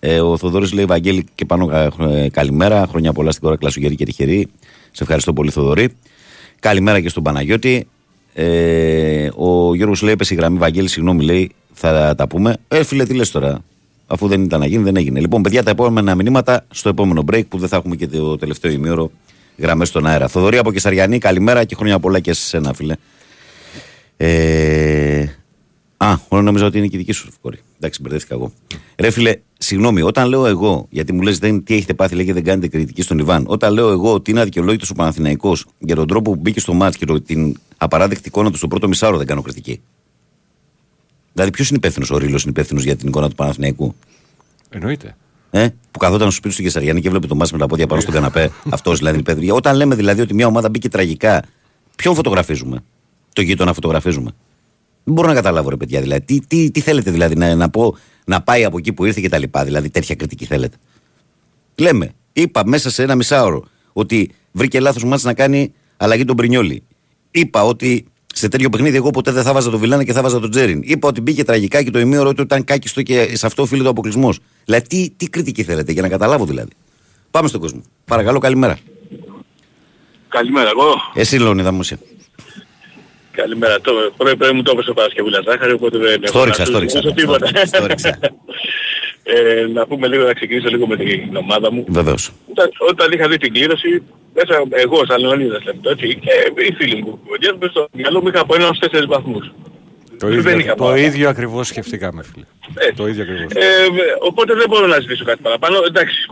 Ε, 0.00 0.20
ο 0.20 0.36
Θοδωρής 0.36 0.72
λέει: 0.72 0.84
Βαγγέλη 0.84 1.26
και 1.34 1.44
πάνω 1.44 1.88
ε, 2.10 2.28
καλημέρα. 2.28 2.86
Χρόνια 2.88 3.12
πολλά 3.12 3.30
στην 3.30 3.42
κόρα 3.42 3.56
κλασουγερή 3.56 3.94
και 3.94 4.04
τυχερή. 4.04 4.48
Σε 4.90 5.02
ευχαριστώ 5.02 5.32
πολύ, 5.32 5.50
Θοδωρή. 5.50 5.88
Καλημέρα 6.60 7.00
και 7.00 7.08
στον 7.08 7.22
Παναγιώτη. 7.22 7.86
Ε, 8.34 9.28
ο 9.36 9.74
Γιώργος 9.74 10.02
λέει: 10.02 10.12
Έπεσε 10.12 10.34
η 10.34 10.36
γραμμή 10.36 10.58
Βαγγέλη, 10.58 10.88
συγγνώμη, 10.88 11.24
λέει, 11.24 11.52
θα 11.72 12.14
τα 12.14 12.26
πούμε. 12.26 12.56
Ε, 12.68 12.84
φίλε, 12.84 13.04
τι 13.04 13.14
λες 13.14 13.30
τώρα. 13.30 13.62
Αφού 14.06 14.28
δεν 14.28 14.42
ήταν 14.42 14.60
να 14.60 14.66
γίνει, 14.66 14.82
δεν 14.82 14.96
έγινε. 14.96 15.20
Λοιπόν, 15.20 15.42
παιδιά, 15.42 15.62
τα 15.62 15.70
επόμενα 15.70 16.14
μηνύματα 16.14 16.66
στο 16.70 16.88
επόμενο 16.88 17.24
break 17.32 17.46
που 17.48 17.58
δεν 17.58 17.68
θα 17.68 17.76
έχουμε 17.76 17.96
και 17.96 18.06
το 18.06 18.36
τελευταίο 18.36 18.70
ημίωρο 18.72 19.10
γραμμές 19.58 19.88
στον 19.88 20.06
αέρα. 20.06 20.28
Θοδωρή 20.28 20.58
από 20.58 20.72
Κεσαριανή, 20.72 21.18
καλημέρα 21.18 21.64
και 21.64 21.74
χρόνια 21.74 21.98
πολλά 22.00 22.20
και 22.20 22.32
σε 22.32 22.42
σένα, 22.42 22.72
φίλε. 22.74 22.94
Ε, 24.16 25.24
α, 25.96 26.16
όλο 26.28 26.42
νόμιζα 26.42 26.66
ότι 26.66 26.78
είναι 26.78 26.86
και 26.86 26.96
η 26.96 26.98
δική 26.98 27.12
σου 27.12 27.28
κόρη. 27.40 27.58
Εντάξει, 27.76 28.00
μπερδεύτηκα 28.02 28.34
εγώ. 28.34 28.52
Ρε 28.98 29.10
φίλε, 29.10 29.34
συγγνώμη, 29.58 30.02
όταν 30.02 30.28
λέω 30.28 30.46
εγώ, 30.46 30.86
γιατί 30.90 31.12
μου 31.12 31.22
λες 31.22 31.38
τι 31.38 31.60
έχετε 31.68 31.94
πάθει, 31.94 32.14
λέει 32.14 32.24
και 32.24 32.32
δεν 32.32 32.44
κάνετε 32.44 32.68
κριτική 32.68 33.02
στον 33.02 33.18
Ιβάν. 33.18 33.44
Όταν 33.48 33.72
λέω 33.72 33.90
εγώ 33.90 34.12
ότι 34.14 34.30
είναι 34.30 34.40
αδικαιολόγητος 34.40 34.90
ο 34.90 34.94
Παναθηναϊκός 34.94 35.66
για 35.78 35.94
τον 35.94 36.06
τρόπο 36.06 36.32
που 36.32 36.40
μπήκε 36.40 36.60
στο 36.60 36.74
μάτς 36.74 36.96
και 36.96 37.04
το- 37.06 37.20
την 37.20 37.56
απαράδεκτη 37.76 38.28
εικόνα 38.28 38.50
του 38.50 38.56
στο 38.56 38.68
πρώτο 38.68 38.88
μισάωρο, 38.88 39.16
δεν 39.16 39.26
κάνω 39.26 39.42
κριτική. 39.42 39.80
Δηλαδή, 41.32 41.50
ποιος 41.50 41.68
είναι 41.68 41.78
υπεύθυνος, 41.78 42.10
ο 42.10 42.18
Ρήλο 42.18 42.38
είναι 42.40 42.50
υπεύθυνος 42.50 42.84
για 42.84 42.96
την 42.96 43.08
εικόνα 43.08 43.28
του 43.28 43.34
Παναθηναϊκού; 43.34 43.94
Εννοείται. 44.68 45.16
Ε, 45.50 45.68
που 45.90 45.98
καθόταν 45.98 46.30
στο 46.30 46.36
σπίτι 46.36 46.56
του 46.56 46.62
Κεσαριανή 46.62 47.00
και 47.00 47.10
βλέπει 47.10 47.26
το 47.26 47.34
μάτς 47.34 47.52
με 47.52 47.58
τα 47.58 47.66
πόδια 47.66 47.86
πάνω 47.86 48.00
στον 48.00 48.14
καναπέ. 48.14 48.50
Αυτός 48.70 48.98
δηλαδή 48.98 49.18
είναι 49.18 49.24
υπεύθυνος. 49.28 49.56
Όταν 49.56 49.76
λέμε 49.76 49.94
δηλαδή 49.94 50.20
ότι 50.20 50.34
μια 50.34 50.46
ομάδα 50.46 50.68
μπήκε 50.68 50.88
τραγικά, 50.88 51.42
ποιον 51.96 52.14
φωτογραφίζουμε; 52.14 52.84
Το 53.32 53.42
γείτονα 53.42 53.72
φωτογραφίζουμε. 53.72 54.30
Δεν 55.04 55.14
μπορώ 55.14 55.28
να 55.28 55.34
καταλάβω, 55.34 55.68
ρε 55.68 55.76
παιδιά. 55.76 56.00
Δηλαδή, 56.00 56.24
τι, 56.24 56.40
τι, 56.46 56.70
τι 56.70 56.80
θέλετε 56.80 57.10
δηλαδή 57.10 57.34
να, 57.34 57.54
να 57.54 57.70
πω 57.70 57.96
να 58.24 58.42
πάει 58.42 58.64
από 58.64 58.78
εκεί 58.78 58.92
που 58.92 59.04
ήρθε 59.04 59.20
και 59.20 59.28
τα 59.28 59.38
λοιπά. 59.38 59.64
Δηλαδή, 59.64 59.90
τέτοια 59.90 60.14
κριτική 60.14 60.44
θέλετε; 60.44 60.76
Λέμε, 61.74 62.12
είπα 62.32 62.62
μέσα 62.66 62.90
σε 62.90 63.02
ένα 63.02 63.14
μισάωρο 63.14 63.64
ότι 63.92 64.30
βρήκε 64.52 64.80
λάθος 64.80 65.04
μάτς 65.04 65.22
να 65.22 65.34
κάνει 65.34 65.72
αλλαγή 65.96 66.24
τον 66.24 66.36
Πρινιόλη. 66.36 66.82
Είπα 67.30 67.64
ότι 67.64 68.06
σε 68.32 68.48
τέτοιο 68.48 68.68
παιχνίδι 68.70 68.96
εγώ 68.96 69.10
ποτέ 69.10 69.30
δεν 69.30 69.42
θα 69.42 69.52
βάζα 69.52 69.70
τον 69.70 69.80
Βιλάνα 69.80 70.04
και 70.04 70.12
θα 70.12 70.22
βάζα 70.22 70.40
τον 70.40 70.50
Τζέριν. 70.50 70.80
Είπα 70.84 71.08
ότι 71.08 71.20
μπήκε 71.20 71.44
τραγικά 71.44 71.82
και 71.82 71.90
το 71.90 71.98
ημίωρο 71.98 72.32
του 72.34 72.42
ήταν 72.42 72.64
κάκιστο 72.64 73.02
και 73.02 73.36
σε 73.36 73.46
αυτό 73.46 73.62
οφείλεται 73.62 73.86
ο 73.86 73.90
αποκλεισμός. 73.90 74.38
Δηλαδή, 74.64 74.86
τι, 74.86 75.10
τι 75.16 75.28
κριτική 75.28 75.62
θέλετε 75.62 75.92
για 75.92 76.02
να 76.02 76.08
καταλάβω 76.08 76.44
δηλαδή. 76.44 76.70
Πάμε 77.30 77.48
στον 77.48 77.60
κόσμο. 77.60 77.82
Παρακαλώ, 78.04 78.38
καλημέρα. 78.38 78.78
Καλημέρα, 80.28 80.68
εγώ. 80.68 80.94
Εσύ, 81.14 81.38
Λεωνίδα 81.38 81.72
μου, 81.72 81.80
εσύ. 81.80 81.98
Καλημέρα. 83.30 83.80
Το 83.80 83.92
πρωί 84.16 84.36
πρωί 84.36 84.52
μου 84.52 84.62
το 84.62 84.70
έπεσε 84.74 84.90
ο 84.90 84.94
Παρασκευούλας 84.94 85.44
Ζάχαρη, 85.44 85.72
οπότε 85.72 85.98
δεν 85.98 86.22
έχω 86.22 86.26
Στο 86.26 86.44
ρίξα, 86.44 86.60
να 86.60 86.66
στο 86.66 86.78
ρίξα. 86.78 87.00
σου 87.00 87.08
πω 87.08 87.14
τίποτα. 87.14 87.46
Στο 87.66 87.86
ρίξα. 87.86 88.18
ε, 89.34 89.66
να 89.72 89.86
πούμε 89.86 90.06
λίγο, 90.08 90.24
να 90.24 90.32
ξεκινήσω 90.32 90.68
λίγο 90.68 90.86
με 90.86 90.96
την 90.96 91.36
ομάδα 91.36 91.72
μου. 91.72 91.84
Βεβαίως. 91.88 92.30
Όταν, 92.50 92.70
όταν 92.90 93.12
είχα 93.12 93.28
δει 93.28 93.36
την 93.36 93.52
κλήρωση, 93.52 94.02
μέσα 94.34 94.62
εγώ 94.70 95.06
σαν 95.06 95.20
Λεωνίδας 95.20 95.64
λεπτό, 95.64 95.90
έτσι, 95.90 96.06
και 96.24 96.30
οι 96.68 96.72
φίλοι 96.72 97.02
μου, 97.02 97.20
παιδιά, 97.30 97.56
μες 97.60 97.70
στο 97.70 97.88
μυαλό 97.92 98.20
μου 98.22 98.28
είχα 98.28 98.40
από 98.40 98.54
έναν 98.54 98.66
στους 98.74 98.78
τέσσερις 98.78 99.06
βαθμούς. 99.08 99.52
Το 100.18 100.28
Δεν 100.28 100.38
ίδιο, 100.38 100.58
είχα 100.58 100.74
το 100.74 100.84
πάρα. 100.84 100.98
ίδιο 100.98 101.28
ακριβώς 101.28 101.66
σκεφτήκαμε, 101.68 102.22
φίλε. 102.22 102.44
Ε, 102.74 102.92
Το 102.92 103.06
ίδιο 103.08 103.22
ακριβώς. 103.22 103.52
Ε, 103.54 103.66
οπότε 104.20 104.54
δεν 104.54 104.64
μπορώ 104.68 104.86
να 104.86 105.00
ζητήσω 105.00 105.24
κάτι 105.24 105.42
παραπάνω. 105.42 105.76
Εντάξει, 105.86 106.26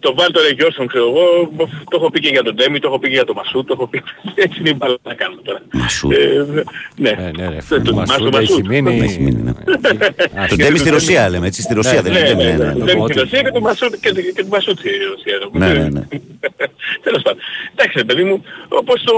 το 0.00 0.14
βάλ 0.14 0.30
το 0.32 0.40
Ρεγιώσον 0.40 0.86
ξέρω 0.86 1.04
εγώ, 1.08 1.50
το 1.90 1.96
έχω 1.98 2.10
πει 2.10 2.20
και 2.20 2.28
για 2.28 2.42
τον 2.42 2.54
Ντέμι, 2.54 2.78
το 2.78 2.88
έχω 2.88 2.98
πει 2.98 3.08
και 3.08 3.14
για 3.14 3.24
τον 3.24 3.36
Μασού, 3.36 3.64
το 3.64 3.72
έχω 3.76 3.86
πει. 3.86 4.02
Έτσι 4.44 4.58
είναι 4.60 4.68
η 4.68 4.74
μπάλα 4.76 4.96
να 5.02 5.14
κάνουμε 5.14 5.42
τώρα. 5.42 5.60
Μασού. 5.72 6.10
Ε, 6.10 6.16
ναι. 6.96 7.10
Ναι, 7.10 7.30
ναι, 7.36 7.48
ρε, 7.48 7.56
Ε, 7.56 7.60
φίλε, 7.60 7.80
το- 7.80 7.94
Μασούτα 7.94 8.38
Μασού- 8.38 8.58
έχει 8.58 8.68
μείνει. 8.68 9.00
Έχει 9.00 9.20
μείνει, 9.20 9.42
ναι. 9.42 9.50
Α, 10.42 10.46
Το 10.48 10.56
Ντέμι 10.56 10.78
στη 10.78 10.90
Ρωσία 10.90 11.28
λέμε, 11.30 11.46
έτσι. 11.46 11.62
Στη 11.62 11.74
Ρωσία 11.74 12.02
δεν 12.02 12.12
Ναι, 12.12 12.18
είναι. 12.18 12.28
ναι, 12.32 12.34
Ναι, 12.34 12.50
ναι, 12.50 12.56
ναι, 12.56 12.64
ναι. 12.64 12.72
ναι. 12.74 12.84
Δεν 12.84 12.96
Οπότε- 12.96 13.12
είναι 13.14 13.20
Ρωσία 13.22 13.42
και 13.42 13.50
το 13.50 13.60
Μασούτ 13.60 13.94
και 14.00 14.12
το- 14.12 14.20
και 14.20 14.42
το 14.42 14.48
Μασούτ 14.50 14.78
στη 14.78 14.88
Ρωσία. 15.12 15.36
Ναι, 15.52 15.72
ναι, 15.80 15.88
ναι. 15.88 16.02
Τέλος 17.04 17.22
πάντων. 17.22 17.40
Εντάξει 17.74 17.98
ρε 17.98 18.04
παιδί 18.04 18.24
μου, 18.24 18.42
όπως 18.68 19.02
το, 19.02 19.14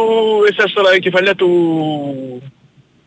εσάς 0.50 0.72
τώρα 0.72 0.94
η 0.94 0.98
κεφαλιά 0.98 1.34
του... 1.34 1.48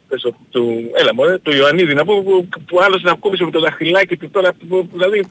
πες 0.07 0.21
το, 0.21 0.35
του, 0.51 0.91
έλα 0.99 1.13
μωρέ, 1.13 1.37
του 1.37 1.55
Ιωαννίδη 1.55 1.93
να 1.93 2.05
πω 2.05 2.23
που, 2.23 2.47
που 2.67 2.81
άλλος 2.81 3.01
να 3.01 3.13
κόβησε 3.13 3.43
με 3.43 3.51
το 3.51 3.59
δαχτυλάκι 3.59 4.17
του 4.17 4.29
τώρα, 4.29 4.53
που, 4.53 4.65
που, 4.67 4.89
δηλαδή 4.93 5.25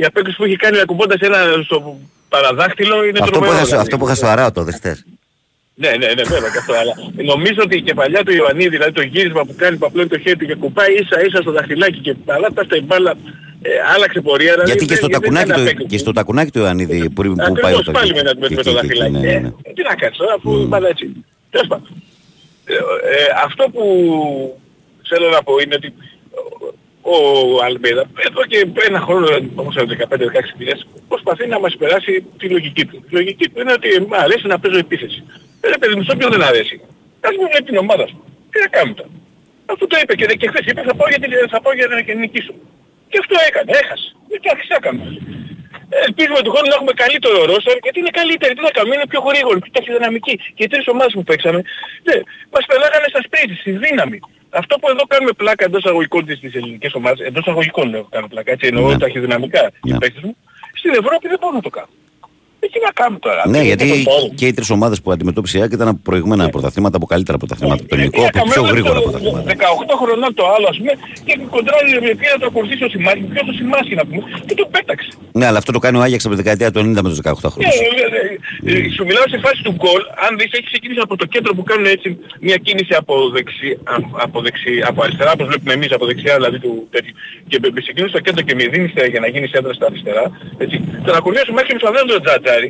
η 0.00 0.04
απέκτηση 0.04 0.36
που 0.36 0.44
έχει 0.44 0.56
κάνει 0.56 0.80
ακουμπώντας 0.80 1.20
ένα 1.20 1.38
στο 1.64 1.98
παραδάχτυλο 2.28 2.96
είναι 3.04 3.18
Αυτό 3.18 3.24
που 3.24 3.30
τρομερό, 3.30 3.52
είχα- 3.54 3.64
δηλαδή. 3.64 3.82
Αυτό 3.82 3.96
που 3.98 4.04
είχα 4.06 4.14
στο 4.14 4.26
αράο 4.26 4.52
το 4.52 4.62
δεχτές. 4.64 5.04
Ναι, 5.82 5.90
ναι, 5.90 6.06
ναι, 6.16 6.22
βέβαια 6.22 6.50
και 6.50 6.58
αυτό. 6.58 6.72
Αλλά 6.72 6.94
νομίζω 7.32 7.60
ότι 7.64 7.76
η 7.76 7.82
κεφαλιά 7.82 8.22
του 8.24 8.32
Ιωαννίδη, 8.34 8.68
δηλαδή 8.68 8.92
το 8.92 9.02
γύρισμα 9.02 9.42
που 9.44 9.54
κάνει 9.56 9.76
που 9.76 9.86
απλώνει 9.86 10.08
το 10.08 10.18
χέρι 10.18 10.36
του 10.36 10.46
και 10.46 10.54
κουπάει 10.54 10.92
ίσα 10.94 11.24
ίσα 11.26 11.40
στο 11.40 11.52
δαχτυλάκι 11.52 11.98
και 11.98 12.14
αλλά 12.26 12.48
αυτά 12.56 12.76
η 12.76 12.80
μπάλα 12.82 13.14
ε, 13.62 13.70
άλλαξε 13.94 14.20
πορεία. 14.20 14.52
Δηλαδή, 14.52 14.70
Γιατί 14.70 14.86
και 14.86 14.94
στο, 14.94 15.06
δεν- 15.06 15.10
δεν 15.20 15.20
τακουνάκι 15.20 15.48
ήταν 15.48 15.56
του, 15.56 15.62
απέκρουση. 15.68 15.88
και 15.88 15.98
στο 15.98 16.12
τακουνάκι 16.12 16.50
του 16.50 16.58
Ιωαννίδη 16.58 17.10
που, 17.10 17.22
που 17.22 17.34
πάει 17.34 17.46
Ακριβώς, 17.50 17.84
το 17.84 17.90
πάλι 17.92 18.12
με, 18.14 18.18
ένα- 18.18 18.34
με, 18.38 18.46
εκεί, 18.46 18.54
με 18.54 18.62
το 18.62 18.70
εκεί, 18.70 18.78
δαχτυλάκι. 18.78 19.10
ναι, 19.12 19.18
ναι, 19.18 19.32
Ε, 19.32 19.38
ναι. 19.38 19.50
τι 19.74 19.82
να 19.88 19.94
κάνεις 19.94 20.16
τώρα 20.16 20.34
αφού 20.34 20.64
mm. 20.64 20.68
πάντα 20.68 20.88
έτσι. 20.88 21.04
Τέλος 21.50 21.66
πάντων. 21.66 21.88
Ε, 22.64 22.74
ε, 22.74 22.78
αυτό 23.44 23.64
που 23.74 23.84
θέλω 25.08 25.28
να 25.28 25.42
πω 25.42 25.52
είναι 25.64 25.74
ότι 25.74 25.92
ο, 27.02 27.16
ο 27.54 27.62
Αλμπέδα 27.64 28.04
εδώ 28.26 28.44
και 28.44 28.66
ένα 28.88 29.00
χρόνο, 29.00 29.26
όπως 29.54 29.74
15-16 29.78 29.84
μήνες, 30.58 30.86
προσπαθεί 31.08 31.46
να 31.46 31.58
μας 31.60 31.76
περάσει 31.76 32.24
τη 32.38 32.48
λογική 32.48 32.84
του. 32.86 32.96
Η 32.96 33.12
λογική 33.18 33.48
του 33.48 33.60
είναι 33.60 33.72
ότι 33.72 33.88
μου 34.00 34.16
αρέσει 34.16 34.46
να 34.46 34.58
παίζω 34.58 34.78
επίθεση. 34.78 35.22
Ε, 35.60 35.68
ρε 35.68 35.78
παιδί 35.78 35.94
μου, 35.94 36.02
στο 36.02 36.16
ποιον 36.16 36.30
δεν 36.30 36.42
αρέσει. 36.42 36.80
Ας 37.20 37.34
μου 37.36 37.46
βλέπει 37.50 37.64
την 37.64 37.76
ομάδα 37.76 38.06
σου. 38.06 38.24
Τι 38.50 38.58
να 38.60 38.66
κάνουμε 38.66 38.94
τώρα; 38.94 39.10
Αυτό 39.66 39.86
το 39.86 39.96
είπε 40.02 40.14
και, 40.14 40.24
και 40.40 40.48
χθες 40.48 40.64
είπε 40.66 40.82
θα 40.82 40.94
πάω 40.94 41.08
για, 41.08 41.18
την, 41.18 41.30
θα 41.48 41.60
πάω 41.60 41.74
για 41.74 41.86
να 41.86 42.14
νικήσω. 42.14 42.54
Και 43.10 43.18
αυτό 43.22 43.34
έκανε, 43.48 43.70
έχασε. 43.82 44.08
Εντάξει, 44.36 44.68
τι 44.68 44.74
έκαμε. 44.78 45.02
Ελπίζουμε 46.06 46.40
του 46.44 46.50
χρόνου 46.52 46.68
να 46.72 46.74
έχουμε 46.78 46.92
καλύτερο 47.02 47.36
ρόστερ 47.52 47.76
γιατί 47.84 47.98
είναι 48.02 48.14
καλύτερη. 48.20 48.52
Τι 48.54 48.62
να 48.68 48.70
κάνουμε, 48.76 48.94
είναι 48.96 49.06
πιο 49.12 49.20
γρήγορη, 49.28 49.58
πιο 49.64 49.70
ταχυδυναμική. 49.76 50.34
Και 50.56 50.62
οι 50.64 50.70
τρεις 50.72 50.86
ομάδες 50.88 51.12
που 51.16 51.22
παίξαμε, 51.28 51.60
ναι, 52.06 52.16
μας 52.54 52.64
πελάγανε 52.70 53.06
στα 53.12 53.20
σπίτι, 53.26 53.54
στη 53.62 53.70
δύναμη. 53.84 54.18
Αυτό 54.50 54.78
που 54.78 54.88
εδώ 54.88 55.04
κάνουμε 55.12 55.32
πλάκα 55.32 55.64
εντός 55.64 55.84
αγωγικών 55.84 56.24
της, 56.26 56.40
της 56.40 56.54
ελληνικής 56.54 56.94
ομάδας, 56.94 57.18
εντός 57.28 57.46
αγωγικών 57.46 57.88
λέω 57.90 58.04
κάνω 58.10 58.26
πλάκα, 58.28 58.50
έτσι 58.52 58.66
εννοώ 58.66 58.88
Ναι. 58.88 58.98
ταχυδυναμικά 58.98 59.70
οι 59.84 59.90
Ναι. 59.92 59.98
παίκτες 59.98 60.22
μου, 60.22 60.36
στην 60.74 60.90
Ευρώπη 60.90 61.28
δεν 61.28 61.38
μπορούν 61.40 61.56
να 61.56 61.62
το 61.62 61.70
κάνουν. 61.70 61.90
Ε, 62.60 62.66
τι 62.72 62.78
να 62.86 62.90
κάνουμε 63.00 63.18
τώρα. 63.26 63.42
Ναι, 63.52 63.58
τι 63.60 63.64
γιατί 63.70 63.84
είναι 63.88 63.96
το 64.02 64.10
πόδι. 64.10 64.34
και 64.34 64.46
οι 64.46 64.52
τρεις 64.56 64.70
ομάδες 64.76 65.00
που 65.02 65.10
αντιμετώπισε 65.14 65.58
η 65.58 65.60
ΑΕΚ 65.62 65.72
ήταν 65.78 65.88
από 65.88 66.00
προηγούμενα 66.08 66.48
πρωταθλήματα, 66.48 66.96
από 66.96 67.06
καλύτερα 67.12 67.36
πρωταθλήματα. 67.42 67.82
Το 67.88 67.94
ελληνικό, 67.96 68.22
Ε, 68.22 68.26
από 68.32 68.42
πιο 68.42 68.52
καμένα 68.62 68.72
γρήγορα 68.72 68.94
το- 68.94 69.00
πρωταθλήματα. 69.06 69.44
18 69.54 69.94
χρονών 70.02 70.30
το 70.38 70.44
άλλο, 70.54 70.66
ας 70.72 70.76
πούμε, 70.78 70.92
και 71.26 71.32
κοντράρει 71.54 71.86
η 71.90 71.94
Ευρωπαϊκή 72.00 72.26
να 72.34 72.38
το 72.42 72.46
ακολουθήσει 72.52 72.82
ο 72.88 72.88
Σιμάκη, 72.94 73.22
ποιος 73.32 73.46
ο 73.52 73.54
Σιμάκη 73.58 73.92
να 74.00 74.04
πούμε, 74.08 74.22
και 74.48 74.54
το 74.60 74.64
πέταξε. 74.74 75.08
Ναι, 75.38 75.46
αλλά 75.48 75.58
αυτό 75.62 75.70
το 75.76 75.80
κάνει 75.84 75.96
ο 75.98 76.02
Άγιαξ 76.06 76.22
από 76.26 76.34
τη 76.34 76.40
δεκαετία 76.42 76.68
του 76.72 76.78
90 76.84 77.00
με 77.04 77.08
τους 77.12 77.20
18 77.22 77.48
Ναι, 77.48 77.50
χρόνους. 77.54 77.74
ε, 77.74 77.88
ε, 78.70 78.86
ε, 78.86 78.90
σου 78.94 79.02
μιλάω 79.08 79.26
σε 79.34 79.38
φάση 79.44 79.60
του 79.66 79.72
γκολ, 79.80 80.02
αν 80.26 80.30
δεις 80.38 80.50
έχει 80.56 80.66
ξεκινήσει 80.72 81.00
από 81.06 81.14
το 81.22 81.26
κέντρο 81.34 81.50
που 81.56 81.64
κάνουν 81.70 81.86
έτσι 81.96 82.08
μια 82.46 82.56
κίνηση 82.66 82.92
από, 83.02 83.14
δεξι, 83.36 83.68
α- 83.94 84.10
από, 84.26 84.36
δεξι, 84.46 84.72
από 84.90 84.98
αριστερά, 85.04 85.30
όπως 85.36 85.46
βλέπουμε 85.50 85.72
εμείς 85.78 85.90
από 85.96 86.04
δεξιά 86.10 86.34
δηλαδή 86.38 86.58
του 86.64 86.72
τέτοιου, 86.94 87.14
και 87.50 87.56
με 87.62 87.68
με 87.74 87.80
ξεκινήσει 87.84 88.12
στο 88.14 88.20
κέντρο 88.26 88.42
και 88.48 88.54
με 88.58 88.64
δίνει 88.72 88.88
στα- 88.94 89.06
για 89.14 89.20
να 89.24 89.28
γίνει 89.32 89.46
σέντρα 89.52 89.72
στα 89.78 89.86
αριστερά, 89.90 90.24
έτσι, 90.64 90.76
τον 91.06 91.14
ακολουθήσει 91.20 91.52
μέχρι 91.58 91.68
και 91.68 91.76
με 91.76 91.80
τον 91.84 91.92
Τζατζάρι 92.48 92.68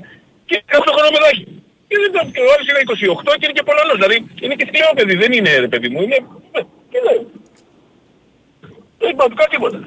και 0.48 0.56
18 0.66 0.92
χρόνο 0.96 1.10
παιδάκι. 1.16 1.44
Και, 1.88 1.96
δεν 2.02 2.10
το- 2.14 2.30
και 2.34 2.40
ο 2.46 2.48
άλλος 2.54 2.66
είναι 2.70 2.80
28 2.84 3.32
και 3.38 3.44
είναι 3.46 3.56
και 3.58 3.66
Πολωνός, 3.68 3.96
δηλαδή 4.00 4.16
είναι 4.44 4.54
και 4.58 4.66
σκληρό 4.68 4.90
παιδί, 4.96 5.14
δεν 5.22 5.30
είναι 5.36 5.50
ρε 5.64 5.68
παιδί 5.72 5.88
μου, 5.92 6.00
είναι... 6.04 6.18
ε, 6.56 6.60
τι 6.90 6.98
λέει. 7.06 7.22
Δεν 9.00 9.08
είπα 9.12 9.24
του 9.30 9.36
κάτι 9.40 9.50
τίποτα. 9.54 9.78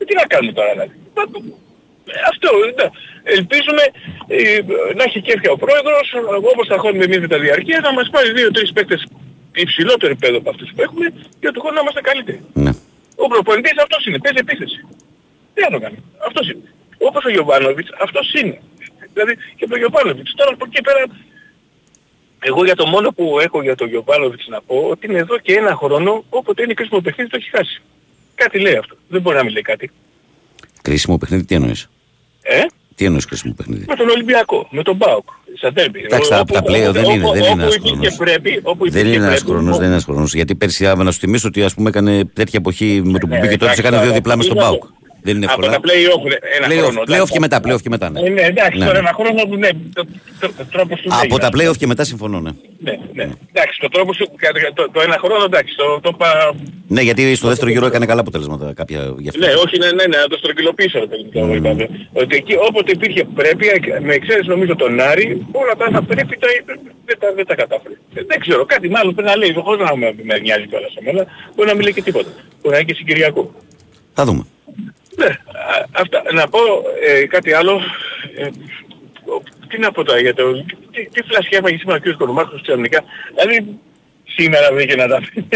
Ε, 0.00 0.02
τι 0.06 0.12
να 0.20 0.24
κάνουμε 0.32 0.52
τώρα 0.58 0.70
δηλαδή. 0.74 0.92
Ε, 2.14 2.20
Αυτό, 2.32 2.48
ναι. 2.78 2.86
Ελπίζουμε 3.36 3.82
ε, 4.26 4.60
να 4.98 5.02
έχει 5.08 5.20
και 5.26 5.34
ο 5.56 5.56
πρόεδρος, 5.64 6.06
όπως 6.52 6.66
θα 6.70 6.76
χώνουμε 6.82 7.04
εμείς 7.04 7.18
με 7.24 7.28
τα 7.32 7.38
διαρκεία, 7.44 7.78
να 7.86 7.92
μας 7.92 8.08
πάρει 8.14 8.28
δύο-τρεις 8.32 8.72
παίκτες 8.72 9.00
υψηλότερο 9.64 10.12
επίπεδο 10.12 10.36
από 10.38 10.50
αυτούς 10.50 10.68
που 10.74 10.82
έχουμε 10.82 11.06
και 11.40 11.50
του 11.52 11.60
χρόνου 11.60 11.74
να 11.74 11.80
είμαστε 11.80 12.00
καλύτεροι. 12.00 12.40
Ναι. 12.64 12.72
Ο 13.24 13.26
προπονητής 13.32 13.76
αυτός 13.84 14.06
είναι, 14.06 14.18
παίζει 14.18 14.38
επίθεση. 14.46 14.78
Τι 15.54 15.60
να 15.62 15.70
το 15.74 15.78
κάνει. 15.84 15.98
Αυτός 16.26 16.44
είναι. 16.50 16.62
Όπως 17.08 17.24
ο 17.24 17.30
Γιωβάνοβιτς, 17.30 17.90
αυτός 18.06 18.32
είναι. 18.38 18.60
Δηλαδή 19.12 19.36
και 19.56 19.66
το 19.66 19.76
Γιωβάνοβιτς. 19.76 20.34
Τώρα 20.34 20.50
από 20.52 20.64
εκεί 20.68 20.80
πέρα, 20.82 21.04
εγώ 22.38 22.64
για 22.64 22.74
το 22.76 22.86
μόνο 22.86 23.12
που 23.12 23.38
έχω 23.40 23.62
για 23.62 23.74
τον 23.74 23.88
Γιωβάνοβιτς 23.88 24.46
να 24.48 24.60
πω, 24.62 24.76
ότι 24.90 25.06
είναι 25.06 25.18
εδώ 25.18 25.38
και 25.38 25.52
ένα 25.54 25.74
χρόνο, 25.76 26.24
όποτε 26.28 26.62
είναι 26.62 26.74
κρίσιμο 26.74 27.00
παιχνίδι 27.00 27.30
το 27.30 27.36
έχει 27.40 27.50
χάσει. 27.50 27.82
Κάτι 28.34 28.58
λέει 28.58 28.76
αυτό. 28.76 28.94
Δεν 29.08 29.20
μπορεί 29.20 29.36
να 29.36 29.42
μην 29.44 29.52
λέει 29.52 29.62
κάτι. 29.62 29.90
Κρίσιμο 30.82 31.18
παιχνίδι, 31.18 31.44
τι 31.44 31.54
εννοείς; 31.54 31.88
Ε; 32.42 32.60
Τι 32.94 33.04
εννοείς 33.04 33.24
κρίσιμο 33.24 33.54
παιχνίδι; 33.56 33.84
Με 33.88 33.94
τον 33.96 34.08
Ολυμπιακό, 34.08 34.68
με 34.70 34.82
τον 34.82 34.96
Μπάουκ, 34.96 35.28
στα 35.56 35.72
τέρμπι. 35.72 36.00
Εντάξει, 36.04 36.30
τα- 36.30 36.44
τα 36.44 36.62
πλέον 36.62 36.92
δεν 36.92 37.04
είναι- 37.04 37.30
δεν 37.32 37.42
είναι 37.42 37.50
Όπου 37.50 37.60
ένας 37.60 37.74
υπήρχε 37.74 38.16
πρέπει, 38.16 38.60
όπου 38.62 38.90
Δεν 38.90 39.00
υπήρχε 39.00 39.16
είναι 39.16 39.24
ένα 39.24 39.34
πρέπει, 39.34 39.46
χρόνο, 39.50 39.70
δεν 39.76 39.84
είναι 39.86 39.94
ένα 39.94 40.02
χρόνο. 40.02 40.24
Γιατί 40.26 40.54
πέρσι, 40.54 40.86
άμα 40.86 41.04
να 41.04 41.10
σου 41.10 41.18
θυμίσω 41.18 41.48
ότι 41.48 41.62
ας 41.62 41.74
πούμε 41.74 41.88
έκανε 41.88 42.24
τέτοια 42.24 42.58
εποχή 42.58 43.00
με 43.04 43.18
το 43.18 43.26
που 43.26 43.32
Ναι, 43.32 43.38
μπήκε 43.40 43.52
τότε, 43.52 43.64
εντάξει, 43.64 43.80
έκανε 43.80 43.96
δύο 43.96 44.04
τώρα, 44.04 44.16
διπλά 44.18 44.36
μες 44.36 44.44
στον 44.44 44.56
είναι 44.56 44.64
Πάουκ. 44.66 44.84
Δεν 45.22 45.36
είναι 45.36 45.46
Από 45.50 45.60
εύκολα. 45.64 45.80
τα 45.80 45.80
play-off 45.86 46.22
ένα 46.58 46.66
Play-off, 46.66 46.82
χρόνο. 46.82 47.00
play-off 47.00 47.12
εντάξει. 47.14 47.32
και 47.32 47.38
μετά, 47.40 47.60
play-off 47.64 47.80
και 47.82 47.88
μετά. 47.88 48.10
Ναι. 48.10 48.20
Ε, 48.20 48.28
ναι, 48.28 48.40
εντάξει, 48.42 48.78
Ναι, 48.78 48.84
τώρα 48.84 48.98
ναι. 49.00 49.04
ένα 49.08 49.12
χρόνο 49.18 49.42
που 49.48 49.56
ναι, 49.56 49.68
το, 49.96 50.02
το, 50.40 50.48
το, 50.58 50.64
τρόπος 50.74 51.00
του 51.00 51.08
Από 51.12 51.20
λέγει, 51.22 51.38
τα 51.38 51.46
ας 51.46 51.50
πούμε. 51.52 51.64
play-off 51.64 51.76
και 51.76 51.86
μετά 51.86 52.04
συμφωνώ, 52.04 52.40
ναι. 52.40 52.50
Ναι, 52.86 52.94
ναι. 53.12 53.22
Εντάξει, 53.52 53.78
το 53.80 53.88
τρόπο 53.88 54.12
σου, 54.14 54.24
το, 54.74 54.90
το 54.94 55.00
ένα 55.00 55.16
χρόνο 55.24 55.44
εντάξει, 55.44 55.74
το, 55.76 56.00
το 56.00 56.12
πα... 56.12 56.54
Ναι, 56.88 57.00
γιατί 57.00 57.34
στο 57.34 57.48
δεύτερο 57.48 57.70
γύρο 57.70 57.86
έκανε 57.86 58.06
καλά 58.06 58.20
αποτελέσματα 58.20 58.72
κάποια 58.80 59.14
γι' 59.18 59.28
αυτό. 59.28 59.46
Ναι, 59.46 59.52
όχι, 59.64 59.78
ναι, 59.78 59.86
ναι, 59.86 60.04
ναι, 60.12 60.16
να 60.24 60.28
το 60.32 60.36
στρογγυλοποιήσω, 60.42 60.98
ρε 60.98 61.06
παιδί 61.06 61.22
μου, 61.24 61.30
το 61.48 61.54
είπαμε. 61.54 61.84
Ότι 62.12 62.36
εκεί 62.36 62.54
όποτε 62.68 62.90
υπήρχε 62.92 63.24
πρέπει, 63.24 63.66
με 64.06 64.12
εξαίρεση 64.14 64.48
νομίζω 64.48 64.76
τον 64.76 65.00
Άρη, 65.00 65.46
όλα 65.52 65.74
τα 65.78 65.84
άλλα 65.88 66.02
πρέπει 66.02 66.36
τα, 66.42 66.46
δεν, 67.06 67.18
τα, 67.18 67.32
δεν 67.36 67.46
τα 67.46 67.54
κατάφερε. 67.54 67.94
Ε, 68.14 68.22
Δεν 68.30 68.40
ξέρω, 68.40 68.64
κάτι 68.64 68.88
μάλλον 68.88 69.14
πρέπει 69.14 69.28
να 69.28 69.36
λέει, 69.36 69.52
χωρίς 69.64 69.84
να 69.88 69.96
με, 69.96 70.14
με 70.22 70.38
νοιάζει 70.38 70.66
κιόλας 70.66 70.92
σε 70.92 71.00
μένα, 71.04 71.22
μπορεί 71.54 71.68
να 71.68 71.74
μην 71.74 71.82
λέει 71.82 71.92
και 71.92 72.02
τίποτα. 72.02 72.30
Μπορεί 72.60 72.74
να 72.74 72.78
είναι 72.80 72.88
και 72.90 72.94
συγκυριακό. 72.94 73.42
Θα 74.14 74.24
δούμε. 74.24 74.42
Ναι, 75.16 75.26
α, 75.26 75.86
αυτά. 75.92 76.22
Να 76.32 76.48
πω 76.48 76.58
ε, 77.08 77.26
κάτι 77.26 77.52
άλλο. 77.52 77.80
Ε, 78.36 78.44
ο- 79.34 79.42
τι 79.68 79.78
να 79.78 79.92
πω 79.92 80.04
τώρα 80.04 80.20
για 80.20 80.34
το... 80.34 80.52
Τι, 80.92 81.06
τι 81.12 81.22
φλασιά 81.22 81.58
έφαγε 81.58 81.76
σήμερα 81.78 82.00
ο 82.06 82.10
κ. 82.10 82.16
Κονομάρχος 82.16 82.62
ξαφνικά. 82.62 83.04
Δηλαδή 83.34 83.78
σήμερα 84.24 84.72
βρήκε 84.72 84.94
να 84.94 85.08
τα 85.08 85.20
πει. 85.20 85.46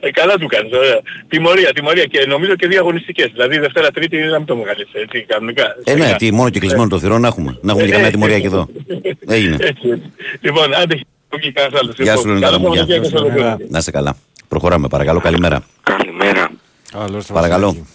Ε, 0.00 0.10
καλά 0.10 0.34
του 0.38 0.46
κάνεις, 0.46 0.72
ωραία. 0.72 1.00
Τιμωρία, 1.28 1.72
τιμωρία 1.72 2.04
και 2.04 2.24
νομίζω 2.26 2.54
και 2.56 2.66
δύο 2.66 2.80
αγωνιστικές. 2.80 3.28
Δηλαδή 3.32 3.58
Δευτέρα 3.58 3.90
Τρίτη 3.90 4.16
να 4.16 4.36
μην 4.38 4.46
το 4.46 4.56
μεγαλείς, 4.56 4.88
έτσι, 4.92 5.24
κανονικά. 5.28 5.76
Ε, 5.84 5.94
ναι, 5.94 6.14
τι, 6.18 6.32
μόνο 6.32 6.50
και 6.50 6.58
κλεισμένο 6.58 6.88
το 6.88 6.98
θηρόν 6.98 7.20
να 7.20 7.26
έχουμε. 7.26 7.58
Να 7.60 7.70
έχουμε 7.72 7.86
και 7.86 7.92
καμιά 7.92 8.10
τιμωρία 8.10 8.40
και 8.40 8.46
εδώ. 8.46 8.68
Έγινε. 9.28 9.56
Έτσι, 9.60 9.88
έτσι. 9.88 10.12
Λοιπόν, 10.40 10.74
άντε, 10.74 11.00
όχι 11.28 11.52
κανένας 11.52 11.80
άλλος. 11.80 11.94
Γεια 11.98 12.16
σου, 12.16 12.28
Λοιπόν, 12.28 12.38
Λεωνίδα 12.38 12.46
καλό 12.46 12.58
μου. 12.58 12.72
γεια. 12.74 12.82
Σαββατοκύριακο 12.82 13.08
σε 13.08 13.16
ολόκληρο. 13.24 13.56
Να 13.68 13.78
είσαι 13.78 13.90
καλά. 13.90 14.16
Προχωράμε, 14.48 14.88
παρακαλώ. 14.88 15.20
Καλημέρα. 15.20 15.62
Καλημέρα. 15.82 16.50
Παρακαλώ. 17.32 17.86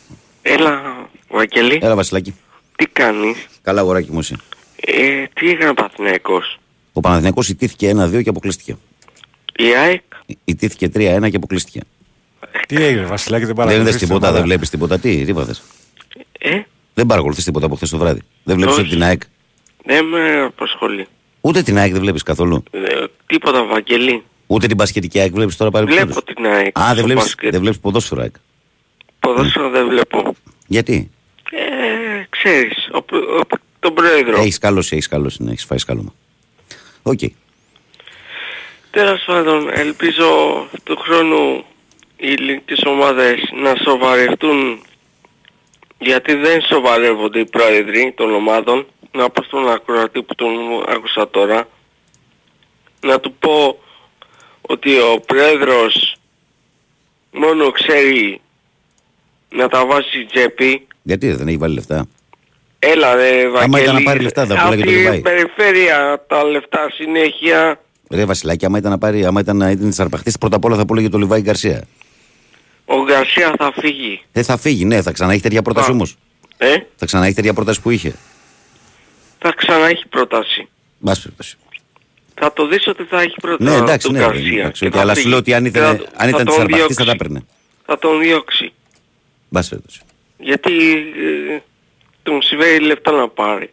Έλα, 0.47 0.81
Βαγγέλη, 1.29 1.79
Έλα, 1.81 1.95
Βασιλάκη. 1.95 2.35
τι 2.75 2.85
κάνεις; 2.87 3.45
Καλά, 3.61 3.79
αγοράκι 3.79 4.11
μου 4.11 4.19
εσύ. 4.19 4.35
Ε, 4.75 5.23
τι 5.33 5.49
έκανε 5.49 5.69
ο 5.69 5.73
Παθηναϊκός. 5.73 6.59
Ο 6.93 6.99
Παναθηναϊκός 6.99 7.49
ιτήθηκε 7.49 7.89
1-2 7.89 8.23
και 8.23 8.29
αποκλείστηκε. 8.29 8.77
Η 9.55 9.63
ΑΕΚ, 9.75 10.01
Ιτήθηκε 10.45 10.87
3-1 10.95 11.29
και 11.29 11.35
αποκλείστηκε. 11.35 11.79
Τι 12.67 12.83
έγινε, 12.83 13.05
Βασιλάκη, 13.05 13.45
δεν 13.45 13.55
Δεν 13.55 13.65
παρακολουθείς 13.65 13.87
είδες 13.87 13.97
την 13.99 14.07
τίποτα, 14.07 14.25
ομάδα. 14.27 14.31
δεν 14.39 14.43
βλέπεις 14.47 14.69
τίποτα. 14.69 14.99
Τι, 14.99 15.23
τι 15.23 15.31
είπατε. 15.31 15.53
ε, 16.39 16.61
Δεν 16.93 17.05
παρακολουθείς 17.05 17.43
τίποτα 17.43 17.65
από 17.65 17.75
χθες 17.75 17.89
το 17.89 17.97
βράδυ. 17.97 18.21
Δεν 18.43 18.55
βλέπεις 18.55 18.73
Όχι. 18.73 18.81
ούτε 18.85 18.89
την 18.95 19.03
ΑΕΚ. 19.03 19.21
δεν 19.85 20.05
με 20.05 20.41
απασχολεί. 20.41 21.07
Ούτε 21.41 21.61
την 21.61 21.77
ΑΕΚ 21.77 21.91
δεν 21.91 22.01
βλέπεις 22.01 22.23
καθόλου. 22.23 22.63
Ε, 22.71 22.79
τίποτα, 23.25 23.65
Βαγγέλη. 23.65 24.23
Ούτε 24.47 24.67
την 24.67 24.77
πασχετική 24.77 25.19
ΑΕΚ 25.19 25.33
βλέπεις 25.33 25.55
τώρα 25.57 25.71
πάλι 25.71 25.85
Βλέπω 25.85 26.23
την 26.23 26.45
ΑΕΚ. 26.45 26.79
Α, 26.79 26.83
στο 26.85 26.93
δεν 26.95 27.03
βλέπεις, 27.03 27.23
μπάσκετ. 27.23 27.51
δεν 27.51 27.59
βλέπεις 27.61 27.79
ποδόσφαιρο 27.79 28.21
ΑΕΚ. 28.21 28.35
Ποδόσφαιρο 29.25 29.69
δεν 29.69 29.87
βλέπω. 29.87 30.35
Γιατί; 30.67 31.11
Ε, 31.51 32.25
ξέρεις, 32.29 32.89
ο, 32.91 32.97
ο, 32.97 33.41
τον 33.79 33.93
πρόεδρο. 33.93 34.37
Έχεις 34.37 34.57
σκαλώσει, 34.57 34.95
έχεις 34.95 35.07
σκαλώσει, 35.07 35.43
ναι, 35.43 35.51
έχεις 35.51 35.65
φάει 35.65 35.77
σκάλωμα. 35.77 36.13
Οκ. 37.03 37.19
Τέλος 38.91 39.23
πάντων, 39.25 39.69
ελπίζω 39.71 40.29
του 40.83 40.97
χρόνου 40.97 41.63
οι 42.17 42.31
ελληνικές 42.31 42.83
ομάδες 42.85 43.39
να 43.63 43.75
σοβαρευτούν 43.83 44.81
γιατί 45.99 46.33
δεν 46.33 46.61
σοβαρεύονται 46.61 47.39
οι 47.39 47.45
πρόεδροι 47.45 48.13
των 48.17 48.33
ομάδων. 48.33 48.85
Να 49.11 49.29
πω 49.29 49.43
στον 49.43 49.69
ακροατή 49.69 50.23
που 50.23 50.35
τον 50.35 50.83
άκουσα 50.87 51.29
τώρα 51.29 51.67
να 52.99 53.19
του 53.19 53.33
πω 53.33 53.79
ότι 54.61 54.97
ο 54.97 55.23
πρόεδρος 55.25 56.15
μόνο 57.31 57.71
ξέρει 57.71 58.41
να 59.49 59.67
τα 59.67 59.85
βάζει 59.85 60.07
στην 60.07 60.27
τσέπη. 60.27 60.87
Γιατί 61.03 61.31
δεν 61.33 61.47
έχει 61.47 61.57
βάλει 61.57 61.73
λεφτά; 61.73 62.05
Έλα 62.79 63.15
ρε 63.15 63.49
Βαγγέλη, 63.49 63.83
ήταν 63.83 63.95
να 63.95 64.01
πάρει 64.03 64.19
λεφτά, 64.19 64.45
θα 64.45 64.55
πουλάγε 64.63 64.83
το 64.83 64.89
αυτή 64.89 64.99
η 64.99 65.03
Ντουμπάι. 65.03 65.21
περιφέρεια 65.21 66.23
τα 66.27 66.43
λεφτά 66.43 66.87
συνέχεια 66.93 67.79
Ρε 68.11 68.25
Βασιλάκη, 68.25 68.65
άμα 68.65 68.77
ήταν 68.77 68.91
να 68.91 68.97
πάρει, 68.97 69.25
άμα 69.25 69.39
ήταν 69.39 69.57
να 69.57 69.69
ήταν 69.69 69.89
της 69.89 69.99
αρπαχτής, 69.99 70.37
πρώτα 70.37 70.55
απ' 70.55 70.65
όλα 70.65 70.75
θα 70.75 70.85
πούλεγε 70.85 71.09
το 71.09 71.17
Λιβάη 71.17 71.41
Γκαρσία. 71.41 71.83
ο 72.85 73.03
Γκαρσία 73.03 73.53
θα 73.57 73.71
φύγει. 73.77 74.21
Δεν 74.31 74.43
θα 74.43 74.57
φύγει, 74.57 74.85
ναι, 74.85 75.01
θα 75.01 75.11
ξαναέχει 75.11 75.41
τέτοια 75.41 75.61
πρόταση 75.61 75.89
Α. 75.89 75.93
όμως. 75.93 76.15
Ε, 76.57 76.75
Θα 76.95 77.05
ξαναέχει 77.05 77.33
τέτοια 77.33 77.53
πρόταση 77.53 77.81
που 77.81 77.89
είχε. 77.89 78.13
θα 79.39 79.53
ξανά 79.57 79.85
έχει 79.87 80.07
πρόταση. 80.07 80.67
Μπας 80.99 81.19
περιπτώσει. 81.21 81.57
Θα 82.39 82.53
το 82.53 82.67
δεις 82.67 82.87
ότι 82.87 83.03
θα 83.03 83.21
έχει 83.21 83.35
πρόταση 83.41 83.69
Ναι, 83.71 83.75
εντάξει, 83.77 84.07
του 84.07 84.13
ναι, 84.13 84.19
Γκαρσία. 84.19 84.59
εντάξει, 84.59 84.81
Και 84.81 84.87
οκ, 84.87 84.93
θα 84.95 85.01
αλλά 85.01 85.09
σου 85.13 85.17
φύγει. 85.19 85.29
λέω 85.29 85.37
ότι 85.37 85.53
αν 85.53 85.63
Και 85.63 85.69
ήταν, 85.69 85.83
θα- 85.83 85.89
αν 85.89 85.97
θα 86.17 86.27
ήταν 86.27 86.45
της 86.45 86.55
τον 86.55 86.63
αρπαχτής 86.63 86.95
θα 86.95 87.03
διώξει. 87.03 87.05
τα 87.05 87.11
έπαιρνε. 87.11 87.45
Θα 87.85 87.97
τον 87.99 88.19
διώξει. 88.19 88.73
Μπας 89.55 89.69
περιπτώσει. 89.69 90.01
Γιατί 90.37 90.71
ε, 91.49 91.59
τον 92.23 92.41
συμβαίνει 92.41 92.79
λεφτά 92.79 93.11
να 93.11 93.29
πάρει. 93.29 93.69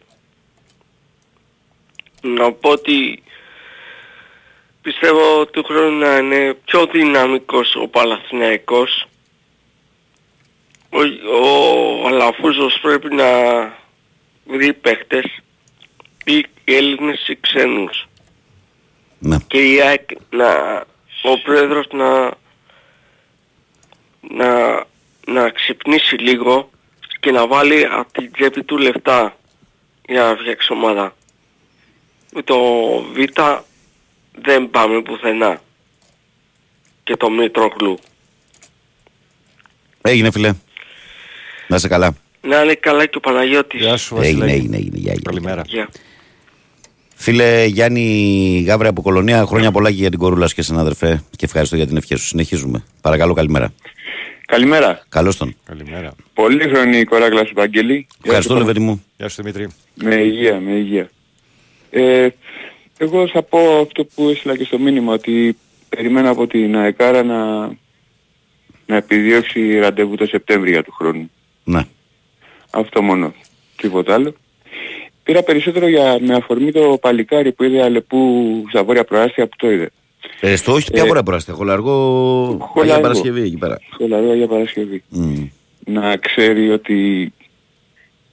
Να 2.21 2.51
πω 2.51 2.69
ότι 2.69 3.23
πιστεύω 4.81 5.45
του 5.45 5.63
χρόνου 5.63 5.97
να 5.97 6.17
είναι 6.17 6.53
πιο 6.65 6.85
δυναμικός 6.85 7.75
ο 7.75 7.87
Παλαθηναϊκός. 7.87 9.07
Ο, 10.89 10.99
ο 11.33 12.07
Αλαφούζος 12.07 12.79
πρέπει 12.81 13.15
να 13.15 13.25
βρει 14.45 14.73
παίχτες 14.73 15.25
ή 16.25 16.45
Έλληνες 16.63 17.27
ή 17.27 17.37
ξένους. 17.39 18.07
Ναι. 19.19 19.37
Και 19.47 19.73
η 19.73 19.81
ΑΕΚ 19.81 20.09
να, 20.29 20.79
ο 21.23 21.39
πρόεδρος 21.43 21.87
να, 21.91 22.31
να, 24.21 24.83
να 25.27 25.49
ξυπνήσει 25.49 26.15
λίγο 26.15 26.69
και 27.19 27.31
να 27.31 27.47
βάλει 27.47 27.85
από 27.91 28.11
την 28.11 28.31
τσέπη 28.31 28.63
του 28.63 28.77
λεφτά 28.77 29.37
για 30.07 30.23
να 30.23 30.35
φτιάξει 30.35 30.73
ομάδα. 30.73 31.15
Με 32.33 32.41
το 32.41 32.55
Β 33.13 33.17
δεν 34.41 34.69
πάμε 34.69 35.01
πουθενά. 35.01 35.61
Και 37.03 37.15
το 37.17 37.29
Μητρογλου. 37.29 37.97
Έγινε 40.01 40.31
φίλε. 40.31 40.53
Να 41.67 41.75
είσαι 41.75 41.87
καλά. 41.87 42.15
Να 42.41 42.61
είναι 42.61 42.73
καλά 42.75 43.05
και 43.05 43.17
ο 43.17 43.19
Παναγιώτης. 43.19 43.79
Γεια 43.81 43.97
σου, 43.97 44.15
Έγινε, 44.15 44.29
Βασιλάκη. 44.39 44.53
έγινε, 44.53 44.77
έγινε. 44.77 44.97
Γεια, 44.97 45.11
γεια. 45.13 45.21
Καλημέρα. 45.23 45.61
Γεια. 45.65 45.89
Φίλε 47.15 47.65
Γιάννη 47.65 48.63
Γάβρε 48.67 48.87
από 48.87 49.01
Κολονία, 49.01 49.45
χρόνια 49.45 49.71
πολλά 49.71 49.89
και 49.89 49.95
για 49.95 50.09
την 50.09 50.19
κορούλα 50.19 50.47
σου 50.47 50.55
και 50.55 50.61
συνάδελφε 50.61 51.23
και 51.37 51.45
ευχαριστώ 51.45 51.75
για 51.75 51.87
την 51.87 51.97
ευχή 51.97 52.15
σου. 52.15 52.25
Συνεχίζουμε. 52.25 52.83
Παρακαλώ, 53.01 53.33
καλημέρα. 53.33 53.73
Καλημέρα. 54.47 55.03
Καλώς 55.09 55.37
τον. 55.37 55.55
Καλημέρα. 55.65 56.15
Πολύχρονη 56.33 57.03
κοράκλα 57.03 57.45
σου, 57.45 57.53
Βαγγέλη. 57.55 58.07
Ευχαριστώ, 58.23 58.55
Λεβέντη 58.55 58.79
μου. 58.79 59.03
Γεια 59.17 59.29
σου 59.29 59.41
Δημήτρη. 59.41 59.67
Με 59.93 60.15
υγεία, 60.15 60.59
με 60.59 60.71
υγεία. 60.71 61.09
Ε, 61.89 62.27
εγώ 62.97 63.27
θα 63.27 63.43
πω 63.43 63.79
αυτό 63.79 64.05
που 64.05 64.29
έστειλα 64.29 64.57
και 64.57 64.63
στο 64.63 64.79
μήνυμα, 64.79 65.13
ότι 65.13 65.57
περιμένω 65.89 66.29
από 66.29 66.47
την 66.47 66.77
ΑΕΚΑΡΑ 66.77 67.23
να, 67.23 67.65
να 68.85 68.95
επιδιώξει 68.95 69.79
ραντεβού 69.79 70.15
το 70.15 70.25
Σεπτέμβριο 70.25 70.83
του 70.83 70.91
χρόνου. 70.91 71.31
Ναι. 71.63 71.81
Αυτό 72.69 73.01
μόνο. 73.01 73.33
Τίποτα 73.75 74.13
άλλο. 74.13 74.35
Πήρα 75.23 75.43
περισσότερο 75.43 75.87
για, 75.87 76.17
με 76.19 76.35
αφορμή 76.35 76.71
το 76.71 76.97
παλικάρι 77.01 77.51
που 77.51 77.63
είδε 77.63 77.83
Αλεπού 77.83 78.63
στα 78.69 78.83
βόρεια 78.83 79.03
προάστια 79.03 79.47
που 79.47 79.55
το 79.57 79.71
είδε. 79.71 79.89
Ε, 80.45 80.55
στο 80.55 80.73
όχι, 80.73 80.91
ποια 80.91 81.03
Ε, 81.03 81.07
μπορεί 81.07 81.23
να 81.47 81.53
Χολαργό. 81.53 82.47
Αγία 82.47 82.65
Χολαργό. 82.65 83.01
Παρασκευή 83.01 83.41
εκεί 83.41 83.57
πέρα. 83.57 83.79
Σχολαρό 83.93 84.33
για 84.33 84.47
Παρασκευή. 84.47 85.03
Μμ. 85.09 85.47
να 85.85 86.17
ξέρει 86.17 86.69
ότι 86.69 87.33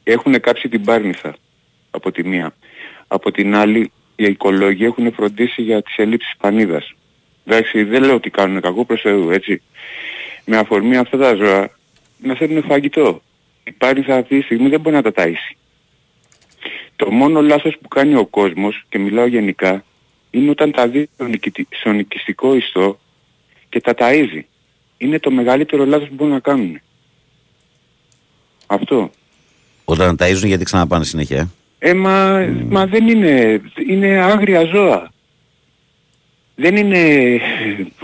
έχουν 0.02 0.40
κάψει 0.40 0.68
την 0.68 0.84
Πάρνηθα 0.84 1.34
από 1.90 2.10
τη 2.12 2.28
μία. 2.28 2.54
Από 3.06 3.30
την 3.30 3.54
άλλη 3.54 3.92
οι 4.16 4.24
οικολόγοι 4.24 4.84
έχουν 4.84 5.12
φροντίσει 5.12 5.62
για 5.62 5.82
τις 5.82 5.96
ελλείψεις 5.96 6.34
πανίδας. 6.38 6.94
Εντάξει, 7.44 7.84
δεν 7.84 8.02
λέω 8.02 8.14
ότι 8.14 8.30
κάνουν 8.30 8.60
κακό 8.60 8.84
προς 8.84 9.00
Θεού, 9.00 9.30
έτσι. 9.30 9.62
Με 10.44 10.56
αφορμή 10.56 10.96
αυτά 10.96 11.18
τα 11.18 11.34
ζώα 11.34 11.70
να 12.22 12.34
θέλουν 12.34 12.62
φαγητό. 12.62 13.22
Η 13.64 13.72
Πάρνηθα 13.72 14.16
αυτή 14.16 14.38
τη 14.38 14.44
στιγμή 14.44 14.68
δεν 14.68 14.80
μπορεί 14.80 14.96
να 14.96 15.02
τα 15.02 15.12
ταΐσει. 15.16 15.56
Το 16.96 17.10
μόνο 17.10 17.42
λάθος 17.42 17.76
που 17.80 17.88
κάνει 17.88 18.14
ο 18.14 18.26
κόσμος, 18.26 18.84
και 18.88 18.98
μιλάω 18.98 19.26
γενικά, 19.26 19.84
είναι 20.30 20.50
όταν 20.50 20.70
τα 20.72 20.88
δει 20.88 21.08
στο 21.14 21.24
νικητι- 21.24 21.74
στο 21.80 21.92
νοικιστικό 21.92 22.54
ιστό 22.54 22.98
και 23.68 23.80
τα 23.80 23.94
ταΐζει. 23.98 24.40
Είναι 24.98 25.18
το 25.18 25.30
μεγαλύτερο 25.30 25.84
λάθος 25.86 26.08
που 26.08 26.14
μπορούν 26.14 26.32
να 26.32 26.40
κάνουν. 26.40 26.80
Αυτό. 28.66 29.10
Όταν 29.84 30.16
ταΐζουν 30.18 30.46
γιατί 30.46 30.64
ξαναπάνε 30.64 31.04
συνέχεια. 31.04 31.50
ε; 31.78 31.90
Ε, 31.90 31.94
μα, 31.94 32.46
μα 32.68 32.86
δεν 32.86 33.08
είναι, 33.08 33.60
είναι 33.88 34.20
άγρια 34.20 34.64
ζώα. 34.64 35.12
Δεν 36.54 36.76
είναι, 36.76 37.38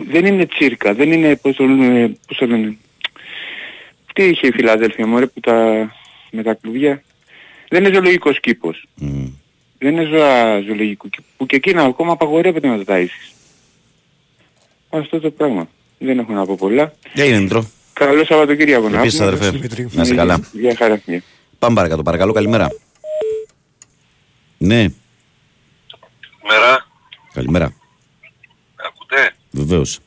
δεν 0.09 0.27
είναι 0.27 0.47
τσίρκα, 0.47 0.95
δεν 0.95 1.13
είναι, 1.13 1.37
πώς 1.37 1.57
το 1.57 1.65
λένε, 1.65 2.17
πώς 2.27 2.37
το 2.37 2.47
λένε. 2.47 2.77
Τι 4.13 4.25
είχε 4.25 4.47
η 4.47 4.51
Φιλαδέλφια 4.53 5.07
μωρέ 5.07 5.27
που 5.27 5.41
τα, 5.41 5.55
με 6.31 6.43
τα 6.43 6.55
κλουβιά. 6.55 7.03
Δεν 7.69 7.85
είναι 7.85 7.95
ζωολογικός 7.95 8.41
κήπος. 8.41 8.87
Δεν 9.79 9.93
είναι 9.93 10.05
ζώα 10.05 10.61
ζωολογικού 10.61 11.09
κήπου. 11.09 11.27
Που 11.37 11.47
και 11.47 11.57
εκείνα 11.57 11.83
ακόμα 11.83 12.13
απαγορεύεται 12.13 12.69
να 12.69 12.85
τα 12.85 12.95
ταΐσεις. 12.95 13.33
Αυτό 14.91 15.21
το 15.21 15.31
πράγμα. 15.31 15.69
Δεν 15.99 16.19
έχω 16.19 16.33
να 16.33 16.47
πω 16.47 16.55
πολλά. 16.57 16.93
Έγινε 17.15 17.41
Μητρό. 17.41 17.71
Καλό 17.93 18.25
Σαββατοκύριακο 18.25 18.89
να 18.89 18.99
Επίσης 18.99 19.21
έχουμε. 19.21 19.47
αδερφέ. 19.47 19.89
Να 19.97 20.03
είσαι 20.03 20.15
καλά. 20.15 20.41
Γεια 20.53 20.75
χαρά. 20.77 21.01
Γεια. 21.07 21.23
Πάμε 21.59 21.75
παρακάτω. 21.75 22.03
Παρακαλώ, 22.03 22.33
καλημέρα. 22.33 22.69
Ναι, 24.59 24.87
Μέρα, 26.49 26.87
καλημέρα. 27.33 27.73
ακούτε, 28.89 29.35
Βεβαίως. 29.51 29.99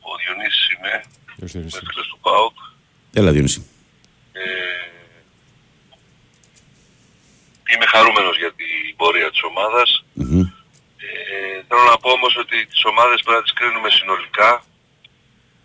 ο 0.00 0.10
Διονύσης 0.24 0.68
είμαι, 0.70 1.02
Γεια 1.36 1.46
σου, 1.48 1.52
Διονύση. 1.52 1.78
φίλος 1.78 2.06
του 2.08 2.18
ΠΑΟΚ. 2.22 2.52
Έλα 3.12 3.32
Διονύση. 3.32 3.66
Ε, 4.32 4.40
είμαι 7.72 7.86
χαρούμενος 7.86 8.36
για 8.38 8.52
την 8.52 8.96
πορεία 8.96 9.30
της 9.30 9.42
ομάδας. 9.42 10.04
Μμμ. 10.12 10.40
Ε, 11.04 11.62
θέλω 11.68 11.84
να 11.92 11.98
πω 11.98 12.10
όμως 12.10 12.36
ότι 12.36 12.66
τις 12.66 12.84
ομάδες 12.84 13.20
πρέπει 13.22 13.38
να 13.38 13.42
τις 13.42 13.52
κρίνουμε 13.52 13.90
συνολικά 13.90 14.50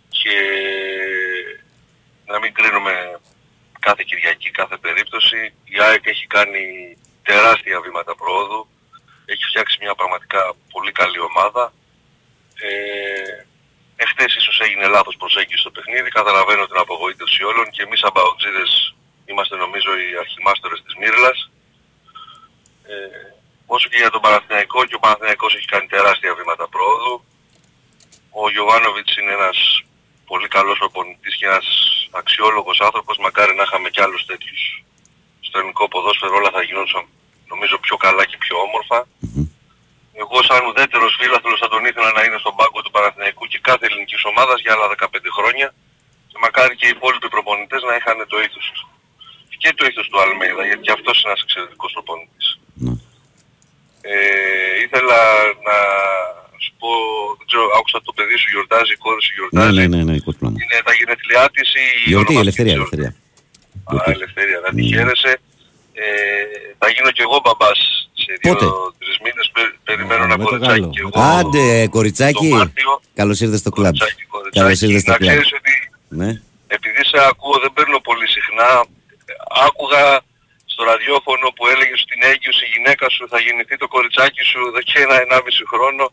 και 0.08 0.36
να 2.26 2.38
μην 2.38 2.52
κρίνουμε 2.58 2.94
κάθε 3.86 4.02
Κυριακή, 4.06 4.50
κάθε 4.50 4.76
περίπτωση. 4.76 5.40
Η 5.64 5.76
ΑΕΚ 5.86 6.06
έχει 6.06 6.26
κάνει 6.26 6.64
τεράστια 7.22 7.80
βήματα 7.80 8.14
προόδου. 8.14 8.68
Έχει 9.24 9.44
φτιάξει 9.50 9.76
μια 9.80 9.94
πραγματικά 9.94 10.40
πολύ 10.72 10.92
καλή 10.92 11.20
ομάδα. 11.30 11.72
Ε, 12.66 12.68
εχθές 13.96 14.36
ίσως 14.40 14.60
έγινε 14.60 14.86
λάθος 14.86 15.16
προσέγγιση 15.16 15.60
στο 15.64 15.70
παιχνίδι. 15.70 16.08
Καταλαβαίνω 16.10 16.66
την 16.66 16.78
απογοήτευση 16.78 17.42
όλων 17.50 17.66
και 17.70 17.82
εμείς 17.82 17.98
σαν 17.98 18.12
Παοκτζίδες 18.12 18.94
είμαστε 19.26 19.56
νομίζω 19.56 19.90
οι 19.98 20.08
αρχιμάστορες 20.24 20.82
της 20.84 20.94
Μύρλας. 21.00 21.38
Ε, 22.90 22.94
όσο 23.66 23.88
και 23.88 23.96
για 24.02 24.10
τον 24.10 24.20
Παναθηναϊκό 24.20 24.84
και 24.84 24.94
ο 24.94 24.98
Παναθηναϊκός 24.98 25.54
έχει 25.54 25.66
κάνει 25.66 25.86
τεράστια 25.86 26.34
βήματα 26.34 26.68
πρόοδου. 26.68 27.24
Ο 28.30 28.50
Γιωβάνοβιτς 28.50 29.16
είναι 29.16 29.32
ένας 29.32 29.58
πολύ 30.26 30.48
καλός 30.48 30.78
προπονητής 30.78 31.36
και 31.36 31.46
ένας 31.46 31.68
αξιόλογος 32.10 32.80
άνθρωπος. 32.80 33.18
Μακάρι 33.18 33.54
να 33.54 33.62
είχαμε 33.62 33.88
κι 33.90 34.02
άλλους 34.02 34.24
τέτοιους 34.26 34.62
στο 35.40 35.58
ελληνικό 35.58 35.88
ποδόσφαιρο 35.88 36.34
όλα 36.36 36.50
θα 36.50 36.62
γινόντουσαν 36.62 37.04
νομίζω 37.48 37.78
πιο 37.78 37.96
καλά 37.96 38.24
και 38.30 38.36
πιο 38.44 38.56
όμορφα. 38.66 38.98
Εγώ 40.22 40.38
σαν 40.48 40.66
ουδέτερος 40.66 41.16
φίλαθλος 41.20 41.58
θα 41.62 41.68
τον 41.68 41.84
ήθελα 41.84 42.10
να 42.12 42.22
είναι 42.24 42.38
στον 42.38 42.54
πάγκο 42.58 42.80
του 42.82 42.90
Παναθηναϊκού 42.90 43.44
και 43.46 43.58
κάθε 43.68 43.84
ελληνικής 43.86 44.22
ομάδας 44.24 44.60
για 44.60 44.72
άλλα 44.72 44.86
15 44.88 45.30
χρόνια 45.38 45.68
και 46.30 46.38
μακάρι 46.44 46.74
και 46.76 46.86
οι 46.86 46.94
υπόλοιποι 46.96 47.28
προπονητές 47.28 47.82
να 47.82 47.94
είχαν 47.96 48.18
το 48.32 48.38
ήθος 48.46 48.66
του. 48.74 48.84
Και 49.62 49.72
το 49.74 49.84
ήθος 49.90 50.08
του 50.08 50.20
Αλμέιδα 50.20 50.64
γιατί 50.66 50.82
και 50.82 50.92
αυτός 50.98 51.16
είναι 51.18 51.30
ένας 51.30 51.42
εξαιρετικός 51.42 51.92
προπονητής. 51.92 52.57
Ε, 54.12 54.16
ήθελα 54.84 55.20
να 55.68 55.76
σου 56.64 56.72
πω, 56.80 56.90
δεν 57.38 57.46
ξέρω, 57.50 57.64
άκουσα 57.78 57.98
το 58.08 58.12
παιδί 58.16 58.36
σου 58.42 58.48
γιορτάζει, 58.54 58.92
η 58.98 59.00
κόρη 59.04 59.22
σου 59.26 59.32
Ναι, 59.32 59.36
γιορτάζει. 59.38 59.74
ναι, 59.78 59.84
ναι, 59.94 60.00
ναι, 60.08 60.14
η 60.20 60.22
κόρη 60.26 60.38
μου. 60.42 60.50
Είναι 60.64 60.78
τα 60.88 60.92
γενεθλιά 60.98 61.44
της 61.54 61.68
ή 61.82 61.84
η 62.04 62.08
Γιορτή, 62.10 62.32
ονομαστική 62.34 62.40
ελευθερία, 62.42 62.74
της 62.74 62.80
ελευθερία. 62.80 63.10
Α, 63.92 63.94
ελευθερία, 64.16 64.58
να 64.64 64.70
τη 64.76 64.82
χαίρεσαι. 64.92 65.32
Ε, 66.02 66.06
θα 66.80 66.88
γίνω 66.94 67.10
κι 67.16 67.22
εγώ 67.26 67.36
μπαμπάς 67.44 67.78
σε 68.22 68.32
Πότε; 68.46 68.64
δύο-τρεις 68.64 69.16
μήνες. 69.24 69.46
Πε- 69.54 69.76
περιμένω 69.88 70.22
ένα 70.28 70.36
με 70.40 70.44
το 70.44 70.48
κοριτσάκι 70.50 70.80
Γάλλο, 70.80 70.90
κι 70.94 71.02
με 71.04 71.10
εγώ. 71.14 71.20
Άντε, 71.38 71.64
κοριτσάκι. 71.96 72.48
Το 72.50 72.56
Μάρτιο. 72.56 72.90
Καλώς 73.20 73.38
ήρθες 73.44 73.60
στο 73.64 73.70
κλαμπ. 73.76 73.94
Κοριτσάκι, 73.98 74.24
Καλώς 74.58 74.78
ήρθες 74.84 75.02
στο 75.04 75.12
Να 75.12 75.18
κλαμπ. 75.20 75.30
ξέρεις 75.34 75.50
ότι 75.58 75.72
Ναι. 76.20 76.30
επειδή 76.76 77.00
σε 77.10 77.18
ακούω 77.30 77.56
δεν 77.64 77.72
παίρνω 77.76 77.98
πολύ 78.08 78.26
συχνά, 78.36 78.68
άκουγα 79.66 80.02
στο 80.78 80.86
ραδιόφωνο 80.92 81.46
που 81.56 81.64
έλεγες 81.72 81.98
στην 82.06 82.20
έγκυος 82.32 82.56
η 82.64 82.66
γυναίκα 82.74 83.04
σου 83.14 83.22
θα 83.32 83.38
γεννηθεί 83.44 83.76
το 83.82 83.88
κοριτσάκι 83.94 84.42
σου 84.50 84.58
εδώ 84.70 84.80
και 84.88 84.98
ένα 85.06 85.16
ενάμιση 85.24 85.62
χρόνο 85.72 86.04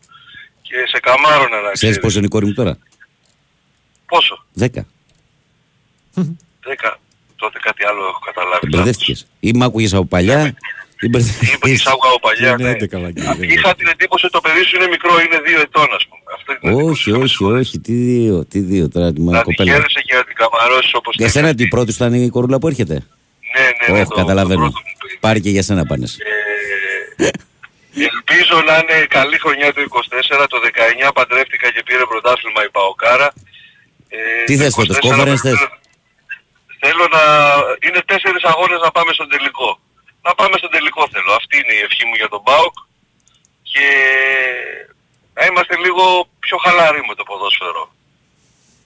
και 0.66 0.76
σε 0.92 0.98
καμάρωνα 1.06 1.56
να 1.66 1.70
Ξέρεις 1.78 1.78
ξέρεις. 1.80 1.98
πόσο 2.04 2.16
είναι 2.18 2.26
η 2.30 2.34
κόρη 2.34 2.46
μου 2.48 2.56
τώρα; 2.60 2.74
Πόσο, 4.12 4.34
Δέκα. 4.62 4.82
δέκα, 6.70 6.90
τότε 7.42 7.58
κάτι 7.66 7.82
άλλο 7.88 8.02
έχω 8.10 8.20
καταλάβει. 8.28 8.66
Μπερδεύτηκες. 8.72 9.18
Ή 9.40 9.50
μ' 9.58 9.62
άκουγες 9.66 9.92
από 9.94 10.04
παλιά 10.14 10.38
ή 10.46 10.52
Είπε 11.00 11.08
μπερδεύτηκες. 11.12 11.86
άκουγα 11.86 12.08
από 12.14 12.20
παλιά, 12.26 12.50
Είναι 12.50 12.62
ναι. 12.70 12.70
11 12.70 13.00
Βαγγέλη. 13.04 13.52
Είχα 13.54 13.74
την 13.74 13.86
εντύπωση 13.94 14.22
ότι 14.26 14.34
το 14.38 14.40
παιδί 14.44 14.62
σου 14.68 14.76
είναι 14.76 14.88
μικρό, 14.94 15.12
είναι 15.24 15.38
δύο 15.48 15.60
ετών 15.66 15.88
ας 15.98 16.04
πούμε. 16.08 16.22
Αυτό 16.36 16.48
είναι 16.52 16.82
το 16.82 16.88
Όχι, 16.90 17.10
όχι, 17.12 17.44
όχι. 17.44 17.78
Τι 17.78 17.92
δύο, 17.92 18.44
τι 18.44 18.58
δύο 18.70 18.88
τώρα 18.88 19.12
τη 19.12 19.18
Να 19.20 19.24
μάνα 19.24 19.38
τη 19.38 19.44
κοπέλα. 19.44 19.72
χαίρεσαι 19.72 20.00
και 20.06 20.14
να 20.14 20.24
την 20.24 20.36
καμαρώσεις 20.42 20.94
όπως 20.94 21.14
Για 21.18 21.28
σένα 21.28 21.54
την 21.54 21.68
πρώτη 21.68 21.90
σου 21.92 22.04
ήταν 22.04 22.14
η 22.14 22.28
κορούλα 22.28 22.58
που 22.58 22.66
έρχεται; 22.68 23.06
Ναι, 23.56 23.66
ναι, 23.78 23.86
ναι. 23.92 24.00
Όχι, 24.00 24.08
το- 24.08 24.14
καταλαβαίνω. 24.20 24.64
το 24.64 24.70
πρώτο 24.70 24.88
μου 24.88 24.96
παιδί. 25.00 25.16
Πάρει 25.20 25.40
και 25.40 25.50
για 25.50 25.62
σένα 25.62 25.84
πάνες. 25.86 26.18
Ελπίζω 28.14 28.56
να 28.68 28.74
είναι 28.80 29.06
καλή 29.16 29.38
χρονιά 29.38 29.72
το 29.74 29.80
24, 29.80 30.46
το 30.48 30.58
19 31.08 31.12
παντρεύτηκα 31.14 31.70
και 31.74 31.82
πήρε 31.82 32.04
πρωτάθλημα 32.12 32.60
η 32.64 32.70
Παοκάρα. 32.70 33.28
Ε, 34.08 34.44
Τι 34.44 34.56
το 34.56 34.62
θες 34.62 34.74
φέτος, 34.74 34.96
24 34.96 35.00
conference 35.08 35.42
θες; 35.46 35.58
Θέλω 36.82 37.04
να... 37.16 37.22
Είναι 37.86 38.00
τέσσερις 38.10 38.42
αγώνες 38.50 38.80
να 38.86 38.90
πάμε 38.90 39.12
στον 39.12 39.28
τελικό. 39.28 39.68
Να 40.22 40.34
πάμε 40.34 40.54
στον 40.58 40.70
τελικό 40.70 41.08
θέλω. 41.12 41.32
Αυτή 41.40 41.54
είναι 41.60 41.74
η 41.80 41.82
ευχή 41.88 42.04
μου 42.08 42.14
για 42.20 42.28
τον 42.28 42.42
ΠΑΟΚ. 42.42 42.74
Και 43.72 43.86
να 45.36 45.42
είμαστε 45.48 45.74
λίγο 45.84 46.04
πιο 46.38 46.56
χαλαροί 46.64 47.02
με 47.08 47.14
το 47.14 47.22
ποδόσφαιρο. 47.28 47.84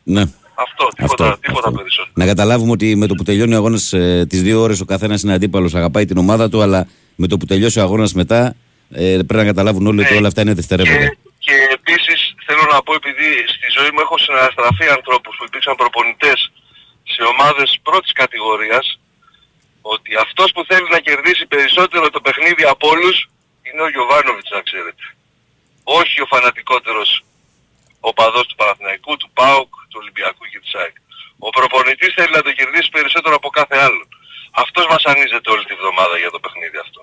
Ναι. 0.02 0.24
Αυτό, 0.66 0.89
τίποτα, 0.97 1.24
Αυτό, 1.24 1.39
τίποτα 1.41 1.73
περισσότερο. 1.73 2.12
Να 2.15 2.27
καταλάβουμε 2.27 2.70
ότι 2.70 2.97
με 2.97 3.07
το 3.07 3.15
που 3.15 3.23
τελειώνει 3.23 3.55
ο 3.55 3.57
αγώνας 3.57 3.93
ε, 3.93 4.27
τις 4.28 4.43
δύο 4.43 4.61
ώρες 4.61 4.81
ο 4.81 4.85
καθένας 4.85 5.23
είναι 5.23 5.32
αντίπαλος, 5.32 5.74
αγαπάει 5.74 6.05
την 6.05 6.19
ομάδα 6.19 6.49
του, 6.49 6.62
αλλά 6.62 6.89
με 7.16 7.27
το 7.27 7.37
που 7.37 7.47
τελειώσει 7.47 7.78
ο 7.78 7.82
αγώνας 7.82 8.12
μετά 8.12 8.57
ε, 8.91 9.15
πρέπει 9.27 9.35
να 9.35 9.45
καταλάβουν 9.45 9.87
όλοι 9.87 10.01
ότι 10.01 10.15
όλα 10.16 10.28
αυτά 10.28 10.41
είναι 10.41 10.55
δευτερεύοντα. 10.55 11.09
Και 11.39 11.57
επίσης 11.78 12.35
θέλω 12.47 12.65
να 12.73 12.82
πω 12.82 12.93
επειδή 12.95 13.28
στη 13.55 13.69
ζωή 13.77 13.91
μου 13.95 14.01
έχω 14.01 14.19
συναστραφεί 14.19 14.87
ανθρώπους 14.99 15.37
που 15.37 15.45
υπήρξαν 15.49 15.74
προπονητές 15.82 16.39
σε 17.15 17.23
ομάδες 17.32 17.78
πρώτης 17.82 18.12
κατηγορίας 18.12 19.01
ότι 19.81 20.11
αυτός 20.27 20.49
που 20.55 20.62
θέλει 20.69 20.89
να 20.91 21.01
κερδίσει 21.07 21.47
περισσότερο 21.47 22.11
το 22.11 22.20
παιχνίδι 22.20 22.65
από 22.74 22.89
όλους 22.89 23.16
είναι 23.66 23.82
ο 23.87 23.89
Γιωβάνοβιτς 23.95 24.51
να 24.57 24.61
ξέρετε. 24.69 25.05
Όχι 25.85 26.20
ο 26.20 26.27
φανατικότερος 26.32 27.24
οπαδός 28.01 28.47
του 28.47 28.57
Παναθηναϊκού, 28.61 29.16
του 29.16 29.31
ΠΑΟΚ, 29.39 29.73
του 29.90 29.98
Ολυμπιακού 30.02 30.44
και 30.52 30.58
της 30.64 30.72
ΑΕΚ. 30.80 30.96
Ο 31.46 31.48
προπονητής 31.56 32.10
θέλει 32.18 32.32
να 32.38 32.42
το 32.46 32.50
κερδίσει 32.58 32.88
περισσότερο 32.96 33.34
από 33.40 33.48
κάθε 33.58 33.76
άλλο. 33.86 34.02
Αυτός 34.64 34.84
βασανίζεται 34.94 35.48
όλη 35.54 35.64
τη 35.70 35.74
βδομάδα 35.80 36.16
για 36.22 36.30
το 36.34 36.38
παιχνίδι 36.44 36.78
αυτό. 36.86 37.00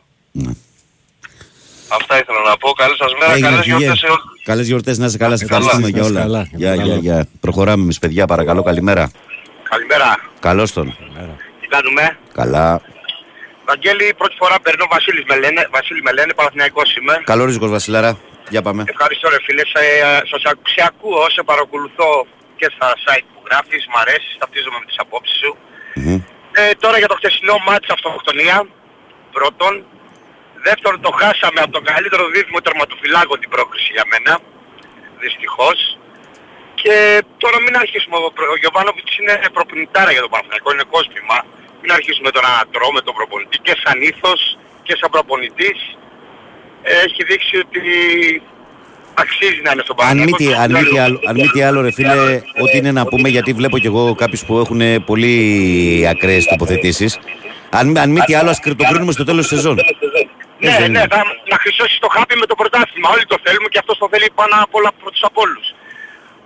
Αυτά 1.99 2.13
ήθελα 2.21 2.41
να 2.49 2.57
πω. 2.61 2.69
Καλή 2.81 2.95
σας 3.03 3.11
μέρα. 3.19 3.31
Έγινε, 3.33 3.47
Καλές 3.49 3.65
Γιγέ. 3.65 3.77
γιορτές 3.77 3.99
σε 3.99 4.07
όλους. 4.15 4.31
Καλές 4.49 4.67
γιορτές, 4.67 4.95
να 5.01 5.05
είσαι 5.05 5.17
καλά, 5.23 5.35
σε 5.37 5.45
καλά. 5.45 5.65
ευχαριστούμε 5.65 5.89
για 5.95 6.01
Να 6.01 6.07
είσαι 6.07 6.13
όλα. 6.15 6.21
καλά. 6.25 6.41
Για, 6.61 6.69
Καλά. 6.69 6.83
για, 6.83 6.95
για. 7.05 7.27
Προχωράμε 7.39 7.81
εμείς 7.83 7.99
παιδιά, 8.03 8.23
παρακαλώ, 8.33 8.61
καλημέρα. 8.69 9.11
Καλημέρα. 9.73 10.09
Καλώς 10.39 10.69
τον. 10.73 10.87
Τι 11.61 11.67
κάνουμε; 11.67 12.17
Καλά. 12.33 12.81
Βαγγέλη, 13.69 14.13
πρώτη 14.17 14.35
φορά 14.41 14.59
παίρνω 14.59 14.85
Βασίλης 14.91 15.23
με 15.27 15.35
λένε. 15.39 15.67
Βασίλη 15.71 16.01
με 16.01 16.11
λένε, 16.13 16.33
Παναθηναϊκός 16.33 16.95
είμαι. 16.95 17.21
Καλό 17.23 17.45
ρίσκος 17.45 17.69
Βασιλάρα. 17.69 18.17
Για 18.49 18.61
πάμε. 18.61 18.83
Ευχαριστώ 18.87 19.29
ρε 19.29 19.37
φίλε. 19.45 19.63
Σε, 19.65 19.81
σε, 20.29 20.37
σε, 20.43 20.49
σε 20.73 20.81
ακούω, 20.87 21.29
σε 21.29 21.41
παρακολουθώ 21.43 22.27
και 22.59 22.67
στα 22.75 22.89
site 23.05 23.27
που 23.33 23.41
γράφεις, 23.47 23.83
μ' 23.91 23.97
αρέσει, 24.03 24.31
ταυτίζομαι 24.41 24.77
με 24.81 24.85
τις 24.89 24.99
απόψεις 25.03 25.37
σου. 25.43 25.51
Ε, 26.59 26.71
τώρα 26.83 26.97
για 27.01 27.09
το 27.11 27.15
χτεσινό 27.19 27.55
μάτς 27.67 27.87
αυτοκτονία, 27.95 28.57
πρώτον. 29.35 29.73
Δεύτερον, 30.67 31.01
το 31.01 31.11
χάσαμε 31.21 31.59
από 31.65 31.71
τον 31.77 31.83
καλύτερο 31.91 32.23
δίδυμο 32.33 32.59
τερματοφυλάκο 32.65 33.33
την 33.41 33.49
πρόκριση 33.53 33.89
για 33.97 34.05
μένα. 34.11 34.33
Δυστυχώς. 35.23 35.77
Και 36.81 36.95
τώρα 37.37 37.57
μην 37.61 37.75
αρχίσουμε, 37.83 38.15
ο 38.17 38.31
Προ- 38.35 38.51
ο 38.53 38.57
Γιωβάνοβιτς 38.61 39.11
είναι 39.17 39.33
προπονητάρα 39.57 40.11
για 40.15 40.21
τον 40.25 40.29
Παναθηναϊκό, 40.33 40.69
είναι 40.73 40.87
κόσμημα. 40.95 41.37
Μην 41.81 41.91
αρχίσουμε 41.97 42.29
τώρα 42.35 42.49
να 42.57 42.61
τρώμε 42.73 43.01
τον 43.07 43.13
προπονητή 43.17 43.57
και 43.65 43.75
σαν 43.83 43.97
ήθος 44.11 44.39
και 44.85 44.93
σαν 44.99 45.09
προπονητής. 45.15 45.79
Ε, 46.81 46.93
Έχει 47.05 47.21
δείξει 47.29 47.55
ότι 47.65 47.81
αξίζει 49.21 49.61
να 49.65 49.71
είναι 49.71 49.81
στον 49.83 49.95
Αν 49.99 50.17
μη, 50.17 50.23
Παναθηναϊκό. 50.31 50.37
τι, 50.37 50.63
αν, 50.63 50.69
μη 50.71 50.89
τι 50.89 50.97
άλλο, 51.05 51.19
αν 51.29 51.35
μη 51.35 51.47
τι 51.53 51.61
άλλο, 51.67 51.81
ρε 51.81 51.91
φίλε, 51.91 52.41
ό,τι 52.63 52.77
είναι 52.77 52.91
να 52.91 53.03
πούμε, 53.05 53.27
γιατί 53.29 53.53
βλέπω 53.59 53.77
κι 53.79 53.89
εγώ 53.91 54.15
κάποιους 54.15 54.41
που 54.45 54.53
έχουν 54.63 54.81
πολύ 55.09 55.33
ακραίες 56.11 56.45
τοποθετήσεις. 56.45 57.19
Αν, 57.69 57.97
αν 57.97 58.09
μη 58.15 58.19
τι 58.19 58.33
άλλο, 58.39 58.49
ας 58.49 58.59
το 58.59 58.83
κρίνουμε 58.89 59.11
στο 59.11 59.23
τέλος 59.29 59.47
της 59.47 59.57
σεζόν. 59.57 59.75
Ναι, 59.75 60.67
Έτσι 60.67 60.81
δεν 60.81 60.91
ναι, 60.91 60.99
είναι. 60.99 61.07
θα, 61.13 61.19
να 61.51 61.57
χρυσώσεις 61.63 61.99
το 62.05 62.09
χάπι 62.15 62.35
με 62.41 62.45
το 62.51 62.55
πρωτάθλημα. 62.61 63.07
Όλοι 63.13 63.25
το 63.31 63.37
θέλουμε 63.45 63.67
και 63.73 63.79
αυτός 63.83 63.95
το 64.01 64.07
θέλει 64.11 64.27
πάνω 64.39 64.53
απ' 64.65 64.75
όλα 64.79 64.89
πρώτος 64.99 65.23
από 65.29 65.39
όλους. 65.45 65.67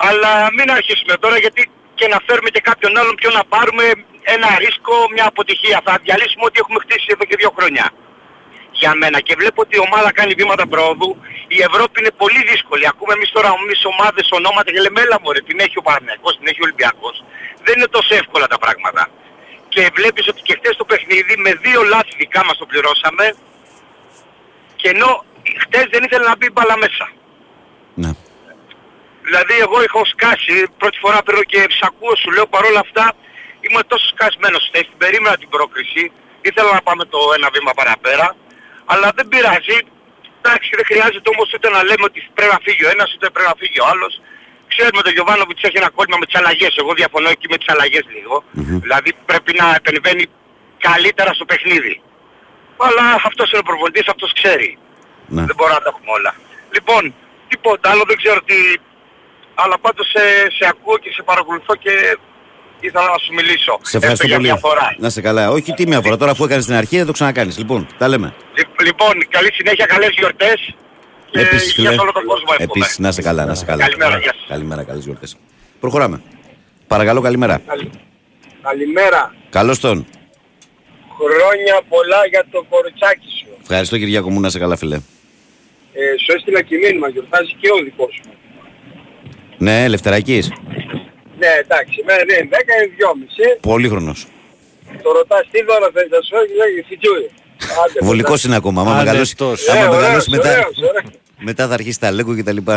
Αλλά 0.07 0.31
μην 0.57 0.67
αρχίσουμε 0.77 1.13
τώρα 1.23 1.37
γιατί 1.45 1.61
και 1.99 2.07
να 2.13 2.17
φέρουμε 2.25 2.49
και 2.55 2.61
κάποιον 2.69 2.91
άλλον 2.99 3.15
πιο 3.21 3.29
να 3.39 3.43
πάρουμε 3.53 3.85
ένα 4.35 4.49
ρίσκο, 4.63 4.93
μια 5.15 5.25
αποτυχία. 5.31 5.77
Θα 5.87 5.93
διαλύσουμε 6.05 6.43
ό,τι 6.49 6.57
έχουμε 6.63 6.79
χτίσει 6.83 7.07
εδώ 7.15 7.23
και 7.29 7.35
δύο 7.41 7.51
χρόνια. 7.57 7.85
Για 8.81 8.93
μένα 9.01 9.19
και 9.27 9.35
βλέπω 9.41 9.59
ότι 9.65 9.73
η 9.79 9.81
ομάδα 9.87 10.09
κάνει 10.19 10.33
βήματα 10.41 10.65
πρόοδου. 10.73 11.11
Η 11.57 11.59
Ευρώπη 11.67 11.95
είναι 12.01 12.13
πολύ 12.21 12.41
δύσκολη. 12.51 12.83
Ακούμε 12.91 13.13
εμείς 13.17 13.29
τώρα 13.35 13.49
εμείς 13.63 13.81
ομάδες, 13.93 14.25
ονόματα 14.37 14.69
και 14.73 14.81
λέμε 14.85 14.99
έλα 15.05 15.17
μωρέ, 15.23 15.41
την 15.49 15.57
έχει 15.65 15.77
ο 15.81 15.83
Παναγιακός, 15.87 16.33
την 16.37 16.47
έχει 16.49 16.59
ο 16.63 16.65
Ολυμπιακός. 16.67 17.15
Δεν 17.65 17.73
είναι 17.77 17.91
τόσο 17.97 18.11
εύκολα 18.21 18.47
τα 18.53 18.57
πράγματα. 18.63 19.03
Και 19.73 19.81
βλέπεις 19.97 20.25
ότι 20.31 20.41
και 20.47 20.55
χτες 20.59 20.75
το 20.81 20.85
παιχνίδι 20.89 21.33
με 21.45 21.51
δύο 21.65 21.81
λάθη 21.93 22.13
δικά 22.23 22.41
μας 22.47 22.57
το 22.57 22.65
πληρώσαμε 22.71 23.25
και 24.79 24.87
ενώ 24.93 25.09
χτες 25.63 25.85
δεν 25.93 26.01
ήθελε 26.05 26.25
να 26.31 26.35
μπει 26.37 26.45
η 26.51 26.53
μπάλα 26.53 26.77
μέσα. 26.83 27.05
Ναι. 28.01 28.11
Δηλαδή 29.27 29.55
εγώ 29.65 29.77
έχω 29.87 30.01
σκάσει, 30.13 30.55
πρώτη 30.81 30.97
φορά 31.03 31.23
παίρνω 31.23 31.43
και 31.51 31.61
σ' 31.77 31.83
ακούω, 31.89 32.13
σου 32.21 32.31
λέω 32.35 32.47
παρόλα 32.55 32.79
αυτά 32.87 33.05
είμαι 33.63 33.83
τόσο 33.91 34.07
σκασμένος 34.13 34.63
χτες, 34.67 34.85
την 34.89 34.97
περίμενα 34.97 35.35
την 35.37 35.49
πρόκριση, 35.49 36.03
ήθελα 36.41 36.71
να 36.77 36.81
πάμε 36.87 37.03
το 37.13 37.19
ένα 37.37 37.49
βήμα 37.55 37.71
παραπέρα, 37.79 38.27
αλλά 38.85 39.07
δεν 39.15 39.27
πειράζει. 39.31 39.77
Εντάξει, 40.41 40.69
δεν 40.79 40.85
χρειάζεται 40.91 41.29
όμως 41.33 41.47
ούτε 41.55 41.67
να 41.75 41.81
λέμε 41.87 42.05
ότι 42.09 42.19
πρέπει 42.33 42.53
να 42.57 42.61
φύγει 42.65 42.83
ο 42.85 42.89
ένας, 42.95 43.09
ούτε 43.15 43.29
πρέπει 43.29 43.49
να 43.53 43.57
φύγει 43.61 43.79
ο 43.83 43.85
άλλος. 43.91 44.13
Ξέρουμε 44.73 45.01
τον 45.01 45.13
Γιωβάνοβιτς 45.15 45.63
έχει 45.67 45.77
ένα 45.77 45.89
κόλλημα 45.97 46.17
με 46.21 46.25
τις 46.25 46.35
αλλαγές, 46.39 46.73
εγώ 46.81 46.91
διαφωνώ 46.93 47.29
εκεί 47.35 47.47
με 47.53 47.57
τις 47.57 47.69
αλλαγές 47.73 48.05
λίγο. 48.15 48.35
Δηλαδή 48.83 49.11
πρέπει 49.29 49.51
να 49.61 49.65
επεμβαίνει 49.79 50.25
καλύτερα 50.87 51.31
στο 51.33 51.45
παιχνίδι. 51.45 52.01
Αλλά 52.85 53.05
αυτός 53.29 53.47
είναι 53.49 53.63
ο 53.63 53.67
προπονητής, 53.69 54.07
αυτός 54.07 54.33
ξέρει. 54.39 54.77
Ναι. 55.27 55.43
Δεν 55.49 55.55
μπορώ 55.57 55.73
να 55.73 55.81
τα 55.85 55.89
έχουμε 55.93 56.11
όλα. 56.17 56.31
Λοιπόν, 56.75 57.13
τίποτα 57.47 57.89
άλλο, 57.91 58.03
δεν 58.07 58.17
ξέρω 58.21 58.39
τι... 58.41 58.55
Αλλά 59.53 59.77
πάντως 59.79 60.07
σε, 60.13 60.23
σε 60.57 60.65
ακούω 60.71 60.97
και 60.97 61.11
σε 61.11 61.21
παρακολουθώ 61.23 61.75
και 61.75 61.93
ήθελα 62.81 63.05
να 63.05 63.17
σου 63.17 63.33
μιλήσω. 63.33 63.79
Σε 63.81 63.97
ευχαριστώ 63.97 64.07
Έστω 64.11 64.25
για 64.25 64.35
πολύ. 64.35 64.47
μια 64.47 64.55
φορά. 64.57 64.95
Να 64.99 65.09
σε 65.09 65.21
καλά. 65.21 65.49
Όχι 65.51 65.73
τι 65.73 65.87
μια 65.87 66.01
φορά. 66.01 66.17
Τώρα 66.17 66.31
αφού 66.31 66.43
έκανες 66.43 66.65
την 66.65 66.73
αρχή 66.75 66.97
θα 66.97 67.05
το 67.05 67.11
ξανακάνεις. 67.11 67.57
Λοιπόν, 67.57 67.87
τα 67.97 68.07
λέμε. 68.07 68.33
Λι- 68.57 68.81
Λοιπόν, 68.87 69.13
καλή 69.29 69.53
συνέχεια, 69.53 69.85
καλές 69.85 70.09
γιορτές 70.17 70.75
και 71.31 71.39
Επίσης, 71.39 71.73
για 71.73 71.73
φίλε. 71.83 71.93
σε 71.93 72.01
όλο 72.01 72.11
τον 72.11 72.25
κόσμο 72.25 72.45
εύχομαι. 72.57 72.71
Επίσης, 72.75 72.99
να 72.99 73.11
σε 73.11 73.21
καλά, 73.21 73.45
να 73.45 73.55
σε 73.55 73.65
καλά. 73.65 73.83
Καλημέρα, 73.83 74.17
γεια 74.17 74.33
σας. 74.37 74.45
Καλημέρα, 74.47 74.83
καλές 74.83 75.03
γιορτές. 75.05 75.35
Προχωράμε. 75.79 76.21
Παρακαλώ, 76.87 77.21
καλημέρα. 77.21 77.61
Καλημέρα. 78.61 79.35
Καλώς 79.49 79.79
τον. 79.79 80.05
Χρόνια 81.19 81.81
πολλά 81.89 82.25
για 82.29 82.45
το 82.51 82.65
κοριτσάκι 82.69 83.27
σου. 83.39 83.47
Ευχαριστώ 83.61 83.97
Κυριάκο 83.97 84.29
μου, 84.29 84.39
να 84.39 84.49
σε 84.49 84.59
καλά 84.59 84.75
φίλε. 84.77 84.95
Ε, 84.95 86.17
σου 86.25 86.31
έστειλα 86.35 86.61
και 86.61 86.75
μήνυμα, 86.83 87.09
γιορτάζει 87.09 87.53
και 87.61 87.69
ο 87.79 87.83
δικός 87.83 88.13
σου. 88.23 88.29
Ναι, 89.57 89.87
Λευτερακής. 89.87 90.51
Ναι, 91.41 91.51
εντάξει, 91.63 91.95
εμένα 92.03 92.21
δεν 92.27 92.35
είναι 92.39 92.49
10, 92.53 92.57
είναι 92.77 92.89
2,5. 92.97 93.57
Πολύχρονος. 93.71 94.19
Το 95.03 95.09
ρωτάς 95.17 95.43
τι 95.51 95.59
δώρα 95.67 95.87
θες 95.95 96.07
να 96.15 96.19
σου 96.27 96.33
έχει, 96.41 96.53
λέγει 96.61 96.81
φιτζούι. 96.89 97.25
Βολικός 98.07 98.39
είναι 98.43 98.55
ακόμα. 98.61 98.81
Άμα 98.81 98.91
Άντε, 98.91 99.03
μεγαλώσει, 99.03 99.35
τόσο. 99.35 99.71
άμα 99.71 99.79
Ε, 99.83 99.89
μεγαλώσει 99.95 100.07
ωραίος, 100.11 100.27
μετά, 100.35 100.49
ωραίος, 100.51 100.77
ωραίος. 100.89 101.11
μετά 101.49 101.63
θα 101.67 101.73
αρχίσει 101.73 101.99
τα 101.99 102.11
λέγκο 102.11 102.35
και 102.35 102.43
τα 102.43 102.51
λοιπά. 102.57 102.75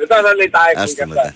Μετά 0.00 0.16
θα 0.24 0.30
λέει 0.38 0.50
τα 0.56 0.60
έξω 0.70 0.82
Άστο 0.84 0.94
και 0.96 1.02
αυτά. 1.02 1.14
μετά. 1.14 1.34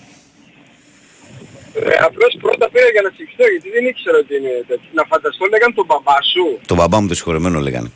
Ε, 1.91 1.95
απλώς 2.07 2.31
πρώτα 2.41 2.65
πήρα 2.73 2.89
για 2.95 3.01
να 3.05 3.09
συγχυστώ 3.15 3.43
γιατί 3.53 3.69
δεν 3.75 3.83
ήξερα 3.91 4.17
ότι 4.23 4.33
είναι 4.39 4.53
τέτοιο. 4.69 4.89
Να 4.99 5.03
φανταστώ 5.11 5.43
λέγαν 5.53 5.69
τον 5.77 5.85
μπαμπά 5.89 6.17
σου 6.31 6.43
Το 6.71 6.75
μπαμπά 6.79 6.97
μου 7.01 7.07
το 7.11 7.15
συγχωρεμένο 7.19 7.57
λέγανε. 7.67 7.89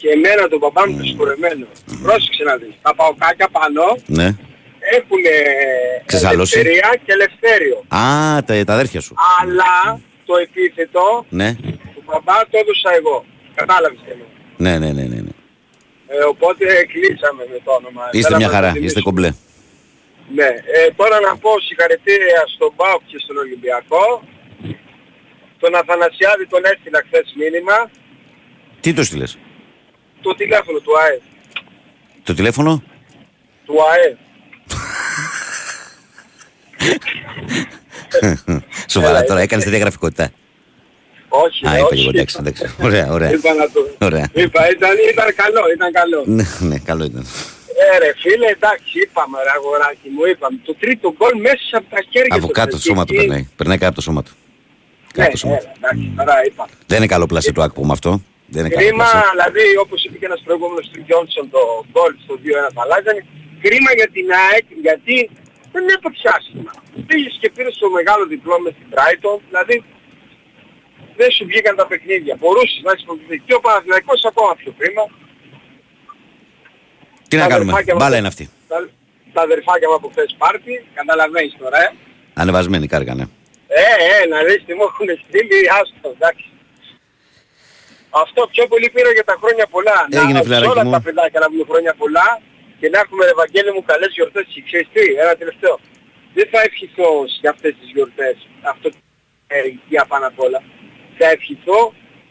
και 0.00 0.08
εμένα 0.16 0.42
τον 0.52 0.58
μπαμπά 0.62 0.82
μου 0.88 0.94
το 0.98 1.04
συγχωρεμένο. 1.10 1.66
Πρόσεξε 2.06 2.42
να 2.50 2.54
δεις. 2.60 2.74
Τα 2.86 2.92
παοκάκια 2.98 3.48
πάνω 3.58 3.82
Ναι. 4.18 4.28
Έχουν 4.96 5.22
Ξεσάλωση. 6.04 6.58
ελευθερία 6.58 6.90
και 7.04 7.12
ελευθέριο. 7.12 7.76
Α, 7.88 8.42
τα, 8.46 8.64
τα 8.64 8.72
αδέρφια 8.72 9.00
σου. 9.00 9.14
Αλλά 9.40 10.00
το 10.26 10.34
επίθετο 10.36 11.26
Ναι. 11.28 11.54
του 11.94 12.02
μπαμπά 12.06 12.36
το 12.50 12.58
έδωσα 12.62 12.90
εγώ. 12.98 13.24
Κατάλαβες 13.54 13.98
τι 14.04 14.10
εννοώ. 14.10 14.26
Ναι, 14.56 14.78
ναι, 14.78 14.92
ναι, 14.92 15.02
ναι. 15.02 15.20
ναι. 15.26 15.32
Ε, 16.06 16.22
οπότε 16.32 16.64
κλείσαμε 16.92 17.42
με 17.52 17.58
το 17.64 17.70
όνομα. 17.80 18.02
Είστε 18.12 18.20
Θέλαμε 18.26 18.36
μια 18.42 18.46
να 18.46 18.54
χαρά, 18.54 18.68
το 18.72 18.78
είστε 18.84 19.00
τιμήσουμε. 19.00 19.04
κομπλέ. 19.08 19.30
Ναι, 20.38 20.48
ε, 20.76 20.90
τώρα 21.00 21.16
να 21.20 21.32
πω 21.42 21.50
συγχαρητήρια 21.66 22.42
στον 22.54 22.70
ΠΑΟΚ 22.76 23.02
και 23.10 23.18
στον 23.24 23.36
Ολυμπιακό. 23.44 24.04
Τον 25.62 25.74
Αθανασιάδη 25.74 26.46
τον 26.46 26.62
έστειλα 26.72 27.00
χθες 27.06 27.26
μήνυμα. 27.40 27.90
Τι 28.80 28.92
το 28.92 29.04
στείλες; 29.04 29.38
Το 30.22 30.34
τηλέφωνο 30.34 30.78
του 30.78 30.92
ΑΕ. 31.02 31.20
Το 32.22 32.34
τηλέφωνο; 32.34 32.82
Του 33.66 33.74
ΑΕ. 33.92 34.16
Σοβαρά 38.88 39.24
τώρα, 39.24 39.40
έκανες 39.40 39.64
τέτοια 39.64 39.78
γραφικότητα. 39.78 40.30
Όχι, 41.28 41.66
Α, 41.66 41.70
όχι. 41.70 41.78
είπα 41.80 41.94
και 41.94 42.00
εγώ, 42.00 42.10
εντάξει, 42.14 42.36
εντάξει. 42.40 42.62
Ωραία, 42.82 43.06
ωραία. 43.16 43.30
Είπα 43.32 43.54
να 43.54 43.66
το... 43.70 43.80
Ωραία. 44.08 44.26
Είπα, 44.32 44.60
ήταν, 44.70 44.90
ήταν 45.12 45.28
καλό, 45.42 45.62
ήταν 45.76 45.92
καλό. 46.00 46.20
Ναι, 46.36 46.44
ναι, 46.68 46.78
καλό 46.90 47.04
ήταν. 47.04 47.24
Ε, 47.82 47.98
ρε 48.02 48.10
φίλε, 48.22 48.46
εντάξει, 48.58 48.94
είπαμε 49.04 49.38
ρε 49.46 49.52
αγοράκι 49.58 50.08
μου, 50.14 50.22
είπαμε. 50.32 50.56
Το 50.68 50.74
τρίτο 50.82 51.06
γκολ 51.16 51.34
μέσα 51.48 51.74
από 51.80 51.88
τα 51.94 52.00
χέρια 52.10 52.34
Από 52.36 52.46
του. 52.46 52.52
κάτω 52.58 52.70
το 52.76 52.80
Και 52.82 52.88
σώμα 52.90 53.02
του 53.04 53.12
εκεί- 53.14 53.20
περνάει. 53.22 53.44
Περνάει 53.58 53.78
κάτω 53.82 53.90
από 53.92 53.98
το 54.00 54.04
σώμα 54.08 54.22
του. 54.26 54.32
Ναι, 54.34 55.16
Κάτω 55.18 55.30
το 55.36 55.40
σώμα 55.42 55.54
ναι, 55.54 55.60
του. 55.64 55.70
εντάξει, 55.78 56.04
τώρα 56.18 56.34
είπα. 56.48 56.64
Δεν 56.90 56.96
είναι 56.98 57.10
καλό 57.14 57.26
πλασί 57.32 57.50
του 57.54 57.62
άκπου 57.66 57.82
με 57.88 57.92
αυτό. 57.98 58.10
Δεν 58.54 58.60
είναι 58.64 58.74
καλό 58.74 58.80
Κρίμα, 58.86 59.04
πλασί. 59.10 59.26
δηλαδή 59.34 59.64
όπως 59.84 59.98
είπε 60.04 60.16
και 60.20 60.26
ένας 60.30 60.40
προηγούμενος 60.46 60.84
του 60.92 60.98
Γιόνσον 61.06 61.44
το 61.54 61.60
γκολ 61.92 62.12
στο 62.24 62.34
2-1 62.42 62.70
θα 62.76 62.80
αλλάζανε. 62.86 63.20
Κρίμα 63.64 63.90
για 63.98 64.08
την 64.16 64.26
ΑΕΚ 64.44 64.66
γιατί 64.86 65.16
δεν 65.72 65.84
έπαιξε 65.96 66.26
άσχημα. 66.36 66.72
Πήγες 67.08 67.34
και 67.40 67.48
πήρες 67.54 67.74
το 67.82 67.88
μεγάλο 67.98 68.24
διπλό 68.32 68.56
με 68.64 68.70
την 68.76 68.86
Brighton, 68.94 69.38
δηλαδή 69.48 69.76
δεν 71.18 71.30
σου 71.36 71.44
βγήκαν 71.50 71.74
τα 71.80 71.86
παιχνίδια. 71.90 72.34
Μπορούσες 72.40 72.80
να 72.84 72.90
έχεις 72.92 73.04
προηγηθεί 73.08 73.36
και 73.46 73.54
ο 73.58 73.60
Παναθηναϊκός 73.66 74.20
ακόμα 74.30 74.52
πιο 74.60 74.70
κρίμα. 74.78 75.04
Τι 77.28 77.36
να 77.36 77.42
Τα 77.42 77.48
κάνουμε; 77.48 77.70
αδερφάκια 77.70 77.94
μας- 77.94 78.02
Μπάλα 78.02 78.16
είναι 78.18 78.30
αυτή. 78.32 78.44
τα- 78.68 78.88
τα 79.32 79.40
αδερφάκια 79.48 79.88
μου 79.88 79.94
από 80.00 80.08
χθες 80.12 80.34
πάρτι, 80.38 80.74
καταλαβαίνεις 80.98 81.54
τώρα, 81.62 81.78
ε. 81.86 81.88
Ανεβασμένη 82.34 82.86
κάρκα, 82.86 83.14
ναι. 83.14 83.26
Ε, 83.66 83.82
ε, 84.22 84.26
να 84.32 84.38
δεις 84.46 84.60
τι 84.66 84.72
μου 84.78 84.84
έχουν 84.90 85.08
στείλει, 85.24 85.58
άστο, 85.78 86.08
εντάξει. 86.16 86.46
Αυτό 88.22 88.40
πιο 88.54 88.64
πολύ 88.66 88.90
πήρα 88.94 89.10
για 89.12 89.24
τα 89.30 89.36
χρόνια 89.40 89.66
πολλά. 89.74 89.96
Έγινε, 90.10 90.32
να, 90.32 90.38
σε 90.38 90.44
φιλαράκι 90.44 90.70
όλα 90.72 90.84
μου. 90.84 90.90
τα 90.90 91.00
παιδάκια 91.06 91.40
να 91.40 91.48
βγουν 91.52 91.66
χρόνια 91.70 91.94
πολλά 92.02 92.28
και 92.84 92.92
να 92.94 93.00
έχουμε, 93.04 93.24
Ευαγγέλη 93.34 93.70
μου, 93.74 93.82
καλές 93.90 94.10
γιορτές. 94.16 94.44
Και 94.52 94.62
ξέρεις 94.68 94.88
τι, 94.94 95.04
ένα 95.24 95.34
τελευταίο. 95.40 95.74
Δεν 96.36 96.46
θα 96.52 96.60
ευχηθώ 96.68 97.10
για 97.40 97.50
αυτές 97.54 97.72
τις 97.80 97.88
γιορτές, 97.94 98.36
αυτό 98.72 98.88
ε, 99.54 99.58
για 99.92 100.02
πάνω 100.10 100.26
απ' 100.30 100.40
όλα. 100.46 100.60
Θα 101.18 101.26
ευχηθώ 101.36 101.78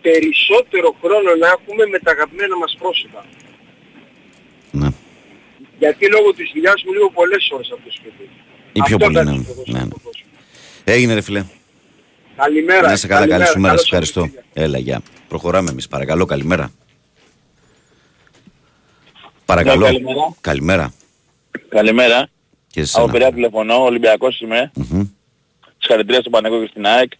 περισσότερο 0.07 0.89
χρόνο 1.01 1.29
να 1.43 1.47
έχουμε 1.55 1.83
με 1.93 1.99
τα 2.05 2.11
αγαπημένα 2.15 2.55
μας 2.63 2.71
πρόσωπα. 2.81 3.21
Ναι. 4.79 4.89
Γιατί 5.81 6.03
λόγω 6.15 6.29
της 6.37 6.47
δουλειάς 6.53 6.79
μου 6.85 6.91
λίγο 6.97 7.09
πολλές 7.19 7.43
ώρες 7.55 7.69
από 7.73 7.81
το 7.87 7.91
σπίτι. 7.97 8.23
Ή 8.77 8.79
πιο 8.87 8.95
Αυτό 8.95 8.97
πολύ, 8.97 9.15
θα 9.17 9.23
ναι. 9.23 9.35
σου 9.35 9.43
πω. 9.43 9.63
ναι. 9.75 9.79
ναι. 9.79 9.95
Έγινε, 10.93 11.13
ρε 11.13 11.21
φίλε. 11.27 11.43
Καλημέρα. 12.35 12.87
Να 12.87 12.93
είσαι 12.93 13.07
καλά, 13.07 13.27
καλή 13.27 13.31
καλημέρα, 13.31 13.51
σου 13.53 13.59
μέρα. 13.59 13.73
καλώς 13.73 13.87
Σε 13.87 13.95
ευχαριστώ. 13.95 14.21
Έλα, 14.53 14.77
γεια. 14.77 15.01
Προχωράμε 15.27 15.69
εμείς. 15.69 15.87
Παρακαλώ, 15.87 16.25
καλημέρα. 16.25 16.71
Παρακαλώ. 19.55 19.85
Ναι, 19.85 19.91
καλημέρα. 19.91 20.33
Καλημέρα. 20.41 20.93
Καλημέρα. 21.69 22.27
Και 22.67 22.83
σε 22.85 22.91
Από 22.97 22.99
σένα. 22.99 23.11
Πειραιά 23.11 23.31
τηλεφωνώ, 23.33 23.83
Ολυμπιακός 23.83 24.41
είμαι. 24.41 24.71
Μμμ. 24.75 25.03
Συγχαρητήρια 25.77 26.19
στον 26.19 26.31
Παναγό 26.31 26.59
και 26.61 26.67
στην 26.69 26.85
ΑΕΚ. 26.85 27.11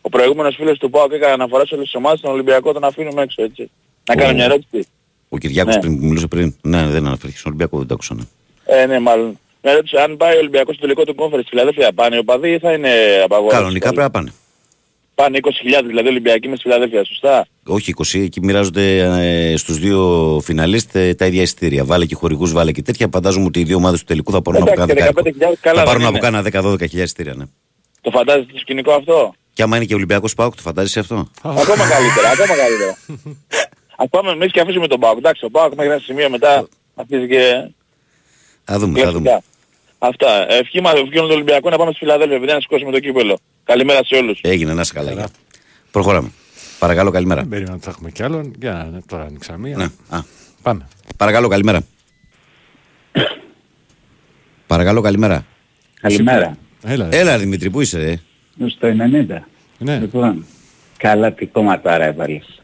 Ο 0.00 0.08
προηγούμενος 0.08 0.54
φίλος 0.56 0.78
του 0.78 0.90
ΠΑΟΚ 0.90 1.12
έκανε 1.12 1.32
αναφορά 1.32 1.66
σε 1.66 1.74
όλες 1.74 1.86
τις 1.86 1.94
ομάδες, 1.94 2.20
τον 2.20 2.32
Ολυμπιακό 2.32 2.72
τον 2.72 2.84
αφήνουμε 2.84 3.22
έξω, 3.22 3.42
έτσι. 3.42 3.70
Να 4.08 4.14
κάνω 4.14 4.32
μια 4.34 4.44
ερώτηση. 4.44 4.86
Ο 5.28 5.38
Κυριάκος 5.38 5.74
Ναι. 5.74 5.80
πριν 5.80 5.98
που 5.98 6.04
μιλούσε 6.04 6.26
πριν. 6.26 6.54
Ναι, 6.62 6.86
δεν 6.86 7.06
αναφέρθηκε 7.06 7.38
στον 7.38 7.50
Ολυμπιακό, 7.52 7.78
δεν 7.78 7.86
το 7.86 7.94
άκουσα. 7.94 8.14
ναι. 8.14 8.22
Ε, 8.64 8.86
ναι, 8.86 8.98
μάλλον. 8.98 9.38
Μια 9.62 9.72
ερώτηση, 9.72 9.96
αν 9.96 10.16
πάει 10.16 10.34
ο 10.34 10.38
Ολυμπιακός 10.38 10.74
στο 10.74 10.82
τελικό 10.82 11.04
του 11.04 11.14
κόμφερ 11.14 11.38
στη 11.40 11.48
Φιλαδέλφια, 11.48 11.92
πάνε 11.92 12.16
οι 12.16 12.18
οπαδοί 12.18 12.52
ή 12.52 12.58
θα 12.58 12.72
είναι 12.72 12.90
απαγόρευση; 13.24 13.56
Κανονικά 13.58 13.86
πρέπει 13.86 14.00
να 14.02 14.10
πάνε. 14.10 14.32
Πάνε 15.16 15.38
20.000 15.42 15.82
δηλαδή 15.86 16.08
Ολυμπιακοί 16.08 16.48
με 16.48 16.54
στη 16.56 16.62
Φιλαδέλφια, 16.64 17.04
σωστά; 17.04 17.46
Όχι 17.66 17.94
20, 17.96 18.20
εκεί 18.22 18.40
μοιράζονται 18.42 18.98
ε, 19.50 19.56
στους 19.56 19.78
δύο 19.78 20.40
φιναλίστ 20.44 20.94
ε, 20.96 21.14
τα 21.14 21.26
ίδια 21.26 21.42
εισιτήρια. 21.42 21.84
Βάλε 21.84 22.04
και 22.06 22.14
χορηγούς, 22.14 22.52
βάλε 22.52 22.72
και 22.72 22.82
τέτοια. 22.82 23.08
Φαντάζομαι 23.12 23.44
ότι 23.46 23.60
οι 23.60 23.64
δύο 23.64 23.76
ομάδες 23.76 23.98
του 24.00 24.04
τελικού 24.06 24.32
θα 24.32 24.42
πάρουν 24.42 24.62
από 24.62 24.72
Εντάξει, 24.72 24.94
κάνα 24.94 25.12
10. 25.14 25.22
15.000 25.22 25.32
καλά 25.60 25.78
Θα 25.78 25.84
δεν 25.84 25.84
πάρουν 25.84 26.02
από 26.04 26.10
είναι. 26.10 26.18
κάνα 26.18 26.40
10-12 26.40 26.78
χιλιάδες 26.78 26.92
εισιτήρια, 27.02 27.34
ναι. 27.34 27.44
Το 28.00 28.10
φαντάζεστε 28.10 28.52
το 28.52 28.58
σκηνικό 28.58 28.92
αυτό; 28.92 29.34
Και 29.52 29.62
άμα 29.62 29.76
είναι 29.76 29.84
και 29.84 29.94
Ολυμπιακός 29.94 30.34
Πάοκ, 30.34 30.54
το 30.56 30.62
φαντάζεσαι 30.62 30.98
αυτό; 31.00 31.28
Ακόμα 31.42 31.88
καλύτερα, 31.88 32.28
ακόμα 32.32 32.54
καλύτερα. 32.56 32.98
Ας 34.02 34.06
πάμε 34.10 34.30
εμείς 34.30 34.52
και 34.52 34.60
αφήσουμε 34.60 34.86
τον 34.86 35.00
Πάοκ. 35.00 35.16
Εντάξει, 35.18 35.44
ο 35.44 35.50
Πάοκ 35.50 35.74
μέχρι 35.74 35.90
ένα 35.92 36.00
σημείο 36.00 36.30
μετά 36.30 36.68
αρχίζει 36.94 37.26
και 37.28 37.70
Θα 38.64 38.78
δούμε, 38.78 39.00
θα 39.00 39.10
δούμε. 39.12 39.28
κλασικά. 39.28 39.42
Αυτά. 39.98 40.52
Ευχή 40.52 40.80
μας, 40.80 40.92
ευχή 40.92 41.16
όλων 41.16 41.26
των 41.28 41.36
Ολυμπιακών 41.36 41.70
να 41.70 41.76
πάμε 41.78 41.90
στη 41.90 41.98
Φιλαδέλφια, 41.98 42.36
επειδή 42.36 42.52
να 42.52 42.60
σηκώσουμε 42.60 42.90
το 42.92 43.00
κύπελο. 43.00 43.38
Καλημέρα 43.66 44.04
σε 44.04 44.14
όλους. 44.14 44.40
Έγινε, 44.42 44.74
να 44.74 44.80
είσαι 44.80 44.92
καλά. 44.92 45.12
γεια. 45.12 45.28
Προχωράμε. 45.90 46.30
Παρακαλώ, 46.78 47.10
καλημέρα. 47.10 47.40
Δεν 47.40 47.48
περίμενα 47.50 47.74
ότι 47.74 47.84
θα 47.84 47.90
έχουμε 47.90 48.10
κι 48.10 48.22
άλλον. 48.22 48.52
Για 48.58 48.88
να 48.92 49.00
τώρα 49.06 49.22
ανοίξα 49.24 49.56
μία. 49.56 49.76
Ναι. 49.76 49.84
Α. 50.08 50.20
Πάμε. 50.62 50.86
Παρακαλώ, 51.16 51.48
καλημέρα. 51.48 51.80
Παρακαλώ, 54.66 55.00
καλημέρα. 55.00 55.44
Καλημέρα. 56.00 56.56
Έλα, 56.82 57.08
Έλα, 57.10 57.38
Δημήτρη, 57.38 57.70
πού 57.70 57.80
είσαι, 57.80 57.98
ρε. 57.98 58.16
Στο 58.68 58.88
90. 58.88 59.38
Ναι. 59.78 59.98
Λοιπόν, 59.98 60.46
καλά 60.96 61.32
τι 61.32 61.46
κόμματάρα 61.46 62.04
έβαλες. 62.04 62.62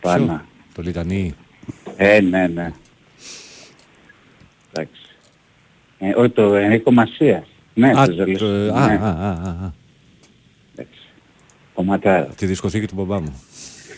Πάνω. 0.00 0.42
Το 0.74 0.82
λιτανί. 0.82 1.34
Ε, 1.96 2.20
ναι, 2.20 2.46
ναι. 2.46 2.72
Εντάξει. 4.72 5.00
Ε, 5.98 6.12
όχι 6.16 6.30
το 6.30 6.54
Ενίκο 6.54 6.92
Μασίας. 6.92 7.44
Ναι, 7.74 7.90
Α, 8.00 8.06
το 8.06 8.12
Ζολής. 8.12 8.38
το- 8.38 8.46
Ναι. 8.46 8.70
α, 8.70 9.08
α, 9.08 9.28
α, 9.28 9.48
α, 9.48 9.72
α. 11.74 11.82
Κομματάρα. 11.82 12.24
Τη 12.36 12.46
δισκοθήκη 12.46 12.86
του 12.86 12.94
μπαμπά 12.94 13.20
μου. 13.20 13.42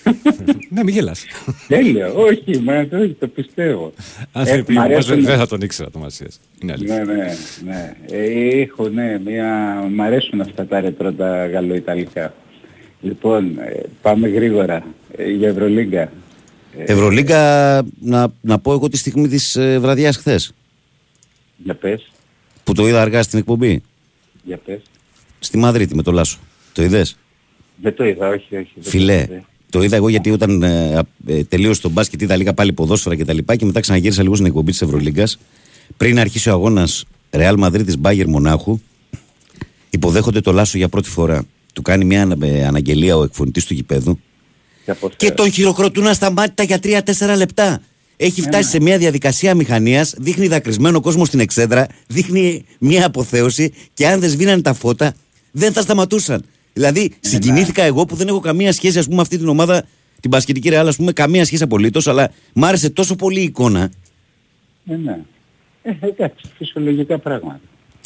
ναι, 0.70 0.84
μην 0.84 0.94
γελάς. 0.94 1.24
Τέλειο. 1.68 2.12
Όχι, 2.16 2.58
μα 2.60 2.86
το, 2.88 2.96
όχι, 2.98 3.16
το 3.20 3.26
πιστεύω. 3.28 3.92
Αν 4.32 4.46
Ε, 4.46 4.50
δεν 4.50 4.64
πει, 4.64 4.72
μ' 4.72 4.76
όμως, 4.76 4.90
αρέσουν- 4.90 5.24
δεν 5.24 5.38
θα 5.38 5.46
τον 5.46 5.60
ήξερα 5.60 5.90
το 5.90 5.98
Μασίας. 5.98 6.40
Είναι 6.62 6.72
αλήθεια. 6.72 7.04
Ναι, 7.04 7.14
ναι, 7.14 7.34
ναι. 7.64 7.92
Ε, 8.10 8.60
έχω, 8.60 8.88
ναι, 8.88 9.18
μια... 9.24 9.48
Μ' 9.94 10.00
αρέσουν 10.02 10.40
αυτά 10.40 10.66
τα 10.66 10.80
ρετρό 10.80 11.12
τα 11.12 11.46
γαλλοϊταλικά. 11.46 12.34
Λοιπόν, 13.00 13.58
ε, 13.58 13.80
πάμε 14.02 14.28
γρήγορα 14.28 14.84
ε, 15.16 15.30
για 15.30 15.48
Ευρωλίγκα. 15.48 16.12
Ευρωλίγκα, 16.78 17.82
να, 18.00 18.28
να 18.40 18.58
πω 18.58 18.72
εγώ 18.72 18.88
τη 18.88 18.96
στιγμή 18.96 19.28
της 19.28 19.56
ε, 19.56 19.78
βραδιάς 19.78 20.16
χθες. 20.16 20.52
Για 21.56 21.74
πες, 21.74 22.10
Που 22.64 22.72
το 22.72 22.88
είδα 22.88 23.00
αργά 23.00 23.22
στην 23.22 23.38
εκπομπή. 23.38 23.82
για 24.42 24.56
πες. 24.56 24.80
Στη 25.38 25.58
Μαδρίτη 25.58 25.94
με 25.94 26.02
το 26.02 26.12
Λάσο. 26.12 26.38
Το 26.72 26.82
είδες; 26.82 27.16
Δεν 27.82 27.94
το 27.94 28.04
είδα, 28.04 28.28
όχι, 28.28 28.56
όχι. 28.56 28.70
δεν 28.74 28.84
το 28.84 28.90
Φιλέ. 28.90 29.14
είδα. 29.14 29.44
Το 29.70 29.82
είδα 29.82 29.96
εγώ 29.96 30.08
γιατί 30.08 30.30
όταν 30.30 30.62
ε, 30.62 31.00
ε, 31.26 31.44
τελείωσε 31.44 31.80
το 31.80 31.88
μπάσκετ 31.88 32.22
είδα 32.22 32.36
λίγα 32.36 32.54
πάλι 32.54 32.72
ποδόσφαιρα 32.72 33.16
και 33.16 33.24
τα 33.24 33.32
λοιπά 33.32 33.56
και 33.56 33.64
μετά 33.64 33.80
ξαναγύρισα 33.80 34.22
λίγο 34.22 34.34
στην 34.34 34.46
εκπομπή 34.46 34.70
της 34.70 34.82
Ευρωλίγκας. 34.82 35.38
Πριν 35.96 36.18
αρχίσει 36.18 36.48
ο 36.48 36.52
αγώνας 36.52 37.04
Ρεάλ 37.30 37.58
Μαδρίτη 37.58 37.96
Μπάγκερ 37.98 38.28
Μονάχου, 38.28 38.78
υποδέχονται 39.90 40.40
το 40.40 40.52
Λάσο 40.52 40.78
για 40.78 40.88
πρώτη 40.88 41.08
φορά. 41.08 41.44
Του 41.72 41.82
κάνει 41.82 42.04
μια 42.04 42.22
ανα- 42.22 42.46
ε, 42.46 42.64
αναγγελία 42.66 43.16
ο 43.16 43.22
εκφωνητής 43.22 43.64
του 43.66 43.74
γηπέδου 43.74 44.18
και 45.16 45.30
τον 45.30 45.50
χειροκροτούν 45.52 46.06
ασταμάτητα 46.06 46.62
για 46.62 46.78
3-4 46.82 47.36
λεπτά. 47.36 47.82
Έχει 48.16 48.40
φτάσει 48.42 48.70
σε 48.70 48.80
μια 48.80 48.98
διαδικασία 48.98 49.54
μηχανίας, 49.54 50.14
δείχνει 50.18 50.46
δακρυσμένο 50.46 51.00
κόσμο 51.00 51.24
στην 51.24 51.40
εξέδρα, 51.40 51.86
δείχνει 52.06 52.64
μια 52.78 53.06
αποθέωση 53.06 53.72
και 53.94 54.06
αν 54.06 54.20
δεν 54.20 54.30
σβήναν 54.30 54.62
τα 54.62 54.72
φώτα, 54.74 55.14
δεν 55.50 55.72
θα 55.72 55.82
σταματούσαν. 55.82 56.44
Δηλαδή, 56.76 57.12
συγκινήθηκα 57.20 57.82
εγώ 57.82 58.04
που 58.04 58.14
δεν 58.16 58.28
έχω 58.28 58.40
καμία 58.40 58.72
σχέση, 58.72 58.98
ας 58.98 59.04
πούμε, 59.04 59.16
με 59.16 59.22
αυτή 59.22 59.38
την 59.38 59.48
ομάδα, 59.48 59.84
την 60.20 60.30
Πασχετική 60.30 60.68
Ρεάλ, 60.68 60.88
ας 60.88 60.96
πούμε, 60.96 61.12
καμία 61.12 61.44
σχέση 61.44 61.62
απολύτως, 61.62 62.06
αλλά 62.06 62.30
μ' 62.52 62.64
άρεσε 62.64 62.90
τόσο 62.90 63.16
πολύ 63.16 63.40
η 63.40 63.42
εικόνα. 63.42 63.90
Ε, 64.90 64.96
ναι. 64.96 65.18
Ε, 65.82 65.92
εντάξει, 66.06 66.44
φυσιολογικά 66.56 67.18
πράγματα. 67.18 67.60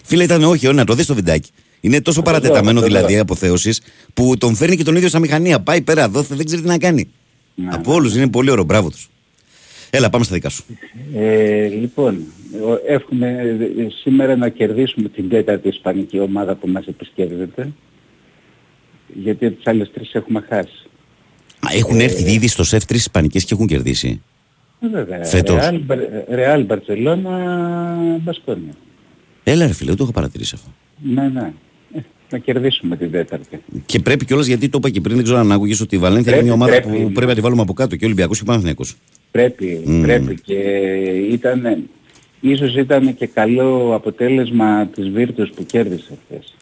Φίλε, 0.04 0.22
ήταν 0.24 0.42
όχι, 0.44 0.66
όχι, 0.66 0.76
να 0.76 0.84
το 0.84 0.94
δεις 0.94 1.06
το 1.06 1.14
βιντεάκι. 1.14 1.50
Είναι 1.80 2.00
τόσο 2.00 2.16
δω, 2.18 2.24
παρατεταμένο 2.24 2.66
θα 2.68 2.74
το 2.74 2.80
δω. 2.80 2.86
δηλαδή 2.86 3.18
αποθέωσης 3.18 3.80
που 4.14 4.36
τον 4.38 4.54
φέρνει 4.54 4.76
και 4.76 4.84
τον 4.84 4.96
ίδιο 4.96 5.08
σαν 5.08 5.20
μηχανία. 5.20 5.60
Πάει 5.60 5.80
πέρα 5.82 6.02
εδώ, 6.04 6.22
δεν 6.22 6.44
ξέρει 6.46 6.62
τι 6.62 6.68
να 6.68 6.78
κάνει. 6.78 7.10
Από 7.70 7.92
όλους 7.92 8.14
είναι 8.16 8.28
πολύ 8.30 8.50
ωραίο, 8.50 8.64
μπράβο 8.64 8.90
τους. 8.90 9.08
Έλα, 9.90 10.10
πάμε 10.10 10.24
στα 10.24 10.34
δικά 10.34 10.48
σου. 10.48 10.64
Ε, 11.14 11.66
λοιπόν, 11.68 12.18
ο- 12.52 12.80
εύχομαι 12.92 13.28
ε, 13.78 13.86
σήμερα 14.02 14.36
να 14.36 14.48
κερδίσουμε 14.48 15.08
την 15.08 15.28
τέταρτη 15.28 15.68
ισπανική 15.68 16.18
ομάδα 16.18 16.54
που 16.54 16.68
μας 16.68 16.86
επισκέπτεται. 16.86 17.72
Γιατί 19.14 19.50
τις 19.50 19.66
άλλες 19.66 19.90
τρεις 19.94 20.14
έχουμε 20.14 20.44
χάσει. 20.48 20.88
Έχουν 21.78 22.00
έρθει 22.00 22.32
ήδη 22.32 22.48
στο 22.48 22.64
σεφ 22.64 22.84
τρεις 22.84 23.00
Ισπανικές 23.00 23.44
και 23.44 23.54
έχουν 23.54 23.66
κερδίσει. 23.66 24.22
Ε, 24.80 24.88
Βέβαια. 24.88 25.24
Φέτος. 25.24 25.56
Ρεάλ, 25.56 25.78
Μπαρ- 25.84 26.28
Ρεάλ, 26.30 26.64
Μπαρτσελώνα, 26.64 27.38
Μπασκόνια. 28.22 28.72
Έλα, 29.44 29.66
ρε 29.66 29.72
φίλε, 29.72 29.88
δεν 29.88 29.96
το 29.98 30.02
έχω 30.02 30.12
παρατηρήσει 30.12 30.54
αυτό. 30.54 30.68
Ναι, 31.02 31.28
ναι. 31.28 31.52
Ε, 31.94 32.00
Να 32.30 32.38
κερδίσουμε 32.38 32.96
την 32.96 33.10
τέταρτη. 33.10 33.60
Και 33.86 33.98
πρέπει 33.98 34.24
κιόλας 34.24 34.46
γιατί 34.46 34.68
το 34.68 34.78
είπα 34.78 34.90
και 34.90 35.00
πριν, 35.00 35.14
δεν 35.14 35.24
ξέρω 35.24 35.38
αν 35.38 35.52
άκουγες 35.52 35.80
ότι 35.80 35.94
η 35.94 35.98
Βαλένθια 35.98 36.32
είναι 36.32 36.40
Πρέπει, 36.42 36.56
μια 36.58 36.66
ομάδα 36.66 36.80
πρέπει. 36.88 37.02
που 37.04 37.12
πρέπει 37.12 37.26
να 37.26 37.34
τη 37.34 37.40
βάλουμε 37.40 37.62
από 37.62 37.72
κάτω 37.72 37.96
και 37.96 38.04
ο 38.04 38.06
Ολυμπιακός 38.06 38.36
και 38.36 38.42
ο 38.42 38.46
Παναθηναϊκός. 38.46 38.96
Πρέπει, 39.30 39.82
Μμμ. 39.84 40.02
πρέπει 40.02 40.34
και 40.40 40.54
ήταν, 41.30 41.88
ίσως 42.40 42.76
ήταν 42.76 43.14
και 43.16 43.26
καλό 43.26 43.94
αποτέλεσμα 43.94 44.86
της 44.86 45.08
Βίρτους 45.08 45.50
που 45.50 45.64
κέρδισε 45.66 46.18
χθες. 46.26 46.54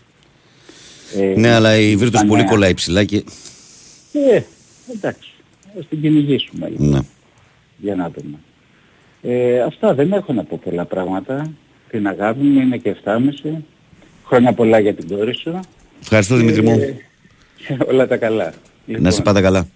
Ε, 1.16 1.34
Ναι, 1.36 1.50
αλλά 1.52 1.76
η 1.76 1.86
Βίρτους 1.88 2.06
Ισπανία. 2.06 2.28
πολύ 2.28 2.44
κολλάει 2.44 2.74
ψηλά 2.74 3.04
και. 3.04 3.16
Ε, 4.12 4.40
εντάξει, 4.94 5.30
ας 5.78 5.86
την 5.88 6.00
κυνηγήσουμε 6.00 6.68
λοιπόν, 6.68 6.88
Ναι. 6.88 6.98
για 7.76 7.94
να 7.94 8.10
δούμε. 8.16 8.36
Ε, 9.22 9.60
αυτά 9.60 9.94
δεν 9.94 10.12
έχω 10.12 10.32
να 10.32 10.44
πω 10.44 10.60
πολλά 10.64 10.84
πράγματα. 10.84 11.50
Την 11.90 12.06
αγάπη 12.06 12.40
μου 12.44 12.60
είναι 12.60 12.76
και 12.76 12.90
7,5. 13.04 13.64
Χρόνια 14.26 14.52
πολλά 14.52 14.78
για 14.78 14.94
την 14.94 15.08
κόρη 15.08 15.34
σου. 15.34 15.60
Ευχαριστώ 16.02 16.36
Δημήτρη 16.36 16.62
μου. 16.62 16.70
Ε, 16.70 17.76
όλα 17.88 18.06
τα 18.06 18.16
καλά. 18.16 18.52
Να 18.86 19.10
σε 19.10 19.22
πάτε 19.22 19.40
καλά. 19.40 19.68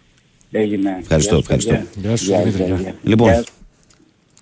Έγινε. 0.50 0.96
Ευχαριστώ, 1.00 1.34
Γεια 1.34 1.44
σου, 1.44 1.52
ευχαριστώ. 1.52 1.70
παιδιά. 1.94 2.14
Γεια, 2.14 2.66
γεια, 2.66 2.76
γεια. 2.76 2.94
Λοιπόν, 3.02 3.28
Γεια. 3.30 3.44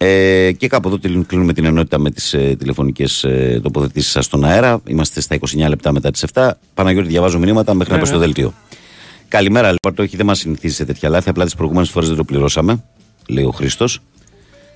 Ε, 0.03 0.53
και 0.53 0.69
κάπου 0.69 0.89
εδώ 0.89 0.99
τελ- 0.99 1.27
κλείνουμε 1.27 1.53
την 1.53 1.65
ενότητα 1.65 1.99
με 1.99 2.11
τις 2.11 2.35
ε, 2.35 2.57
τηλεφωνικές 2.59 3.25
ε, 3.25 3.61
τοποθετήσεις 3.63 4.11
σας 4.11 4.25
στον 4.25 4.45
αέρα. 4.45 4.81
Είμαστε 4.87 5.21
στα 5.21 5.39
29 5.41 5.69
λεπτά 5.69 5.93
μετά 5.93 6.11
τις 6.11 6.25
7. 6.33 6.51
Παναγιώτη, 6.75 7.09
διαβάζω 7.09 7.39
μηνύματα 7.39 7.75
μέχρι 7.75 7.91
να 7.93 7.95
Ναι, 7.95 8.01
πες 8.03 8.11
στο 8.11 8.19
ναι. 8.19 8.25
δελτίο. 8.25 8.53
Καλημέρα, 9.29 9.71
λοιπόν. 9.73 9.95
Το 9.95 10.03
όχι, 10.03 10.17
δεν 10.17 10.27
μας 10.27 10.39
συνηθίζει 10.39 10.75
σε 10.75 10.85
τέτοια 10.85 11.09
λάθη. 11.09 11.29
Απλά 11.29 11.45
τις 11.45 11.55
προηγούμενες 11.55 11.91
φορές 11.91 12.09
δεν 12.09 12.17
το 12.17 12.25
πληρώσαμε, 12.25 12.83
λέει 13.29 13.45
ο 13.45 13.51
Χρήστος. 13.51 14.01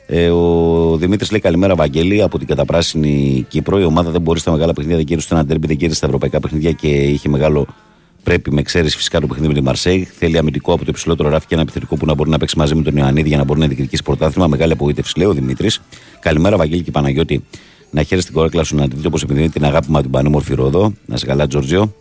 Ε, 0.07 0.29
ο 0.31 0.97
Δημήτρης 0.97 1.31
λέει 1.31 1.41
καλημέρα, 1.41 1.75
Βαγγέλη, 1.75 2.23
από 2.23 2.39
την 2.39 2.47
καταπράσινη 2.47 3.45
Κύπρο. 3.49 3.81
Η 3.81 3.85
ομάδα 3.85 4.11
δεν 4.11 4.21
μπορεί 4.21 4.41
στα 4.41 4.51
μεγάλα 4.51 4.73
παιχνίδια, 4.73 4.97
δεν 4.97 5.07
κέρδισε 5.07 5.35
ένα 5.35 5.47
τέρμπι, 5.47 5.67
δεν 5.67 5.77
κέρδισε 5.77 5.97
στα 5.97 6.07
ευρωπαϊκά 6.07 6.41
παιχνίδια 6.41 6.73
και 6.73 6.89
είχε 6.89 7.29
μεγάλο. 7.29 7.67
Πρέπει 8.25 8.53
με 8.53 8.61
εξαίρεση 8.61 8.97
φυσικά 8.97 9.21
το 9.21 9.27
παιχνίδι 9.27 9.49
με 9.49 9.55
τη 9.55 9.61
Μαρσέη. 9.61 10.09
Θέλει 10.19 10.39
αμυντικό 10.39 10.73
από 10.73 10.85
το 10.85 10.91
υψηλότερο 10.91 11.29
ράφι 11.29 11.47
και 11.47 11.55
ένα 11.55 11.63
επιθετικό 11.63 11.97
που 11.97 12.07
να 12.07 12.15
μπορεί 12.15 12.31
να 12.31 12.39
παίξει 12.39 12.59
μαζί 12.59 12.75
με 12.75 12.83
τον 12.83 12.97
Ιωαννίδη 12.97 13.29
για 13.29 13.37
να 13.37 13.45
μπορεί 13.45 13.61
να 13.61 13.67
διεκδικήσει 13.67 14.03
πρωτάθλημα. 14.03 14.47
Μεγάλη 14.47 14.73
απογοήτευση, 14.73 15.19
λέει 15.19 15.27
ο 15.27 15.33
Δημήτρης. 15.33 15.81
Καλημέρα, 16.21 16.57
Βαγγέλη 16.57 16.83
και 16.83 16.91
Παναγιώτη. 16.91 17.45
Να 17.91 18.03
χαίρεσαι 18.03 18.27
την 18.27 18.37
κορέκλα 18.37 18.65
σου 18.65 18.77
να 18.77 18.89
τη 18.89 18.97
δείτε 18.97 19.07
όπως 19.07 19.23
επειδή 19.23 19.49
την 19.49 19.65
αγάπη 19.65 19.87
μου 19.89 19.95
από 19.95 20.03
την 20.03 20.11
πανέμορφη 20.11 20.55
Ρόδο. 20.55 20.93
Να 21.07 21.17
σε 21.17 21.27
καλά, 21.27 21.47
Τζορτζιο. 21.47 21.95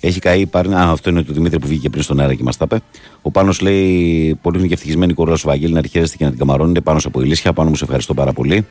Έχει 0.00 0.20
καεί 0.20 0.46
πάρει. 0.46 0.72
Α, 0.72 0.90
αυτό 0.90 1.10
είναι 1.10 1.22
το 1.22 1.32
Δημήτρη 1.32 1.58
που 1.58 1.66
βγήκε 1.66 1.88
πριν 1.90 2.02
στον 2.02 2.20
αέρα 2.20 2.34
και 2.34 2.42
μας 2.42 2.56
τα 2.56 2.64
είπε. 2.64 2.80
Ο 3.22 3.30
Πάνος 3.30 3.60
λέει: 3.60 4.38
Πολύ 4.42 4.58
είναι 4.58 4.66
και 4.66 4.74
ευτυχισμένη 4.74 5.12
κορόλα 5.12 5.36
σου 5.36 5.46
Βαγγέλη 5.46 5.72
να 5.72 5.82
τη 5.82 5.88
χαίρεστε 5.88 6.16
και 6.16 6.24
να 6.24 6.30
την 6.30 6.38
καμαρώνετε. 6.38 6.80
Πάνω 6.80 7.00
από 7.04 7.22
ηλίσια. 7.22 7.52
Πάνω 7.52 7.68
μου 7.68 7.76
σε 7.76 7.84
ευχαριστώ 7.84 8.14
πάρα 8.14 8.32
πολύ. 8.32 8.66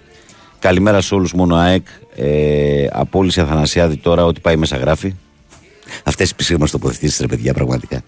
Καλημέρα 0.60 1.02
σε 1.02 1.16
όλους. 1.16 1.34
Μόνο 1.34 1.56
ΑΕΚ. 1.56 1.88
Ε, 2.16 2.88
απόλυση 2.91 3.41
Αθανασιάδη 3.41 3.98
τώρα. 3.98 4.26
Ό,τι 4.26 4.40
πάει 4.40 4.56
μέσα 4.56 4.78
γράφει. 4.78 5.14
Αυτές 6.04 6.30
οι 6.30 6.36
πιστήρε 6.36 6.60
μας 6.60 6.72
τοποθετήσεις, 6.72 7.20
ρε 7.20 7.28
παιδιά, 7.28 7.54
πραγματικά. 7.54 8.02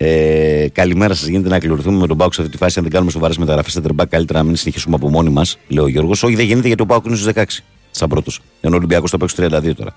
Ε, 0.00 0.66
καλημέρα 0.72 1.14
σας. 1.14 1.26
Γίνεται 1.26 1.48
να 1.48 1.58
κληρωθούμε 1.58 1.98
με 1.98 2.06
τον 2.06 2.16
Πάουκ 2.16 2.34
σε 2.34 2.40
αυτή 2.40 2.52
τη 2.52 2.58
φάση. 2.58 2.78
Αν 2.78 2.84
δεν 2.84 2.92
κάνουμε 2.92 3.10
σοβαρές 3.10 3.38
μεταγραφές 3.38 3.72
στα 3.72 3.80
τερμπά, 3.80 4.06
καλύτερα 4.06 4.38
να 4.38 4.44
μην 4.44 4.56
συνεχίσουμε 4.56 4.94
από 4.94 5.08
μόνοι 5.08 5.30
μας, 5.30 5.58
λέει 5.68 5.84
ο 5.84 5.88
Γιώργος. 5.88 6.22
Όχι, 6.22 6.34
δεν 6.34 6.44
γίνεται 6.44 6.66
γιατί 6.66 6.82
ο 6.82 6.86
Πάουκ 6.86 7.04
είναι 7.04 7.16
στους 7.16 7.32
16. 7.34 7.64
Σαν 7.90 8.08
πρώτος. 8.08 8.40
Ενώ 8.60 8.74
ο 8.74 8.78
Ολυμπιακός 8.78 9.10
το 9.10 9.16
παίξει 9.16 9.36
32 9.38 9.74
τώρα. 9.74 9.94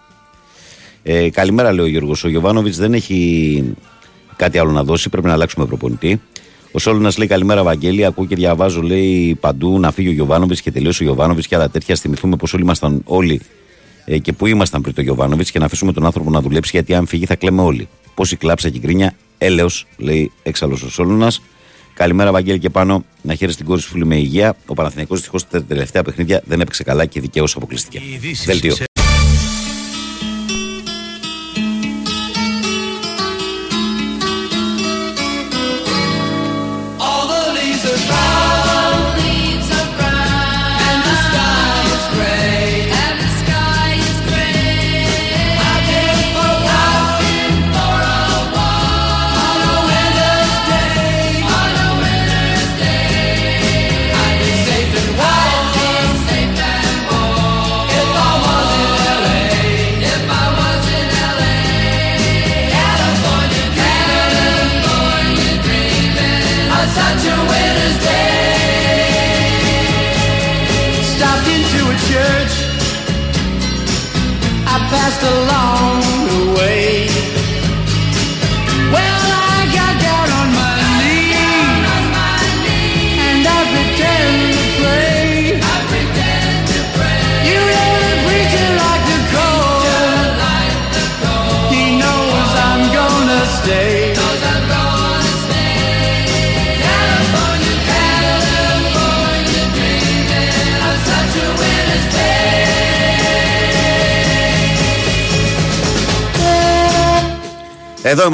Ε, 1.03 1.29
καλημέρα, 1.29 1.73
λέει 1.73 1.85
ο 1.85 1.87
Γιώργος. 1.87 2.23
Ο 2.23 2.29
Γιωβάνοβιτς 2.29 2.77
δεν 2.77 2.93
έχει 2.93 3.75
κάτι 4.35 4.57
άλλο 4.57 4.71
να 4.71 4.83
δώσει. 4.83 5.09
Πρέπει 5.09 5.27
να 5.27 5.33
αλλάξουμε 5.33 5.65
προπονητή. 5.65 6.21
Ο 6.71 6.79
Σόλουνα 6.79 7.11
λέει 7.17 7.27
καλημέρα, 7.27 7.63
Βαγγέλη. 7.63 8.05
Ακούω 8.05 8.25
και 8.25 8.35
διαβάζω, 8.35 8.81
λέει 8.81 9.37
παντού 9.39 9.79
να 9.79 9.91
φύγει 9.91 10.07
ο 10.07 10.11
Γιωβάνοβιτς 10.11 10.61
και 10.61 10.71
τελείωσε 10.71 11.03
ο 11.03 11.05
Γιωβάνοβιτς 11.05 11.47
και 11.47 11.55
άλλα 11.55 11.69
τέτοια. 11.69 11.95
Θυμηθούμε 11.95 12.35
πως 12.35 12.53
όλοι 12.53 12.63
ήμασταν 12.63 13.01
όλοι 13.05 13.41
ε, 14.05 14.17
και 14.17 14.33
που 14.33 14.45
ήμασταν 14.45 14.81
πριν 14.81 14.93
το 14.93 15.01
Γιωβάνοβιτς 15.01 15.51
και 15.51 15.59
να 15.59 15.65
αφήσουμε 15.65 15.93
τον 15.93 16.05
άνθρωπο 16.05 16.29
να 16.29 16.41
δουλέψει 16.41 16.71
γιατί 16.73 16.93
αν 16.93 17.07
φύγει 17.07 17.25
θα 17.25 17.35
κλαίμε 17.35 17.61
όλοι. 17.61 17.87
Πόση 18.15 18.35
κλάψα 18.35 18.69
και 18.69 18.79
γκρίνια, 18.79 19.13
έλεος, 19.37 19.87
λέει 19.97 20.31
έξαλλο 20.43 20.79
ο 20.85 20.89
Σόλουνα. 20.89 21.31
Καλημέρα, 21.93 22.31
Βαγγέλη, 22.31 22.59
και 22.59 22.69
πάνω 22.69 23.05
να 23.21 23.35
χαίρεσαι 23.35 23.57
την 23.57 23.65
κόρη 23.65 23.81
φίλη 23.81 24.05
με 24.05 24.15
υγεία. 24.15 24.55
Ο 24.65 24.73
Παναθηναϊκός 24.73 25.17
δυστυχώς 25.17 25.47
τα 25.47 25.63
τελευταία 25.63 26.03
παιχνίδια 26.03 26.41
δεν 26.45 26.61
έπαιξε 26.61 26.83
καλά 26.83 27.05
και 27.05 27.19
δικαίως 27.19 27.55
αποκλειστικά. 27.55 27.99
Δελτίο. 28.45 28.75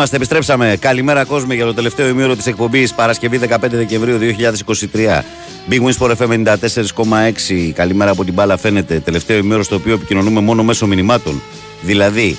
Είμαστε, 0.09 0.25
επιστρέψαμε. 0.25 0.77
Καλημέρα 0.79 1.23
κόσμο 1.23 1.53
για 1.53 1.65
το 1.65 1.73
τελευταίο 1.73 2.07
ημίωρο 2.07 2.35
της 2.35 2.45
εκπομπής 2.45 2.93
Παρασκευή 2.93 3.39
15 3.49 3.57
Δεκεμβρίου 3.69 4.17
2023. 4.17 5.23
Big 5.69 5.81
Wins 5.81 5.97
for 5.99 6.15
FM 6.15 6.43
94,6. 6.43 7.71
Καλημέρα 7.73 8.11
από 8.11 8.23
την 8.25 8.34
μπάλα 8.34 8.57
φαίνεται. 8.57 8.99
Τελευταίο 8.99 9.38
ημίωρο 9.38 9.63
στο 9.63 9.75
οποίο 9.75 9.93
επικοινωνούμε 9.93 10.39
μόνο 10.39 10.63
μέσω 10.63 10.88
μηνυμάτων. 10.88 11.41
Δηλαδή, 11.81 12.38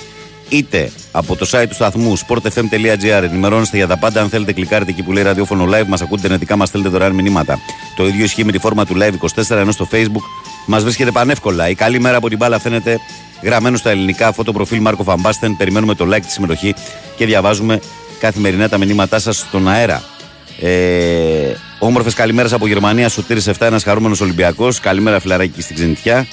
είτε 0.49 0.91
από 1.11 1.35
το 1.35 1.49
site 1.51 1.65
του 1.67 1.73
σταθμού 1.73 2.17
sportfm.gr 2.17 3.23
ενημερώνεστε 3.23 3.77
για 3.77 3.87
τα 3.87 3.97
πάντα. 3.97 4.21
Αν 4.21 4.29
θέλετε, 4.29 4.53
κλικάρετε 4.53 4.91
εκεί 4.91 5.03
που 5.03 5.11
λέει 5.11 5.23
ραδιόφωνο 5.23 5.65
live, 5.65 5.87
μας 5.87 6.01
ακούτε 6.01 6.27
ενετικά, 6.27 6.55
μας 6.55 6.67
στέλνετε 6.67 6.91
δωρεάν 6.91 7.13
μηνύματα. 7.13 7.59
Το 7.95 8.07
ίδιο 8.07 8.23
ισχύει 8.23 8.43
με 8.43 8.51
τη 8.51 8.59
φόρμα 8.59 8.85
του 8.85 8.95
live 8.97 9.41
24 9.51 9.57
ενώ 9.57 9.71
στο 9.71 9.87
facebook 9.91 10.23
μας 10.65 10.83
βρίσκεται 10.83 11.11
πανεύκολα. 11.11 11.69
Η 11.69 11.75
καλή 11.75 11.99
μέρα 11.99 12.17
από 12.17 12.29
την 12.29 12.37
μπάλα 12.37 12.59
φαίνεται 12.59 12.99
γραμμένο 13.43 13.77
στα 13.77 13.89
ελληνικά 13.89 14.31
φωτοπροφίλ 14.31 14.81
Μάρκο 14.81 15.03
Φαμπάστεν. 15.03 15.57
Περιμένουμε 15.57 15.95
το 15.95 16.05
like 16.13 16.21
τη 16.21 16.31
συμμετοχή 16.31 16.73
και 17.19 17.25
διαβάζουμε 17.25 17.79
καθημερινά 18.19 18.69
τα 18.69 18.77
μηνύματά 18.77 19.19
σας 19.19 19.37
στον 19.37 19.67
αέρα. 19.67 20.03
Ε, 20.59 21.53
Όμορφες 21.79 22.13
καλημέρες 22.13 22.53
από 22.53 22.67
Γερμανία, 22.67 23.09
Σωτήρης 23.09 23.47
7, 23.47 23.65
ένας 23.65 23.83
χαρούμενος 23.83 24.21
Ολυμπιακός. 24.21 24.79
Καλημέρα, 24.79 25.19
φιλαράκι 25.19 25.61
στην 25.61 25.75
ξενιτιά. 25.75 26.27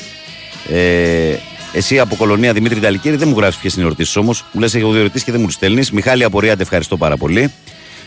Ε, 0.72 1.34
εσύ 1.72 1.98
από 1.98 2.16
κολονία 2.16 2.52
Δημήτρη 2.52 2.80
Ταλικύρη, 2.80 3.16
δεν 3.16 3.28
μου 3.28 3.38
γράφεις 3.38 3.56
ποιες 3.56 3.74
είναι 3.74 3.82
οι 3.82 3.86
ερωτήσεις 3.86 4.16
όμως. 4.16 4.44
Μου 4.52 4.60
λες: 4.60 4.74
Έχω 4.74 4.90
δύο 4.90 5.00
ερωτήσεις 5.00 5.24
και 5.24 5.32
δεν 5.32 5.40
μου 5.40 5.46
τις 5.46 5.56
στέλνεις. 5.56 5.90
Μιχάλη 5.90 6.24
Απορία, 6.24 6.54
ευχαριστώ 6.58 6.96
πάρα 6.96 7.16
πολύ. 7.16 7.52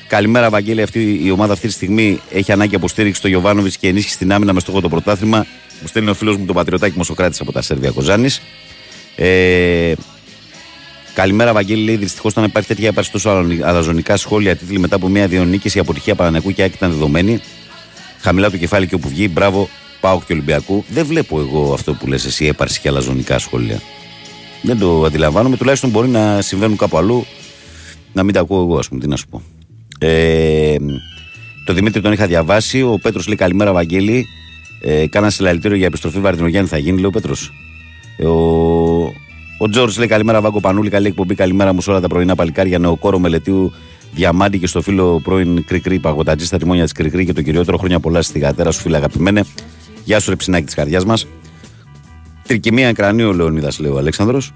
Καλημέρα, 0.08 0.50
Βαγγέλη. 0.50 0.82
Αυτή, 0.82 1.20
η 1.24 1.32
ομάδα 1.32 1.54
αυτή 1.54 1.68
τη 1.68 1.74
στιγμή 1.74 2.20
έχει 2.32 2.52
ανάγκη 2.52 2.76
αποστήριξη 2.76 3.20
στο 3.20 3.28
Γιωβάνοβιτς 3.28 3.78
και 3.78 3.88
ενίσχυση 3.88 4.16
στην 4.16 4.34
άμυνα 4.34 4.54
με 4.54 4.60
στόχο 4.60 4.82
το 4.82 4.90
πρωτάθλημα. 4.90 5.46
Μου 5.82 5.88
στέλνει 5.88 6.10
ο 6.10 6.14
φίλος 6.14 6.38
μου 6.38 6.46
τον 6.46 6.56
Πατριωτάκη 6.56 6.98
Μοσοκράτης 6.98 7.42
από 7.42 7.52
τα 7.52 7.62
Σέρβια 7.62 7.92
Κοζάνης. 7.92 8.42
Ε, 9.16 9.94
καλημέρα, 11.20 11.54
Βαγγέλη. 11.54 11.84
Λέει 11.84 11.96
δυστυχώς 11.96 12.32
όταν 12.32 12.44
υπάρχει 12.44 12.68
τέτοια 12.68 12.90
υπάρξει 12.90 13.12
τόσο 13.12 13.30
αλωνι- 13.30 13.64
αλαζονικά 13.64 14.18
σχόλια 14.18 14.56
τίτλοι 14.56 14.80
μετά 14.80 14.96
από 14.96 15.08
μια 15.08 15.28
διονίκηση 15.28 15.78
η 15.78 15.82
αποτυχία 15.82 16.16
Παναναϊκού 16.16 16.52
και 16.52 16.64
Άκη 16.64 16.76
ήταν 16.76 16.92
δεδομένη. 16.92 17.40
Χαμηλά 18.20 18.50
το 18.50 18.58
κεφάλι 18.58 18.88
και 18.88 18.96
όπου 18.96 19.10
βγει, 19.10 19.30
μπράβο, 19.32 19.70
πάω 20.00 20.22
και 20.28 20.34
Ολυμπιακού. 20.34 20.84
Δεν 20.90 21.06
βλέπω 21.06 21.40
εγώ 21.40 21.74
αυτό 21.74 21.94
που 21.94 22.08
λες 22.08 22.26
εσύ, 22.26 22.46
έπαρση 22.46 22.80
και 22.80 22.88
αλαζονικά 22.88 23.40
σχόλια. 23.40 23.82
Δεν 24.62 24.80
το 24.80 25.04
αντιλαμβάνομαι. 25.04 25.58
Τουλάχιστον 25.58 25.90
μπορεί 25.90 26.08
να 26.08 26.42
συμβαίνουν 26.42 26.78
κάπου 26.78 26.98
αλλού. 26.98 27.26
Να 28.14 28.24
μην 28.24 28.34
τα 28.34 28.40
ακούω 28.40 28.62
εγώ, 28.62 28.78
ας 28.78 28.88
πούμε, 28.88 29.00
τι 29.00 29.08
να 29.08 29.16
σου 29.16 29.28
πω. 29.28 29.42
Ε, 30.00 30.76
το 31.66 31.74
Δημήτρη 31.74 32.02
τον 32.02 32.12
είχα 32.12 32.28
διαβάσει. 32.28 32.82
Ο 32.82 33.00
Πέτρος 33.02 33.28
λέει 33.28 33.36
καλημέρα, 33.36 33.74
Βαγγέλη. 33.74 34.28
Ε, 34.82 35.08
κάνα 35.08 35.30
συλλαλητήριο 35.30 35.78
για 35.78 35.86
επιστροφή 35.86 36.20
Βαρδινογιάννη 36.20 36.70
θα 36.70 36.78
γίνει, 36.78 36.96
λέει 36.96 37.06
ο 37.06 37.12
Πέτρος. 37.12 37.52
Ε, 38.18 38.26
ο, 38.26 39.14
ο 39.62 39.70
Τζόρτζ 39.70 39.98
λέει 39.98 40.08
καλημέρα, 40.08 40.42
Βάγκο 40.42 40.60
Πανούλη. 40.60 40.90
Καλή 40.90 41.08
εκπομπή. 41.08 41.36
Καλημέρα 41.36 41.74
μου 41.74 41.82
σε 41.82 41.90
όλα 41.90 42.00
τα 42.00 42.08
πρωινά 42.08 42.36
παλικάρια. 42.36 42.80
Νεοκόρο 42.80 43.20
μελετίου 43.20 43.74
Διαμάντη 44.14 44.60
και 44.60 44.68
στο 44.68 44.82
φίλο 44.82 45.20
πρώην 45.24 45.66
Κρικρή 45.66 46.00
Παγωτατζής 46.00 46.48
στα 46.48 46.58
τιμόνια 46.58 46.84
της 46.84 46.92
Κρικρή 46.92 47.26
και 47.26 47.34
το 47.34 47.42
κυριότερο 47.42 47.78
χρόνια 47.78 48.00
πολλά 48.00 48.22
στη 48.22 48.40
γατέρα 48.40 48.72
σου, 48.72 48.82
φίλε 48.82 48.98
αγαπημένε. 48.98 49.44
Γεια 50.04 50.20
σου, 50.20 50.30
ρε 50.30 50.36
ψινάκι 50.36 50.66
της 50.66 50.76
καρδιάς 50.76 51.06
μας. 51.06 51.28
Τρικυμία 52.48 52.92
κρανίου, 52.92 53.34
Λεωνίδας, 53.34 53.80
λέει 53.80 53.92
ο 53.92 53.98
Αλέξανδρος. 53.98 54.52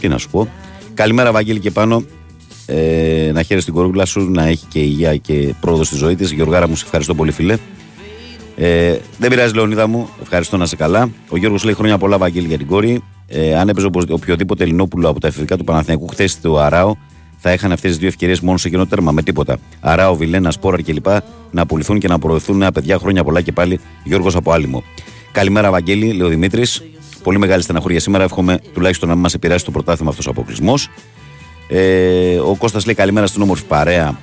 Τι 0.00 0.08
να 0.08 0.18
σου 0.18 0.30
πω. 0.30 0.48
Καλημέρα, 0.94 1.32
Βαγγέλη 1.32 1.60
και 1.60 1.70
πάνω. 1.70 2.02
Ε, 2.66 3.30
να 3.32 3.42
χαίρεσαι 3.42 3.66
την 3.66 3.74
κορούλα 3.74 4.04
σου, 4.04 4.30
να 4.30 4.46
έχει 4.46 4.66
και 4.68 4.78
υγεία 4.78 5.16
και 5.16 5.54
πρόοδο 5.60 5.84
στη 5.84 5.96
ζωή 5.96 6.16
της. 6.16 6.30
Γιωργάρα 6.30 6.68
μου, 6.68 6.76
σε 6.76 6.84
ευχαριστώ 6.84 7.14
πολύ, 7.14 7.32
φίλε. 7.32 7.56
Ε, 8.56 8.96
δεν 9.18 9.30
πειράζει, 9.30 9.54
Λεωνίδα 9.54 9.86
μου. 9.86 10.08
Ευχαριστώ 10.22 10.56
να 10.56 10.64
είσαι 10.64 10.76
καλά. 10.76 11.10
Ο 11.28 11.36
Γιώργος 11.36 11.64
λέει 11.64 11.74
χρόνια 11.74 11.98
πολλά, 11.98 12.18
Βαγγέλη, 12.18 12.46
για 12.46 12.58
την 12.58 12.66
κόρη. 12.66 13.02
Ε, 13.30 13.58
αν 13.58 13.68
έπαιζε 13.68 13.86
οπωσδήποτε 13.86 14.22
οποιοδήποτε 14.22 14.64
Ελληνόπουλο 14.64 15.08
από 15.08 15.20
τα 15.20 15.26
εφηβικά 15.26 15.56
του 15.56 15.64
Παναθηναϊκού 15.64 16.06
χθες 16.06 16.40
το 16.40 16.58
Αράο, 16.58 16.94
θα 17.36 17.52
είχαν 17.52 17.72
αυτές 17.72 17.90
τις 17.90 17.98
δύο 17.98 18.08
ευκαιρίες 18.08 18.40
μόνο 18.40 18.58
σε 18.58 18.68
κοινό 18.68 18.86
τέρμα 18.86 19.12
με 19.12 19.22
τίποτα. 19.22 19.58
Αράο, 19.80 20.14
Βιλένα, 20.14 20.50
Σπόραρ 20.50 20.82
κλπ. 20.82 21.06
να 21.50 21.66
πουληθούν 21.66 21.98
και 21.98 22.08
να 22.08 22.18
προωθούν 22.18 22.56
νέα 22.56 22.72
παιδιά 22.72 22.98
χρόνια 22.98 23.24
πολλά 23.24 23.40
και 23.40 23.52
πάλι. 23.52 23.80
Γιώργος 24.04 24.36
από 24.36 24.52
Άλυμο. 24.52 24.82
Καλημέρα, 25.32 25.70
Βαγγέλη, 25.70 26.12
λέει 26.12 26.26
ο 26.26 26.30
Δημήτρης. 26.30 26.82
Πολύ 27.22 27.38
μεγάλη 27.38 27.62
στεναχωρία 27.62 28.00
σήμερα. 28.00 28.24
Εύχομαι 28.24 28.58
τουλάχιστον 28.72 29.08
να 29.08 29.14
μην 29.14 29.22
μας 29.22 29.34
επηρεάσει 29.34 29.64
το 29.64 29.70
πρωτάθλημα 29.70 30.10
αυτός 30.10 30.26
ο 30.26 30.30
αποκλεισμός. 30.30 30.88
Ε, 31.68 32.38
ο 32.38 32.54
Κώστας 32.58 32.86
λέει 32.86 32.94
καλημέρα 32.94 33.26
στην 33.26 33.42
όμορφη 33.42 33.64
παρέα. 33.64 34.18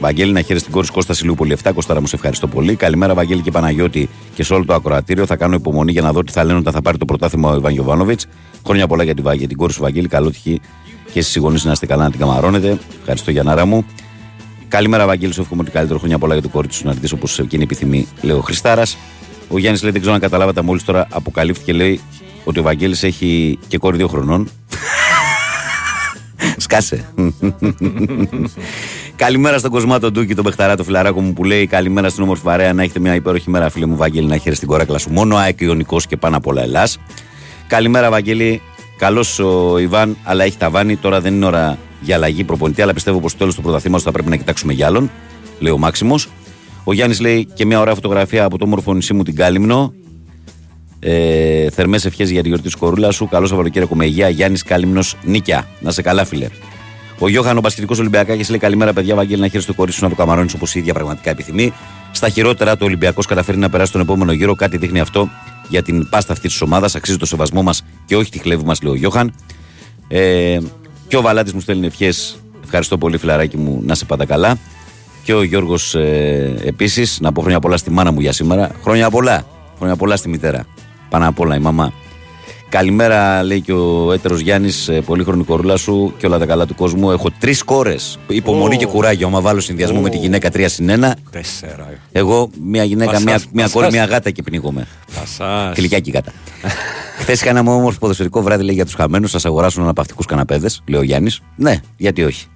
Βαγγέλη, 0.00 0.32
να 0.32 0.40
χαίρεσαι 0.40 0.64
την 0.64 0.74
κόρη 0.74 0.86
σου 0.86 0.92
Κώστα 0.92 1.14
Ηλιούπολη 1.20 1.56
7. 1.62 1.70
Κώσταρα 1.74 2.00
μου, 2.00 2.06
σε 2.06 2.16
ευχαριστώ 2.16 2.46
πολύ. 2.46 2.74
Καλημέρα, 2.74 3.14
Βαγγέλη 3.14 3.40
και 3.40 3.50
Παναγιώτη 3.50 4.08
και 4.34 4.42
σε 4.44 4.54
όλο 4.54 4.64
το 4.64 4.74
ακροατήριο. 4.74 5.26
Θα 5.26 5.36
κάνω 5.36 5.54
υπομονή 5.54 5.92
για 5.92 6.02
να 6.02 6.12
δω 6.12 6.22
τι 6.24 6.32
θα 6.32 6.44
λένε 6.44 6.58
όταν 6.58 6.72
θα 6.72 6.82
πάρει 6.82 6.98
το 6.98 7.04
πρωτάθλημα 7.04 7.50
ο 7.50 7.56
Ιβάν 7.56 7.72
Γιοβάνοβιτ. 7.72 8.20
Χρόνια 8.66 8.86
πολλά 8.86 9.04
για 9.04 9.14
την, 9.14 9.24
Βα- 9.24 9.34
για 9.34 9.48
την 9.48 9.56
κόρη 9.56 9.72
σου, 9.72 9.80
Βαγγέλη. 9.82 10.08
Καλό 10.08 10.30
τυχή 10.30 10.60
και 11.12 11.22
στις 11.22 11.36
γονεί 11.36 11.58
να 11.62 11.72
είστε 11.72 11.86
καλά 11.86 12.04
να 12.04 12.10
την 12.10 12.20
καμαρώνετε. 12.20 12.78
Ευχαριστώ, 13.00 13.30
Γιαννάρα 13.30 13.64
μου. 13.66 13.86
Καλημέρα, 14.68 15.06
Βαγγέλη, 15.06 15.32
σου 15.32 15.40
εύχομαι 15.40 15.62
ότι 15.62 15.70
καλύτερο 15.70 15.98
χρόνια 15.98 16.18
πολλά 16.18 16.32
για 16.34 16.42
το 16.42 16.48
κόρη 16.48 16.68
του 16.68 16.76
να 16.82 16.92
δει 16.92 17.08
όπως 17.14 17.38
εκείνη 17.38 17.62
επιθυμεί, 17.62 18.06
λέει 18.22 18.36
ο 18.36 18.40
Χριστάρας. 18.40 18.96
Ο 19.48 19.58
Γιάννης 19.58 19.82
λέει: 19.82 19.90
Δεν 19.90 20.00
ξέρω 20.00 20.16
αν 20.16 20.22
καταλάβατε, 20.22 20.62
μόλις 20.62 20.84
τώρα 20.84 21.06
αποκαλύφθηκε, 21.10 21.72
λέει, 21.72 22.00
ότι 22.44 22.58
ο 22.58 22.62
Βαγγέλης 22.62 23.02
έχει 23.02 23.58
και 23.68 23.78
κόρη 23.78 23.96
δύο 23.96 24.08
χρονών. 24.08 24.48
Σκάσε. 26.56 27.04
Καλημέρα 29.16 29.58
στον 29.58 29.70
Κοσμάτο 29.70 30.10
Ντούκι, 30.10 30.34
τον 30.34 30.44
Μπεχταρά, 30.44 30.76
το 30.76 30.84
φιλαράκο 30.84 31.20
μου 31.20 31.32
που 31.32 31.44
λέει 31.44 31.66
Καλημέρα 31.66 32.08
στην 32.08 32.22
όμορφη 32.22 32.42
παρέα. 32.42 32.72
Να 32.72 32.82
έχετε 32.82 33.00
μια 33.00 33.14
υπέροχη 33.14 33.50
μέρα, 33.50 33.70
φίλε 33.70 33.86
μου 33.86 33.96
Βαγγέλη, 33.96 34.26
να 34.26 34.36
χαίρεσαι 34.36 34.60
την 34.60 34.68
κόρακλα 34.68 34.98
σου. 34.98 35.10
Μόνο 35.10 35.36
ΑΕΚ 35.36 35.60
Ιωνικός 35.60 36.06
και 36.06 36.16
πάνω 36.16 36.36
απ' 36.36 36.46
όλα 36.46 36.62
Ελλάς. 36.62 36.98
Καλημέρα, 37.66 38.10
Βαγγέλη. 38.10 38.60
Καλό 38.98 39.24
ο 39.44 39.78
Ιβάν, 39.78 40.16
αλλά 40.24 40.44
έχει 40.44 40.56
ταβάνι. 40.56 40.96
Τώρα 40.96 41.20
δεν 41.20 41.34
είναι 41.34 41.46
ώρα 41.46 41.78
για 42.00 42.14
αλλαγή 42.14 42.44
προπονητή, 42.44 42.82
αλλά 42.82 42.92
πιστεύω 42.92 43.20
πως 43.20 43.30
στο 43.30 43.38
τέλος 43.38 43.54
του 43.54 43.62
πρωταθλήματος 43.62 44.04
θα 44.04 44.12
πρέπει 44.12 44.28
να 44.30 44.36
κοιτάξουμε 44.36 44.72
για 44.72 44.86
άλλον. 44.86 45.10
Λέει 45.58 45.72
ο 45.72 45.78
Μάξιμος. 45.78 46.28
Ο 46.84 46.92
Γιάννης 46.92 47.20
λέει 47.20 47.44
και 47.54 47.66
μια 47.66 47.80
ωραία 47.80 47.94
φωτογραφία 47.94 48.44
από 48.44 48.58
το 48.58 48.64
όμορφο 48.64 48.94
νησί 48.94 49.14
μου 49.14 49.22
την 49.22 49.34
Κάλυμνο. 49.34 49.94
Ε, 50.98 51.70
Θερμές 51.70 52.04
ευχές 52.04 52.30
για 52.30 52.42
τη 52.42 52.48
γιορτή 52.48 52.64
της 52.64 52.74
κορούλας 52.74 53.14
σου. 53.14 53.28
Καλό 53.28 53.46
Σαββατοκύριακο 53.46 53.94
με 53.94 54.04
υγεία. 54.04 54.28
Γιάννης 54.28 54.62
Κάλυμνος 54.62 55.16
νίκια. 55.22 55.66
Να 55.80 55.90
σε 55.90 56.02
καλά, 56.02 56.24
φίλε. 56.24 56.48
Ο 57.18 57.28
Γιώχαν, 57.28 57.56
ο 57.56 57.60
Πασχετικό 57.60 57.94
Ολυμπιακάκης, 57.98 58.48
λέει 58.48 58.58
καλημέρα, 58.58 58.92
παιδιά. 58.92 59.14
Βαγγέλη, 59.14 59.40
να 59.40 59.48
χαίρεσαι 59.48 59.66
το 59.66 59.74
κορίτσι 59.74 59.98
σου 59.98 60.04
να 60.04 60.10
το 60.10 60.16
καμαρώνεις 60.16 60.54
όπως 60.54 60.74
η 60.74 60.78
ίδια 60.78 60.94
πραγματικά 60.94 61.30
επιθυμεί. 61.30 61.72
Στα 62.12 62.28
χειρότερα, 62.28 62.76
το 62.76 62.84
Ολυμπιακός 62.84 63.26
καταφέρει 63.26 63.58
να 63.58 63.70
περάσει 63.70 63.92
τον 63.92 64.00
επόμενο 64.00 64.32
γύρο. 64.32 64.54
Κάτι 64.54 64.76
δείχνει 64.76 65.00
αυτό 65.00 65.28
για 65.68 65.82
την 65.82 66.08
πάστα 66.08 66.32
αυτή 66.32 66.48
της 66.48 66.60
ομάδας. 66.60 66.94
Αξίζει 66.94 67.16
το 67.16 67.26
σεβασμό 67.26 67.62
μας 67.62 67.84
και 68.04 68.16
όχι 68.16 68.30
τη 68.30 68.38
χλέβη 68.38 68.64
μας, 68.64 68.82
λέει 68.82 68.92
ο 68.92 68.96
Γιώχαν. 68.96 69.34
Ε, 70.08 70.58
και 71.08 71.16
ο 71.16 71.20
Βαλάτης 71.20 71.52
μου 71.52 71.60
στέλνει 71.60 71.86
ευχές. 71.86 72.36
Ευχαριστώ 72.64 72.98
πολύ, 72.98 73.18
φιλαράκι 73.18 73.56
μου, 73.56 73.82
να 73.84 73.94
σε 73.94 74.04
πάντα 74.04 74.24
καλά. 74.24 74.58
Και 75.24 75.34
ο 75.34 75.42
Γιώργος 75.42 75.94
ε, 75.94 76.54
επίσης, 76.64 77.18
να 77.20 77.32
πω 77.32 77.40
χρόνια 77.40 77.60
πολλά 77.60 77.76
στη 77.76 77.90
μάνα 77.90 78.12
μου 78.12 78.20
για 78.20 78.32
σήμερα. 78.32 78.70
Χρόνια 78.82 79.10
πολλά. 79.10 79.46
Χρόνια 79.76 79.96
πολλά 79.96 80.16
στη 80.16 80.28
μητέρα. 80.28 80.66
Πάνω 81.10 81.28
απ' 81.28 81.40
όλα 81.40 81.56
η 81.56 81.58
μαμά. 81.58 81.92
Καλημέρα, 82.74 83.42
λέει 83.42 83.60
και 83.60 83.72
ο 83.72 84.12
έτερος 84.12 84.40
Γιάννης, 84.40 84.90
πολύχρονη 85.04 85.44
κορούλα 85.44 85.76
σου 85.76 86.14
και 86.18 86.26
όλα 86.26 86.38
τα 86.38 86.46
καλά 86.46 86.66
του 86.66 86.74
κόσμου. 86.74 87.10
Έχω 87.10 87.30
τρεις 87.38 87.62
κόρες. 87.62 88.18
Υπομονή 88.28 88.74
Ω. 88.74 88.78
και 88.78 88.86
κουράγιο. 88.86 89.26
Άμα 89.26 89.40
βάλω 89.40 89.60
συνδυασμό 89.60 89.98
Ω. 89.98 90.02
με 90.02 90.08
τη 90.10 90.16
γυναίκα 90.16 90.50
3 90.52 90.64
συν 90.68 90.90
1. 90.90 91.12
Τέσσερα. 91.30 91.92
Εγώ, 92.12 92.50
μια 92.62 92.84
γυναίκα, 92.84 93.10
Πασάς, 93.10 93.24
μια, 93.24 93.40
μια 93.52 93.62
πασάς. 93.64 93.72
κόρη, 93.72 93.92
μια 93.92 94.04
γάτα 94.04 94.30
και 94.30 94.42
πνίγομαι. 94.42 94.86
Πασάς. 95.14 95.76
Γλυκιά 95.76 96.00
γάτα. 96.14 96.32
Χθες 97.20 97.42
κάναμε 97.42 97.70
όμορφο 97.70 97.98
ποδοσφαιρικό 97.98 98.42
βράδυ 98.42 98.64
λέει, 98.64 98.74
για 98.74 98.84
τους 98.84 98.94
χαμένους. 98.94 99.30
Σας 99.30 99.44
αγοράσουν 99.44 99.82
αναπαυτικούς 99.82 100.26
καναπέδες, 100.26 100.82
λέει 100.86 101.00
ο 101.00 101.02
Γιάννης. 101.02 101.40
Ναι, 101.56 101.80
γιατί 101.96 102.22
όχι. 102.22 102.46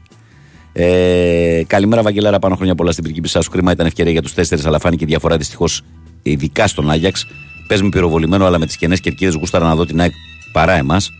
Ε, 0.72 1.62
καλημέρα, 1.66 2.02
Βαγγελάρα. 2.02 2.38
Πάνω 2.38 2.56
χρόνια 2.56 2.74
πολλά 2.74 2.92
στην 2.92 3.04
πριγκίπισσα 3.04 3.42
σου. 3.42 3.50
Κρίμα 3.50 3.72
ήταν 3.72 3.86
ευκαιρία 3.86 4.12
για 4.12 4.22
τους 4.22 4.34
τέσσερις, 4.34 4.66
αλλά 4.66 4.78
φάνηκε 4.78 5.06
διαφορά 5.06 5.36
δυστυχώς, 5.36 5.82
ειδικά 6.22 6.66
στον 6.66 6.90
Άγιαξ. 6.90 7.26
Παίζουμε 7.68 7.88
πυροβολημένο, 7.88 8.46
αλλά 8.46 8.58
με 8.58 8.66
τις 8.66 8.76
κενές 8.76 9.00
κερκίδες 9.00 9.34
γούσταρα 9.34 9.66
να 9.66 9.74
δω 9.74 9.86
την 9.86 10.00
ΑΕΚ 10.00 10.12
παρά 10.52 10.72
εμάς. 10.72 11.12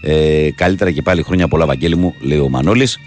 Ε, 0.00 0.50
καλύτερα 0.50 0.90
και 0.90 1.02
πάλι 1.02 1.22
χρόνια 1.22 1.48
πολλά, 1.48 1.66
Βαγγέλη 1.66 1.96
μου, 1.96 2.14
λέει 2.20 2.38
ο 2.38 2.48
Μανώλης. 2.48 2.98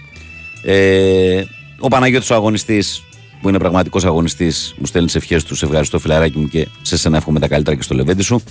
Ε, 0.63 1.43
ο 1.79 1.87
Παναγιώτης 1.87 2.29
ο 2.29 2.35
αγωνιστής, 2.35 3.03
που 3.41 3.49
είναι 3.49 3.57
πραγματικός 3.57 4.05
αγωνιστής, 4.05 4.75
μου 4.77 4.85
στέλνει 4.85 5.07
τις 5.07 5.15
ευχές 5.15 5.43
του. 5.43 5.55
Σε 5.55 5.65
ευχαριστώ, 5.65 5.99
φιλαράκι 5.99 6.37
μου, 6.37 6.47
και 6.47 6.67
σε 6.81 6.97
σένα 6.97 7.17
εύχομαι 7.17 7.39
τα 7.39 7.47
καλύτερα 7.47 7.75
και 7.75 7.81
στο 7.81 7.95
λεβέντι 7.95 8.23
σου. 8.23 8.43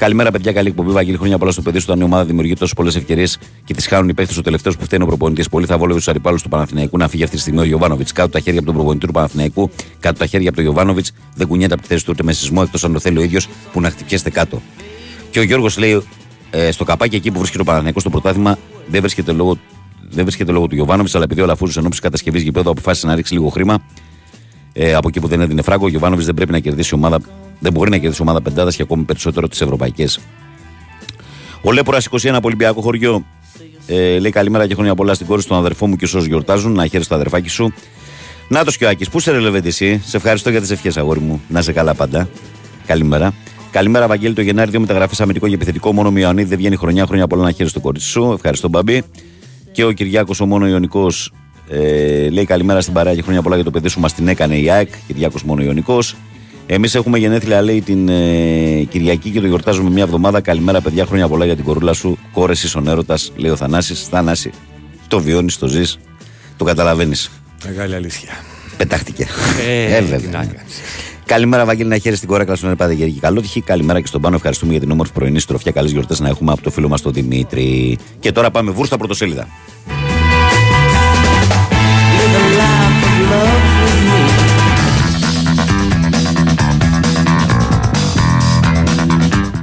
Καλημέρα, 0.00 0.30
παιδιά. 0.30 0.52
Καλή 0.52 0.68
εκπομπή. 0.68 0.90
Βαγγέλη, 0.90 1.16
χρόνια 1.16 1.38
πολλά 1.38 1.50
στο 1.50 1.62
παιδί 1.62 1.78
σου. 1.78 1.84
Όταν 1.88 2.00
η 2.00 2.04
ομάδα 2.04 2.24
δημιουργεί 2.24 2.54
τόσες 2.54 2.74
πολλές 2.74 2.96
ευκαιρίες 2.96 3.38
και 3.64 3.74
τις 3.74 3.86
χάνουν 3.86 4.08
οι 4.08 4.14
παίχτε 4.14 4.34
ο 4.38 4.42
τελευταίος 4.42 4.76
που 4.76 4.84
φταίνει 4.84 5.02
ο 5.02 5.06
προπονητής. 5.06 5.48
Πολύ 5.48 5.66
θα 5.66 5.78
βόλευε 5.78 5.98
τους 5.98 6.08
αντιπάλους 6.08 6.42
του 6.42 6.48
Παναθηναϊκού 6.48 6.98
να 6.98 7.08
φύγει 7.08 7.22
αυτή 7.22 7.36
τη 7.36 7.42
στιγμή 7.42 7.60
ο 7.60 7.64
Γιωβάνοβιτς. 7.64 8.12
Κάτω 8.12 8.28
τα 8.28 8.40
χέρια 8.40 8.58
από 8.58 8.66
τον 8.66 8.76
προπονητή 8.76 9.06
του 9.06 9.12
Παναθηναϊκού, 9.12 9.70
κάτω 10.00 10.18
τα 10.18 10.26
χέρια 10.26 10.48
από 10.48 10.56
τον 10.56 10.64
Γιωβάνοβιτς. 10.64 11.12
Δεν 11.34 11.46
κουνιέται 11.46 11.72
από 11.72 11.82
τη 11.82 11.88
θέση 11.88 12.04
του 12.04 12.10
ούτε 12.14 12.22
με 12.22 12.32
σεισμό 12.32 12.62
εκτός 12.64 12.84
αν 12.84 12.92
το 12.92 12.98
θέλει 12.98 13.18
ο 13.18 13.22
ίδιος 13.22 13.48
που 13.72 13.80
να 13.80 13.90
χτυπιέστε 13.90 14.30
κάτω. 14.30 14.62
Και 15.30 15.38
ο 15.38 15.42
Γιώργος 15.42 15.78
λέει 15.78 16.02
ε, 16.50 16.70
στο 16.70 16.84
καπάκι 16.84 17.16
εκεί 17.16 17.30
που 17.30 17.38
βρίσκεται 17.38 17.62
ο 17.62 17.64
Παναθηναϊκός 17.64 18.02
στο 18.02 18.10
πρωτάθλημα 18.10 18.58
δεν 18.86 19.00
βρίσκεται 19.00 19.32
λόγω, 19.32 19.58
δεν 20.10 20.24
βρίσκεται 20.24 20.52
λόγω 20.52 20.66
του 20.66 20.74
Γιωβάνοβιτς, 20.74 21.14
αλλά 21.14 21.24
επειδή 21.24 21.40
ο 21.40 21.46
Λαφούζο 21.46 21.80
ενώπιση 21.80 22.00
κατασκευής 22.00 22.42
γηπέδου 22.42 22.70
αποφάσισε 22.70 23.06
να 23.06 23.14
ρίξει 23.14 23.32
λίγο 23.32 23.48
χρήμα 23.48 23.82
ε, 24.72 24.94
από 24.94 25.08
εκεί 25.08 25.20
που 25.20 25.28
δεν 25.28 25.40
έδινε 25.40 25.62
φράγκο, 25.62 25.84
ο 25.84 25.88
Γιωβάνοβιτς 25.88 26.26
δεν 26.26 26.34
πρέπει 26.34 26.52
να 26.52 26.58
κερδίσει 26.58 26.94
ομάδα, 26.94 27.20
δεν 27.60 27.72
μπορεί 27.72 27.90
να 27.90 27.98
κερδίσει 27.98 28.22
ομάδα 28.22 28.42
πεντάδας 28.42 28.76
και 28.76 28.82
ακόμη 28.82 29.02
περισσότερο 29.02 29.48
τις 29.48 29.60
ευρωπαϊκές. 29.60 30.20
Ο 31.62 31.72
Λέπορα 31.72 31.98
21 32.00 32.28
από 32.28 32.46
Ολυμπιακό 32.46 32.80
χωριό 32.80 33.24
ε, 33.86 34.18
λέει 34.18 34.30
καλημέρα 34.30 34.66
και 34.66 34.74
χρόνια 34.74 34.94
πολλά 34.94 35.14
στην 35.14 35.26
κόρη 35.26 35.42
στον 35.42 35.56
αδερφό 35.56 35.86
μου 35.86 35.96
και 35.96 36.04
όσους 36.04 36.26
γιορτάζουν. 36.26 36.72
Να 36.72 36.86
χαίρεσαι 36.86 37.08
το 37.08 37.14
αδερφάκι 37.14 37.48
σου. 37.48 37.72
Να 38.48 38.64
το 38.64 38.70
Σκιάκη, 38.70 39.10
πού 39.10 39.20
σε 39.20 39.30
ρελεβέντη 39.30 39.68
εσύ; 39.68 40.02
Σε 40.04 40.16
ευχαριστώ 40.16 40.50
για 40.50 40.60
τις 40.60 40.70
ευχές, 40.70 40.96
αγόρι 40.96 41.20
μου. 41.20 41.40
Να 41.48 41.62
σε 41.62 41.72
καλά 41.72 41.94
πάντα. 41.94 42.28
Καλημέρα. 42.86 43.34
Καλημέρα, 43.70 44.06
Βαγγέλη. 44.06 44.34
Το 44.34 44.40
Γενάρη, 44.40 44.70
δύο 44.70 44.80
μεταγραφές 44.80 45.20
αμυντικό 45.20 45.48
και 45.48 45.54
επιθετικό. 45.54 45.92
Μόνο 45.92 46.10
με 46.10 46.20
Ιωαννίδη 46.20 46.48
δεν 46.48 46.58
βγαίνει 46.58 46.76
χρονιά. 46.76 47.06
Χρόνια 47.06 47.26
πολλά 47.26 47.42
να 47.42 47.50
χαίρεσαι 47.50 47.74
το 47.74 47.80
κορίτσι 47.80 48.08
σου. 48.08 48.32
Ευχαριστώ, 48.34 48.68
Μπαμπή. 48.68 49.02
Και 49.72 49.84
ο 49.84 49.92
Κυριάκος, 49.92 50.40
ο 50.40 50.46
μόνο 50.46 50.68
Ιωνικός, 50.68 51.32
ε, 51.68 52.28
λέει 52.30 52.44
καλημέρα 52.44 52.80
στην 52.80 52.92
παρέα 52.92 53.14
και 53.14 53.22
χρόνια 53.22 53.42
πολλά 53.42 53.54
για 53.54 53.64
το 53.64 53.70
παιδί 53.70 53.88
σου. 53.88 54.00
Μας 54.00 54.14
την 54.14 54.28
έκανε 54.28 54.56
η 54.56 54.70
ΑΕΚ. 54.70 54.88
Κυριάκος, 55.06 55.42
μόνο 55.42 55.62
Ιωνικός. 55.62 56.16
Εμείς 56.72 56.94
έχουμε 56.94 57.18
γενέθλια, 57.18 57.62
λέει, 57.62 57.80
την 57.80 58.08
ε, 58.08 58.86
Κυριακή 58.90 59.30
και 59.30 59.40
το 59.40 59.46
γιορτάζουμε 59.46 59.90
μια 59.90 60.02
εβδομάδα. 60.02 60.40
Καλημέρα, 60.40 60.80
παιδιά, 60.80 61.06
χρόνια 61.06 61.28
πολλά 61.28 61.44
για 61.44 61.56
την 61.56 61.64
κορούλα 61.64 61.92
σου. 61.92 62.18
Κόρε 62.32 62.52
ίσον 62.52 62.88
έρωτα, 62.88 63.18
λέει 63.36 63.50
ο 63.50 63.56
Θανάσης. 63.56 64.08
Θανάση, 64.08 64.50
το 65.08 65.20
βιώνεις, 65.20 65.58
το 65.58 65.66
ζεις, 65.66 65.98
το 66.56 66.64
καταλαβαίνεις. 66.64 67.30
Μεγάλη 67.66 67.94
αλήθεια. 67.94 68.30
Πετάχτηκε. 68.76 69.26
Ε, 69.68 69.96
Ε, 69.96 70.00
βέβαια. 70.00 70.18
τι 70.18 70.26
να 70.26 70.38
κάνεις. 70.38 70.80
Καλημέρα, 71.24 71.64
Βαγγέλη, 71.64 71.88
να 71.88 71.98
χαίρεσαι 71.98 72.20
την 72.20 72.28
κόρακλα 72.28 72.56
σου, 72.56 72.66
να 72.66 72.76
πάτε 72.76 72.92
γερική 72.92 73.20
καλότυχη. 73.20 73.60
Καλημέρα 73.60 74.00
και 74.00 74.06
στον 74.06 74.20
πάνω. 74.20 74.36
Ευχαριστούμε 74.36 74.72
για 74.72 74.80
την 74.80 74.90
όμορφη 74.90 75.12
πρωινή 75.12 75.40
στροφιά. 75.40 75.72
Καλές 75.72 75.90
γιορτές 75.90 76.20
να 76.20 76.28
έχουμε 76.28 76.52
από 76.52 76.62
το 76.62 76.70
φίλο 76.70 76.88
μας 76.88 77.02
τον 77.02 77.12
Δημήτρη. 77.12 77.98
Και 78.20 78.32
τώρα 78.32 78.50
πάμε 78.50 78.70
βούρ 78.70 78.86
στα 78.86 78.96
πρωτοσέλιδα. 78.96 79.48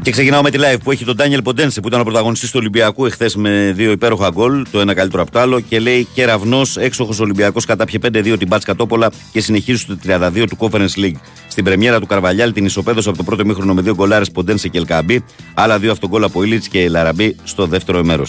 Και 0.08 0.14
ξεκινάω 0.14 0.42
με 0.42 0.50
τη 0.50 0.58
live 0.62 0.78
που 0.84 0.92
έχει 0.92 1.06
τον 1.06 1.16
Ντάνιελ 1.16 1.42
Ποντένσε 1.42 1.82
που 1.82 1.88
ήταν 1.88 2.00
ο 2.00 2.04
πρωταγωνιστής 2.04 2.52
του 2.52 2.58
Ολυμπιακού 2.60 3.06
εχθές 3.06 3.36
με 3.36 3.74
δύο 3.76 3.92
υπέροχα 3.92 4.30
γκολ, 4.30 4.66
το 4.72 4.80
ένα 4.80 4.94
καλύτερο 4.94 5.22
από 5.22 5.32
το 5.32 5.40
άλλο. 5.40 5.60
Και 5.60 5.80
λέει 5.80 6.08
κεραυνός, 6.14 6.78
έξοχος 6.78 7.20
Ολυμπιακός 7.20 7.66
κατάπιε 7.66 8.00
5-2 8.04 8.36
την 8.38 8.48
Μπάτς 8.48 8.66
Κατόπολα 8.66 9.12
και 9.32 9.42
συνεχίζει 9.42 9.80
στο 9.80 9.98
32 10.08 10.46
του 10.50 10.58
Conference 10.60 11.00
League. 11.00 11.16
Στην 11.48 11.64
πρεμιέρα 11.64 12.00
του 12.00 12.06
Καρβαλιάλ 12.06 12.54
την 12.54 12.66
ισοπέδωσε 12.66 13.10
από 13.10 13.18
το 13.18 13.24
πρώτο 13.24 13.46
ημίχρονο 13.46 13.74
με 13.74 13.82
δύο 13.82 13.96
γκολάρες 13.96 14.32
Ποντένς 14.32 14.68
και 14.68 14.78
Ελκαμπή, 14.78 15.24
άλλα 15.54 15.80
δύο 15.80 15.92
αυτογκόλ 15.92 16.24
από 16.24 16.44
Ήλιτ 16.44 16.64
και 16.70 16.90
Λαραμπή 16.90 17.36
στο 17.44 17.66
δεύτερο 17.66 18.04
μέρος. 18.04 18.26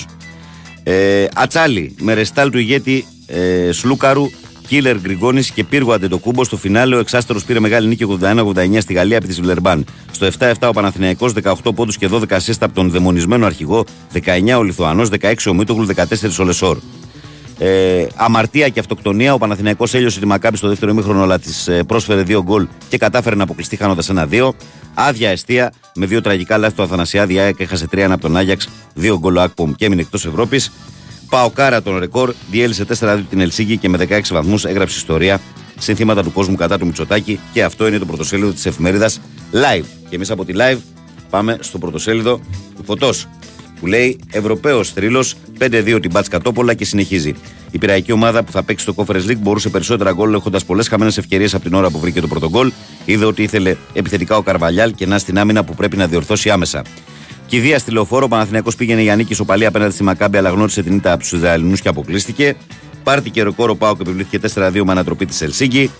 Ε, 0.82 1.26
ατσάλι 1.34 1.94
με 2.00 2.14
ρεσιτάλ 2.14 2.50
του 2.50 2.58
ηγέτη 2.58 3.04
ε, 3.26 3.72
Σλούκαρου, 3.72 4.30
Κίλερ 4.68 5.00
Γκριγκόνη 5.00 5.42
και 5.42 5.64
Πύργο 5.64 5.92
Αντετοκούμπο. 5.92 6.44
Στο 6.44 6.56
φινάλε 6.56 6.96
ο 6.96 6.98
εξάστερος 6.98 7.40
πήρε 7.46 7.60
μεγάλη 7.60 7.88
νίκη 7.88 8.18
81-89 8.20 8.78
στη 8.78 8.92
Γαλλία 8.92 9.16
επί 9.16 9.26
της 9.26 9.40
Βιλερμπάν. 9.40 9.84
Στο 10.10 10.28
7-7 10.38 10.52
ο 10.68 10.70
Παναθηναϊκός 10.70 11.32
18 11.42 11.52
πόντους 11.74 11.96
και 11.98 12.08
12 12.12 12.32
ασίστ 12.32 12.64
από 12.64 12.74
τον 12.74 12.90
δαιμονισμένο 12.90 13.46
αρχηγό, 13.46 13.84
19 14.12 14.58
ο 14.58 14.62
Λιθουανός, 14.62 15.08
16 15.20 15.34
ο 15.48 15.54
Μίτογλου, 15.54 15.86
14 15.86 16.04
ο 16.40 16.44
Λεσόρ. 16.44 16.78
Ε, 17.58 18.06
αμαρτία 18.14 18.68
και 18.68 18.80
αυτοκτονία. 18.80 19.34
Ο 19.34 19.38
Παναθηναϊκός 19.38 19.94
έλειωσε 19.94 20.20
τη 20.20 20.26
Μακάμπι 20.26 20.56
στο 20.56 20.68
δεύτερο 20.68 20.90
ημίχρονο, 20.90 21.22
αλλά 21.22 21.38
της 21.38 21.68
ε, 21.68 21.82
πρόσφερε 21.82 22.22
δύο 22.22 22.42
γκολ 22.42 22.66
και 22.88 22.98
κατάφερε 22.98 23.36
να 23.36 23.42
αποκλειστεί 23.42 23.76
χάνοντας 23.76 24.08
ένα-δύο. 24.08 24.54
Άδεια 24.94 25.30
αιστεία 25.30 25.72
με 25.94 26.06
δύο 26.06 26.20
τραγικά 26.20 26.58
λάθη 26.58 26.74
του 26.74 26.82
Αθανασιάδη. 26.82 27.34
Η 27.34 27.38
ΑΕΚ 27.38 27.60
έχασε 27.60 27.86
3-1 27.92 27.98
από 28.10 28.20
τον 28.20 28.36
Άγιαξ, 28.36 28.68
δύο 28.94 29.18
γκολ 29.18 29.36
ο 29.36 29.40
Ακπομ 29.40 29.72
και 29.72 29.84
έμεινε 29.84 30.00
εκτός 30.00 30.26
Ευρώπης. 30.26 30.72
Παοκάρα 31.28 31.82
τον 31.82 31.98
ρεκόρ, 31.98 32.34
διέλυσε 32.50 32.84
4-2 33.00 33.20
την 33.30 33.40
Ελσίγκη 33.40 33.76
και 33.76 33.88
με 33.88 33.98
16 34.08 34.20
βαθμούς 34.30 34.64
έγραψε 34.64 34.96
ιστορία 34.96 35.40
συνθήματα 35.78 36.22
του 36.22 36.32
κόσμου 36.32 36.56
κατά 36.56 36.78
του 36.78 36.86
Μητσοτάκη. 36.86 37.40
Και 37.52 37.64
αυτό 37.64 37.86
είναι 37.86 37.98
το 37.98 38.06
πρωτοσέλιδο 38.06 38.52
της 38.52 38.66
εφημερίδας 38.66 39.20
Live. 39.52 39.84
Και 40.08 40.14
εμείς 40.16 40.30
από 40.30 40.44
τη 40.44 40.52
Live 40.56 40.78
πάμε 41.30 41.58
στο 41.60 41.78
πρωτοσέλιδο 41.78 42.40
του 42.76 42.84
Φωτός 42.84 43.26
που 43.80 43.86
λέει 43.86 44.18
Ευρωπαίος 44.30 44.90
θρύλος 44.90 45.34
5-2 45.58 45.98
την 46.00 46.10
Μπάτς 46.10 46.28
Κατόπολα 46.28 46.74
και 46.74 46.84
συνεχίζει. 46.84 47.34
Η 47.70 47.78
πειραϊκή 47.78 48.12
ομάδα 48.12 48.44
που 48.44 48.52
θα 48.52 48.62
παίξει 48.62 48.84
στο 48.84 48.94
Conference 48.96 49.30
League 49.30 49.38
μπορούσε 49.38 49.68
περισσότερα 49.68 50.12
γκολ 50.12 50.34
έχοντας 50.34 50.64
πολλές 50.64 50.88
χαμένες 50.88 51.18
ευκαιρίες 51.18 51.54
από 51.54 51.64
την 51.64 51.74
ώρα 51.74 51.90
που 51.90 51.98
βρήκε 51.98 52.20
το 52.20 52.26
πρώτο 52.26 52.48
γκολ. 52.48 52.72
Είδε 53.04 53.24
ότι 53.24 53.42
ήθελε 53.42 53.76
επιθετικά 53.92 54.36
ο 54.36 54.42
Καρβαλιάλ 54.42 54.94
και 54.94 55.06
να 55.06 55.18
στην 55.18 55.38
άμυνα 55.38 55.64
που 55.64 55.74
πρέπει 55.74 55.96
να 55.96 56.06
διορθώσει 56.06 56.50
άμεσα. 56.50 56.82
Κηδεία 57.48 57.78
στη 57.78 57.90
λεωφόρο, 57.90 58.24
ο 58.24 58.28
Παναθηναϊκός 58.28 58.76
πήγαινε 58.76 59.02
για 59.02 59.16
νίκη 59.16 59.34
σοπαλή 59.34 59.66
απέναντι 59.66 59.92
στη 59.92 60.02
Μακάμπη, 60.02 60.36
αλλά 60.36 60.50
γνώρισε 60.50 60.82
την 60.82 60.96
ήττα 60.96 61.12
από 61.12 61.22
τους 61.22 61.32
Ισραηλινούς 61.32 61.80
και 61.80 61.88
αποκλείστηκε. 61.88 62.56
Πάρτηκε 63.02 63.42
ρεκόρ 63.42 63.70
ο 63.70 63.76
Πάο 63.76 63.96
και 63.96 64.02
επιβλήθηκε 64.02 64.50
4-2 64.54 64.82
με 64.84 64.90
ανατροπή 64.92 65.26
της 65.26 65.40
Ελσίγκη. 65.40 65.90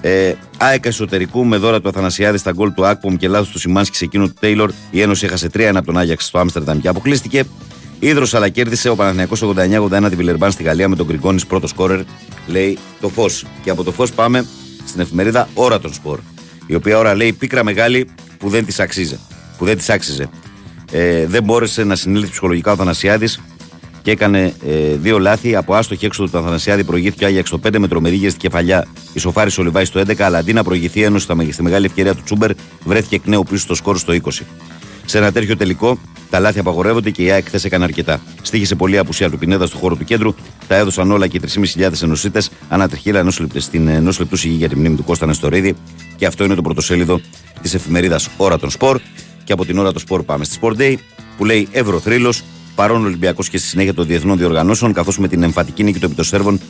Ε, 0.00 0.34
ΑΕΚ 0.56 0.86
εσωτερικού 0.86 1.44
με 1.44 1.56
δώρα 1.56 1.80
του 1.80 1.88
Αθανασιάδη 1.88 2.38
στα 2.38 2.52
γκολ 2.52 2.72
του 2.74 2.86
Ακπομ 2.86 3.16
και 3.16 3.28
λάθος 3.28 3.48
του 3.48 3.58
Σιμάνσκι 3.58 3.96
σε 3.96 4.04
εκείνο 4.04 4.26
του 4.26 4.34
Τέιλορ. 4.40 4.72
Η 4.90 5.00
Ένωση 5.00 5.24
έχασε 5.24 5.50
3-1 5.54 5.60
από 5.74 5.86
τον 5.86 5.98
Άγιαξ 5.98 6.24
στο 6.24 6.38
Άμστερνταμ 6.38 6.80
και 6.80 6.88
αποκλείστηκε. 6.88 7.44
Ήδρο 7.98 8.26
αλλά 8.32 8.48
κέρδισε 8.48 8.88
ο 8.88 8.96
Παναθηναϊκός 8.96 9.42
89-81 9.42 10.06
τη 10.08 10.16
Βιλερμπάν 10.16 10.50
στη 10.50 10.62
Γαλλία 10.62 10.88
με 10.88 10.96
τον 10.96 11.06
Γκριγκόνης 11.06 11.46
πρώτο 11.46 11.66
σκόρερ, 11.66 12.00
λέει 12.46 12.78
το 13.00 13.08
φως. 13.08 13.44
Και 13.62 13.70
από 13.70 13.82
το 13.82 13.92
φως 13.92 14.12
πάμε 14.12 14.46
στην 14.86 15.00
εφημερίδα 15.00 15.48
Ώρα 15.54 15.80
των 15.80 15.92
Σπορ. 15.92 16.18
Η 16.66 16.74
οποία 16.74 16.98
ώρα 16.98 17.14
λέει 17.14 17.32
πίκρα 17.32 17.64
μεγάλη 17.64 18.08
που 18.38 18.48
δεν 18.48 18.64
της 18.64 18.80
αξίζει. 18.80 19.18
Που 19.58 19.64
δεν 19.64 19.76
της 19.76 19.90
άξιζε. 19.90 20.28
Ε, 20.92 21.26
δεν 21.26 21.42
μπόρεσε 21.42 21.84
να 21.84 21.96
συνέλθει 21.96 22.30
ψυχολογικά 22.30 22.72
ο 22.72 22.76
Θανασιάδη 22.76 23.28
και 24.02 24.10
έκανε 24.10 24.54
ε, 24.66 24.94
δύο 24.96 25.18
λάθη. 25.18 25.56
Από 25.56 25.74
άστοχη 25.74 26.04
έξοδο 26.06 26.30
του 26.30 26.38
Αθανασιάδη 26.38 26.84
προηγήθηκε 26.84 27.24
ο 27.24 27.26
Άγιαξ 27.26 27.48
στο 27.48 27.60
5 27.66 27.78
με 27.78 27.88
τρομερή 27.88 28.16
στη 28.30 28.38
κεφαλιά. 28.38 28.86
Ισοφάρισε 29.12 29.60
ο 29.60 29.64
Λιβάη 29.64 29.84
στο 29.84 30.00
11, 30.00 30.20
αλλά 30.20 30.38
αντί 30.38 30.52
να 30.52 30.62
προηγηθεί 30.64 31.00
η 31.00 31.02
Ένωση 31.02 31.24
στα 31.24 31.34
μεγε- 31.34 31.52
στη 31.52 31.62
μεγάλη 31.62 31.86
ευκαιρία 31.86 32.14
του 32.14 32.22
Τσούμπερ, 32.24 32.50
βρέθηκε 32.84 33.14
εκ 33.14 33.26
νέου 33.26 33.42
πίσω 33.42 33.62
στο 33.62 33.74
σκόρ 33.74 33.98
στο 33.98 34.12
20. 34.12 34.44
Σε 35.06 35.18
ένα 35.18 35.32
τέτοιο 35.32 35.56
τελικό, 35.56 35.98
τα 36.30 36.40
λάθη 36.40 36.58
απαγορεύονται 36.58 37.10
και 37.10 37.22
η 37.22 37.30
ΑΕΚ 37.30 37.46
χθες 37.46 37.64
έκανε 37.64 37.84
αρκετά. 37.84 38.20
Στήχησε 38.42 38.74
πολύ 38.74 38.94
η 38.94 38.98
απουσία 38.98 39.30
του 39.30 39.38
Πινέδα 39.38 39.66
στο 39.66 39.76
χώρο 39.78 39.96
του 39.96 40.04
κέντρου, 40.04 40.34
τα 40.68 40.76
έδωσαν 40.76 41.10
όλα 41.10 41.26
και 41.26 41.36
οι 41.36 41.40
3.500 41.40 42.02
ενωσίτες, 42.02 42.50
ανά 42.68 42.88
τριχύλα 42.88 43.18
ενό 43.18 43.32
λεπτού, 43.40 43.60
στην 43.60 43.88
ενό 43.88 44.12
λεπτού 44.18 44.36
σιγή 44.36 44.54
για 44.54 44.68
τη 44.68 44.76
μνήμη 44.76 44.96
του 44.96 45.04
Κώστα 45.04 45.26
Νεστορίδη. 45.26 45.74
Και 46.16 46.26
αυτό 46.26 46.44
είναι 46.44 46.54
το 46.54 46.62
πρωτοσέλιδο 46.62 47.20
της 47.62 47.74
εφημερίδας 47.74 48.28
Ώρα 48.36 48.58
των 48.58 48.70
Σπορ. 48.70 49.00
Και 49.44 49.52
από 49.52 49.64
την 49.64 49.78
ώρα 49.78 49.92
των 49.92 50.00
Σπορ 50.00 50.22
πάμε 50.22 50.44
στη 50.44 50.58
Sport 50.60 50.76
Day, 50.76 50.94
που 51.36 51.44
λέει 51.44 51.68
Ευρωθρύλος, 51.72 52.42
παρόν 52.74 53.04
Ολυμπιακός 53.04 53.48
και 53.48 53.58
στη 53.58 53.68
συνέχεια 53.68 53.94
των 53.94 54.06
διεθνών 54.06 54.38
διοργανώσεων, 54.38 54.92
καθώς 54.92 55.18
με 55.18 55.28
την 55.28 55.42
εμφατική 55.42 55.82
νίκη 55.82 55.98
των 55.98 56.08
επιτοσέρβων 56.08 56.60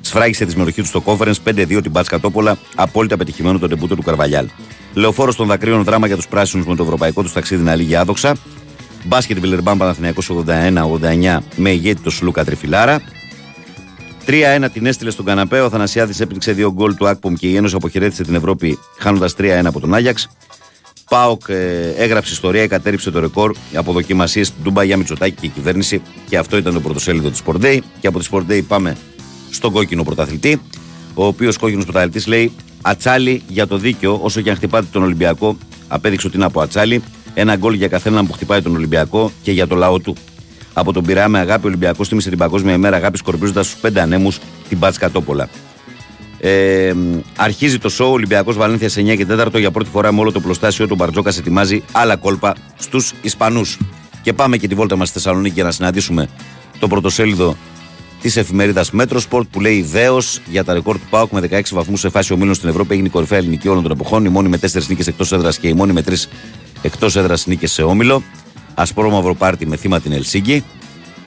σφράγισε 0.00 0.44
τη 0.44 0.50
συμμετοχή 0.50 0.80
του 0.80 0.86
στο 0.86 1.02
conference 1.06 1.34
5-2 1.44 1.82
την 1.82 1.90
Μπάτσκα 1.90 2.20
Τόπολα, 2.20 2.58
απόλυτα 2.74 3.16
πετυχημένο 3.16 3.58
τον 3.58 3.68
τεμπούτο 3.68 3.96
του 3.96 4.02
Καρβαλιάλ. 4.02 4.46
Λεωφόρος 4.94 5.36
των 5.36 5.46
δακρύων 5.46 5.84
δράμα 5.84 6.06
για 6.06 6.16
τους 6.16 6.28
πράσινους 6.28 6.66
με 6.66 6.76
το 6.76 6.82
ευρωπαϊκό 6.82 7.22
τους 7.22 7.32
ταξίδι 7.32 7.62
να 7.62 7.74
λύγει 7.74 7.96
άδοξα. 7.96 8.36
Μπάσκετ 9.04 9.38
Βιλερμπάν 9.38 9.78
Παναθηναϊκός 9.78 10.30
81-89 10.30 11.38
με 11.56 11.70
ηγέτη 11.70 12.02
το 12.02 12.10
Σλούκα 12.10 12.44
Τριφυλάρα. 12.44 13.00
3-1 14.26 14.68
την 14.72 14.86
έστειλε 14.86 15.10
στον 15.10 15.24
καναπέ. 15.24 15.60
Ο 15.60 15.68
Θανασιάδης 15.68 16.20
έπνιξε 16.20 16.52
δύο 16.52 16.72
γκολ 16.72 16.94
του 16.94 17.08
Ακπομ 17.08 17.34
και 17.34 17.46
η 17.46 17.56
Ένωση 17.56 17.74
αποχαιρέτησε 17.74 18.22
την 18.22 18.34
Ευρώπη 18.34 18.78
χάνοντας 18.98 19.34
3-1 19.38 19.62
από 19.64 19.80
τον 19.80 19.94
Άγιαξ. 19.94 20.28
Πάοκ 21.08 21.42
ε, 21.48 21.94
έγραψε 21.96 22.32
ιστορία, 22.32 22.66
κατέριψε 22.66 23.10
το 23.10 23.20
ρεκόρ 23.20 23.54
από 23.74 23.92
δοκιμασίε 23.92 24.44
στην 24.44 24.62
Τούμπα 24.64 24.84
για 24.84 24.96
Μητσοτάκη 24.96 25.36
και 25.40 25.46
η 25.46 25.48
κυβέρνηση. 25.48 26.02
Και 26.28 26.38
αυτό 26.38 26.56
ήταν 26.56 26.72
το 26.72 26.80
πρωτοσέλιδο 26.80 27.30
τη 27.30 27.38
Sport 27.46 27.64
Day. 27.64 27.78
Και 28.00 28.06
από 28.06 28.18
τη 28.18 28.26
Sport 28.32 28.50
Day 28.50 28.60
πάμε 28.68 28.96
στον 29.50 29.72
κόκκινο 29.72 30.02
πρωταθλητή. 30.02 30.60
Ο 31.14 31.26
οποίος 31.26 31.56
κόκκινος 31.56 31.84
πρωταθλητής 31.84 32.26
λέει 32.26 32.52
Ατσάλι 32.82 33.42
για 33.48 33.66
το 33.66 33.76
δίκαιο, 33.76 34.18
όσο 34.22 34.40
και 34.40 34.50
αν 34.50 34.56
χτυπάτε 34.56 34.86
τον 34.92 35.02
Ολυμπιακό, 35.02 35.56
απέδειξε 35.88 36.26
ότι 36.26 36.36
είναι 36.36 36.44
από 36.44 36.60
ατσάλι. 36.60 37.02
Ένα 37.34 37.56
γκολ 37.56 37.74
για 37.74 37.88
καθέναν 37.88 38.26
που 38.26 38.32
χτυπάει 38.32 38.62
τον 38.62 38.74
Ολυμπιακό 38.74 39.32
και 39.42 39.52
για 39.52 39.66
το 39.66 39.74
λαό 39.74 39.98
του. 39.98 40.16
Από 40.72 40.92
τον 40.92 41.04
Πειραιά 41.04 41.28
με 41.28 41.38
αγάπη, 41.38 41.64
ο 41.64 41.68
Ολυμπιακός 41.68 42.08
τίμησε 42.08 42.28
την 42.28 42.38
Παγκόσμια 42.38 42.74
ημέρα 42.74 42.96
αγάπης 42.96 43.20
σκορπίζοντα 43.20 43.62
στους 43.62 43.80
πέντε 43.80 44.00
ανέμους 44.00 44.38
την 44.68 44.78
Μπάτσκα 44.78 45.10
Τόπολα. 45.10 45.48
Ε, 46.40 46.92
αρχίζει 47.36 47.78
το 47.78 47.88
σόου 47.88 48.10
Ολυμπιακός 48.10 48.56
Βαλένθιας 48.56 48.92
σε 48.92 49.00
9 49.00 49.16
και 49.16 49.26
4 49.26 49.58
για 49.58 49.70
πρώτη 49.70 49.90
φορά 49.90 50.12
με 50.12 50.20
όλο 50.20 50.32
το 50.32 50.40
οπλοστάσιο 50.40 50.86
του 50.86 50.94
Μπαρτζόκα 50.94 51.32
ετοιμάζει 51.38 51.82
άλλα 51.92 52.16
κόλπα 52.16 52.54
στους 52.76 53.12
Ισπανούς. 53.22 53.78
Και 54.22 54.32
πάμε 54.32 54.56
και 54.56 54.68
τη 54.68 54.74
βόλτα 54.74 54.96
μας 54.96 55.08
στη 55.08 55.18
Θεσσαλονίκη 55.18 55.54
για 55.54 55.64
να 55.64 55.70
συναντήσουμε 55.70 56.28
το 56.78 56.86
πρωτοσέλιδο 56.86 57.56
της 58.20 58.36
εφημερίδας 58.36 58.90
Metrosport 58.90 59.48
που 59.50 59.60
λέει 59.60 59.82
Δέος 59.82 60.40
για 60.46 60.64
τα 60.64 60.72
ρεκόρ 60.72 60.96
του 60.96 61.06
ΠΑΟΚ 61.10 61.32
με 61.32 61.40
16 61.50 61.60
βαθμούς 61.72 62.00
σε 62.00 62.08
φάση 62.08 62.32
ομίλων 62.32 62.54
στην 62.54 62.68
Ευρώπη. 62.68 62.92
Έγινε 62.92 63.08
η 63.08 63.10
κορυφαία 63.10 63.38
ελληνική 63.38 63.68
όλων 63.68 63.82
των 63.82 63.92
εποχών. 63.92 64.24
Η 64.24 64.28
μόνη 64.28 64.48
με 64.48 64.56
4 64.56 64.86
νίκες 64.88 65.06
εκτός 65.06 65.32
έδρας 65.32 65.58
και 65.58 65.68
η 65.68 65.72
μόνη 65.72 65.92
με 65.92 66.02
3 66.08 66.28
εκτός 66.82 67.16
έδρας 67.16 67.46
νίκες 67.46 67.72
σε 67.72 67.82
όμιλο. 67.82 68.22
Ασπρό 68.74 69.10
μαύρο 69.10 69.34
πάρτι 69.34 69.66
με 69.66 69.76
θύμα 69.76 70.00
την 70.00 70.12
Ελσίγκη. 70.12 70.64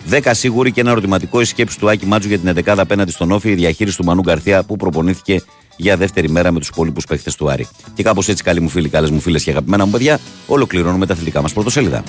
10 0.09 0.31
σίγουρη 0.31 0.71
και 0.71 0.81
ένα 0.81 0.91
ερωτηματικό 0.91 1.41
η 1.41 1.45
σκέψη 1.45 1.79
του 1.79 1.89
Άκη 1.89 2.05
Μάτζου 2.05 2.27
για 2.27 2.39
την 2.39 2.63
11 2.65 2.75
απέναντι 2.77 3.11
στον 3.11 3.31
Όφη, 3.31 3.49
η 3.49 3.55
διαχείριση 3.55 3.97
του 3.97 4.03
Μανού 4.03 4.21
Γκαρθία 4.21 4.63
που 4.63 4.75
προπονήθηκε 4.75 5.41
για 5.75 5.97
δεύτερη 5.97 6.29
μέρα 6.29 6.51
με 6.51 6.59
τους 6.59 6.67
υπόλοιπους 6.67 7.05
παίχτες 7.05 7.35
του 7.35 7.49
Άρη. 7.49 7.67
Και 7.93 8.03
κάπως 8.03 8.27
έτσι, 8.27 8.43
καλοί 8.43 8.59
μου 8.59 8.69
φίλοι, 8.69 8.89
καλές 8.89 9.09
μου 9.09 9.19
φίλες 9.19 9.43
και 9.43 9.49
αγαπημένα 9.49 9.85
μου 9.85 9.91
παιδιά, 9.91 10.19
ολοκληρώνουμε 10.47 11.05
τα 11.05 11.13
αθλητικά 11.13 11.41
μας 11.41 11.53
πρωτοσέλιδα. 11.53 12.03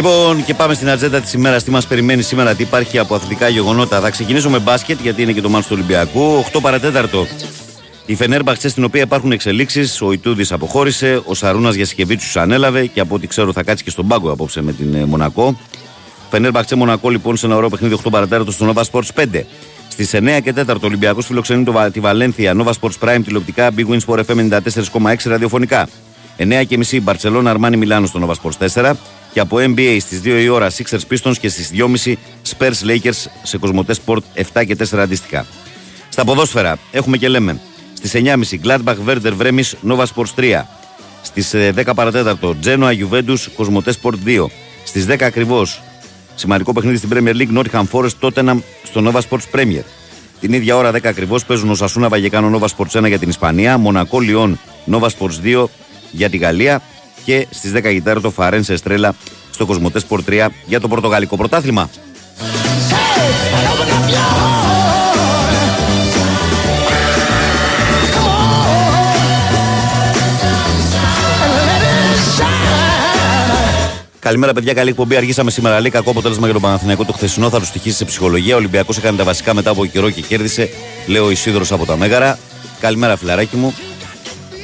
Λοιπόν, 0.00 0.44
και 0.44 0.54
πάμε 0.54 0.74
στην 0.74 0.88
ατζέντα 0.90 1.20
της 1.20 1.32
ημέρας. 1.32 1.64
Τι 1.64 1.70
μας 1.70 1.86
περιμένει 1.86 2.22
σήμερα, 2.22 2.54
τι 2.54 2.62
υπάρχει 2.62 2.98
από 2.98 3.14
αθλητικά 3.14 3.48
γεγονότα. 3.48 4.00
Θα 4.00 4.10
ξεκινήσω 4.10 4.50
με 4.50 4.58
μπάσκετ, 4.58 4.98
γιατί 5.02 5.22
είναι 5.22 5.32
και 5.32 5.40
το 5.40 5.48
μάτι 5.48 5.64
του 5.64 5.70
Ολυμπιακού. 5.72 6.44
8 6.52 6.60
παρατέταρτο. 6.60 7.26
Η 8.06 8.14
Φενέρμπαξε 8.14 8.68
στην 8.68 8.84
οποία 8.84 9.02
υπάρχουν 9.02 9.32
εξελίξεις. 9.32 10.00
Ο 10.02 10.12
Ιτούδης 10.12 10.52
αποχώρησε. 10.52 11.22
Ο 11.26 11.34
Σαρούνας 11.34 11.74
Γιασικεβίτσου 11.74 12.40
ανέλαβε 12.40 12.86
και 12.86 13.00
από 13.00 13.14
ό,τι 13.14 13.26
ξέρω 13.26 13.52
θα 13.52 13.62
κάτσει 13.62 13.84
και 13.84 13.90
στον 13.90 14.06
πάγκο 14.08 14.30
απόψε 14.32 14.62
με 14.62 14.72
την 14.72 14.94
ε, 14.94 15.04
Μονακό. 15.04 15.58
Φενέρμπαξε 16.30 16.74
Μονακό 16.74 17.08
λοιπόν 17.10 17.36
σε 17.36 17.46
ένα 17.46 17.56
ωραίο 17.56 17.68
παιχνίδι 17.68 17.96
8 18.04 18.10
παρατέταρτο 18.10 18.52
στο 18.52 18.72
Nova 18.74 18.82
Sports 18.90 19.22
5. 19.34 19.40
Στις 19.88 20.10
9 20.14 20.38
και 20.44 20.54
4 20.56 20.68
ο 20.68 20.86
Ολυμπιακός 20.86 21.26
φιλοξενεί 21.26 21.64
το, 21.64 21.72
Βα- 21.72 21.90
τη 21.90 22.00
Βαλένθια 22.00 22.54
Nova 22.58 22.70
Sports 22.80 23.08
Prime 23.08 23.20
τηλεοπτικά 23.24 23.70
Big 23.76 23.86
Win 23.92 23.98
Sport 24.06 24.20
FM 24.26 24.60
94,6 25.02 25.14
ραδιοφωνικά. 25.24 25.88
9 26.40 26.64
και 26.66 26.76
μισή 26.76 27.00
Μπαρσελόνα 27.00 27.50
Αρμάνι 27.50 27.76
Μιλάνο 27.76 28.06
στο 28.06 28.20
Nova 28.26 28.50
Sports 28.50 28.68
4 28.82 28.92
και 29.32 29.40
από 29.40 29.56
NBA 29.56 29.96
στις 30.00 30.20
2 30.24 30.26
η 30.26 30.48
ώρα 30.48 30.70
Sixers 30.70 31.00
Pistons 31.10 31.36
και 31.40 31.48
στις 31.48 31.70
2.30 31.74 32.14
Spurs 32.48 32.86
Lakers 32.86 33.26
σε 33.42 33.58
Κοσμοτέ 33.58 33.94
Sport 34.04 34.18
7 34.52 34.64
και 34.66 34.76
4 34.90 34.98
αντίστοιχα. 34.98 35.46
Στα 36.08 36.24
ποδόσφαιρα 36.24 36.78
έχουμε 36.90 37.16
και 37.16 37.28
λέμε 37.28 37.60
στις 37.92 38.12
9.30 38.14 38.34
Gladbach 38.64 38.96
Werder 39.06 39.32
Bremen 39.40 39.62
Nova 39.88 40.04
Sports 40.14 40.34
3. 40.36 40.62
Στις 41.22 41.54
10 41.54 41.90
παρατέταρτο 41.94 42.56
Genoa 42.64 42.92
Juventus 42.92 43.38
Κοσμοτέ 43.56 43.94
Sport 44.02 44.14
2. 44.26 44.46
Στις 44.84 45.06
10 45.08 45.22
ακριβώς 45.22 45.82
σημαντικό 46.34 46.72
παιχνίδι 46.72 46.96
στην 46.96 47.10
Premier 47.12 47.34
League 47.34 47.58
Nottingham 47.58 47.84
Forest 47.92 48.18
Tottenham 48.20 48.58
στο 48.82 49.02
Nova 49.04 49.20
Sports 49.28 49.58
Premier. 49.58 49.82
Την 50.40 50.52
ίδια 50.52 50.76
ώρα 50.76 50.90
10 50.90 50.98
ακριβώς 51.04 51.44
παίζουν 51.44 51.70
ο 51.70 51.74
Σασούνα 51.74 52.08
Βαγεκάνο 52.08 52.58
Nova 52.58 52.66
Sports 52.76 53.00
1 53.02 53.06
για 53.06 53.18
την 53.18 53.28
Ισπανία, 53.28 53.78
Μονακό 53.78 54.20
Λιόν 54.20 54.58
Nova 54.90 55.06
Sports 55.18 55.44
2 55.44 55.64
για 56.10 56.30
τη 56.30 56.36
Γαλλία 56.36 56.82
και 57.24 57.46
στις 57.50 57.72
10 57.74 57.90
γητάρα 57.92 58.20
το 58.20 58.30
Φαρένσε 58.30 58.72
Εστρέλα 58.72 59.14
στο 59.50 59.66
Κοσμοτές 59.66 60.06
Sport 60.08 60.20
3 60.28 60.46
για 60.66 60.80
το 60.80 60.88
Πορτογαλικό 60.88 61.36
πρωτάθλημα. 61.36 61.90
Καλημέρα, 74.20 74.52
παιδιά. 74.52 74.72
Καλή 74.72 74.88
εκπομπή. 74.88 75.16
Αργήσαμε 75.16 75.50
σήμερα. 75.50 75.80
Λέει 75.80 75.90
κακό 75.90 76.10
αποτέλεσμα 76.10 76.44
για 76.44 76.52
τον 76.52 76.62
Παναθηναϊκό 76.62 77.04
το 77.04 77.12
χθεσινό. 77.12 77.50
Θα 77.50 77.58
του 77.58 77.64
στοιχήσει 77.64 77.96
σε 77.96 78.04
ψυχολογία. 78.04 78.54
Ο 78.54 78.58
Ολυμπιακός 78.58 78.96
έκανε 78.98 79.16
τα 79.16 79.24
βασικά 79.24 79.54
μετά 79.54 79.70
από 79.70 79.86
καιρό 79.86 80.10
και 80.10 80.20
κέρδισε. 80.20 80.68
Λέω 81.06 81.24
ο 81.24 81.30
Ισίδωρος 81.30 81.72
από 81.72 81.86
τα 81.86 81.96
Μέγαρα. 81.96 82.38
Καλημέρα, 82.80 83.16
φιλαράκι 83.16 83.56
μου. 83.56 83.74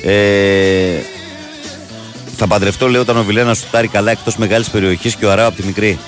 Ε, 0.05 1.16
θα 2.37 2.47
παντρευτώ, 2.47 2.89
λέω, 2.89 3.01
όταν 3.01 3.17
ο 3.17 3.25
Βιλένας 3.25 3.59
σουτάρει 3.59 3.89
καλά 3.89 4.11
εκτός 4.11 4.37
μεγάλης 4.37 4.71
περιοχής 4.71 5.15
και 5.15 5.27
ο 5.27 5.31
Αράου 5.31 5.47
από 5.47 5.57
τη 5.57 5.67
μικρή. 5.67 5.99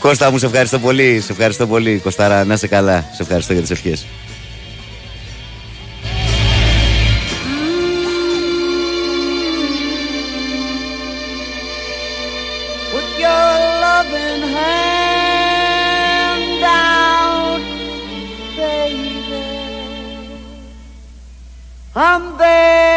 Κώστα 0.00 0.30
μου, 0.30 0.38
σε 0.38 0.46
ευχαριστώ 0.46 0.78
πολύ. 0.78 1.20
Σε 1.20 1.32
ευχαριστώ 1.32 1.66
πολύ, 1.66 1.98
Κωστάρα. 1.98 2.44
Να 2.44 2.54
είσαι 2.54 2.66
καλά. 2.66 3.04
Σε 3.14 3.22
ευχαριστώ 3.22 3.52
για 3.52 3.62
τις 3.62 3.70
ευχές. 3.70 4.06
I'm 22.00 22.36
there. 22.36 22.87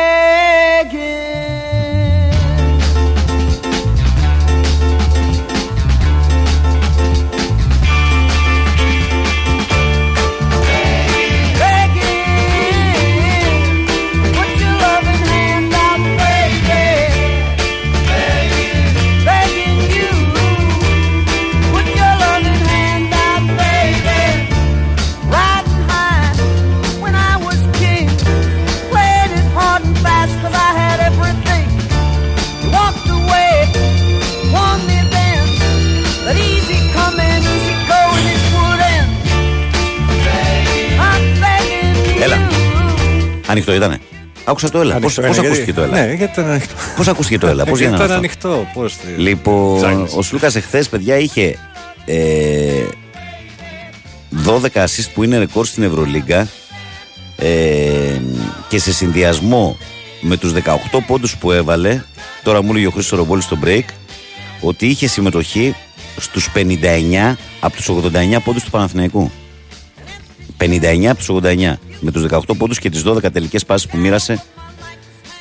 Ανοιχτό 43.51 43.73
ήτανε. 43.73 43.99
Άκουσα 44.43 44.69
το 44.69 44.79
έλα. 44.79 44.91
Πώ 44.93 44.97
Ανοιχτό 44.97 45.21
είναι, 45.21 45.29
ακούστηκε 45.29 45.53
γιατί- 45.55 45.73
το 45.73 45.81
έλα; 45.81 46.05
Ναι, 46.05 46.13
γιατί 46.13 46.31
ήταν 46.39 46.49
ανοιχτό. 46.49 46.73
Πώς 46.95 47.07
ακούστηκε 47.07 47.37
το 47.37 47.47
έλα, 47.47 47.65
πώς 47.65 47.79
Γιατί 47.79 47.81
για 47.81 47.89
να 47.89 47.95
ήταν 47.95 48.23
αυτό; 48.31 48.49
ανοιχτό. 48.53 48.67
Πώς 48.73 48.95
τη- 48.97 49.21
Λοιπόν, 49.21 49.77
Ψάχνεις. 49.77 50.13
ο 50.15 50.21
Σλούκας 50.21 50.55
εχθές, 50.55 50.89
παιδιά, 50.89 51.17
είχε 51.17 51.57
ε, 52.05 52.83
12 54.45 54.83
assist 54.83 55.07
που 55.13 55.23
είναι 55.23 55.37
ρεκόρ 55.37 55.65
στην 55.65 55.83
Ευρωλίγκα 55.83 56.47
ε, 57.37 58.21
και 58.69 58.79
σε 58.79 58.93
συνδυασμό 58.93 59.77
με 60.21 60.37
τους 60.37 60.51
18 60.53 60.99
πόντους 61.07 61.37
που 61.37 61.51
έβαλε, 61.51 62.01
τώρα 62.43 62.63
μου 62.63 62.69
έλεγε 62.71 62.87
ο 62.87 62.91
Χρήστος 62.91 63.17
Ρομπόλης 63.19 63.43
στο 63.43 63.57
break, 63.65 63.83
ότι 64.61 64.85
είχε 64.87 65.07
συμμετοχή 65.07 65.75
στους 66.17 66.49
59 66.53 67.35
από 67.59 67.75
τους 67.75 67.89
89 67.89 68.39
πόντους 68.43 68.63
του 68.63 68.69
Παναθηναϊκού. 68.69 69.31
59 70.61 71.05
από 71.05 71.17
τους 71.17 71.29
89 71.43 71.73
με 71.99 72.11
τους 72.11 72.25
18 72.29 72.39
πόντους 72.57 72.79
και 72.79 72.89
τις 72.89 73.03
12 73.05 73.31
τελικές 73.33 73.65
πάσεις 73.65 73.87
που 73.87 73.97
μοίρασε 73.97 74.43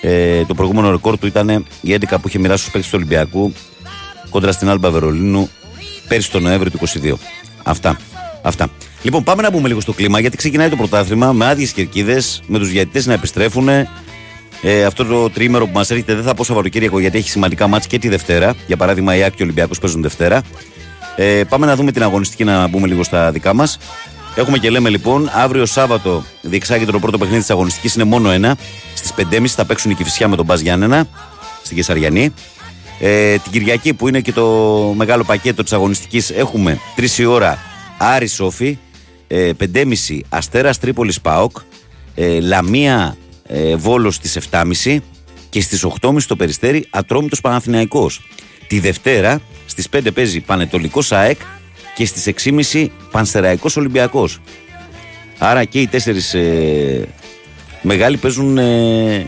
ε, 0.00 0.44
το 0.44 0.54
προηγούμενο 0.54 0.90
ρεκόρ 0.90 1.18
του 1.18 1.26
ήταν 1.26 1.48
η 1.80 1.98
11 2.00 2.16
που 2.22 2.28
είχε 2.28 2.38
μοιράσει 2.38 2.60
στους 2.60 2.72
παίκτες 2.72 2.90
του 2.90 2.98
Ολυμπιακού 3.00 3.52
κόντρα 4.30 4.52
στην 4.52 4.68
Άλμπα 4.68 4.90
Βερολίνου 4.90 5.50
πέρσι 6.08 6.30
τον 6.30 6.42
Νοέμβριο 6.42 6.70
του 6.70 6.78
22. 7.02 7.14
Αυτά. 7.62 7.98
Αυτά. 8.42 8.68
Λοιπόν, 9.02 9.22
πάμε 9.22 9.42
να 9.42 9.50
μπούμε 9.50 9.68
λίγο 9.68 9.80
στο 9.80 9.92
κλίμα 9.92 10.20
γιατί 10.20 10.36
ξεκινάει 10.36 10.68
το 10.68 10.76
πρωτάθλημα 10.76 11.32
με 11.32 11.46
άδειες 11.46 11.72
κερκίδες, 11.72 12.42
με 12.46 12.58
τους 12.58 12.70
διαιτητές 12.70 13.06
να 13.06 13.12
επιστρέφουν. 13.12 13.68
Ε, 14.62 14.84
αυτό 14.84 15.04
το 15.04 15.30
τρίμερο 15.30 15.66
που 15.66 15.72
μας 15.74 15.90
έρχεται 15.90 16.14
δεν 16.14 16.24
θα 16.24 16.34
πω 16.34 16.44
Σαββατοκύριακο 16.44 17.00
γιατί 17.00 17.18
έχει 17.18 17.30
σημαντικά 17.30 17.66
μάτς 17.66 17.86
και 17.86 17.98
τη 17.98 18.08
Δευτέρα. 18.08 18.54
Για 18.66 18.76
παράδειγμα, 18.76 19.16
η 19.16 19.22
Άκη 19.22 19.36
και 19.36 19.42
ο 19.42 19.44
Ολυμπιακός 19.44 19.78
παίζουν 19.78 20.02
Δευτέρα. 20.02 20.42
Ε, 21.16 21.42
πάμε 21.48 21.66
να 21.66 21.76
δούμε 21.76 21.92
την 21.92 22.02
αγωνιστική 22.02 22.44
να 22.44 22.66
μπούμε 22.66 22.86
λίγο 22.86 23.02
στα 23.02 23.30
δικά 23.30 23.54
μας. 23.54 23.78
Έχουμε 24.34 24.58
και 24.58 24.70
λέμε 24.70 24.88
λοιπόν, 24.88 25.30
αύριο 25.32 25.66
Σάββατο 25.66 26.24
διεξάγεται 26.40 26.92
το 26.92 26.98
πρώτο 26.98 27.18
παιχνίδι 27.18 27.40
της 27.40 27.50
αγωνιστικής, 27.50 27.94
είναι 27.94 28.04
μόνο 28.04 28.30
ένα. 28.30 28.56
Στις 28.94 29.12
5.30 29.16 29.46
θα 29.46 29.64
παίξουν 29.64 29.90
η 29.90 29.94
Κυφυσιά 29.94 30.28
με 30.28 30.36
τον 30.36 30.44
Μπας 30.44 30.60
Γιάννενα 30.60 31.08
στην 31.62 31.76
Κεσαριανή. 31.76 32.34
Ε, 33.00 33.36
την 33.36 33.52
Κυριακή 33.52 33.94
που 33.94 34.08
είναι 34.08 34.20
και 34.20 34.32
το 34.32 34.46
μεγάλο 34.96 35.24
πακέτο 35.24 35.62
της 35.62 35.72
αγωνιστικής 35.72 36.30
έχουμε 36.30 36.78
3 36.96 37.18
η 37.18 37.24
ώρα 37.24 37.58
Άρη 37.98 38.26
Σόφι, 38.26 38.78
ε, 39.26 39.50
5.30 39.52 40.20
Αστέρας 40.28 40.78
Τρίπολης 40.78 41.20
ΠΑΟΚ, 41.20 41.56
ε, 42.14 42.40
Λαμία 42.40 43.16
ε, 43.46 43.76
Βόλος 43.76 44.14
στις 44.14 44.36
7.30 44.50 45.02
και 45.48 45.60
στις 45.60 45.84
8.30 45.84 46.26
το 46.26 46.36
Περιστέρι 46.36 46.86
Ατρόμητος 46.90 47.40
Παναθηναϊκός. 47.40 48.20
Τη 48.66 48.80
Δευτέρα 48.80 49.40
στις 49.66 49.88
5 49.88 50.10
παίζει 50.14 50.40
Πανετολικός 50.40 51.12
ΑΕΚ 51.12 51.40
και 52.00 52.06
στις 52.06 52.54
6.30 52.72 52.86
Πανσεραϊκός 53.10 53.76
Ολυμπιακός. 53.76 54.40
Άρα 55.38 55.64
και 55.64 55.80
οι 55.80 55.86
τέσσερις 55.86 56.34
ε, 56.34 57.08
μεγάλοι 57.82 58.16
παίζουν 58.16 58.58
ε, 58.58 59.26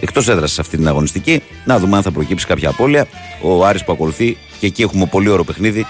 εκτός 0.00 0.28
έδρας 0.28 0.52
σε 0.52 0.60
αυτή 0.60 0.76
την 0.76 0.88
αγωνιστική. 0.88 1.42
Να 1.64 1.78
δούμε 1.78 1.96
αν 1.96 2.02
θα 2.02 2.10
προκύψει 2.10 2.46
κάποια 2.46 2.68
απώλεια. 2.68 3.06
Ο 3.42 3.66
Άρης 3.66 3.84
που 3.84 3.92
ακολουθεί 3.92 4.36
και 4.58 4.66
εκεί 4.66 4.82
έχουμε 4.82 5.06
πολύ 5.06 5.28
ωραίο 5.28 5.44
παιχνίδι 5.44 5.86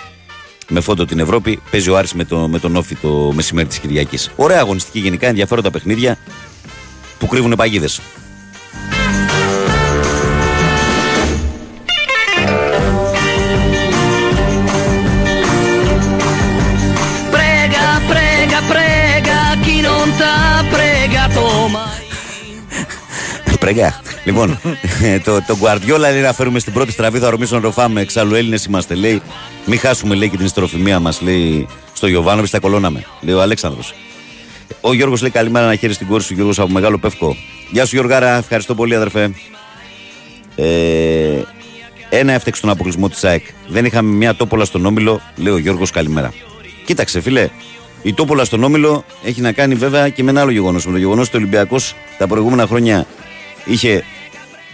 με 0.69 0.81
φόντο 0.81 1.05
την 1.05 1.19
Ευρώπη. 1.19 1.61
Παίζει 1.71 1.91
ο 1.91 1.97
Άρης 1.97 2.15
με, 2.15 2.25
το, 2.25 2.49
με 2.49 2.59
τον 2.59 2.77
Όφη 2.77 2.95
το 2.95 3.33
μεσημέρι 3.35 3.69
της 3.69 3.79
Κυριακής. 3.79 4.31
Ωραία 4.37 4.61
αγωνιστική 4.61 4.99
γενικά, 4.99 5.27
ενδιαφέροντα 5.27 5.71
παιχνίδια 5.71 6.19
που 7.19 7.27
κρύβουν 7.27 7.55
παγίδες. 7.57 8.01
pregato 21.77 21.79
mai. 21.79 22.21
Πρέγκα. 23.61 24.01
λοιπόν, 24.25 24.61
το, 25.25 25.43
το 25.43 25.57
Guardiola 25.61 25.99
λέει 25.99 26.21
να 26.21 26.33
φέρουμε 26.33 26.59
στην 26.59 26.73
πρώτη 26.73 26.93
στραβή, 26.93 27.19
θα 27.19 27.27
ορμήσω 27.27 27.55
να 27.55 27.61
το 27.61 27.71
φάμε. 27.71 28.01
Εξάλλου 28.01 28.35
Έλληνες 28.35 28.65
είμαστε, 28.65 28.95
λέει. 28.95 29.23
Μην 29.67 29.79
χάσουμε, 29.79 30.15
λέει, 30.15 30.29
και 30.29 30.37
την 30.37 30.47
ιστροφημία 30.47 31.01
μας, 31.01 31.21
λέει, 31.21 31.67
στο 31.93 32.07
Γιωβάνο, 32.07 32.43
τα 32.51 32.59
κολώναμε. 32.59 33.05
Λέει 33.21 33.35
ο 33.35 33.41
Αλέξανδρος. 33.41 33.95
Ο 34.81 34.93
Γιώργος 34.93 35.21
λέει 35.21 35.31
καλημέρα 35.31 35.67
να 35.67 35.75
χαίρει 35.75 35.93
στην 35.93 36.07
κόρη 36.07 36.23
σου, 36.23 36.35
Γιώργος 36.35 36.59
από 36.59 36.73
Μεγάλο 36.73 36.99
Πεύκο. 36.99 37.37
Γεια 37.71 37.87
σου, 37.87 37.95
Γιώργαρα, 37.95 38.37
ευχαριστώ 38.37 38.75
πολύ, 38.75 38.95
αδερφέ. 38.95 39.31
Ε, 40.57 41.43
ένα 42.11 42.33
έφτεξε 42.33 42.61
τον 42.61 42.71
αποκλεισμό 42.71 43.09
της 43.09 43.25
ΑΕΚ. 43.25 43.45
Δεν 43.69 43.85
είχαμε 43.85 44.11
μια 44.11 44.35
τόπολα 44.35 44.65
στον 44.65 44.87
Όμιλο, 44.87 45.21
λέει 45.37 45.53
ο 45.53 45.59
Γιώργος, 45.59 45.91
καλημέρα. 45.91 46.33
Κοίταξε, 46.85 47.21
φίλε, 47.21 47.49
η 48.03 48.15
τόπολα 48.15 48.45
στον 48.45 48.65
Όμιλο 48.65 49.05
έχει 49.25 49.41
να 49.41 49.53
κάνει 49.53 49.75
βέβαια 49.75 50.09
και 50.09 50.23
με 50.23 50.31
ένα 50.31 50.41
άλλο 50.41 50.51
γεγονός. 50.51 50.87
Με 50.87 50.93
το 50.93 50.99
γεγονός 50.99 51.27
ότι 51.27 51.37
ο 51.37 51.41
Ολυμπιακός 51.41 51.95
τα 52.19 52.27
προηγούμενα 52.27 52.67
χρόνια 52.67 53.07
είχε 53.65 54.05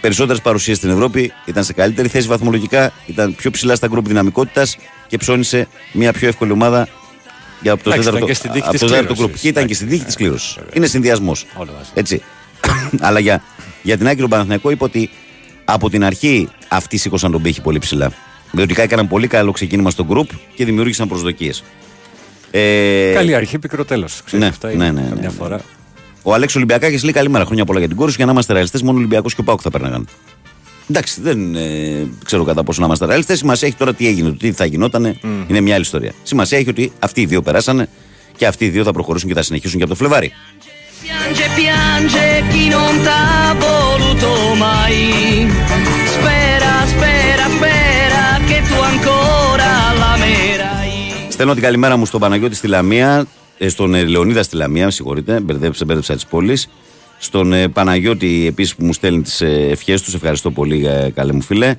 περισσότερες 0.01 0.41
παρουσίες 0.41 0.77
στην 0.77 0.89
Ευρώπη, 0.89 1.31
ήταν 1.45 1.63
σε 1.63 1.73
καλύτερη 1.73 2.07
θέση 2.07 2.27
βαθμολογικά, 2.27 2.93
ήταν 3.05 3.35
πιο 3.35 3.51
ψηλά 3.51 3.75
στα 3.75 3.87
γκρουπ 3.87 4.07
δυναμικότητας 4.07 4.77
και 5.07 5.17
ψώνισε 5.17 5.67
μια 5.91 6.13
πιο 6.13 6.27
εύκολη 6.27 6.51
ομάδα 6.51 6.87
για 7.61 7.77
το 7.77 7.91
Εντάξει, 7.91 7.99
τέταρτο, 7.99 8.17
ήταν 8.17 8.27
και 8.27 8.33
στην 8.33 8.51
τύχη 8.51 8.63
από 8.63 8.71
της 8.71 8.79
το 8.79 8.87
τέταρτο 8.87 9.13
κλήρωσης. 9.13 9.25
γκρουπ. 9.25 9.41
Και 9.41 9.47
ήταν 9.47 9.65
και 9.65 9.73
στην 9.73 9.89
τύχη 9.89 10.03
της 10.03 10.15
κλήρωσης. 10.15 10.57
Είναι 10.73 10.87
συνδυασμός. 10.87 11.45
Όλα 11.55 11.71
μαζί. 11.77 11.89
Έτσι. 11.93 12.21
Αλλά 13.07 13.19
για, 13.19 13.43
για 13.81 13.97
την 13.97 14.07
άκρη 14.07 14.21
του 14.21 14.27
Παναθηναϊκού 14.27 14.69
είπε 14.69 14.83
ότι 14.83 15.09
από 15.65 15.89
την 15.89 16.03
αρχή 16.03 16.49
αυτοί 16.67 16.97
σήκωσαν 16.97 17.31
τον 17.31 17.41
πύχη 17.41 17.61
πολύ 17.61 17.79
ψηλά. 17.79 18.11
Διότι 18.51 18.75
έκαναν 18.77 19.07
πολύ 19.07 19.27
καλό 19.27 19.51
ξεκίνημα 19.51 19.89
στο 19.89 20.05
γκρουπ 20.05 20.29
και 20.55 20.65
δημιούργησαν 20.65 21.07
προσδοκίες. 21.07 21.63
Ε, 22.51 23.11
Καλή 23.13 23.35
αρχή, 23.35 23.59
πικρό 23.59 23.85
τέλος. 23.85 24.21
ναι, 24.31 24.45
αυτά 24.45 24.67
ναι, 24.67 24.73
είναι 24.73 24.85
ναι, 24.91 25.01
ναι, 25.01 25.07
καμιά 25.09 25.21
ναι. 25.27 25.29
φορά. 25.29 25.59
Ο 26.23 26.33
Αλέξ 26.33 26.55
Ολυμπιακάκης 26.55 27.03
λέει 27.03 27.13
καλημέρα. 27.13 27.45
Χρόνια 27.45 27.65
πολλά 27.65 27.79
για 27.79 27.87
την 27.87 27.97
κόρη 27.97 28.09
σου. 28.09 28.15
Για 28.17 28.25
να 28.25 28.31
είμαστε 28.31 28.53
ρεαλιστές, 28.53 28.81
μόνο 28.81 28.93
ο 28.95 28.97
Ολυμπιακός 28.99 29.35
και 29.35 29.41
ο 29.41 29.43
Πάουκ 29.43 29.59
θα 29.63 29.69
παίρναγαν. 29.69 30.07
Εντάξει, 30.89 31.21
δεν 31.21 31.55
ε, 31.55 32.07
ξέρω 32.25 32.43
κατά 32.43 32.63
πόσο 32.63 32.79
να 32.79 32.85
είμαστε 32.85 33.05
ρεαλιστές. 33.05 33.37
Σημασία 33.37 33.67
έχει 33.67 33.77
τώρα 33.77 33.93
τι 33.93 34.07
έγινε, 34.07 34.29
το 34.29 34.35
τι 34.37 34.51
θα 34.51 34.65
γινόταν. 34.65 35.17
Είναι 35.47 35.61
μια 35.61 35.73
άλλη 35.73 35.83
ιστορία. 35.83 36.11
Σημασία 36.23 36.57
έχει 36.57 36.69
ότι 36.69 36.91
αυτοί 36.99 37.21
οι 37.21 37.25
δύο 37.25 37.41
περάσανε 37.41 37.89
και 38.37 38.47
αυτοί 38.47 38.65
οι 38.65 38.69
δύο 38.69 38.83
θα 38.83 38.91
προχωρήσουν 38.91 39.29
και 39.29 39.35
θα 39.35 39.41
συνεχίσουν 39.41 39.77
και 39.77 39.83
από 39.83 39.91
το 39.91 39.97
Φλεβάρι. 39.97 40.31
Piange, 41.03 41.45
piange 41.59 42.25
chi 42.51 42.63
non 42.75 42.93
t'ha 43.05 43.55
voluto 43.65 44.31
mai. 44.65 44.97
Spera, 46.15 46.73
spera, 46.93 47.45
spera 47.55 48.23
che 48.47 48.57
tu 48.67 48.77
ancora 48.91 49.17
l'amerai. 49.17 49.26
Στέλνω 51.37 51.53
την 51.53 51.63
καλημέρα 51.63 51.97
μου 51.97 52.05
στον 52.05 52.19
Παναγιώτη 52.19 52.55
στη 52.55 52.67
Λαμία, 52.67 53.25
ε, 53.57 53.69
στον 53.69 53.93
ε, 53.93 54.03
Λεωνίδα 54.03 54.43
στη 54.43 54.55
Λαμία, 54.55 54.85
με 54.85 54.91
συγχωρείτε, 54.91 55.39
μπερδέψα, 55.39 55.85
μπέρδεψα 55.85 56.15
τι 56.15 56.23
πόλει. 56.29 56.57
Στον 57.17 57.53
ε, 57.53 57.67
Παναγιώτη 57.67 58.45
επίσης 58.47 58.75
που 58.75 58.85
μου 58.85 58.93
στέλνει 58.93 59.21
τις 59.21 59.41
ε, 59.41 59.67
ευχές 59.71 60.01
του, 60.01 60.11
ευχαριστώ 60.15 60.51
πολύ, 60.51 60.85
ε, 60.87 61.09
καλέ 61.15 61.33
μου 61.33 61.41
φίλε. 61.41 61.75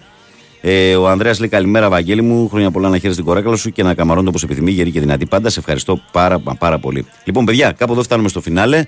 Ε, 0.60 0.96
ο 0.96 1.08
Ανδρέας 1.08 1.38
λέει 1.38 1.48
καλημέρα, 1.48 1.88
Βαγγέλη 1.88 2.22
μου. 2.22 2.48
Χρόνια 2.48 2.70
πολλά 2.70 2.88
να 2.88 2.98
χαίρεσαι 2.98 3.16
την 3.16 3.24
κοράκαλα 3.24 3.56
σου 3.56 3.70
και 3.70 3.82
να 3.82 3.94
καμαρώνει 3.94 4.28
όπως 4.28 4.42
επιθυμεί, 4.42 4.70
γερή 4.70 4.90
και 4.90 5.00
δυνατή 5.00 5.26
πάντα. 5.26 5.50
Σε 5.50 5.58
ευχαριστώ 5.58 6.00
πάρα, 6.12 6.40
μα 6.40 6.54
πάρα 6.54 6.78
πολύ. 6.78 7.06
Λοιπόν, 7.24 7.44
παιδιά, 7.44 7.72
κάπου 7.72 7.92
εδώ 7.92 8.02
φτάνουμε 8.02 8.28
στο 8.28 8.40
φινάλε 8.40 8.84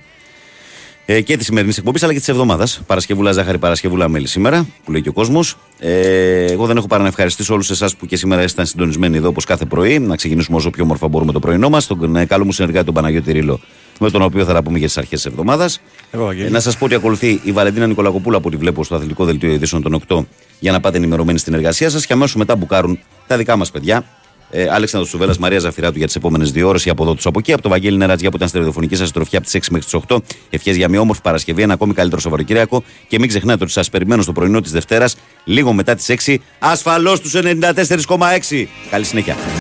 ε, 1.12 1.20
και 1.20 1.36
της 1.36 1.46
σημερινής 1.46 1.78
εκπομπής 1.78 2.02
αλλά 2.02 2.12
και 2.12 2.18
της 2.18 2.28
εβδομάδας. 2.28 2.80
Παρασκευούλα 2.86 3.32
Ζάχαρη, 3.32 3.58
Παρασκευούλα 3.58 4.08
Μέλη 4.08 4.26
σήμερα, 4.26 4.66
που 4.84 4.92
λέει 4.92 5.02
και 5.02 5.08
ο 5.08 5.12
κόσμος. 5.12 5.56
Ε, 5.78 6.44
εγώ 6.44 6.66
δεν 6.66 6.76
έχω 6.76 6.86
παρά 6.86 7.02
να 7.02 7.08
ευχαριστήσω 7.08 7.54
όλους 7.54 7.70
εσάς 7.70 7.96
που 7.96 8.06
και 8.06 8.16
σήμερα 8.16 8.40
ήσασταν 8.40 8.66
συντονισμένοι 8.66 9.16
εδώ 9.16 9.28
όπως 9.28 9.44
κάθε 9.44 9.64
πρωί. 9.64 9.98
Να 9.98 10.16
ξεκινήσουμε 10.16 10.56
όσο 10.56 10.70
πιο 10.70 10.84
όμορφα 10.84 11.08
μπορούμε 11.08 11.32
το 11.32 11.38
πρωινό 11.38 11.68
μας. 11.68 11.86
Τον 11.86 12.16
ε, 12.16 12.24
καλό 12.24 12.44
μου 12.44 12.52
συνεργάτη 12.52 12.84
τον 12.84 12.94
Παναγιώτη 12.94 13.32
Ρήλο, 13.32 13.60
με 14.00 14.10
τον 14.10 14.22
οποίο 14.22 14.44
θα 14.44 14.52
τα 14.52 14.62
πούμε 14.62 14.78
για 14.78 14.86
τις 14.86 14.98
αρχές 14.98 15.22
της 15.22 15.30
εβδομάδας. 15.30 15.80
Εγώ, 16.10 16.24
Βαγγέλη. 16.24 16.46
Ε, 16.46 16.50
να 16.50 16.60
σας 16.60 16.76
πω 16.78 16.84
ότι 16.84 16.94
ακολουθεί 16.94 17.40
η 17.44 17.52
Βαλεντίνα 17.52 17.86
Νικολακοπούλα 17.86 18.40
που 18.40 18.50
τη 18.50 18.56
βλέπω 18.56 18.84
στο 18.84 18.94
αθλητικό 18.94 19.24
δελτίο 19.24 19.52
ειδήσεων 19.52 19.82
των 19.82 20.00
8 20.08 20.24
για 20.58 20.72
να 20.72 20.80
πάτε 20.80 20.96
ενημερωμένοι 20.96 21.38
στην 21.38 21.54
εργασία 21.54 21.90
σας 21.90 22.06
και 22.06 22.12
αμέσως 22.12 22.36
μετά 22.36 22.56
μπουκάρουν 22.56 22.98
τα 23.26 23.36
δικά 23.36 23.56
μας 23.56 23.70
παιδιά. 23.70 24.04
Ε, 24.50 24.68
Αλέξανδρος 24.70 25.10
Σουβέλλα, 25.10 25.34
Μαρία 25.38 25.58
Ζαφυράτου 25.58 25.98
για 25.98 26.06
τις 26.06 26.16
επόμενες 26.16 26.52
δύο 26.52 26.68
ώρες. 26.68 26.84
Η 26.84 26.90
από 26.90 27.02
εδώ 27.02 27.14
του 27.14 27.28
από 27.28 27.38
εκεί. 27.38 27.52
Από 27.52 27.62
το 27.62 27.68
Βαγγέλη 27.68 27.96
Νερατζιά 27.96 28.30
που 28.30 28.36
ήταν 28.36 28.48
στη 28.48 28.56
ραδιοφωνική 28.56 28.96
σας 28.96 29.12
τροφιά 29.12 29.38
από 29.38 29.46
τις 29.46 29.54
6 29.54 29.70
μέχρι 29.70 29.86
τις 29.86 29.94
8. 30.08 30.18
Ευχές 30.50 30.76
για 30.76 30.88
μια 30.88 31.00
όμορφη 31.00 31.22
Παρασκευή, 31.22 31.62
ένα 31.62 31.72
ακόμη 31.72 31.94
καλύτερο 31.94 32.20
Σαββατοκύριακο. 32.20 32.82
Και 33.08 33.18
μην 33.18 33.28
ξεχνάτε 33.28 33.62
ότι 33.64 33.72
σας 33.72 33.90
περιμένω 33.90 34.22
στο 34.22 34.32
πρωινό 34.32 34.60
της 34.60 34.72
Δευτέρας, 34.72 35.16
λίγο 35.44 35.72
μετά 35.72 35.94
τις 35.94 36.08
6, 36.08 36.40
ασφαλώς 36.58 37.20
του 37.20 37.28
94,6. 37.28 38.68
Καλή 38.90 39.04
συνέχεια. 39.04 39.36